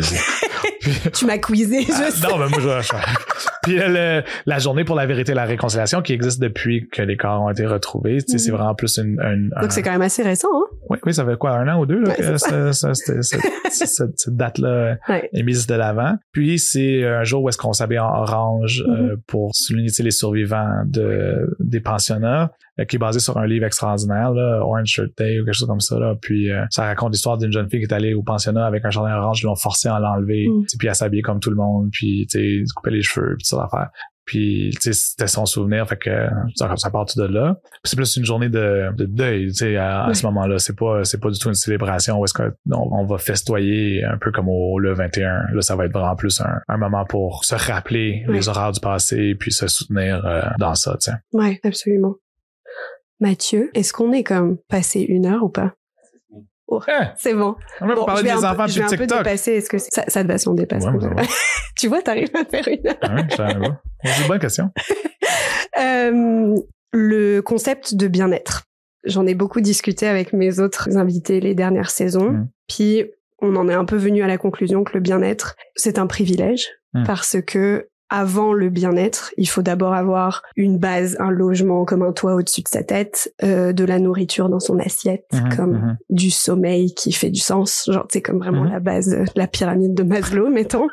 tu 1.12 1.26
m'as 1.26 1.39
quizé, 1.39 1.82
je 1.82 1.93
ah, 1.93 2.11
sais. 2.11 2.28
Non, 2.28 2.39
mais 2.39 2.49
moi, 2.49 2.80
je, 2.80 2.95
Puis 3.62 3.76
la 4.47 4.59
journée 4.59 4.85
pour 4.85 4.97
la 4.97 5.07
vérité 5.07 5.32
et 5.32 5.35
la 5.35 5.45
réconciliation 5.45 6.03
qui 6.03 6.12
existe 6.12 6.41
depuis 6.41 6.89
que 6.89 7.03
les 7.03 7.16
corps 7.16 7.43
ont 7.43 7.51
été 7.51 7.66
retrouvés, 7.66 8.18
c'est 8.26 8.51
mhm. 8.51 8.57
vraiment 8.57 8.74
plus 8.74 8.99
une... 8.99 9.51
Donc 9.61 9.72
c'est 9.72 9.82
quand 9.82 9.93
même 9.93 10.03
assez 10.03 10.22
récent, 10.22 10.49
hein? 10.53 10.64
Oui, 10.91 10.99
oui, 11.05 11.14
ça 11.14 11.24
fait 11.24 11.37
quoi, 11.37 11.53
un 11.53 11.68
an 11.68 11.80
ou 11.80 11.87
deux 11.87 12.01
là, 12.01 12.14
que 12.14 12.72
cette, 12.72 14.37
date-là 14.37 14.99
est 15.32 15.43
mise 15.43 15.66
de 15.66 15.74
l'avant. 15.74 16.14
Puis 16.32 16.59
c'est 16.59 17.05
un 17.05 17.24
jour 17.24 17.43
où 17.43 17.49
est-ce 17.49 17.59
qu'on 17.59 17.72
s'habille 17.72 17.99
en 17.99 18.22
orange 18.22 18.85
euh, 18.87 19.16
pour 19.26 19.55
souligner 19.55 19.91
les 19.99 20.11
survivants 20.11 20.82
de, 20.85 21.57
des 21.61 21.80
pensionnats 21.80 22.51
euh, 22.80 22.85
qui 22.85 22.97
est 22.97 22.99
basé 22.99 23.20
sur 23.20 23.39
un 23.39 23.47
livre 23.47 23.64
extraordinaire, 23.64 24.32
là, 24.32 24.61
Orange 24.61 24.89
Shirt 24.89 25.11
Day 25.16 25.39
ou 25.39 25.45
quelque 25.45 25.55
chose 25.55 25.68
comme 25.68 25.80
ça. 25.80 25.97
Là. 25.99 26.16
Puis 26.20 26.51
euh, 26.51 26.64
ça 26.70 26.85
raconte 26.85 27.12
l'histoire 27.12 27.39
d'une 27.39 27.53
jeune 27.53 27.68
fille 27.68 27.80
qui 27.80 27.87
est 27.87 27.95
allée 27.95 28.14
au 28.14 28.22
pensionnat 28.22 28.66
avec 28.66 28.85
un 28.85 28.91
chandail 28.91 29.14
orange, 29.14 29.43
ils 29.43 29.47
l'ont 29.47 29.55
forcé 29.55 29.89
à 29.89 30.01
l'enlever, 30.01 30.49
mm. 30.49 30.66
Puis 30.78 30.88
à 30.88 30.94
s'habiller 30.94 31.22
comme 31.22 31.40
tout 31.40 31.50
le 31.50 31.56
monde, 31.56 31.90
puis 31.92 32.26
tu 32.30 32.64
couper 32.74 32.90
les 32.90 33.02
cheveux, 33.02 33.34
puis 33.36 33.46
ça 33.46 33.56
l'affaire. 33.56 33.90
Puis 34.24 34.70
c'était 34.80 35.26
son 35.26 35.44
souvenir, 35.44 35.86
fait 35.86 35.98
que 35.98 36.28
ça, 36.54 36.74
ça 36.76 36.90
part 36.90 37.04
tout 37.04 37.20
de 37.20 37.26
là. 37.26 37.58
c'est 37.84 37.94
plus 37.94 38.16
une 38.16 38.24
journée 38.24 38.48
de, 38.48 38.88
de 38.96 39.04
deuil, 39.04 39.48
tu 39.48 39.54
sais, 39.54 39.76
à, 39.76 40.08
ce 40.14 40.24
moment-là. 40.26 40.58
C'est 40.58 40.76
pas 40.76 41.04
c'est 41.04 41.20
pas 41.20 41.28
du 41.28 41.38
tout 41.38 41.48
une 41.48 41.54
célébration 41.54 42.18
où 42.18 42.24
est-ce 42.24 42.32
qu'on 42.32 42.50
on 42.70 43.04
va 43.04 43.18
festoyer 43.18 44.02
un 44.02 44.16
peu 44.16 44.32
comme 44.32 44.48
au 44.48 44.78
le 44.78 44.94
21. 44.94 45.52
Là, 45.52 45.60
ça 45.60 45.76
va 45.76 45.84
être 45.84 45.92
vraiment 45.92 46.16
plus 46.16 46.40
un, 46.40 46.58
un 46.68 46.76
moment 46.78 47.04
pour 47.04 47.44
se 47.44 47.54
rappeler 47.54 48.24
les 48.28 48.48
horreurs 48.48 48.72
du 48.72 48.80
passé 48.80 49.34
puis 49.38 49.52
se 49.52 49.68
soutenir 49.68 50.24
euh, 50.24 50.40
dans 50.58 50.74
ça, 50.74 50.96
tu 50.98 51.10
sais. 51.10 51.16
Ouais, 51.34 51.60
absolument. 51.62 52.14
Mathieu, 53.20 53.70
est-ce 53.74 53.92
qu'on 53.92 54.12
est 54.12 54.24
comme 54.24 54.56
passé 54.68 55.00
une 55.00 55.26
heure 55.26 55.44
ou 55.44 55.50
pas? 55.50 55.74
Oh, 56.66 56.80
hein? 56.88 57.12
c'est 57.16 57.34
bon. 57.34 57.56
On 57.80 57.86
va 57.86 57.94
parler 58.04 58.22
des 58.22 58.32
enfants 58.32 58.66
vais 58.66 58.82
un 58.82 58.88
peu 58.88 59.06
dépasser. 59.06 59.52
Est-ce 59.52 59.68
que 59.68 59.78
ça, 59.78 60.04
ça 60.08 60.22
devait 60.22 60.38
s'en 60.38 60.54
dépasser? 60.54 60.88
tu 61.78 61.88
vois, 61.88 62.02
t'arrives 62.02 62.30
à 62.34 62.44
faire 62.44 62.66
une. 62.68 62.94
Ah 63.02 63.14
ouais, 63.14 63.70
c'est 64.04 64.22
une 64.22 64.28
bonne 64.28 64.38
question. 64.38 64.70
euh, 65.80 66.54
le 66.92 67.40
concept 67.40 67.94
de 67.94 68.08
bien-être. 68.08 68.64
J'en 69.04 69.26
ai 69.26 69.34
beaucoup 69.34 69.60
discuté 69.60 70.06
avec 70.06 70.32
mes 70.32 70.60
autres 70.60 70.96
invités 70.96 71.40
les 71.40 71.54
dernières 71.54 71.90
saisons. 71.90 72.30
Mm. 72.30 72.48
Puis, 72.68 73.04
on 73.42 73.56
en 73.56 73.68
est 73.68 73.74
un 73.74 73.84
peu 73.84 73.96
venu 73.96 74.22
à 74.22 74.26
la 74.26 74.38
conclusion 74.38 74.84
que 74.84 74.94
le 74.94 75.00
bien-être, 75.00 75.56
c'est 75.76 75.98
un 75.98 76.06
privilège. 76.06 76.68
Mm. 76.94 77.04
Parce 77.04 77.36
que 77.46 77.88
avant 78.11 78.52
le 78.52 78.70
bien-être, 78.70 79.32
il 79.36 79.48
faut 79.48 79.62
d'abord 79.62 79.94
avoir 79.94 80.42
une 80.57 80.78
base, 80.78 81.16
un 81.20 81.30
logement 81.30 81.84
comme 81.84 82.02
un 82.02 82.12
toit 82.12 82.34
au-dessus 82.34 82.62
de 82.62 82.68
sa 82.68 82.82
tête, 82.82 83.32
euh, 83.42 83.72
de 83.72 83.84
la 83.84 83.98
nourriture 83.98 84.48
dans 84.48 84.61
son 84.61 84.78
assiette, 84.78 85.26
mhm, 85.32 85.57
comme 85.57 85.72
mhm. 85.72 85.96
du 86.11 86.30
sommeil 86.30 86.94
qui 86.94 87.12
fait 87.12 87.30
du 87.30 87.40
sens, 87.40 87.88
genre 87.90 88.07
c'est 88.11 88.22
comme 88.22 88.38
vraiment 88.38 88.64
mhm. 88.64 88.70
la 88.70 88.80
base, 88.80 89.09
de 89.11 89.24
la 89.34 89.46
pyramide 89.46 89.94
de 89.94 90.02
Maslow, 90.02 90.48
mettons. 90.50 90.88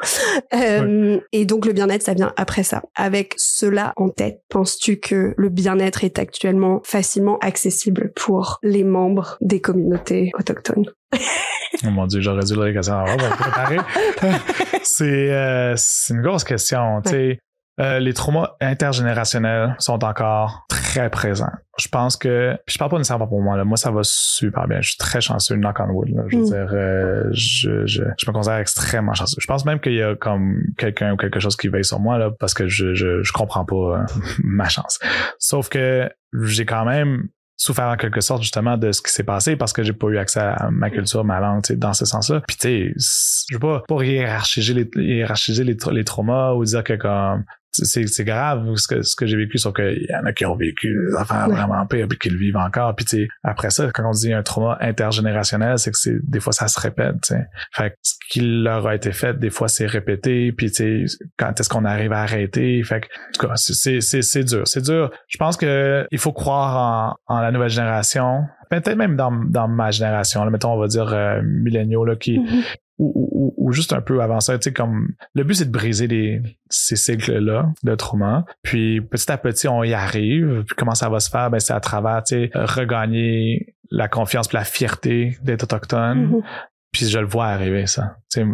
Euh, 0.53 1.19
et 1.31 1.45
donc 1.45 1.65
le 1.65 1.73
bien-être, 1.73 2.03
ça 2.03 2.13
vient 2.13 2.33
après 2.37 2.63
ça. 2.63 2.81
Avec 2.95 3.33
cela 3.37 3.93
en 3.97 4.09
tête, 4.09 4.41
penses-tu 4.49 4.97
que 4.97 5.33
le 5.37 5.49
bien-être 5.49 6.03
est 6.03 6.19
actuellement 6.19 6.81
facilement 6.83 7.37
accessible 7.39 8.11
pour 8.15 8.59
les 8.63 8.83
membres 8.83 9.37
des 9.41 9.61
communautés 9.61 10.31
autochtones? 10.37 10.85
Oh 11.13 11.89
mon 11.89 12.07
dieu, 12.07 12.21
j'aurais 12.21 12.43
dû 12.43 12.55
le 12.55 12.73
question 12.73 13.05
c'est 14.83 15.31
euh, 15.31 15.73
c'est 15.75 16.13
une 16.13 16.21
grosse 16.21 16.43
question. 16.43 17.01
Tu 17.01 17.09
sais, 17.09 17.39
euh, 17.79 17.99
les 17.99 18.13
traumas 18.13 18.51
intergénérationnels 18.59 19.75
sont 19.79 20.03
encore 20.03 20.65
très 20.69 21.09
présents. 21.09 21.51
Je 21.79 21.87
pense 21.87 22.17
que, 22.17 22.55
je 22.67 22.77
parle 22.77 22.91
pas 22.91 22.97
nécessairement 22.97 23.27
pour 23.27 23.41
moi, 23.41 23.55
là. 23.55 23.63
moi 23.63 23.77
ça 23.77 23.91
va 23.91 24.01
super 24.03 24.67
bien. 24.67 24.81
Je 24.81 24.89
suis 24.89 24.97
très 24.97 25.21
chanceux, 25.21 25.55
knock 25.55 25.79
on 25.79 25.89
wood. 25.89 26.09
Là. 26.09 26.23
Je 26.27 26.37
veux 26.37 26.43
mm. 26.43 26.45
dire, 26.45 26.69
euh, 26.73 27.23
je, 27.31 27.85
je, 27.85 28.03
je, 28.17 28.29
me 28.29 28.33
considère 28.33 28.59
extrêmement 28.59 29.13
chanceux. 29.13 29.37
Je 29.39 29.47
pense 29.47 29.65
même 29.65 29.79
qu'il 29.79 29.93
y 29.93 30.03
a 30.03 30.15
comme 30.15 30.61
quelqu'un 30.77 31.13
ou 31.13 31.17
quelque 31.17 31.39
chose 31.39 31.55
qui 31.55 31.69
veille 31.69 31.85
sur 31.85 31.99
moi 31.99 32.17
là, 32.17 32.29
parce 32.39 32.53
que 32.53 32.67
je, 32.67 32.93
je, 32.93 33.23
je 33.23 33.31
comprends 33.31 33.65
pas 33.65 33.75
euh, 33.75 34.05
ma 34.43 34.67
chance. 34.67 34.99
Sauf 35.39 35.69
que 35.69 36.09
j'ai 36.43 36.65
quand 36.65 36.85
même 36.85 37.29
souffert 37.61 37.89
en 37.89 37.95
quelque 37.95 38.21
sorte 38.21 38.41
justement 38.41 38.75
de 38.75 38.91
ce 38.91 39.03
qui 39.03 39.11
s'est 39.11 39.23
passé 39.23 39.55
parce 39.55 39.71
que 39.71 39.83
j'ai 39.83 39.93
pas 39.93 40.07
eu 40.07 40.17
accès 40.17 40.39
à 40.39 40.69
ma 40.71 40.89
culture, 40.89 41.23
ma 41.23 41.39
langue, 41.39 41.61
dans 41.73 41.93
ce 41.93 42.05
sens-là. 42.05 42.41
Puis 42.47 42.57
tu 42.57 42.95
sais, 42.97 43.45
je 43.49 43.55
veux 43.55 43.59
pas, 43.59 43.83
pas 43.87 44.03
hiérarchiser 44.03 44.73
les, 44.73 44.89
hiérarchiser 44.95 45.63
les, 45.63 45.77
les 45.91 46.03
traumas 46.03 46.53
ou 46.53 46.65
dire 46.65 46.83
que 46.83 46.93
comme 46.93 47.43
c'est 47.71 48.23
grave 48.23 48.75
ce 48.75 48.87
que 48.87 49.01
ce 49.01 49.15
que 49.15 49.25
j'ai 49.25 49.37
vécu 49.37 49.57
sauf 49.57 49.73
qu'il 49.73 50.05
y 50.09 50.15
en 50.15 50.25
a 50.25 50.33
qui 50.33 50.45
ont 50.45 50.55
vécu 50.55 50.93
des 51.09 51.15
affaires 51.17 51.49
vraiment 51.49 51.85
pires 51.85 52.07
puis 52.07 52.17
qui 52.17 52.29
le 52.29 52.37
vivent 52.37 52.57
encore 52.57 52.95
puis 52.95 53.05
tu 53.05 53.17
sais 53.17 53.27
après 53.43 53.69
ça 53.69 53.89
quand 53.93 54.07
on 54.07 54.11
dit 54.11 54.33
un 54.33 54.43
trauma 54.43 54.77
intergénérationnel 54.81 55.77
c'est 55.79 55.91
que 55.91 55.97
c'est 55.97 56.17
des 56.23 56.39
fois 56.39 56.53
ça 56.53 56.67
se 56.67 56.79
répète 56.79 57.33
fait 57.73 57.91
que 57.91 57.95
ce 58.01 58.13
qui 58.29 58.41
leur 58.41 58.87
a 58.87 58.95
été 58.95 59.11
fait 59.11 59.37
des 59.39 59.49
fois 59.49 59.67
c'est 59.67 59.85
répété 59.85 60.51
puis 60.51 60.71
tu 60.71 61.07
sais 61.07 61.17
quand 61.37 61.59
est-ce 61.59 61.69
qu'on 61.69 61.85
arrive 61.85 62.13
à 62.13 62.21
arrêter? 62.21 62.81
Fait 62.83 63.01
que 63.01 63.07
en 63.07 63.31
tout 63.33 63.47
cas 63.47 63.53
c'est 63.55 64.01
c'est 64.01 64.21
c'est 64.21 64.43
dur. 64.43 64.63
C'est 64.65 64.83
dur. 64.83 65.11
Je 65.27 65.37
pense 65.37 65.57
que 65.57 66.07
il 66.11 66.19
faut 66.19 66.33
croire 66.33 67.17
en, 67.27 67.35
en 67.35 67.41
la 67.41 67.51
nouvelle 67.51 67.69
génération 67.69 68.43
peut-être 68.69 68.95
même 68.95 69.17
dans, 69.17 69.31
dans 69.31 69.67
ma 69.67 69.91
génération 69.91 70.45
là 70.45 70.49
mettons 70.49 70.73
on 70.73 70.79
va 70.79 70.87
dire 70.87 71.11
euh, 71.13 71.41
milléniaux 71.43 72.05
là 72.05 72.15
qui 72.15 72.39
mm-hmm 72.39 72.63
ou, 73.01 73.53
ou, 73.57 73.71
juste 73.71 73.93
un 73.93 74.01
peu 74.01 74.21
avant 74.21 74.39
ça, 74.39 74.57
tu 74.57 74.65
sais, 74.65 74.73
comme 74.73 75.09
le 75.33 75.43
but 75.43 75.55
c'est 75.55 75.65
de 75.65 75.71
briser 75.71 76.07
les, 76.07 76.41
ces 76.69 76.95
cycles-là 76.95 77.71
de 77.83 77.95
trauma. 77.95 78.45
Puis 78.61 79.01
petit 79.01 79.31
à 79.31 79.37
petit, 79.37 79.67
on 79.67 79.83
y 79.83 79.93
arrive. 79.93 80.63
Puis 80.67 80.75
comment 80.77 80.93
ça 80.93 81.09
va 81.09 81.19
se 81.19 81.29
faire? 81.29 81.49
Ben, 81.49 81.59
c'est 81.59 81.73
à 81.73 81.79
travers, 81.79 82.23
tu 82.23 82.35
sais, 82.35 82.51
regagner 82.53 83.75
la 83.89 84.07
confiance 84.07 84.53
la 84.53 84.63
fierté 84.63 85.37
d'être 85.41 85.63
autochtone. 85.63 86.27
Mm-hmm. 86.27 86.43
Puis 86.91 87.07
je 87.07 87.19
le 87.19 87.25
vois 87.25 87.47
arriver, 87.47 87.87
ça. 87.87 88.17
Tu 88.31 88.41
sais, 88.41 88.47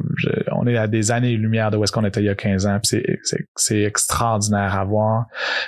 on 0.52 0.68
est 0.68 0.78
à 0.78 0.88
des 0.88 1.12
années-lumière 1.12 1.72
de 1.72 1.78
où 1.78 1.84
est-ce 1.84 1.92
qu'on 1.92 2.06
était 2.06 2.22
il 2.22 2.28
y 2.28 2.30
a 2.30 2.36
15 2.36 2.68
ans. 2.68 2.80
Puis 2.82 3.04
c'est 3.56 3.82
extraordinaire 3.82 4.78
à 4.78 4.84
voir. 4.86 5.26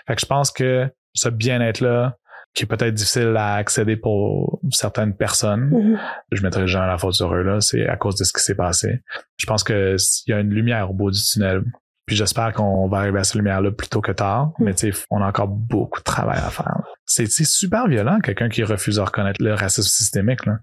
Fait 0.07 0.15
que 0.15 0.21
je 0.21 0.27
pense 0.27 0.51
que 0.51 0.87
ce 1.13 1.29
bien-être-là, 1.29 2.17
qui 2.53 2.63
est 2.63 2.67
peut-être 2.67 2.93
difficile 2.93 3.35
à 3.37 3.55
accéder 3.55 3.95
pour 3.95 4.59
certaines 4.71 5.15
personnes. 5.15 5.69
Mm-hmm. 5.69 5.99
Je 6.31 6.43
mettrai 6.43 6.67
jamais 6.67 6.87
la 6.87 6.97
faute 6.97 7.13
sur 7.13 7.33
eux 7.33 7.43
là, 7.43 7.61
c'est 7.61 7.87
à 7.87 7.95
cause 7.95 8.15
de 8.15 8.23
ce 8.23 8.33
qui 8.33 8.43
s'est 8.43 8.55
passé. 8.55 9.01
Je 9.37 9.45
pense 9.45 9.63
que 9.63 9.95
il 10.27 10.31
y 10.31 10.33
a 10.33 10.39
une 10.39 10.49
lumière 10.49 10.89
au 10.89 10.93
bout 10.93 11.11
du 11.11 11.21
tunnel. 11.21 11.63
Puis 12.05 12.15
j'espère 12.15 12.53
qu'on 12.53 12.87
va 12.87 12.97
arriver 12.97 13.19
à 13.19 13.23
cette 13.23 13.35
lumière-là 13.35 13.71
plus 13.71 13.87
tôt 13.87 14.01
que 14.01 14.11
tard. 14.11 14.53
Mm. 14.57 14.63
Mais 14.65 14.73
tu 14.73 14.91
sais, 14.91 15.05
on 15.11 15.21
a 15.21 15.27
encore 15.27 15.47
beaucoup 15.47 15.99
de 15.99 16.03
travail 16.03 16.39
à 16.39 16.49
faire. 16.49 16.81
C'est 17.05 17.29
super 17.29 17.87
violent, 17.87 18.19
quelqu'un 18.19 18.49
qui 18.49 18.63
refuse 18.63 18.95
de 18.95 19.01
reconnaître 19.01 19.43
le 19.43 19.53
racisme 19.53 19.87
systémique. 19.87 20.45
Là 20.45 20.57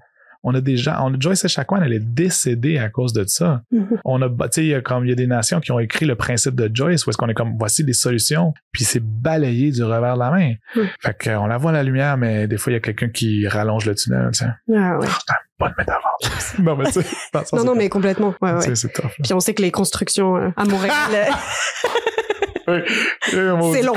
on 0.48 0.54
a 0.54 0.60
des 0.60 0.76
gens, 0.76 0.94
on 1.02 1.12
a 1.12 1.16
Joyce 1.18 1.44
Echaquan, 1.44 1.82
elle 1.82 1.92
est 1.92 1.98
décédée 1.98 2.78
à 2.78 2.88
cause 2.88 3.12
de 3.12 3.24
ça. 3.26 3.62
Mm-hmm. 3.74 3.98
On 4.04 4.22
a, 4.22 4.28
tu 4.28 4.34
sais, 4.52 4.62
il 4.62 4.68
y 4.68 4.74
a 4.74 4.80
comme, 4.80 5.04
il 5.04 5.08
y 5.08 5.12
a 5.12 5.16
des 5.16 5.26
nations 5.26 5.58
qui 5.58 5.72
ont 5.72 5.80
écrit 5.80 6.06
le 6.06 6.14
principe 6.14 6.54
de 6.54 6.70
Joyce 6.72 7.04
où 7.04 7.10
est-ce 7.10 7.18
qu'on 7.18 7.28
est 7.28 7.34
comme, 7.34 7.56
voici 7.58 7.82
des 7.82 7.92
solutions, 7.92 8.54
puis 8.70 8.84
c'est 8.84 9.02
balayé 9.02 9.72
du 9.72 9.82
revers 9.82 10.14
de 10.14 10.20
la 10.20 10.30
main. 10.30 10.52
Mm. 10.76 10.80
Fait 11.00 11.16
qu'on 11.24 11.46
la 11.46 11.58
voit 11.58 11.72
la 11.72 11.82
lumière, 11.82 12.16
mais 12.16 12.46
des 12.46 12.58
fois, 12.58 12.70
il 12.72 12.74
y 12.74 12.76
a 12.76 12.80
quelqu'un 12.80 13.08
qui 13.08 13.48
rallonge 13.48 13.86
le 13.86 13.96
tunnel, 13.96 14.30
tu 14.32 14.44
sais. 14.44 14.50
Ah 14.72 14.98
ouais. 14.98 15.08
Ah, 15.28 15.34
bonne 15.58 15.74
métaphore. 15.76 16.16
non, 16.60 16.76
mais 16.76 16.84
tu 16.92 17.02
sais, 17.02 17.06
non, 17.52 17.64
non, 17.64 17.74
mais 17.74 17.88
complètement. 17.88 18.32
Ouais, 18.40 18.52
ouais. 18.52 18.74
C'est 18.76 18.92
tough. 18.92 19.10
Puis 19.24 19.32
on 19.34 19.40
sait 19.40 19.52
que 19.52 19.62
les 19.62 19.72
constructions 19.72 20.36
euh, 20.36 20.50
à 20.56 20.64
Montréal, 20.64 20.94
c'est 23.20 23.82
long. 23.82 23.92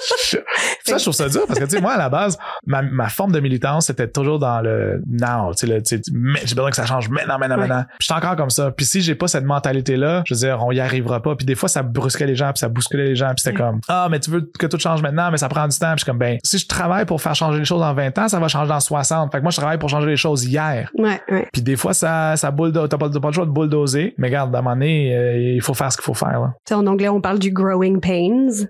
ça, 0.84 0.98
je 0.98 1.02
trouve 1.02 1.14
ça 1.14 1.28
dur 1.28 1.42
parce 1.46 1.58
que, 1.58 1.64
tu 1.64 1.76
sais, 1.76 1.80
moi, 1.80 1.92
à 1.92 1.98
la 1.98 2.08
base, 2.08 2.38
ma, 2.66 2.82
ma 2.82 3.08
forme 3.08 3.32
de 3.32 3.40
militance, 3.40 3.86
c'était 3.86 4.08
toujours 4.08 4.38
dans 4.38 4.60
le 4.60 5.02
now, 5.06 5.54
tu 5.54 5.66
sais, 5.66 6.00
j'ai 6.44 6.54
besoin 6.54 6.70
que 6.70 6.76
ça 6.76 6.86
change 6.86 7.08
maintenant, 7.08 7.38
maintenant, 7.38 7.56
maintenant. 7.56 7.84
Puis 7.98 7.98
je 8.00 8.04
suis 8.06 8.14
encore 8.14 8.36
comme 8.36 8.50
ça. 8.50 8.70
Puis 8.70 8.86
si 8.86 9.00
j'ai 9.00 9.14
pas 9.14 9.28
cette 9.28 9.44
mentalité-là, 9.44 10.22
je 10.26 10.34
veux 10.34 10.40
dire, 10.40 10.64
on 10.64 10.72
y 10.72 10.80
arrivera 10.80 11.20
pas. 11.20 11.36
Puis 11.36 11.46
des 11.46 11.54
fois, 11.54 11.68
ça 11.68 11.82
brusquait 11.82 12.26
les 12.26 12.36
gens, 12.36 12.52
puis 12.52 12.60
ça 12.60 12.68
bousculait 12.68 13.06
les 13.06 13.16
gens, 13.16 13.28
puis 13.28 13.42
c'était 13.42 13.56
comme, 13.56 13.80
ah, 13.88 14.08
mais 14.10 14.20
tu 14.20 14.30
veux 14.30 14.40
que 14.40 14.66
tout 14.66 14.78
change 14.78 15.02
maintenant, 15.02 15.30
mais 15.30 15.38
ça 15.38 15.48
prend 15.48 15.66
du 15.68 15.78
temps. 15.78 15.92
Puis 15.92 16.00
je 16.00 16.04
suis 16.04 16.10
comme, 16.10 16.18
ben, 16.18 16.38
si 16.44 16.58
je 16.58 16.66
travaille 16.66 17.06
pour 17.06 17.20
faire 17.20 17.34
changer 17.34 17.58
les 17.58 17.64
choses 17.64 17.82
en 17.82 17.94
20 17.94 18.18
ans, 18.18 18.28
ça 18.28 18.38
va 18.38 18.48
changer 18.48 18.68
dans 18.68 18.80
60. 18.80 19.32
Fait 19.32 19.38
que 19.38 19.42
moi, 19.42 19.50
je 19.50 19.56
travaille 19.56 19.78
pour 19.78 19.88
changer 19.88 20.08
les 20.08 20.16
choses 20.16 20.44
hier. 20.44 20.90
Ouais, 20.96 21.20
ouais. 21.30 21.48
Puis 21.52 21.62
des 21.62 21.76
fois, 21.76 21.94
ça, 21.94 22.36
ça 22.36 22.50
bulldoze, 22.50 22.88
t'as 22.88 22.98
pas, 22.98 23.08
pas, 23.08 23.28
le 23.28 23.32
choix 23.32 23.46
de 23.46 23.50
bulldozer. 23.50 24.14
Mais 24.18 24.28
regarde, 24.28 24.54
à 24.54 24.58
un 24.58 24.62
moment 24.62 24.74
donné, 24.74 25.16
euh, 25.16 25.54
il 25.54 25.62
faut 25.62 25.74
faire 25.74 25.92
ce 25.92 25.96
qu'il 25.96 26.04
faut 26.04 26.14
faire, 26.14 26.40
là. 26.40 26.76
en 26.76 26.86
anglais, 26.86 27.08
on 27.08 27.20
parle 27.20 27.38
du 27.38 27.50
growing 27.50 28.00
pains. 28.00 28.66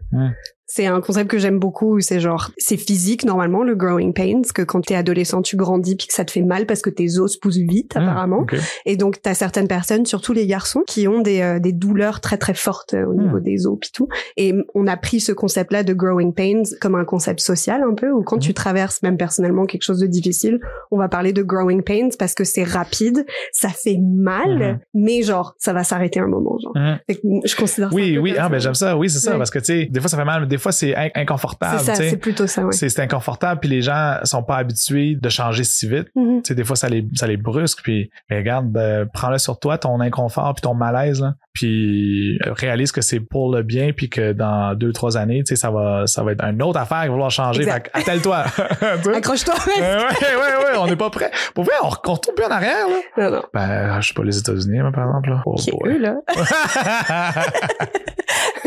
C'est 0.72 0.86
un 0.86 1.00
concept 1.00 1.28
que 1.28 1.38
j'aime 1.38 1.58
beaucoup. 1.58 1.98
C'est 2.00 2.20
genre, 2.20 2.52
c'est 2.56 2.76
physique 2.76 3.24
normalement 3.24 3.64
le 3.64 3.74
growing 3.74 4.12
pains, 4.12 4.42
que 4.54 4.62
quand 4.62 4.82
t'es 4.82 4.94
adolescent, 4.94 5.42
tu 5.42 5.56
grandis 5.56 5.96
puis 5.96 6.06
que 6.06 6.14
ça 6.14 6.24
te 6.24 6.30
fait 6.30 6.42
mal 6.42 6.64
parce 6.64 6.80
que 6.80 6.90
tes 6.90 7.18
os 7.18 7.36
poussent 7.36 7.56
vite 7.56 7.94
ah, 7.96 8.02
apparemment. 8.02 8.46
Et 8.86 8.96
donc 8.96 9.20
t'as 9.20 9.34
certaines 9.34 9.66
personnes, 9.66 10.06
surtout 10.06 10.32
les 10.32 10.46
garçons, 10.46 10.84
qui 10.86 11.08
ont 11.08 11.22
des, 11.22 11.40
euh, 11.40 11.58
des 11.58 11.72
douleurs 11.72 12.20
très 12.20 12.38
très 12.38 12.54
fortes 12.54 12.94
euh, 12.94 13.04
au 13.04 13.14
niveau 13.14 13.38
hmm. 13.38 13.42
des 13.42 13.66
os 13.66 13.78
puis 13.80 13.90
tout. 13.92 14.06
Et 14.36 14.54
on 14.76 14.86
a 14.86 14.96
pris 14.96 15.18
ce 15.18 15.32
concept-là 15.32 15.82
de 15.82 15.92
growing 15.92 16.32
pains 16.32 16.62
comme 16.80 16.94
un 16.94 17.04
concept 17.04 17.40
social 17.40 17.82
un 17.82 17.94
peu, 17.94 18.12
où 18.12 18.22
quand 18.22 18.38
tu 18.38 18.52
hmm. 18.52 18.54
traverses 18.54 19.02
même 19.02 19.16
personnellement 19.16 19.66
quelque 19.66 19.82
chose 19.82 19.98
de 19.98 20.06
difficile, 20.06 20.60
on 20.92 20.98
va 20.98 21.08
parler 21.08 21.32
de 21.32 21.42
growing 21.42 21.82
pains 21.82 22.10
parce 22.16 22.34
que 22.34 22.44
c'est 22.44 22.62
rapide, 22.62 23.26
ça 23.50 23.70
fait 23.70 23.98
mal, 24.00 24.74
hmm. 24.74 24.78
mais 24.94 25.22
genre 25.22 25.56
ça 25.58 25.72
va 25.72 25.82
s'arrêter 25.82 26.20
un 26.20 26.28
moment. 26.28 26.56
Genre. 26.60 26.74
Je 27.08 27.56
considère. 27.56 27.92
Oui, 27.92 28.18
oui, 28.18 28.34
ah 28.38 28.48
ben 28.48 28.60
j'aime 28.60 28.74
ça. 28.74 28.96
Oui, 28.96 29.10
c'est 29.10 29.18
ça 29.18 29.36
parce 29.36 29.50
que 29.50 29.58
tu 29.58 29.64
sais, 29.64 29.86
des 29.86 29.98
fois 29.98 30.08
ça 30.08 30.16
fait 30.16 30.24
mal, 30.24 30.46
mais 30.48 30.59
fois, 30.60 30.72
c'est 30.72 30.94
inconfortable. 31.14 31.80
C'est 31.80 31.84
ça, 31.86 31.94
c'est 31.96 32.16
plutôt 32.16 32.46
ça, 32.46 32.64
oui. 32.64 32.74
C'est 32.74 33.00
inconfortable, 33.00 33.60
puis 33.60 33.68
les 33.68 33.82
gens 33.82 34.18
sont 34.24 34.42
pas 34.42 34.56
habitués 34.56 35.16
de 35.16 35.28
changer 35.28 35.64
si 35.64 35.88
vite. 35.88 36.08
Tu 36.14 36.40
sais, 36.44 36.54
des 36.54 36.64
fois, 36.64 36.76
ça 36.76 36.88
les, 36.88 37.06
ça 37.14 37.26
les 37.26 37.36
brusque, 37.36 37.80
puis 37.82 38.10
mais 38.30 38.38
regarde, 38.38 38.70
ben, 38.70 39.08
prends-le 39.12 39.38
sur 39.38 39.58
toi, 39.58 39.78
ton 39.78 40.00
inconfort, 40.00 40.54
puis 40.54 40.62
ton 40.62 40.74
malaise, 40.74 41.20
là, 41.20 41.34
puis 41.52 42.38
réalise 42.44 42.92
que 42.92 43.00
c'est 43.00 43.20
pour 43.20 43.52
le 43.52 43.62
bien, 43.62 43.92
puis 43.92 44.08
que 44.08 44.32
dans 44.32 44.74
deux, 44.74 44.92
trois 44.92 45.16
années, 45.16 45.42
tu 45.42 45.50
sais, 45.54 45.56
ça 45.56 45.70
va, 45.70 46.06
ça 46.06 46.22
va 46.22 46.32
être 46.32 46.44
une 46.44 46.62
autre 46.62 46.78
affaire 46.78 47.02
qui 47.02 47.08
va 47.08 47.12
vouloir 47.12 47.30
changer. 47.30 47.68
Attelle-toi. 47.68 48.44
Accroche-toi, 49.14 49.54
mec. 49.66 49.76
ouais, 49.78 50.36
ouais, 50.36 50.64
ouais, 50.64 50.76
on 50.78 50.86
n'est 50.86 50.96
pas 50.96 51.10
prêt. 51.10 51.30
Pour 51.54 51.64
vrai, 51.64 51.74
on, 51.82 51.88
retourne 51.88 52.34
plus 52.34 52.44
en 52.44 52.50
arrière, 52.50 52.86
là. 52.88 53.00
Non, 53.24 53.30
non. 53.36 53.42
Ben, 53.52 54.00
je 54.00 54.08
sais 54.08 54.14
pas, 54.14 54.24
les 54.24 54.38
États-Unis, 54.38 54.78
par 54.92 55.06
exemple, 55.06 55.30
là. 55.30 55.42
Oh, 55.46 55.56
eux, 55.86 55.98
là? 55.98 56.16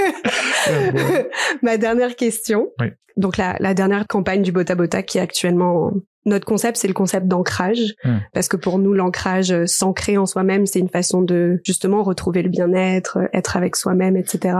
Ma 1.61 1.77
dernière 1.77 2.15
question. 2.15 2.71
Donc 3.17 3.37
la, 3.37 3.55
la, 3.59 3.73
dernière 3.73 4.07
campagne 4.07 4.41
du 4.41 4.51
Bota 4.51 4.75
Bota 4.75 5.03
qui 5.03 5.17
est 5.19 5.21
actuellement 5.21 5.91
notre 6.25 6.45
concept, 6.45 6.77
c'est 6.77 6.87
le 6.87 6.93
concept 6.93 7.27
d'ancrage, 7.27 7.95
hmm. 8.03 8.19
parce 8.33 8.47
que 8.47 8.57
pour 8.57 8.79
nous, 8.79 8.93
l'ancrage, 8.93 9.51
euh, 9.51 9.65
s'ancrer 9.65 10.17
en 10.17 10.25
soi-même, 10.25 10.65
c'est 10.65 10.79
une 10.79 10.89
façon 10.89 11.21
de 11.21 11.59
justement 11.65 12.03
retrouver 12.03 12.41
le 12.43 12.49
bien-être, 12.49 13.17
euh, 13.17 13.27
être 13.33 13.57
avec 13.57 13.75
soi-même, 13.75 14.15
etc. 14.15 14.57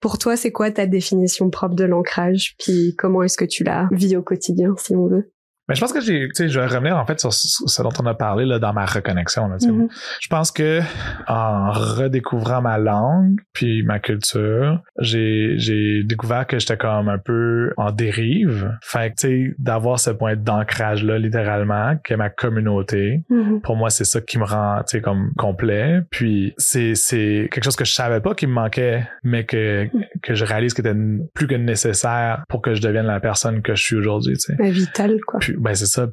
Pour 0.00 0.18
toi, 0.18 0.36
c'est 0.36 0.52
quoi 0.52 0.70
ta 0.70 0.86
définition 0.86 1.50
propre 1.50 1.74
de 1.74 1.84
l'ancrage, 1.84 2.54
puis 2.58 2.94
comment 2.96 3.22
est-ce 3.22 3.36
que 3.36 3.44
tu 3.44 3.64
la 3.64 3.88
vis 3.92 4.16
au 4.16 4.22
quotidien, 4.22 4.74
si 4.76 4.94
on 4.96 5.06
veut? 5.06 5.32
Mais 5.68 5.74
je 5.74 5.80
pense 5.80 5.92
que 5.92 6.00
j'ai, 6.00 6.28
tu 6.28 6.34
sais, 6.34 6.48
je 6.48 6.58
vais 6.58 6.66
revenir 6.66 6.96
en 6.96 7.04
fait 7.04 7.20
sur 7.20 7.32
ce 7.32 7.82
dont 7.82 7.92
on 8.00 8.06
a 8.06 8.14
parlé 8.14 8.46
là 8.46 8.58
dans 8.58 8.72
ma 8.72 8.86
reconnexion. 8.86 9.48
Là, 9.48 9.56
mm-hmm. 9.56 9.88
Je 10.20 10.28
pense 10.28 10.50
que 10.50 10.80
en 11.26 11.70
redécouvrant 11.70 12.62
ma 12.62 12.78
langue 12.78 13.38
puis 13.52 13.82
ma 13.82 13.98
culture, 13.98 14.80
j'ai 14.98 15.54
j'ai 15.58 16.02
découvert 16.04 16.46
que 16.46 16.58
j'étais 16.58 16.76
comme 16.76 17.08
un 17.08 17.18
peu 17.18 17.72
en 17.76 17.92
dérive. 17.92 18.72
Fait 18.82 19.10
que 19.10 19.20
tu 19.20 19.28
sais, 19.28 19.54
d'avoir 19.58 20.00
ce 20.00 20.10
point 20.10 20.36
d'ancrage 20.36 21.04
là 21.04 21.18
littéralement, 21.18 21.96
qui 22.04 22.14
est 22.14 22.16
ma 22.16 22.30
communauté. 22.30 23.24
Mm-hmm. 23.30 23.60
Pour 23.60 23.76
moi, 23.76 23.90
c'est 23.90 24.04
ça 24.04 24.20
qui 24.20 24.38
me 24.38 24.44
rend, 24.44 24.78
tu 24.78 24.96
sais, 24.96 25.00
comme 25.02 25.32
complet. 25.36 26.00
Puis 26.10 26.54
c'est 26.56 26.94
c'est 26.94 27.48
quelque 27.52 27.64
chose 27.64 27.76
que 27.76 27.84
je 27.84 27.92
savais 27.92 28.20
pas 28.20 28.34
qui 28.34 28.46
me 28.46 28.52
manquait, 28.52 29.06
mais 29.22 29.44
que 29.44 29.88
que 30.22 30.34
je 30.34 30.44
réalise 30.44 30.72
qu'il 30.72 30.86
était 30.86 30.98
plus 31.34 31.46
que 31.46 31.54
nécessaire 31.54 32.44
pour 32.48 32.62
que 32.62 32.74
je 32.74 32.80
devienne 32.80 33.06
la 33.06 33.20
personne 33.20 33.60
que 33.62 33.74
je 33.74 33.82
suis 33.82 33.96
aujourd'hui. 33.96 34.36
Tu 34.38 34.54
sais. 34.56 34.70
vital, 34.70 35.20
quoi. 35.26 35.40
Puis, 35.40 35.57
ben 35.60 35.74
c'est 35.74 35.86
ça, 35.86 36.06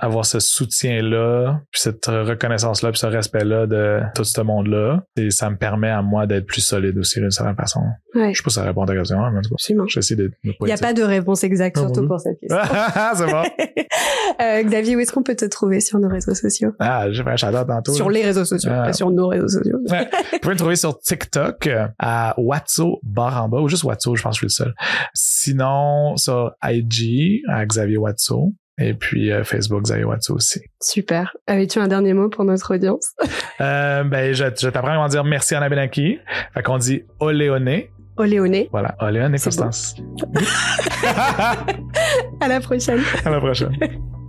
avoir 0.00 0.24
ce 0.24 0.40
soutien-là, 0.40 1.60
puis 1.70 1.80
cette 1.80 2.06
reconnaissance-là, 2.06 2.90
puis 2.90 2.98
ce 2.98 3.06
respect-là 3.06 3.66
de 3.66 4.00
tout 4.14 4.24
ce 4.24 4.40
monde-là, 4.40 5.02
et 5.16 5.30
ça 5.30 5.50
me 5.50 5.56
permet 5.56 5.90
à 5.90 6.02
moi 6.02 6.26
d'être 6.26 6.46
plus 6.46 6.60
solide 6.60 6.98
aussi 6.98 7.20
d'une 7.20 7.30
certaine 7.30 7.56
façon. 7.56 7.80
Ouais. 8.14 8.32
Je 8.32 8.38
sais 8.38 8.42
pas 8.42 8.50
si 8.50 8.54
ça 8.56 8.64
répond 8.64 8.82
à 8.82 8.86
ta 8.86 8.94
question, 8.94 9.18
mais 9.30 9.40
Absolument. 9.50 9.86
J'essaie 9.88 10.16
de. 10.16 10.30
Il 10.44 10.54
n'y 10.62 10.72
a 10.72 10.76
pas 10.76 10.92
de 10.92 11.02
réponse 11.02 11.44
exacte, 11.44 11.78
surtout 11.78 12.06
pour 12.06 12.20
cette 12.20 12.38
question. 12.40 12.58
c'est 13.14 13.26
bon. 13.26 13.42
euh, 14.40 14.62
Xavier, 14.62 14.96
où 14.96 15.00
est-ce 15.00 15.12
qu'on 15.12 15.22
peut 15.22 15.34
te 15.34 15.44
trouver 15.44 15.80
sur 15.80 15.98
nos 15.98 16.08
réseaux 16.08 16.34
sociaux? 16.34 16.72
Ah, 16.78 17.10
j'ai 17.10 17.22
fait 17.22 17.30
un 17.30 17.36
shout 17.36 17.46
tantôt. 17.66 17.92
Sur 17.92 18.10
les 18.10 18.22
réseaux 18.22 18.44
sociaux, 18.44 18.70
ah. 18.72 18.84
pas 18.84 18.92
sur 18.92 19.10
nos 19.10 19.28
réseaux 19.28 19.48
sociaux. 19.48 19.78
Vous 19.86 20.38
pouvez 20.40 20.54
me 20.54 20.58
trouver 20.58 20.76
sur 20.76 20.98
TikTok 20.98 21.66
euh, 21.66 21.86
à 21.98 22.34
Watso 22.38 23.00
barre 23.02 23.44
en 23.44 23.48
bas, 23.48 23.60
ou 23.60 23.68
juste 23.68 23.84
Watso, 23.84 24.14
je 24.14 24.22
pense 24.22 24.38
que 24.38 24.48
je 24.48 24.52
suis 24.52 24.62
le 24.62 24.66
seul. 24.66 24.74
Sinon, 25.14 26.16
sur 26.16 26.52
IG, 26.62 27.42
à 27.48 27.64
Xavier 27.66 27.98
Watso. 27.98 28.52
Et 28.78 28.94
puis 28.94 29.30
euh, 29.30 29.44
Facebook, 29.44 29.82
Xavier 29.82 30.04
Watso 30.04 30.34
aussi. 30.34 30.60
Super. 30.80 31.36
Avais-tu 31.46 31.78
un 31.78 31.88
dernier 31.88 32.14
mot 32.14 32.28
pour 32.28 32.44
notre 32.44 32.74
audience? 32.74 33.14
euh, 33.60 34.04
ben, 34.04 34.32
je, 34.32 34.44
je 34.44 34.68
t'apprends 34.68 34.94
comment 34.94 35.08
dire 35.08 35.24
merci 35.24 35.54
à 35.54 35.68
Benaki. 35.68 36.18
Fait 36.54 36.62
qu'on 36.62 36.78
dit 36.78 37.02
Oléoné. 37.20 37.90
Oléoné. 38.16 38.68
Voilà, 38.72 38.94
Oléoné 39.00 39.38
Constance. 39.38 39.96
à 42.40 42.48
la 42.48 42.60
prochaine. 42.60 43.00
À 43.24 43.30
la 43.30 43.40
prochaine. 43.40 43.76